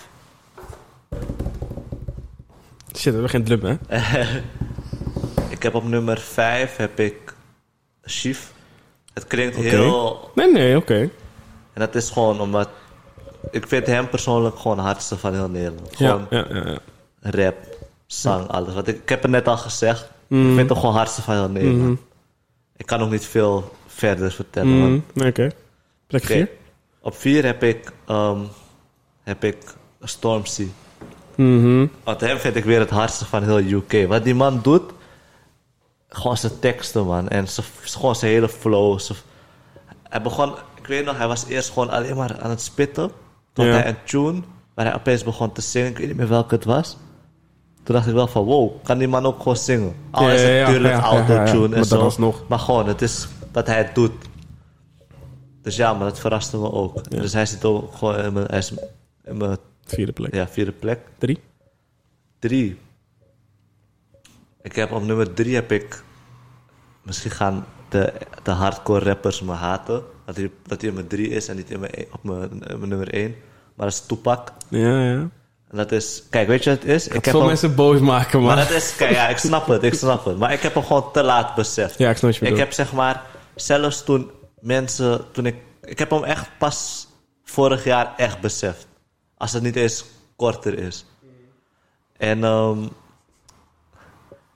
[2.96, 3.76] Shit, we hebben geen drum, hè?
[5.50, 7.34] Ik heb op nummer 5 heb ik
[8.04, 8.52] Chief.
[9.14, 10.32] Het klinkt heel...
[10.36, 11.00] Nee, nee, oké.
[11.74, 12.70] En dat is gewoon omdat...
[13.52, 15.96] Ik vind hem persoonlijk gewoon de hardste van heel Nederland.
[15.96, 16.80] Gewoon ja, ja, ja.
[17.22, 17.56] rap,
[18.06, 18.74] zang, alles.
[18.74, 20.10] Want ik, ik heb het net al gezegd.
[20.28, 20.50] Mhm.
[20.50, 21.82] Ik vind hem gewoon hardste van heel Nederland.
[21.82, 21.96] Mhm.
[22.78, 24.80] Ik kan nog niet veel verder vertellen.
[24.80, 25.00] Mhm.
[25.14, 25.50] Nee, Oké.
[26.08, 26.34] Plek Oké.
[26.34, 26.50] 4?
[27.02, 27.92] Op 4 heb ik...
[28.08, 28.40] ehm,
[29.24, 29.58] heb ik
[30.02, 30.68] Stormzy.
[31.36, 31.88] Mhm.
[32.04, 34.08] Want hem vind ik weer het hardste van heel UK.
[34.08, 34.92] Wat die man doet,
[36.14, 37.30] gewoon zijn teksten, man.
[37.30, 39.00] En zijn- gewoon zijn hele flow.
[40.04, 43.12] hij begon, ik weet nog, hij was eerst gewoon alleen maar aan het spitten.
[43.54, 43.72] Tot Ja.
[43.72, 44.42] hij een tune,
[44.74, 45.90] waar hij opeens begon te zingen.
[45.90, 46.98] Ik weet niet meer welke het was.
[47.84, 49.96] Toen dacht ik wel van, wow, kan die man ook gewoon zingen?
[50.12, 52.00] Al Ja, is het natuurlijk ja, autotune Maar en zo.
[52.00, 52.44] alsnog.
[52.48, 54.12] Maar gewoon, het is wat hij doet.
[55.62, 57.10] Dus ja, maar dat verraste me ook.
[57.10, 58.48] Dus hij zit ook gewoon in mijn,
[59.24, 60.34] in mijn Vierde plek.
[60.36, 61.00] ja, vierde plek.
[61.18, 61.40] Drie?
[62.40, 62.80] Drie.
[64.62, 66.04] Ik heb op nummer drie heb ik...
[67.04, 68.14] Misschien gaan de,
[68.44, 70.04] de hardcore rappers me haten.
[70.26, 72.78] Dat hij, dat hij op mijn drie is en niet in mijn, op mijn, op
[72.78, 73.36] mijn nummer één.
[73.76, 74.52] Maar dat is Tupac.
[74.68, 75.30] Ja, ja.
[75.70, 76.24] En dat is...
[76.30, 77.08] Kijk, weet je wat het is?
[77.08, 78.48] Ik veel hem- mensen boos maken, man.
[78.48, 78.96] Maar dat is...
[78.96, 79.84] Kijk, ja, ik snap het.
[79.84, 80.38] Ik snap het.
[80.38, 81.98] Maar ik heb hem gewoon te laat beseft.
[81.98, 83.24] Ja, ik snap je Ik heb zeg maar...
[83.56, 85.32] Zelfs toen mensen...
[85.32, 85.56] Toen ik...
[85.84, 87.08] Ik heb hem echt pas
[87.44, 88.88] vorig jaar echt beseft.
[89.38, 90.06] Als het niet eens
[90.36, 91.06] korter is.
[92.18, 92.44] En...
[92.44, 92.78] ehm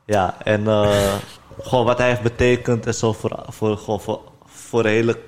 [0.06, 0.68] ja, en...
[0.68, 1.14] eh,
[1.60, 5.20] gewoon wat hij heeft betekend en zo voor, voor, gewoon voor, voor, de hele,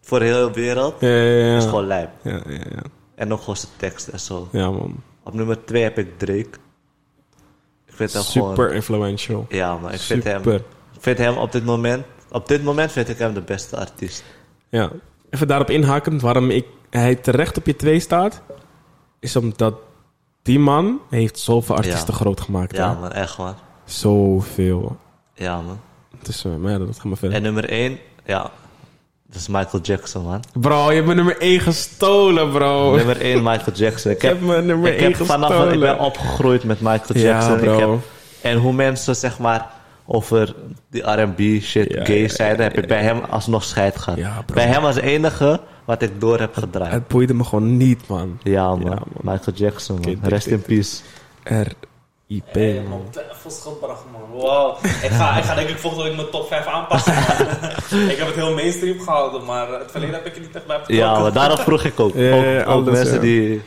[0.00, 0.94] voor de hele wereld.
[1.00, 1.56] Ja, ja, ja.
[1.56, 2.10] is gewoon lijp.
[2.22, 2.82] Ja, ja, ja.
[3.14, 4.48] En nog gewoon zijn tekst en zo.
[4.52, 5.02] Ja, man.
[5.22, 6.48] Op nummer 2 heb ik Drake.
[7.86, 8.48] Ik vind hem gewoon...
[8.48, 9.46] Super influential.
[9.48, 10.62] Ja, maar ik vind, hem, ik
[10.98, 12.04] vind hem op dit moment...
[12.30, 14.24] Op dit moment vind ik hem de beste artiest.
[14.68, 14.90] Ja.
[15.30, 18.42] Even daarop inhakend, waarom ik, hij terecht op je twee staat,
[19.20, 19.74] is omdat
[20.42, 22.20] die man heeft zoveel artiesten Ja.
[22.20, 22.76] groot gemaakt.
[22.76, 23.00] Ja, hè?
[23.00, 23.54] man, echt man.
[23.92, 24.96] Zoveel.
[25.34, 25.80] Ja, man.
[26.22, 27.36] Dus, uh, maar ja, dat gaat maar verder.
[27.36, 28.50] En nummer 1, ja,
[29.26, 30.42] dat is Michael Jackson, man.
[30.60, 32.96] Bro, je hebt mijn nummer 1 gestolen, bro.
[32.96, 34.10] Nummer 1, Michael Jackson.
[34.10, 35.74] Ik heb mijn nummer ik 1 heb vanaf gestolen.
[35.74, 37.58] ik ben opgegroeid met Michael Ja, Jackson.
[37.58, 37.72] bro.
[37.74, 37.98] Ik heb,
[38.52, 39.70] en hoe mensen zeg maar
[40.06, 40.54] over
[40.90, 44.46] die R&B shit Ja, gay ja, zeiden, heb ik bij hem alsnog scheid gehad.
[44.54, 46.92] Bij hem als enige wat ik door heb gedraaid.
[46.92, 48.38] Het boeide me gewoon niet, man.
[48.42, 49.02] ja, man.
[49.20, 50.18] Michael Jackson, man.
[50.22, 50.96] Rest in peace.
[52.32, 52.54] R.I.P.
[52.54, 53.02] Hey, man.
[53.46, 54.40] schildbracht, man.
[54.40, 54.84] Wow.
[54.84, 57.12] ik, ga, ik ga denk ik volgende week mijn top 5 aanpassen.
[58.12, 60.78] ik heb het heel mainstream gehouden, maar het verleden heb ik er niet echt bij
[60.78, 61.06] betrokken.
[61.06, 62.14] Ja, maar daarom vroeg ik ook.
[62.14, 63.20] Ja, ook, ja, ook alles, mensen ja.
[63.20, 63.62] die...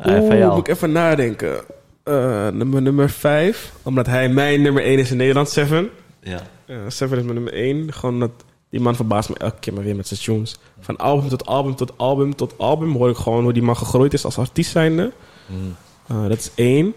[0.00, 0.54] Eh, Oeh, jou.
[0.54, 1.60] moet ik even nadenken.
[2.02, 5.90] Eh, nummer, nummer 5, omdat hij mijn nummer 1 is in Nederland, Seven.
[6.22, 6.40] Ja.
[6.66, 7.92] Uh, Seven is mijn nummer 1.
[7.92, 8.30] Gewoon dat
[8.70, 10.56] die man verbaast me elke keer maar weer met zijn tunes.
[10.80, 14.12] Van album tot album tot album tot album hoor ik gewoon hoe die man gegroeid
[14.12, 15.12] is als artiest zijnde.
[15.46, 15.76] Mm.
[16.10, 16.94] Uh, dat is één.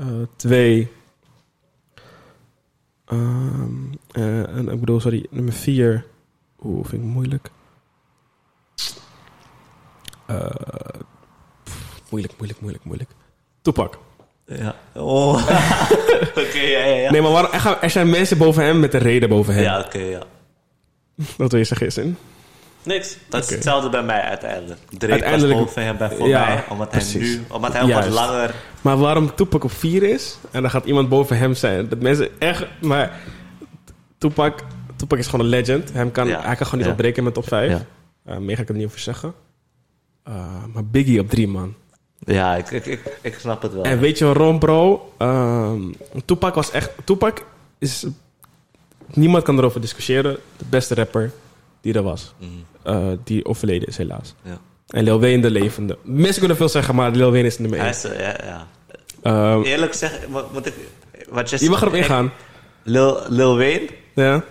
[0.00, 0.06] Uh,
[0.36, 0.88] twee.
[3.04, 3.70] Ehm,
[4.10, 6.04] eh, en ik bedoel, sorry, nummer vier.
[6.64, 7.50] Oeh, vind ik moeilijk.
[10.26, 10.50] Eh,
[11.64, 13.10] pff, moeilijk, moeilijk, moeilijk, moeilijk.
[13.62, 13.98] Toepak.
[14.46, 14.74] Ja.
[14.94, 15.34] Oh.
[16.42, 17.10] oké, ja, ja, ja.
[17.10, 19.62] Nee, maar waarom, er, gaan- er zijn mensen boven hem met een reden boven hem.
[19.62, 20.22] Ja, oké, ja.
[21.36, 22.18] Dat wil je zeggen?
[22.82, 23.16] Niks.
[23.28, 24.80] Dat is hetzelfde bij mij uiteindelijk.
[24.98, 28.08] Drake Uiteindelijk- was boven hem bij voor Ja, mij, omdat hij nu, omdat hij wat
[28.08, 28.54] langer...
[28.80, 31.88] Maar waarom Tupac op 4 is en dan gaat iemand boven hem zijn.
[31.88, 32.66] Dat mensen echt.
[32.80, 33.20] Maar
[34.18, 34.60] Tupac,
[34.96, 35.92] Tupac is gewoon een legend.
[35.92, 36.40] Hem kan, Ja.
[36.42, 36.90] Hij kan gewoon niet Ja.
[36.90, 37.84] opbreken met top 5.
[38.24, 38.38] Ja.
[38.38, 39.34] meer ga ik er niet over zeggen.
[40.24, 41.74] Eh, maar Biggie op drie, man.
[42.18, 43.82] Ja, ik, ik, ik, ik snap het wel.
[43.82, 45.12] En weet je waarom, bro?
[45.18, 45.80] Ehm
[46.24, 46.90] Tupac was echt...
[47.04, 47.44] Tupac
[47.78, 48.06] is...
[49.14, 50.36] Niemand kan erover discussiëren.
[50.56, 51.32] De beste rapper
[51.80, 52.34] die er was.
[52.38, 52.50] Mhm,
[52.82, 54.34] Eh, die overleden is, helaas.
[54.42, 54.58] ja.
[54.88, 55.98] En Lil Wayne de levende.
[56.02, 58.12] Mensen kunnen veel zeggen, maar Lil Wayne is nummer Hij één.
[58.14, 58.66] eh, ja, ja.
[59.22, 60.74] Ehm, Eerlijk gezegd, wat, wat ik,
[61.28, 62.32] wat je, je mag erop ingaan.
[62.82, 64.42] Lil, Lil Wayne, Ja?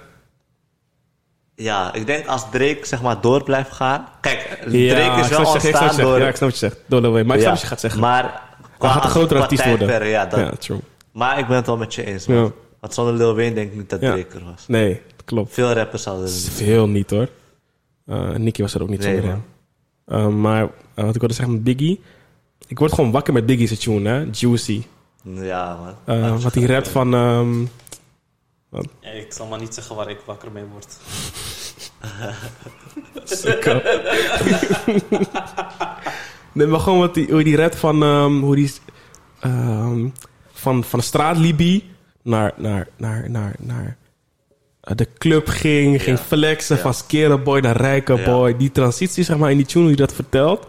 [1.55, 4.07] ja, ik denk als Drake zeg maar door blijft gaan.
[4.21, 6.19] Kijk, Ja, Drake is wel ontstaan door.
[6.19, 6.77] Ja, ik snap wat je zegt.
[6.85, 7.27] Door Lil Wayne.
[7.27, 7.99] Maar ik snap wat je gaat zeggen.
[7.99, 8.41] Maar
[8.79, 10.07] Hij gaat een grotere artiest worden.
[10.07, 10.61] Ja, dat.
[10.61, 10.79] True.
[11.11, 12.53] Maar ik ben het wel met je eens, man.
[12.79, 13.99] Want zonder Lil Wayne denk ik niet dat.
[13.99, 14.63] Drake er was.
[14.67, 15.53] Nee, klopt.
[15.53, 16.49] Veel rappers zouden er niet.
[16.49, 17.29] Veel niet, hoor.
[18.05, 19.43] Eh Nicky was er ook niet Nee, zonder hem.
[20.05, 20.63] Eh, maar
[20.93, 22.01] eh, wat ik wilde zeggen met Biggie...
[22.67, 24.25] Ik word gewoon wakker met Biggie's tune, hè.
[24.31, 24.83] Juicy.
[25.23, 26.15] Ja, man.
[26.17, 27.13] Eh, wat hij rapt van...
[27.13, 27.61] ehm,
[29.01, 30.97] Ja, ik zal maar niet zeggen waar ik wakker mee word.
[33.39, 33.81] Sukkel.
[36.51, 38.03] nee, maar gewoon wat die, hoe die redt van...
[38.03, 38.71] ehm, hoe die...
[39.39, 40.07] ehm,
[40.51, 41.89] van, van de straat Libi
[42.21, 43.97] naar, naar, naar, naar, naar
[44.95, 46.03] de club ging.
[46.03, 48.57] Ging flexen van skere boy naar rijke boy.
[48.57, 50.67] Die transitie, zeg maar, in die tune, hoe je dat vertelt.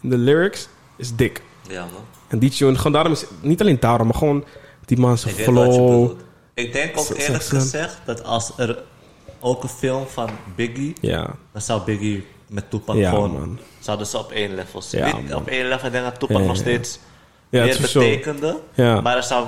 [0.00, 1.42] In de lyrics, is dik.
[1.68, 2.02] Ja, man.
[2.28, 3.24] En die tune, gewoon daarom is...
[3.40, 4.44] Niet alleen daarom, maar gewoon
[4.84, 6.10] die man zijn flow.
[6.54, 8.78] Ik denk ook eerlijk gezegd dat als er
[9.40, 13.58] ook een film van Biggie, Ja, dan zou Biggie met Tupac Ja, gewoon, man.
[13.78, 15.26] zouden ze op één level zitten.
[15.28, 16.98] Ja, op één level, ik denk dat Tupac nog steeds
[17.48, 18.58] ja meer betekende.
[18.74, 19.00] Ja.
[19.00, 19.46] Maar er zou,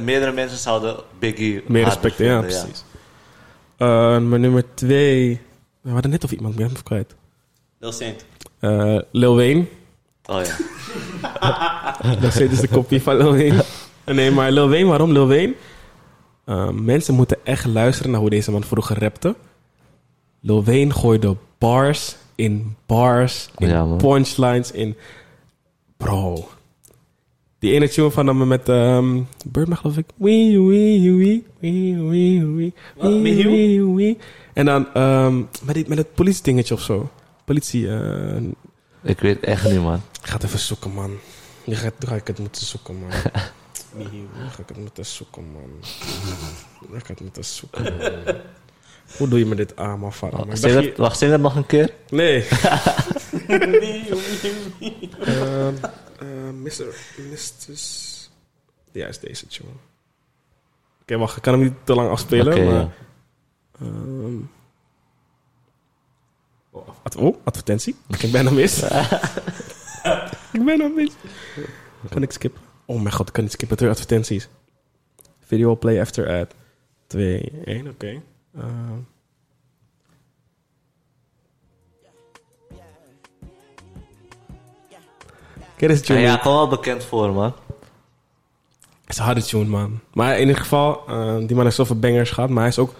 [0.00, 2.84] meerdere mensen zouden Biggie Meer harder respect, ja, precies.
[3.80, 5.40] Eh, maar nummer twee...
[5.80, 7.14] We hadden net over iemand, ik ben hem even kwijt.
[7.78, 8.24] Lil Saint.
[8.58, 9.64] Eh, Lil Wayne.
[10.26, 10.56] Oh ja.
[12.20, 13.64] Dat is dus de kopie van Lil Wayne.
[14.06, 15.54] Nee, maar Lil Wayne, waarom Lil Wayne?
[16.44, 19.34] Eh, mensen moeten echt luisteren naar hoe deze man vroeger rapte.
[20.40, 23.98] Lil Wayne gooide bars in bars, in Ja, man.
[23.98, 24.96] punchlines, in...
[25.96, 26.48] Bro.
[27.60, 30.06] Die ene tune van hem met um, Birdman, geloof ik.
[30.16, 33.50] Wee, wee, wee, wee, wee, wee, Wat, wee, Michiel?
[33.50, 34.18] wee, wee.
[34.52, 37.10] En dan ehm, met, die, met het politiedingetje of zo.
[37.44, 37.88] Politie...
[37.88, 38.36] eh,
[39.02, 39.94] Ik weet echt niet, man.
[40.22, 41.10] ik ga het even zoeken, man.
[41.64, 43.08] Nu ga, ik het moeten zoeken, man.
[43.98, 44.04] Nu
[44.50, 45.70] ga ik het moeten zoeken, man.
[46.90, 48.34] Nu ga ik het moeten zoeken, man.
[49.16, 50.38] Hoe doe je me dit aan, man, Farah?
[50.38, 51.94] Maar ik Zing dacht het, wacht, zing het nog een keer.
[52.10, 52.44] Nee.
[55.20, 55.90] Ehm, eh,
[56.52, 56.84] Mr.
[57.16, 57.78] Mr.
[58.92, 59.68] Ja, is deze tune.
[61.02, 61.36] Oké, wacht.
[61.36, 62.74] Ik kan hem niet te lang afspelen, maar...
[62.74, 62.90] ja.
[63.80, 64.36] Ehm,
[66.70, 67.96] oh, ad- oh, advertentie.
[68.18, 68.82] Ik ben hem mis.
[70.52, 71.12] ik ben hem mis.
[72.08, 72.60] Kan ik skippen?
[72.84, 73.76] Oh mijn god, ik kan niet skippen.
[73.76, 74.48] Twee advertenties.
[75.40, 76.54] Video play after ad.
[77.06, 78.22] 2, 1, oké.
[78.56, 78.98] Ehm.
[85.80, 87.54] Ken Ja, tune ja, wel bekend voor, man.
[89.04, 90.00] Het is een harde tune, man.
[90.12, 92.50] Maar in ieder geval, eh, die man heeft zoveel bangers gehad.
[92.50, 92.94] Maar hij is ook...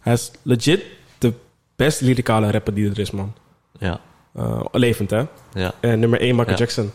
[0.00, 0.82] Hij is legit
[1.18, 1.32] de
[1.76, 3.32] best lyricale rapper die er is, man.
[3.78, 4.00] Ja,
[4.34, 5.22] Eh, levend, hè?
[5.54, 6.56] ja, En nummer 1, Michael Ja.
[6.58, 6.90] Jackson.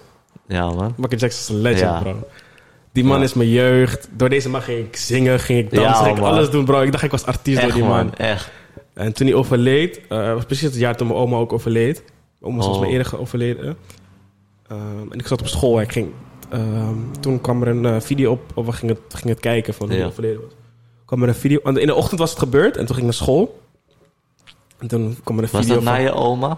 [0.48, 0.94] ja, man.
[0.98, 2.00] Michael Jackson is een legend, Ja.
[2.00, 2.28] bro.
[2.92, 3.24] Die man Ja.
[3.24, 4.08] is mijn jeugd.
[4.12, 6.82] Door deze man ging ik zingen, ging ik dansen, Ja, ging ik alles doen, bro.
[6.82, 7.90] Ik dacht ik was artiest door die man.
[7.92, 8.14] man.
[8.16, 8.52] Echt.
[8.94, 12.04] En toen hij overleed, eh was precies het jaar toen mijn oma ook overleed.
[12.42, 12.80] Oma was Oh.
[12.80, 13.78] mijn eerder overleden.
[14.68, 16.08] Ehm, en ik zat op school en ik ging...
[16.50, 19.44] ehm, toen kwam er een eh, video op, of we gingen, het- we gingen het
[19.44, 20.02] kijken van hoe Ja.
[20.02, 20.52] hij overleden was.
[21.06, 21.60] kwam er een video...
[21.62, 23.60] In de ochtend was het gebeurd en toen ging ik naar school.
[24.78, 26.50] En toen kwam er een Was video dat na je oma?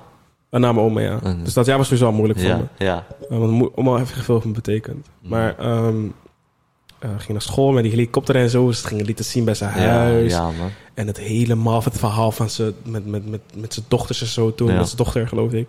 [0.51, 1.19] Uh, na mijn oma, ja.
[1.23, 1.43] Mhm.
[1.43, 2.63] Dus dat jaar was sowieso al moeilijk voor me.
[2.77, 3.05] Ja, ja.
[3.31, 5.07] Uh, want oma heeft veel van betekend.
[5.21, 5.29] Mhm.
[5.29, 8.67] Maar eh, ging naar school met die helikopter en zo.
[8.67, 10.31] Dus gingen lieten zien bij zijn Ja, huis.
[10.31, 10.69] ja, man.
[10.93, 14.53] En het helemaal het verhaal van ze met, met, met, met zijn dochters en zo
[14.55, 14.67] toen.
[14.67, 14.75] Ja.
[14.77, 15.67] Met zijn dochter, geloof ik.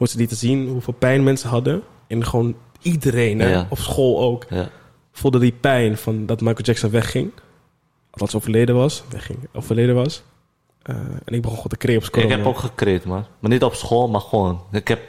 [0.00, 1.82] Hoe ze lieten zien hoeveel pijn mensen hadden.
[2.06, 4.68] En gewoon iedereen, hè, op school ook, Ja.
[5.12, 7.30] voelde die pijn van dat Michael Jackson wegging.
[8.10, 9.02] Althans overleden was.
[9.10, 10.22] Wegging, overleden was.
[10.90, 12.36] Uh, en ik begon gewoon te creëren op Ik corona.
[12.36, 13.24] heb ook gekreed, man.
[13.38, 14.62] Maar niet op school, maar gewoon.
[14.72, 15.00] Ik heb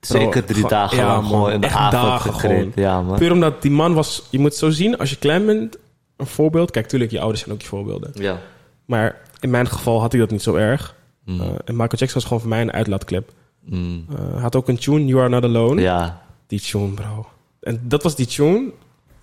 [0.00, 2.72] zeker drie dagen ja, lang gewoon in de avond gewoon.
[2.74, 3.18] Ja, man.
[3.18, 4.22] Puur omdat die man was...
[4.30, 5.76] Je moet zo zien, als je klein bent,
[6.16, 6.70] een voorbeeld.
[6.70, 8.10] Kijk, tuurlijk, je ouders zijn ook je voorbeelden.
[8.14, 8.38] Ja.
[8.84, 10.94] Maar in mijn geval had hij dat niet zo erg.
[11.24, 11.40] Mm.
[11.40, 13.32] Uh, en Michael Jackson was gewoon voor mij een uitlaatklep.
[13.64, 14.04] Mm.
[14.10, 15.80] Uh, hij had ook een tune, You Are Not Alone.
[15.80, 16.22] Ja.
[16.46, 17.26] Die tune, bro.
[17.60, 18.70] En dat was die tune.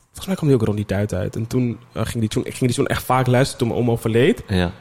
[0.05, 1.35] Volgens mij kwam die ook rond die tijd uit.
[1.35, 2.45] En toen uh, ging die tune...
[2.45, 4.43] Ik ging die tune echt vaak luisteren toen mijn oma overleed.
[4.47, 4.71] Ja.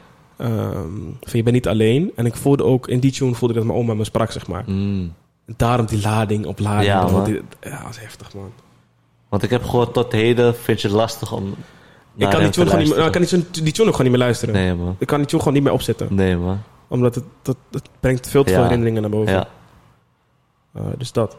[0.41, 2.13] Um, van je bent niet alleen.
[2.17, 2.89] En ik voelde ook...
[2.89, 4.65] In die tune voelde ik dat mijn oma me sprak, zeg maar.
[4.67, 5.13] Mm.
[5.47, 6.87] En daarom die lading op lading.
[6.87, 7.25] Ja, man.
[7.25, 8.53] Die- ja, dat is heftig, man.
[9.29, 11.55] Want ik heb gewoon tot heden, vind je het lastig om.
[12.17, 14.11] Ik kan, die tune, gewoon niet, ik kan die, tune, die tune ook gewoon niet
[14.11, 14.55] meer luisteren.
[14.55, 14.97] Nee, man.
[14.99, 16.15] Ik kan die tune gewoon niet meer opzetten.
[16.15, 16.61] Nee, man.
[16.89, 19.33] Omdat het, dat, het brengt veel te veel herinneringen naar boven.
[19.33, 19.49] Ja.
[20.75, 21.37] Eh, dus dat.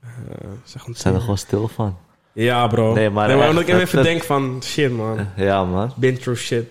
[0.00, 0.10] Eh,
[0.64, 1.96] zeg Zijn er gewoon stil van.
[2.32, 2.92] Ja, bro.
[2.92, 4.60] Nee, maar omdat echt, ik even, denk van...
[4.64, 5.26] Shit, man.
[5.36, 5.92] Ja, man.
[5.96, 6.66] Been through shit.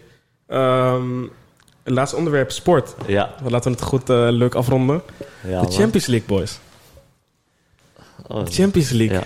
[1.90, 2.96] Het laatste onderwerp, sport.
[3.08, 5.02] Ja, Laten we het goed eh, leuk afronden.
[5.44, 5.72] ja de.
[5.72, 6.60] Champions League, boys.
[8.28, 9.18] Oh, De Champions League.
[9.18, 9.24] Ja.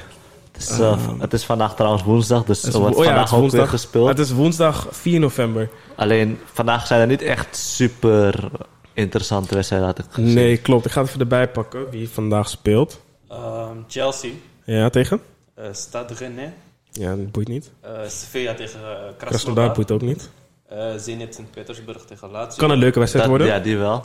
[0.69, 3.07] Het is, eh, het is vandaag trouwens woensdag, dus Het is er wordt wo- oh
[3.07, 3.69] ja, vandaag ook weer woensdag.
[3.69, 4.07] gespeeld.
[4.07, 5.69] Het is woensdag 4 november.
[5.95, 8.49] Alleen vandaag zijn er niet echt super
[8.93, 10.33] interessante wedstrijden, had ik gezien.
[10.33, 10.85] Nee, klopt.
[10.85, 13.01] Ik ga het even erbij pakken wie vandaag speelt.
[13.29, 14.31] Ehm, Chelsea,
[14.63, 15.21] Ja, tegen?
[15.55, 16.49] eh Stade Rennais,
[16.91, 17.71] Ja, dat boeit niet.
[17.81, 20.29] eh Sevilla tegen uh, Krasnodar Krasnodar, boeit ook niet.
[20.69, 23.55] eh Zenit Sint-Petersburg tegen Lazio, Kan een leuke wedstrijd Dat- worden.
[23.55, 24.03] Ja, die wel.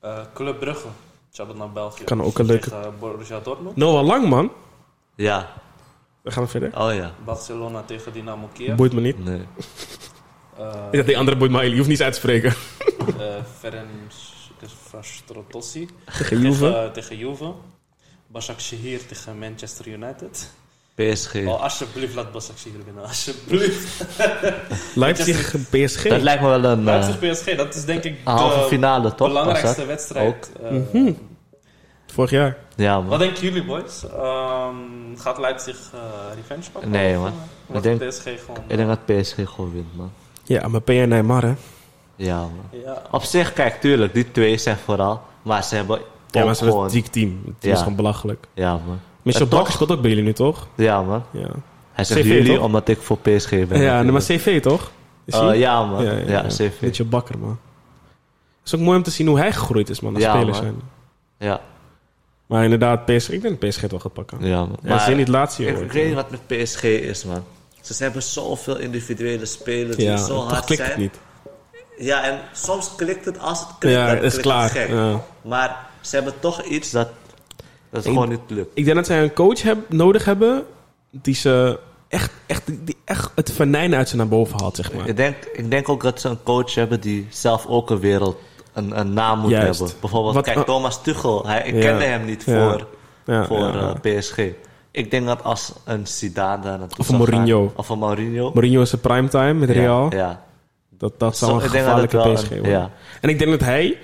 [0.00, 0.86] Eh, Club Brugge,
[1.32, 4.50] shout naar België, Kan ook een leuke- tegen Borussia Dortmund, Noah Lang, man.
[5.14, 5.48] Ja.
[6.28, 6.70] We gaan verder.
[6.78, 7.12] Oh ja.
[7.24, 9.24] Barcelona tegen Dynamo Kiev, Boeit me niet.
[9.24, 9.40] Nee.
[10.58, 11.70] eh Ik dacht, die andere boeit me.
[11.70, 12.54] Je hoeft niet uit te spreken.
[13.18, 16.58] eh Ferencvaroshi Tegen Juve.
[16.70, 17.52] tegen, tegen Juve,
[18.26, 20.50] Başakşehir tegen Manchester United.
[20.94, 21.34] PSG.
[21.34, 24.04] Oh, alsjeblieft laat Başakşehir winnen, alsjeblieft.
[25.04, 26.08] Leipzig, PSG.
[26.08, 29.14] Dat lijkt me wel een, eh, Leipzig PSG, dat is denk ik halve de finale,
[29.14, 29.28] toch?
[29.28, 30.52] Belangrijkste wedstrijd.
[30.62, 31.12] Eh, Mhm.
[32.12, 32.56] Vorig jaar.
[32.76, 33.18] Ja, Wat man.
[33.18, 34.04] denken jullie, boys?
[34.06, 34.74] Ehm,
[35.16, 36.00] gaat Leipzig eh,
[36.36, 36.90] revenge pakken?
[36.90, 37.32] Nee, Of, man.
[37.70, 38.60] eh, Ik denk- PSG gewoon...
[38.66, 40.10] Ik denk dat PSG gewoon wint, man.
[40.44, 41.54] Ja, maar en Neymar, hè?
[42.16, 42.80] Ja, man.
[42.84, 43.02] ja.
[43.10, 45.22] Op zich, kijk, tuurlijk, die twee zijn vooral.
[45.42, 47.28] Maar ze hebben Ja, maar ze hebben een ziek team.
[47.30, 47.72] Het team Ja.
[47.72, 48.46] is gewoon belachelijk.
[48.54, 49.00] Ja, man.
[49.22, 50.66] Michel Bakker speelt ook bij jullie nu, toch?
[50.74, 51.22] Ja, man.
[51.30, 51.48] Ja,
[51.92, 52.64] Hij zegt CV jullie toch?
[52.64, 53.80] omdat ik voor PSG ben.
[53.80, 54.20] ja maar.
[54.20, 54.90] CV, toch?
[55.26, 56.04] Eh, ja, man.
[56.26, 56.70] Ja, CV.
[56.80, 57.48] Michel Bakker, man.
[58.58, 60.14] Het is ook mooi om te zien hoe hij gegroeid is, man.
[60.14, 60.62] Als Ja, speler man.
[60.62, 60.74] zijn.
[61.38, 61.60] Ja,
[62.48, 64.38] Maar inderdaad, PSG, ik denk dat PSG het wel gaat pakken.
[64.46, 64.76] ja, man.
[64.82, 65.82] Ja, ze niet laatste ik, jaar.
[65.82, 67.44] ik weet niet wat met PSG is, man.
[67.80, 70.92] Ze hebben zoveel individuele spelers die zo hard klikt zijn.
[70.92, 71.14] het niet.
[71.98, 73.96] Ja, en soms klikt het als het klikt.
[73.96, 74.68] Ja, dan het is klikt klaar.
[74.68, 74.88] gek.
[74.88, 75.24] Ja.
[75.42, 77.08] Maar ze hebben toch iets dat,
[77.90, 78.70] dat Ik- gewoon niet lukt.
[78.74, 80.64] Ik denk dat zij een coach heb, nodig hebben
[81.10, 85.08] die ze echt, echt, die echt het venijn uit ze naar boven haalt, zeg maar.
[85.08, 88.38] Ik denk, ik denk ook dat ze een coach hebben die zelf ook een wereld,
[88.78, 89.78] een, een naam moet Juist.
[89.80, 89.96] hebben.
[90.00, 91.46] Bijvoorbeeld, Wat- kijk, Thomas Tuchel.
[91.46, 91.80] Hij, ik Ja.
[91.80, 92.70] kende hem niet Ja.
[92.70, 92.86] voor,
[93.24, 93.68] Ja, voor
[94.02, 94.38] eh, PSG.
[94.90, 97.72] Ik denk dat als een Zidane daar naartoe Of een zou gaan- Mourinho.
[97.76, 98.50] Of een Mourinho.
[98.54, 100.10] Mourinho is zijn primetime met Real.
[100.12, 100.42] Ja, ja.
[100.90, 102.72] Dat, dat zou Zo, een gevaarlijke PSG een- worden.
[102.78, 102.90] ja.
[103.20, 103.98] En ik denk dat hij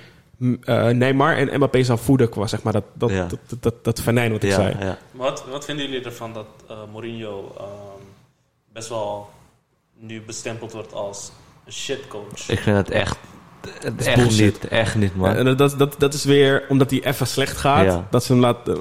[0.61, 3.27] eh, Neymar en Mbappé zou voeden qua zeg maar, dat, dat, Ja.
[3.27, 4.77] dat, dat, dat, dat venijn wat ik Ja, zei.
[4.81, 4.99] ja.
[5.11, 7.67] Wat, wat vinden jullie ervan dat eh, Mourinho ehm,
[8.73, 9.29] best wel
[9.99, 11.33] nu bestempeld wordt als
[11.67, 12.49] een shitcoach?
[12.49, 13.17] Ik vind het echt,
[13.99, 14.39] is echt bullshit.
[14.63, 15.35] niet, echt niet, man.
[15.37, 18.07] En dat, dat, dat, dat is weer omdat hij even slecht gaat, Ja.
[18.11, 18.69] dat ze hem laat...
[18.69, 18.75] eh,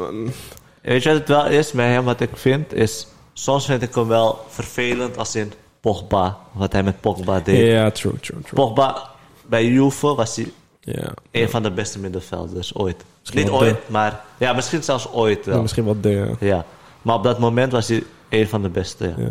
[0.82, 2.74] Weet je wat het wel is met hem, wat ik vind?
[2.74, 6.38] Is, soms vind ik hem wel vervelend als in Pogba.
[6.52, 7.68] Wat hij met Pogba deed.
[7.68, 8.54] ja, true, true, true.
[8.54, 9.10] Pogba,
[9.46, 11.12] bij Juve was hij Ja.
[11.32, 13.04] een van de beste middenvelders ooit.
[13.20, 14.22] Misschien Niet de- ooit, maar...
[14.38, 15.62] Ja, misschien zelfs ooit Ja, wel.
[15.62, 16.32] misschien wel de...
[16.40, 16.66] Ja.
[17.02, 19.14] Maar op dat moment was hij een van de beste, ja.
[19.18, 19.30] Ja.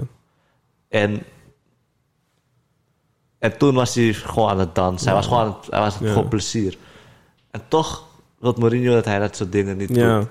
[0.88, 1.22] En...
[3.42, 5.06] En toen was hij gewoon aan het dansen.
[5.06, 6.12] Hij was gewoon, het- hij was Ja.
[6.12, 6.76] voor plezier.
[7.50, 8.04] En toch
[8.38, 10.18] wil Mourinho dat hij dat soort dingen niet Ja.
[10.18, 10.26] doet.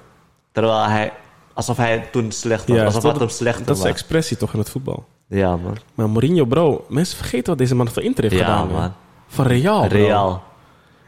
[0.51, 1.13] Terwijl hij...
[1.53, 2.77] Alsof hij toen slecht was.
[2.77, 3.91] Ja, alsof dat- het hem slechter Dat is was.
[3.91, 5.05] expressie toch in het voetbal.
[5.27, 5.77] Ja, man.
[5.95, 8.67] Maar Mourinho, bro, mensen vergeten wat deze man voor Inter heeft Ja, gedaan.
[8.67, 8.79] man.
[8.81, 8.93] man.
[9.27, 9.97] Van Real, bro.
[9.97, 10.43] Real.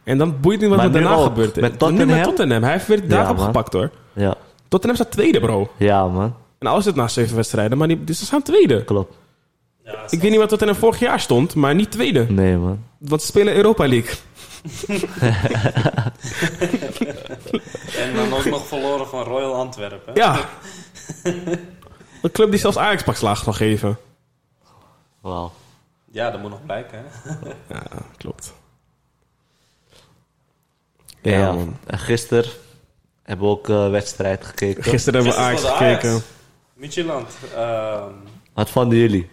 [0.04, 1.24] En dan boeit niet wat Maar er nu daarna ook.
[1.24, 1.56] gebeurt.
[1.56, 2.08] Met Nu Tottenham?
[2.08, 2.64] met Tottenham.
[2.64, 3.92] Hij heeft weer daar Ja, opgepakt, hoor.
[4.14, 4.36] Ja.
[4.68, 5.70] Tottenham staat tweede, bro.
[5.78, 6.34] Ja, man.
[6.60, 8.84] En al is het na zeven wedstrijden, maar die, ze staan tweede.
[8.84, 9.18] Klopt.
[9.84, 12.26] Ja, Ik weet niet wat Tottenham vorig jaar stond, maar niet tweede.
[12.30, 12.84] Nee, man.
[12.98, 14.16] Want ze spelen Europa League.
[17.98, 20.14] En dan ook nog verloren van Royal Antwerpen.
[20.16, 20.50] Ja.
[22.22, 23.98] Een club die zelfs Ajax pak slaag kan geven.
[25.22, 25.52] Wauw.
[26.12, 27.04] Ja, dat moet nog blijken.
[27.04, 27.30] Hè?
[27.74, 27.84] Ja,
[28.18, 28.54] klopt.
[31.22, 31.78] Ja, man.
[31.86, 32.52] En gisteren
[33.24, 34.84] hebben we ook een wedstrijd gekeken.
[34.84, 36.22] Gisteren hebben we Ajax gekeken.
[36.74, 37.30] Midtjylland.
[37.56, 38.12] ehm
[38.54, 39.30] Wat vonden jullie?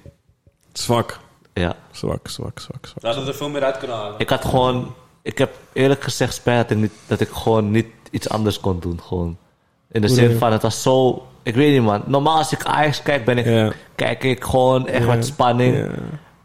[0.73, 1.19] Zwak.
[1.55, 1.77] Ja.
[1.91, 3.01] Zwak, zwak, zwak, zwak.
[3.03, 4.15] we hadden er veel meer uit kunnen halen.
[4.19, 4.95] Ik had gewoon...
[5.23, 8.81] Ik heb eerlijk gezegd spijt dat ik, niet, dat ik gewoon niet iets anders kon
[8.81, 9.01] doen.
[9.03, 9.37] Gewoon.
[9.93, 11.27] In de zin van, het was zo...
[11.43, 12.03] Ik weet niet, man.
[12.07, 13.73] Normaal als ik Ajax kijk, ben ik, Ja.
[13.95, 15.15] kijk ik gewoon echt Ja.
[15.15, 15.77] met spanning.
[15.77, 15.89] Ja.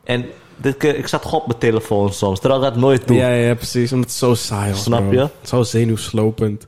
[0.04, 0.26] En
[0.58, 2.40] dit keer, ik zat gewoon op mijn telefoon soms.
[2.40, 3.18] Terwijl ik dat nooit doe.
[3.18, 3.92] Ja, ja, precies.
[3.94, 5.12] Omdat het zo saai was, Snap bro.
[5.22, 5.30] je?
[5.42, 6.68] Zo zenuwslopend.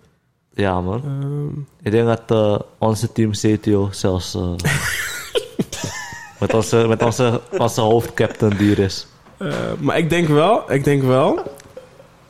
[0.54, 1.02] Ja, man.
[1.06, 4.36] Ehm, Ik denk dat eh, onze team CTO zelfs...
[4.36, 4.52] eh,
[6.40, 9.08] met onze, met onze, onze hoofdcaptain die er is.
[9.38, 9.48] eh,
[9.80, 11.40] maar ik denk wel, ik denk wel...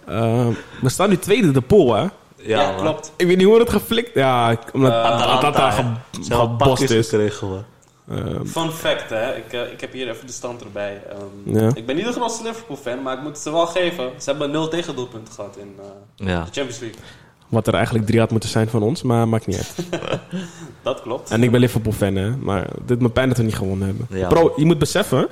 [0.07, 0.51] ehm,
[0.81, 2.05] we staan nu tweede in de pool, hè?
[2.35, 3.11] ja, klopt.
[3.15, 4.13] Ik weet niet hoe het geflikt...
[4.13, 7.09] Ja, omdat Eh, Atalanta ge- gebost pakjes is.
[7.09, 7.63] gekregen, man.
[8.09, 9.35] Ehm, Fun fact, hè.
[9.35, 11.01] Ik, eh, ik heb hier even de stand erbij.
[11.09, 11.71] Ehm, Ja.
[11.73, 14.11] Ik ben niet de grootste Liverpool-fan, maar ik moet het ze wel geven.
[14.17, 16.39] Ze hebben nul tegendoelpunten gehad in eh, Ja.
[16.39, 16.99] de Champions League.
[17.47, 19.75] Wat er eigenlijk drie had moeten zijn van ons, maar maakt niet uit.
[20.81, 21.31] Dat klopt.
[21.31, 22.29] En ik ben Liverpool-fan, hè.
[22.37, 24.07] Maar het doet me pijn dat we niet gewonnen hebben.
[24.09, 24.27] Ja.
[24.27, 25.27] Bro, je moet beseffen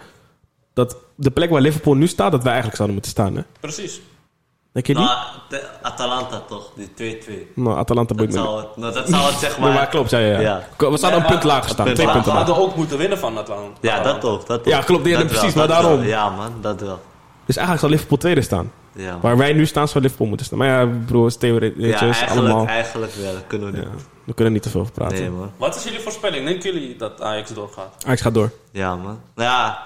[0.74, 3.42] dat de plek waar Liverpool nu staat, dat wij eigenlijk zouden moeten staan, hè.
[3.60, 4.02] Precies.
[4.72, 5.04] Denk je niet?
[5.04, 5.18] Nou,
[5.50, 7.32] de Atalanta toch, die 2-2.
[7.56, 8.46] Nou, Atalanta Dat boeit me niet.
[8.46, 9.88] zou het, nou, dat zou het zeg Nee, maar maar...
[9.88, 10.40] klopt, ja, ja.
[10.40, 10.64] Ja.
[10.78, 12.22] We zouden een punt lager staan, punt twee lager.
[12.24, 12.54] We punten lager.
[12.54, 13.78] hadden ook moeten winnen van Atlanta.
[13.82, 14.48] Ja, dat ook.
[14.48, 16.00] Dat Ja, klopt, ja, Dat precies, wel, maar dat daarom.
[16.00, 16.10] wel.
[16.10, 17.00] Ja, man, dat wel.
[17.46, 18.72] Dus eigenlijk zou Liverpool tweede staan.
[18.96, 19.20] Ja.
[19.20, 20.58] Waar wij nu staan, zou Liverpool moeten staan.
[20.58, 22.68] Maar ja, broers, ja theoretjes, eigenlijk, allemaal.
[22.68, 23.34] eigenlijk wel.
[23.34, 23.86] Dat kunnen we niet.
[23.88, 23.92] Ja,
[24.24, 25.18] we kunnen niet te veel over praten.
[25.20, 25.52] Nee, man.
[25.58, 26.46] Wat is jullie voorspelling?
[26.46, 28.04] Denken jullie dat Ajax doorgaat?
[28.06, 28.52] Ajax gaat door.
[28.72, 29.20] Ja, man.
[29.36, 29.84] Nou ja,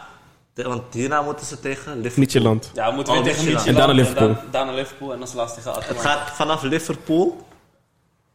[0.54, 2.20] want hierna moeten ze tegen Liverpool.
[2.20, 2.72] Midtjylland.
[2.74, 3.66] Ja, we moeten weer Oh, tegen Midtjylland.
[3.66, 3.68] Midtjylland.
[3.68, 4.28] En daarna Liverpool.
[4.28, 6.10] En dan- daarna Liverpool en dan laatst tegen Het Atalanta.
[6.10, 7.48] gaat vanaf Liverpool.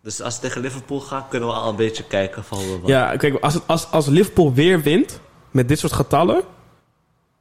[0.03, 2.89] Dus als ze tegen Liverpool gaan, kunnen we al een beetje kijken van wat.
[2.89, 5.21] Ja, kijk, als, het, als, als Liverpool weer wint
[5.51, 6.43] met dit soort getallen,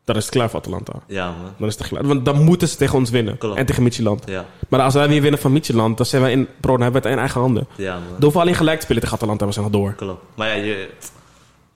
[0.04, 0.94] dan is het klaar voor Atalanta.
[1.08, 1.54] Ja, man.
[1.58, 2.08] Dan is het klaar.
[2.08, 3.38] Want dan moeten ze tegen ons winnen.
[3.38, 3.58] Klopt.
[3.58, 4.24] En tegen Midtjylland.
[4.26, 7.02] Ja, Maar als wij weer winnen van Midtjylland, dan zijn wij in, bro, dan hebben
[7.02, 7.68] we het in eigen handen.
[7.76, 8.02] ja, man.
[8.04, 9.94] Dan hoeven we alleen gelijk te spelen tegen Atalanta, we zijn nog door.
[9.94, 10.24] Klopt.
[10.36, 10.90] Maar ja, je...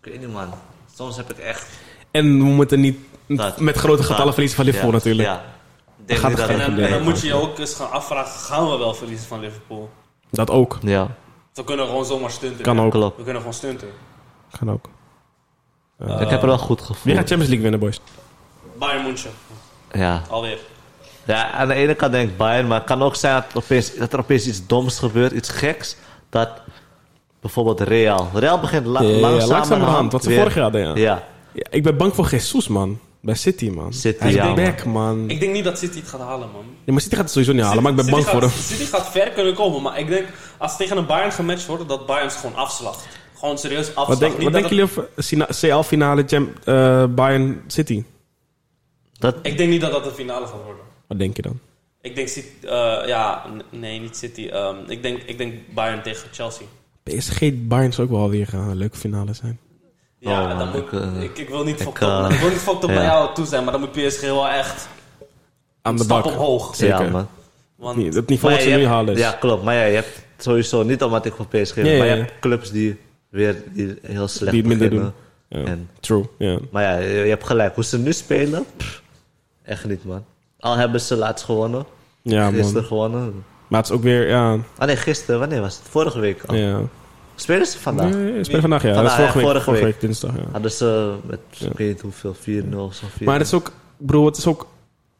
[0.01, 0.47] Ik weet niet, man.
[0.95, 1.67] Soms heb ik echt...
[2.11, 2.97] En we moeten niet
[3.27, 5.27] Dat- met grote getallen dat- verliezen van Liverpool ja, natuurlijk.
[5.27, 5.43] Ja.
[6.05, 8.77] Denk gaat dat En en dan moet je je ook eens gaan afvragen, gaan we
[8.77, 9.89] wel verliezen van Liverpool?
[10.29, 10.77] Dat ook.
[10.81, 11.15] Ja,
[11.53, 12.63] We kunnen gewoon zomaar stunten.
[12.63, 12.91] Kan ook.
[12.91, 13.17] klopt.
[13.17, 13.87] We kunnen gewoon stunten.
[14.59, 14.89] Kan ook.
[16.21, 17.03] ik heb er wel goed gevoel.
[17.03, 18.01] Wie gaat Champions League winnen, boys?
[18.79, 19.31] Bayern München,
[19.91, 20.21] Ja.
[20.29, 20.57] alweer.
[21.25, 23.57] ja, aan de ene kant denk ik Bayern, maar het kan ook zijn dat, er
[23.57, 25.95] opeens, dat er opeens iets doms gebeurt, iets geks.
[26.29, 26.49] Dat
[27.41, 28.29] bijvoorbeeld Real.
[28.33, 31.23] Real begint la Ja, ja, langzamerhand langzamerhand, wat ze vorig jaar hadden, ja.
[31.69, 32.99] Ik ben bang voor Jesus, man.
[33.21, 33.93] Bij City, man.
[33.93, 35.29] City, Hij is ja, back, man.
[35.29, 36.63] Ik denk niet dat City het gaat halen, man.
[36.83, 38.49] Ja, maar City gaat het sowieso niet halen, maar ik ben City bang voor hem.
[38.49, 40.27] City gaat ver kunnen komen, maar ik denk
[40.57, 43.07] als ze tegen een Bayern gematcht worden, dat Bayern ze gewoon afslacht.
[43.39, 44.07] Gewoon serieus afslacht.
[44.07, 45.07] Wat, denk, wat denken jullie over
[45.59, 48.03] CL-finale Jam- eh, Bayern City?
[49.19, 50.83] Dat, Ik denk niet dat dat de finale gaat worden.
[51.07, 51.59] Wat denk je dan?
[52.01, 54.47] Ik denk City, eh, ja, nee, niet City.
[54.47, 56.65] Ehm, ik, denk, ik denk Bayern tegen Chelsea.
[57.03, 59.59] PSG Bayern zou ook wel weer een leuke finale zijn.
[60.19, 62.57] Ja, Oh, dan moet, ik, eh, ik, ik wil niet op, eh, ik wil niet
[62.57, 64.87] fokt op naar jou toe zijn, maar dan moet PSG wel echt
[65.81, 66.31] Aan de stap bak.
[66.33, 66.75] omhoog.
[66.75, 67.03] Zeker.
[67.03, 67.27] ja, man.
[67.75, 69.19] Want Nee, Het niveau wat ze nu halen is...
[69.19, 69.63] Ja, klopt.
[69.63, 72.39] Maar ja, je hebt sowieso niet omdat ik voor PSG Ja, ja, maar je hebt
[72.39, 72.97] clubs die
[73.29, 75.11] weer die heel slecht Die minder doen.
[75.49, 75.63] Ja.
[75.63, 76.59] En, True, ja.
[76.71, 77.75] maar ja, je, je hebt gelijk.
[77.75, 79.01] Hoe ze nu spelen, pff,
[79.67, 80.23] echt niet, man.
[80.59, 81.85] Al hebben ze laatst gewonnen.
[82.21, 82.83] Ja, gisteren man.
[82.83, 83.43] gewonnen.
[83.67, 84.57] Maar het is ook weer, ja...
[84.77, 85.39] Ah nee, gisteren.
[85.39, 85.87] Wanneer was het?
[85.89, 86.55] Vorige week al.
[86.55, 86.81] ja.
[87.35, 88.09] Spelen ze vandaag?
[88.13, 88.93] Nee, speel vandaag, ja.
[88.93, 89.83] Vandaag, dat is vorige ja, week, vorige week.
[89.83, 90.51] week dinsdag, ja.
[90.51, 93.05] Hadden ze met, ik weet niet hoeveel, 4-0 of zo.
[93.19, 93.23] 4-0.
[93.23, 94.67] Maar het is ook, bro, het is ook,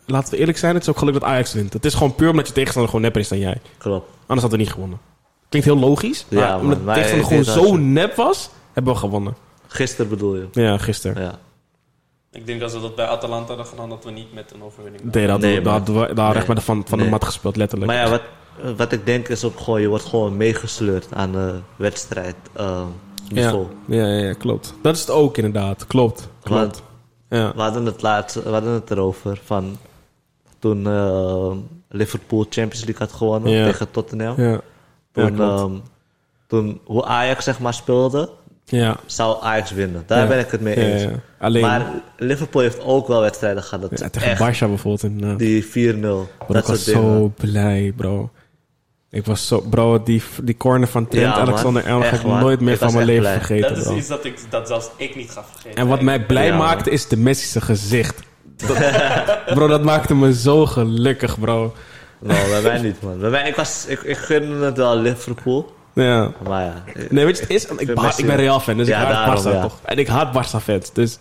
[0.06, 1.74] laten we eerlijk zijn, het is ook gelukkig dat Ajax wint.
[1.74, 3.62] Het is gewoon puur omdat je tegenstander gewoon nepper is dan jij.
[3.78, 4.10] Klopt.
[4.20, 5.00] Anders hadden we niet gewonnen.
[5.50, 8.94] Klinkt heel logisch, maar Ja, man, omdat de tegenstander ik gewoon zo nep was, hebben
[8.94, 9.36] we gewonnen.
[9.68, 10.48] Gisteren bedoel je?
[10.52, 11.22] Ja, gisteren.
[11.22, 11.40] Ja.
[12.32, 15.04] Ik denk als we dat bij Atalanta hadden gedaan, dat we niet met een overwinning
[15.14, 15.74] Nee, dat, Nee, dat man.
[15.74, 16.38] hadden we daar Nee.
[16.38, 17.92] echt met de van, van de mat gespeeld, letterlijk.
[17.92, 18.22] Maar ja, wat,
[18.78, 22.36] wat ik denk is ook gewoon, je wordt gewoon meegesleurd aan de wedstrijd.
[22.54, 22.84] eh,
[23.28, 23.68] ja, niveau.
[23.88, 24.74] ja, ja, ja, klopt.
[24.82, 26.30] Dat is het ook inderdaad, klopt.
[26.44, 26.62] klopt.
[26.62, 26.84] Want
[27.30, 27.54] Ja.
[27.56, 29.78] we hadden het laatst, we hadden het erover van
[30.60, 31.52] toen eh,
[31.90, 33.66] Liverpool Champions League had gewonnen Ja.
[33.66, 34.42] tegen Tottenham.
[34.42, 34.50] Ja.
[34.52, 34.62] Ja,
[35.12, 35.72] Toen, ehm,
[36.48, 38.30] toen hoe Ajax zeg maar speelde,
[38.70, 38.98] ja.
[39.06, 40.04] zou Ajax winnen.
[40.06, 40.28] Daar Ja.
[40.28, 41.02] ben ik het mee eens.
[41.02, 41.10] ja.
[41.40, 41.86] Alleen Maar
[42.18, 43.90] Liverpool heeft ook wel wedstrijden gehad.
[43.90, 45.04] Dat tegen echt Barça bijvoorbeeld.
[45.04, 45.68] En, uh, die 4-0.
[45.70, 47.02] ik Dat was dingen.
[47.02, 48.30] zo blij, bro.
[49.10, 49.60] Ik was zo...
[49.62, 51.34] Bro, die, die corner van Trent.
[51.34, 52.40] Alexander-Arnold ga ik man.
[52.40, 53.34] nooit meer Ik van mijn leven blij.
[53.38, 53.96] vergeten, Dat is bro.
[53.96, 55.78] iets dat, ik, dat zelfs ik niet ga vergeten.
[55.82, 58.20] En wat mij blij maakte is de Messi's gezicht.
[59.54, 61.74] Bro, dat maakte me zo gelukkig, bro.
[62.20, 63.20] Nou, bij mij niet, man.
[63.20, 65.76] Bij mij, ik, was, ik, ik gunde het wel Liverpool.
[66.04, 66.32] Ja.
[66.48, 69.14] Maar ja, Nee, weet je, het is, ik, haat- ik ben Real-fan, dus Ja, ik
[69.14, 69.62] haat daarom, ja.
[69.62, 69.80] toch.
[69.86, 71.18] En ik haat Barça-fans, dus...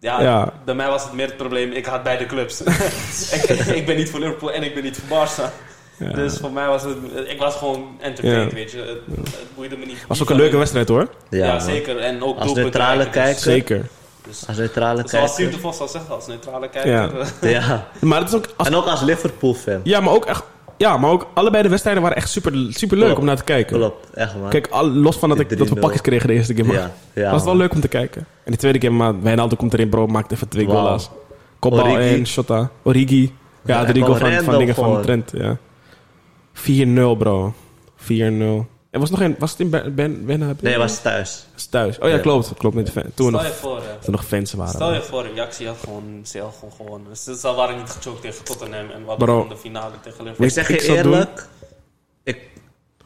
[0.00, 0.52] Ja, Ja.
[0.64, 2.60] bij mij was het meer het probleem, ik had beide clubs.
[3.36, 5.52] ik, ik ben niet voor Liverpool en ik ben niet voor Barça.
[5.98, 6.10] Ja.
[6.12, 6.96] Dus voor mij was het,
[7.26, 8.54] ik was gewoon entertained, Ja.
[8.56, 8.78] weet je.
[8.78, 10.04] Het, het boeide me niet.
[10.08, 11.08] was ook een leuke wedstrijd, hoor.
[11.30, 11.98] Ja, zeker.
[11.98, 13.40] En ook Als neutrale dus- kijker.
[13.42, 13.86] Zeker.
[14.26, 15.28] Dus, Als neutrale zoals kijker.
[15.34, 16.90] Sierte Vos al zegt, als neutrale kijker.
[16.92, 17.10] Ja.
[17.40, 17.88] Ja.
[18.00, 18.48] Maar het is ook...
[18.56, 19.80] Als, En ook als Liverpool-fan.
[19.84, 20.42] ja, maar ook echt...
[20.78, 23.76] Ja, maar ook allebei de wedstrijden waren echt super, super leuk om naar te kijken.
[23.76, 24.48] Klopt, echt man.
[24.48, 25.78] Kijk, al, los van dat, ik, dat we 3-0.
[25.78, 28.26] pakjes kregen de eerste keer, maar ja, was het wel leuk om te kijken.
[28.44, 30.86] En de tweede keer, maar Wijnaldum komt erin, bro, maakt even twee Wauw.
[30.86, 31.10] goals.
[31.58, 32.70] Kopbal en Shota.
[32.82, 33.34] Origi.
[33.64, 35.02] Ja, de gewoon van, van dingen van.
[35.02, 35.58] Trent, ja.
[36.54, 37.54] 4-0, bro.
[37.96, 38.04] 4-0.
[38.96, 41.46] Er was nog een, was het in Ben, ben, ben Nee, het was thuis.
[41.54, 41.98] was thuis.
[41.98, 42.20] Oh ja, Ja.
[42.20, 42.52] klopt.
[42.58, 43.02] Klopt, met de fan.
[43.02, 43.98] Toen Stel nog, je voor, hè.
[44.04, 44.74] toen nog fans waren.
[44.74, 47.08] Stel je voor, reactie had gewoon CL gewoon gewonnen.
[47.08, 50.46] Dus ze waren niet gechoked tegen Tottenham en wat gewoon de finale tegen Liverpool.
[50.46, 51.46] Ik zeg ik je eerlijk.
[52.24, 52.40] Ik,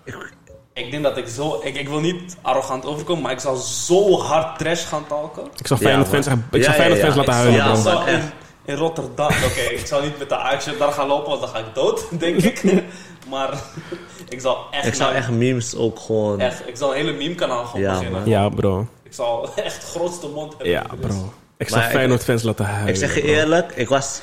[0.05, 0.33] ik,
[0.73, 1.61] Ik denk dat ik zo...
[1.63, 5.43] Ik, ik wil niet arrogant overkomen, maar ik zal zo hard trash gaan talken.
[5.57, 6.23] Ik Feyenoord man.
[6.23, 8.21] fans, ik Ja, zou ja, fans laten ik huilen, Ja, zal man, in,
[8.65, 9.27] in Rotterdam...
[9.45, 12.07] Oké, ik zal niet met de Ajax daar gaan lopen, want dan ga ik dood,
[12.21, 12.83] denk ik.
[13.31, 13.55] Maar
[14.29, 14.87] ik zal echt...
[14.87, 16.41] Ik zou echt memes ook gewoon...
[16.41, 16.69] echt...
[16.69, 18.21] Ik zal een hele meme-kanaal gewoon Ja, beginnen.
[18.21, 18.29] man.
[18.31, 18.87] Ja, bro.
[19.03, 20.69] Ik zal echt grootste mond hebben.
[20.71, 20.99] Ja, is.
[21.07, 21.33] bro.
[21.57, 22.89] Ik zou Feyenoord-fans laten huilen.
[22.89, 23.31] Ik zeg je bro.
[23.31, 24.21] eerlijk, ik was...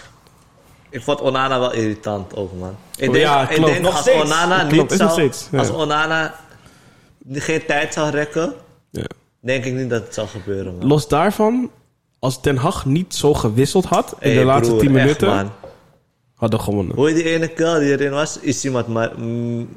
[0.89, 2.75] Ik vond Onana wel irritant ook, man.
[2.97, 3.71] Ik Oh, denk, ja, ik klopt.
[3.71, 4.23] denk Nog als steeds.
[4.23, 5.21] Onana Klopt, niet is nog zou...
[5.29, 5.57] steeds, ja.
[5.59, 6.35] Als Onana
[7.33, 8.53] geen tijd zou rekken,
[8.89, 9.05] Ja.
[9.39, 10.87] denk ik niet dat het zou gebeuren, man.
[10.87, 11.69] Los daarvan,
[12.19, 15.27] als Ten Hag niet zo gewisseld had in Hey, de laatste broer, 10 echt, minuten,
[15.27, 15.51] man.
[16.37, 16.95] Hadden gewonnen.
[16.95, 18.39] Hoe heet die ene girl die erin was?
[18.39, 19.11] Is iemand Mar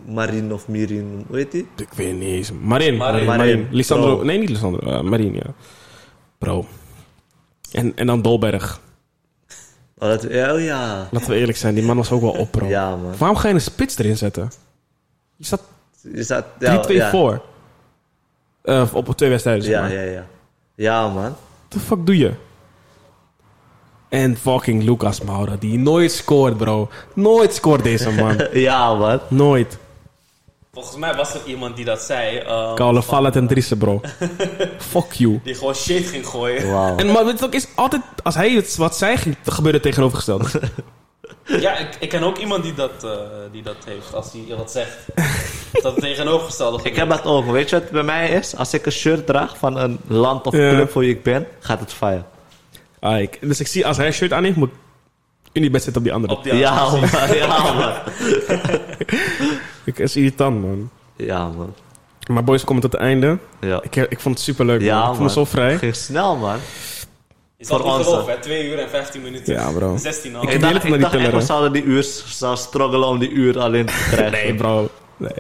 [0.07, 1.25] Marin of Mirin?
[1.29, 1.67] Hoe heet die?
[1.77, 2.51] Ik weet niet eens.
[2.63, 2.97] Marin.
[2.97, 3.25] Marin.
[3.27, 3.69] Marin.
[3.71, 4.15] Lisandro.
[4.17, 4.25] Bro.
[4.25, 4.91] Nee, niet Lisandro.
[4.91, 5.55] eh, Marin, ja.
[6.39, 6.67] Bro.
[7.73, 8.81] En, en dan Dolberg.
[9.99, 11.09] Oh, dat, ja, oh ja.
[11.11, 12.67] Laten we eerlijk zijn, die man was ook wel op, bro.
[12.67, 13.17] Ja, man.
[13.19, 14.51] Waarom ga je een spits erin zetten?
[15.37, 15.63] Je staat
[16.07, 17.11] 3-2 Is dat, ja, ja.
[17.11, 17.43] voor.
[18.63, 19.93] Eh, op twee wedstrijden, zeg Ja, maar.
[19.93, 20.27] ja, ja.
[20.75, 21.23] Ja, man.
[21.23, 21.35] What
[21.69, 22.33] the fuck doe je?
[24.11, 26.89] En fucking Lucas Moura, die nooit scoort, bro.
[27.15, 28.41] Nooit scoort deze man.
[28.53, 29.21] Ja, man.
[29.29, 29.79] nooit.
[30.73, 32.37] Volgens mij was er iemand die dat zei.
[32.37, 34.01] ehm, Koude van- Vallet en Driessen, bro.
[34.93, 35.41] fuck you.
[35.45, 36.71] Die gewoon shit ging gooien.
[36.73, 36.97] Wauw.
[36.97, 40.45] En maar ook, is altijd, als hij het, wat zei, ging- gebeurde het tegenovergestelde.
[41.45, 43.11] Ja, ik, ik ken ook iemand die dat, eh,
[43.53, 44.15] die dat heeft.
[44.15, 44.97] Als hij wat zegt.
[45.83, 47.45] dat het tegenovergestelde Ik heb dat ook.
[47.51, 48.57] Weet je wat het bij mij is?
[48.57, 50.71] Als ik een shirt draag van een land of Ja.
[50.71, 52.23] club voor wie ik ben, gaat het fire.
[53.01, 54.71] Ah, ik, dus ik zie, als hij een shirt aan heeft, moet
[55.53, 56.37] Unibet zitten op die andere.
[56.37, 57.01] Op die Ja, man.
[57.35, 57.93] Ja, man.
[59.85, 60.91] Ik, is irritant, man.
[61.17, 61.75] Ja, man.
[62.31, 63.39] Maar boys, we komen tot het einde.
[63.61, 63.83] Ja.
[63.83, 65.01] Ik, ik vond het super leuk, Ja, man.
[65.01, 65.27] Ik vond man.
[65.27, 65.79] het zo vrij.
[65.79, 66.59] Ging snel, man.
[67.59, 68.39] Het Voor niet ons, geloven, hè?
[68.41, 69.55] 2 uur en 15 minuten.
[69.55, 69.97] Ja, bro.
[69.97, 70.43] 16 al.
[70.43, 73.31] Ik Ik dacht, die ik dacht echt, we zouden die uur zou struggelen om die
[73.31, 74.31] uur alleen te krijgen.
[74.33, 74.89] Nee, bro.
[75.17, 75.33] Nee.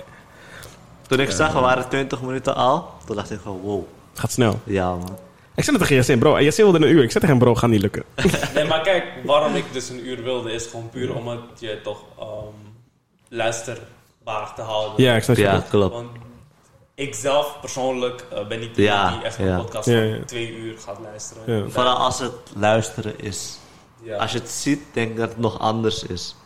[1.07, 2.89] Toen ik zag, we waren 20 minuten al.
[3.07, 3.85] Toen dacht ik van, wow.
[4.15, 4.61] Gaat snel.
[4.65, 5.19] Ja, man.
[5.61, 6.37] Ik zei het tegen Yassine, bro.
[6.37, 7.03] En Yassine wilde een uur.
[7.03, 8.05] Ik zei tegen hem, bro, gaat niet lukken.
[8.55, 11.81] Nee, maar kijk, waarom ik dus een uur wilde, is gewoon puur om het je
[11.82, 12.28] toch ehm,
[13.28, 15.05] luisterbaar te houden.
[15.05, 15.43] ja, ik snap je.
[15.43, 15.95] Ja, klopt.
[15.95, 16.11] Want
[16.95, 19.57] ik zelf persoonlijk eh, ben niet Ja, iemand die echt een ja.
[19.57, 20.24] podcast Ja, van ja.
[20.24, 21.43] twee uur gaat luisteren.
[21.57, 21.69] Ja.
[21.69, 23.59] Vooral als het luisteren is.
[24.03, 24.16] ja.
[24.16, 26.37] Als je het ziet, denk ik dat het nog anders is.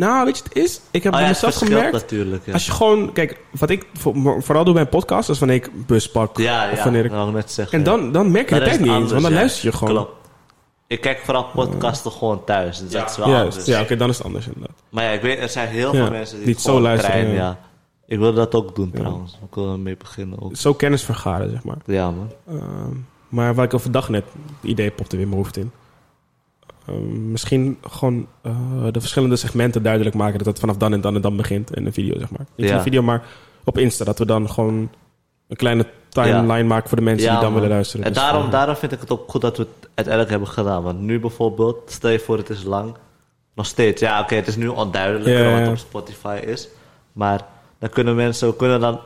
[0.00, 0.80] Nou, weet je, het is...
[0.90, 1.92] Ik heb Oh ja, mezelf gemerkt...
[1.92, 2.46] natuurlijk.
[2.46, 3.12] Ja, Als je gewoon...
[3.12, 5.28] Kijk, wat ik voor- vooral doe bij een podcast...
[5.28, 6.38] is wanneer ik bus pak.
[6.38, 7.78] ja, of ja wanneer ik, ik net zeggen.
[7.78, 8.88] en dan, dan merk je het niet eens.
[8.88, 9.94] anders, Want dan luister je gewoon.
[9.94, 10.12] Klopt.
[10.86, 12.78] Ik kijk vooral podcasten gewoon thuis.
[12.78, 13.00] Dus Ja.
[13.00, 13.44] dat is wel Juist.
[13.48, 13.66] anders.
[13.66, 14.76] Ja, oké, dan is het anders inderdaad.
[14.90, 17.58] Maar ja, ik weet, er zijn heel veel mensen die, die het zo luisteren, ja.
[18.06, 19.38] Ik wil dat ook doen trouwens.
[19.48, 20.56] Ik wil ermee beginnen ook.
[20.56, 21.76] Zo kennis vergaren, zeg maar.
[21.84, 22.30] Ja, man.
[22.48, 22.96] Ehm,
[23.28, 24.24] maar waar ik overdag net...
[24.60, 25.70] Het idee popte weer in mijn hoofd in.
[26.86, 28.52] Ehm, misschien gewoon eh,
[28.90, 30.38] de verschillende segmenten duidelijk maken...
[30.38, 32.46] dat het vanaf dan en dan en dan begint in een video, zeg maar.
[32.56, 32.74] Niet in Ja.
[32.76, 33.22] een video, maar
[33.64, 34.04] op Insta.
[34.04, 34.90] Dat we dan gewoon
[35.48, 37.60] een kleine timeline maken voor de mensen Ja, die dan man.
[37.60, 38.06] willen luisteren.
[38.06, 40.48] En Dus, daarom, eh, daarom vind ik het ook goed dat we het uiteindelijk hebben
[40.48, 40.82] gedaan.
[40.82, 42.94] Want nu bijvoorbeeld, stel je voor het is lang.
[43.54, 44.00] Nog steeds.
[44.00, 46.68] Ja, oké, het is nu onduidelijk Ja, ja, wat op Spotify is.
[47.12, 47.40] Maar
[47.78, 49.00] dan kunnen mensen, we kunnen dan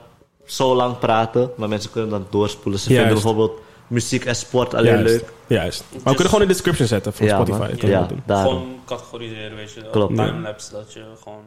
[0.44, 1.50] zo lang praten.
[1.56, 2.80] Maar mensen kunnen dan doorspoelen.
[2.80, 3.06] Ze Juist.
[3.06, 5.04] vinden bijvoorbeeld muziek en sport alleen Juist.
[5.14, 5.32] leuk.
[5.46, 5.84] Juist.
[5.90, 7.86] Maar we kunnen gewoon in de description zetten van Ja, Spotify.
[7.86, 8.10] man.
[8.26, 8.42] Ja.
[8.42, 9.90] Gewoon categoriseren, weet je.
[9.90, 10.16] Klopt.
[10.16, 11.42] Timelapse, dat je gewoon...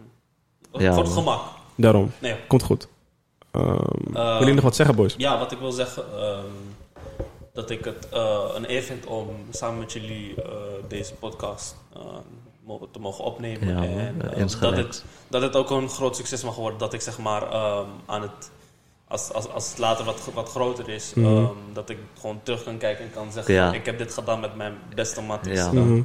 [0.72, 1.24] Ja, voor het man.
[1.24, 1.41] gemak.
[1.75, 2.11] Daarom.
[2.19, 2.35] Nee.
[2.48, 2.88] Komt goed.
[3.51, 5.14] Ehm Eh, wil je nog wat zeggen, boys?
[5.17, 6.45] Ja, wat ik wil zeggen, ehm,
[7.53, 10.51] dat ik het eh, een eer vind om samen met jullie eh,
[10.88, 12.01] deze podcast eh,
[12.91, 13.67] te mogen opnemen.
[13.67, 16.80] Ja, en ehm, dat, het, dat het ook een groot succes mag worden.
[16.80, 18.51] Dat ik zeg maar ehm, aan het,
[19.07, 21.25] als, als, als het later wat, wat groter is, Mhm.
[21.35, 23.73] ehm, dat ik gewoon terug kan kijken en kan zeggen: Ja.
[23.73, 25.57] Ik heb dit gedaan met mijn beste matties.
[25.57, 25.65] Ja.
[25.65, 26.01] Eh, Mhm.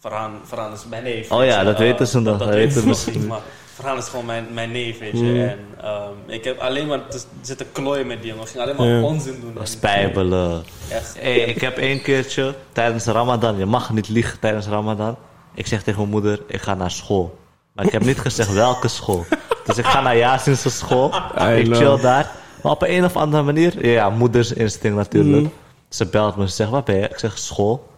[0.00, 1.30] Farhan, Farhan is mijn neef.
[1.32, 1.64] Oh ja, je.
[1.64, 3.40] dat Eh, weten ze nog, Dat, weten ze niet, maar
[3.74, 5.24] Farhan is gewoon mijn, mijn neef, weet je.
[5.24, 5.40] Mm.
[5.40, 8.44] En ehm, ik heb alleen maar te zitten klooien met die jongen.
[8.44, 9.00] Ik ging alleen maar Ja.
[9.02, 9.58] onzin doen.
[9.58, 10.64] En- Spijbelen.
[10.90, 11.16] Echt.
[11.20, 15.16] Hey, ik heb één keertje tijdens Ramadan, je mag niet liegen tijdens Ramadan.
[15.54, 17.38] Ik zeg tegen mijn moeder, ik ga naar school.
[17.72, 19.24] Maar ik heb niet gezegd welke school.
[19.68, 21.12] Dus ik ga naar Yasin's school.
[21.40, 21.76] I ik know.
[21.76, 22.30] chill daar.
[22.62, 25.42] Maar op een of andere manier, ja, moeders instinct natuurlijk.
[25.42, 25.52] Mm.
[25.88, 27.08] Ze belt me, ze zegt, wat ben je?
[27.08, 27.88] Ik zeg, school.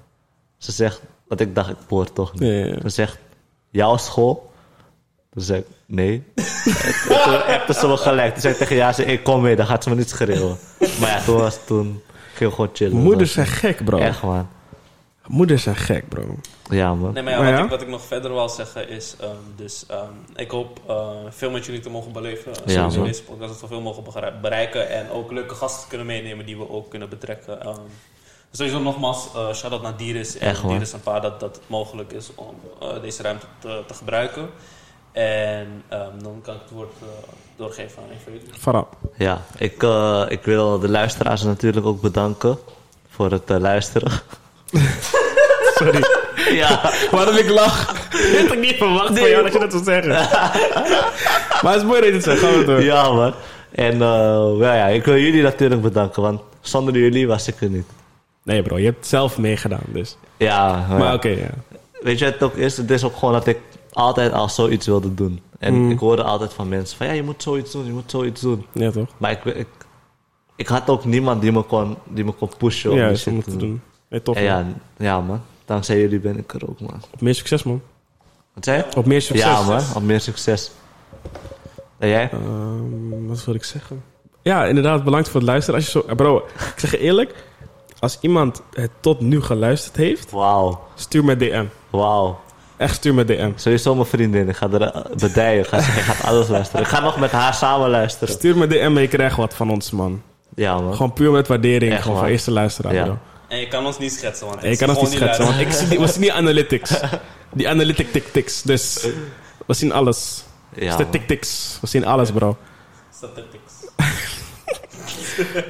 [0.58, 2.78] Ze zegt, want ik dacht, ik poor toch niet.
[2.82, 3.18] Ze zegt,
[3.70, 4.52] jouw school?
[5.32, 6.23] Toen zei ik, nee.
[6.34, 8.32] En toen appte ze me gelijk.
[8.32, 10.57] Toen zei ik tegen Yasin, ik kom mee, dan gaat ze me niet schreeuwen.
[11.00, 12.02] Maar ja, toen was toen,
[12.34, 12.97] ging we gewoon chillen.
[12.97, 13.99] Moeders zijn gek, bro.
[13.99, 14.49] Echt, man.
[15.31, 16.39] Moeders zijn gek, bro.
[16.70, 17.12] Ja, man.
[17.12, 17.65] Nee, maar ja, Maar wat, ja?
[17.65, 19.15] Ik, wat ik nog verder wil zeggen is...
[19.20, 22.52] ehm, dus ehm, ik hoop eh, veel met jullie te mogen beleven.
[22.67, 24.02] Ja, deze podcast zoveel mogen
[24.41, 24.89] bereiken.
[24.89, 27.60] En ook leuke gasten kunnen meenemen die we ook kunnen betrekken.
[27.62, 27.81] Ehm,
[28.50, 30.39] sowieso nogmaals, eh shout-out naar Dieris.
[30.39, 30.70] En Echt, man.
[30.70, 34.49] Dieris en Pa dat, dat het mogelijk is om eh, deze ruimte te, te gebruiken.
[35.12, 37.09] En ehm, dan kan ik het woord eh,
[37.57, 38.86] doorgeven aan een van Farah.
[39.17, 42.59] Ja, ik, eh, ik wil de luisteraars natuurlijk ook bedanken
[43.09, 44.12] voor het luisteren.
[45.84, 46.02] Sorry.
[46.52, 46.91] Ja.
[47.10, 48.09] Waarom ik lach?
[48.10, 50.10] Dit had ik niet verwacht van jou dat je dat zou zeggen.
[51.62, 52.39] maar het is mooi dat je het zegt.
[52.41, 52.83] Gaan we door.
[52.83, 53.33] Ja, man.
[53.70, 57.68] En eh, ja, ja, ik wil jullie natuurlijk bedanken, want zonder jullie was ik er
[57.68, 57.86] niet.
[58.42, 60.17] Nee bro, je hebt zelf meegedaan dus.
[60.36, 61.50] Ja, maar, Maar oké, ja.
[62.02, 62.76] weet je het ook is?
[62.76, 63.59] Het is ook gewoon dat ik
[63.92, 65.41] altijd al zoiets wilde doen.
[65.59, 65.91] En Mm.
[65.91, 68.67] ik hoorde altijd van mensen van, ja, je moet zoiets doen, je moet zoiets doen.
[68.73, 69.09] Ja toch?
[69.17, 69.67] Maar ik, ik,
[70.57, 73.20] ik had ook niemand die me kon, die me kon pushen om Ja, die dat
[73.20, 73.68] shit moeten te doen.
[73.68, 73.81] doen.
[74.09, 74.52] Nee, tof En man.
[74.52, 74.65] ja,
[75.05, 75.41] ja, man.
[75.70, 77.02] Dankzij jullie ben ik er ook, man.
[77.12, 77.82] Op meer succes man.
[78.55, 78.97] Wat zei je?
[78.97, 79.47] Op meer succes.
[79.47, 79.82] Ja, man.
[79.94, 80.70] Op meer succes.
[81.99, 82.28] En jij?
[82.32, 84.02] Ehm, wat wil ik zeggen?
[84.42, 85.81] Ja, inderdaad, bedankt voor het luisteren.
[85.81, 87.34] Als je zo, bro, ik zeg je eerlijk,
[87.99, 90.81] als iemand het tot nu geluisterd heeft, Wauw.
[90.94, 91.65] stuur me DM.
[91.90, 92.40] Wauw.
[92.76, 93.50] Echt stuur me DM.
[93.55, 94.49] Sowieso mijn vriendin.
[94.49, 95.60] Ik ga er eh, bedijen.
[95.62, 96.81] Ik ga, zeggen, ik ga alles luisteren.
[96.82, 98.34] Ik ga nog met haar samen luisteren.
[98.34, 100.23] Stuur me DM en je krijgt wat van ons, man.
[100.55, 100.94] Ja, man.
[100.94, 101.92] Gewoon puur met waardering.
[101.92, 103.05] Echt, gewoon van eerste luisteraar, Ja.
[103.05, 103.18] bro.
[103.50, 105.88] En je kan ons niet schetsen, want je kan ons niet schetsen, want ik zie
[105.88, 107.00] die, we zien die analytics.
[107.52, 108.62] Die analytic tick-ticks.
[108.62, 109.06] Dus
[109.66, 110.44] we zien alles.
[110.74, 110.96] Ja.
[110.96, 112.56] We zien alles, bro.
[113.14, 113.72] Statistics.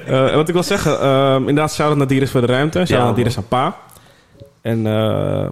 [0.06, 2.78] Eh, wat ik wil zeggen, ehm, inderdaad, shout-out naar Dieris voor de ruimte.
[2.78, 3.76] Shout-out Ja, naar Dieris aan Pa.
[4.60, 5.48] En eh,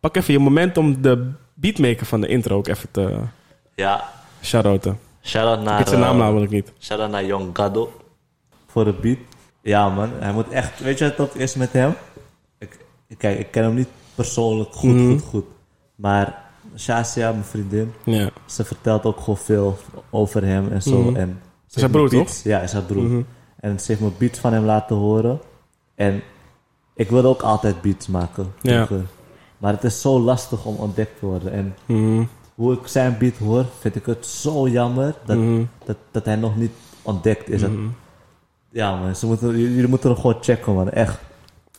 [0.00, 3.18] pak even je moment om de beatmaker van de intro ook even te
[3.74, 4.04] Ja.
[4.42, 4.98] shout-outen.
[5.22, 5.72] Shout-out naar...
[5.72, 6.72] Ik weet zijn naam eh, namelijk niet.
[6.80, 7.92] Shout-out naar Young Gado.
[8.66, 9.18] Voor de beat.
[9.62, 10.10] Ja, man.
[10.18, 10.80] Hij moet echt...
[10.80, 11.94] Weet je wat het is met hem?
[12.58, 12.78] Ik,
[13.18, 15.10] kijk, ik ken hem niet persoonlijk goed, Mhm.
[15.10, 15.44] goed, goed.
[15.94, 16.44] Maar
[16.76, 17.92] Shasia, mijn vriendin...
[18.04, 18.30] Ja.
[18.46, 19.78] Ze vertelt ook gewoon veel
[20.10, 21.02] over hem en zo.
[21.02, 21.16] Mhm.
[21.16, 23.02] En ze Is haar broer, beats- Ja, is haar broer.
[23.02, 23.22] Mhm.
[23.60, 25.40] En ze heeft me beats van hem laten horen.
[25.94, 26.22] En
[26.94, 28.52] ik wilde ook altijd beats maken.
[28.60, 28.86] Ja.
[28.86, 29.06] vroeger.
[29.58, 31.52] Maar het is zo lastig om ontdekt te worden.
[31.52, 31.74] En
[32.54, 35.38] hoe ik zijn beat hoor, vind ik het zo jammer dat,
[35.84, 36.72] dat, dat hij nog niet
[37.02, 37.60] ontdekt is.
[37.60, 37.70] Dat-.
[38.70, 39.16] Ja, man.
[39.16, 40.90] Ze moeten, jullie moeten hem gewoon checken, man.
[40.90, 41.18] Echt.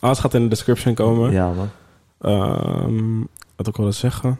[0.00, 1.32] Alles gaat in de description komen.
[1.32, 1.68] Ja, man.
[2.20, 3.20] Ehm,
[3.56, 4.38] wat ik wilde zeggen.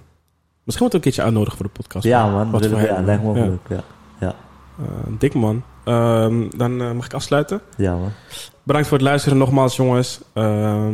[0.64, 2.04] Misschien moet ik een keertje uitnodigen voor de podcast.
[2.04, 2.50] Ja, man.
[2.50, 3.58] Wat Willen- voor ja, lijkt me leuk.
[3.68, 3.80] Ja.
[4.20, 4.34] Ja.
[4.78, 4.84] Eh,
[5.18, 5.62] dik man.
[5.84, 7.60] Ehm, dan eh, mag ik afsluiten.
[7.76, 8.10] ja, man.
[8.62, 10.20] Bedankt voor het luisteren nogmaals, jongens.
[10.32, 10.88] Eh,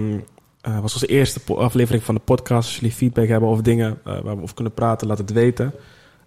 [0.81, 2.67] was onze eerste aflevering van de podcast.
[2.68, 5.73] Als jullie feedback hebben over dingen waar we over kunnen praten, laat het weten.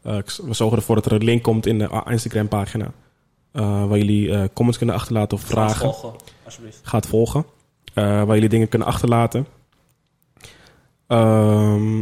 [0.01, 2.91] We zorgen ervoor dat er een link komt in de Instagram-pagina.
[3.51, 5.79] Eh, waar jullie eh, comments kunnen achterlaten of vragen.
[5.93, 6.13] Volgen,
[6.45, 6.79] alsjeblieft.
[6.83, 7.45] Ga het volgen.
[7.93, 9.47] Eh, waar jullie dingen kunnen achterlaten.
[11.07, 12.01] Ehm,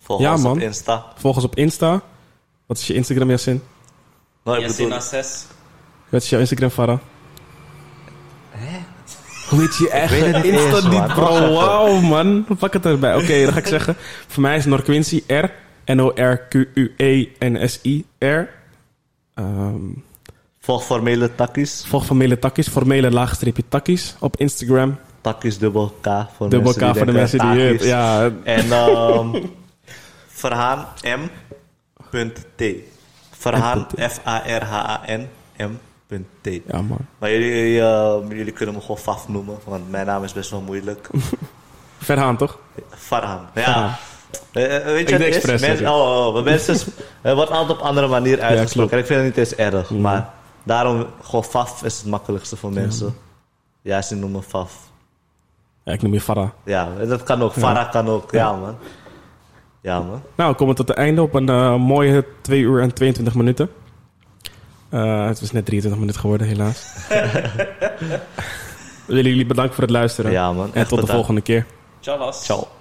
[0.00, 0.52] Volg Ja, ons man.
[0.52, 1.04] op Insta.
[1.16, 2.00] volg ons op Insta.
[2.66, 3.62] Wat is je Instagram, Yassin?
[4.44, 5.44] Nou, Yassina 6.
[6.08, 6.98] Wat is jouw Instagram, Farah?
[9.48, 10.10] Hoe weet je echt?
[10.10, 11.06] weet het niet Insta niet, man.
[11.08, 11.52] bro.
[11.54, 12.46] Wauw, man.
[12.58, 13.14] Pak het erbij.
[13.16, 13.96] Oké, dan ga ik zeggen.
[14.28, 15.44] Voor mij is Norquincy R.
[17.38, 18.48] N-O-R-Q-U-E-N-S-I-R.
[19.34, 19.80] Ehm,
[20.68, 21.84] volg formele takkies.
[21.88, 22.68] volg formele takkies.
[22.68, 24.98] Formele laagstreepje takkies op Instagram.
[25.20, 26.08] Takkies dubbel K.
[26.36, 27.60] Voor Dubbel K voor de mensen die...
[27.60, 29.28] het- Ja, En ehm
[30.28, 31.28] Verhaan M.
[32.56, 32.62] T.
[33.30, 35.70] Verhaan F-A-R-H-A-N M.
[36.40, 36.48] T.
[36.66, 36.98] ja, man.
[37.18, 40.60] Maar jullie, eh, jullie kunnen me gewoon Faf noemen, want mijn naam is best wel
[40.60, 41.08] moeilijk.
[42.08, 42.58] Verhaan, toch?
[42.90, 43.40] Farhan.
[43.54, 43.98] Ja.
[44.52, 45.44] Eh, eh, weet je wat is?
[45.60, 46.76] Mensen, oh, oh, maar mensen,
[47.22, 48.98] wordt altijd op andere manier uitgesproken.
[48.98, 49.90] ik vind het niet eens erg.
[49.90, 50.00] Mhm.
[50.00, 50.30] Maar
[50.68, 53.14] daarom, gewoon Faf is het makkelijkste voor mensen.
[53.82, 54.90] Ja, ze noemen Faf.
[55.84, 56.48] Ja, ik noem je Farah.
[56.64, 57.52] Ja, dat kan ook.
[57.52, 58.32] Farah kan ook.
[58.32, 58.76] Ja, man.
[59.80, 60.22] Ja, man.
[60.34, 63.70] Nou, we komen tot het einde op een eh, mooie 2 uur en 22 minuten.
[64.88, 67.06] Eh, het is net 23 minuten geworden, helaas.
[67.08, 68.20] We
[69.14, 70.30] willen jullie bedanken voor het luisteren.
[70.30, 70.74] Ja, man.
[70.74, 71.66] En tot de volgende keer.
[72.00, 72.44] Ciao, was.
[72.44, 72.77] Ciao.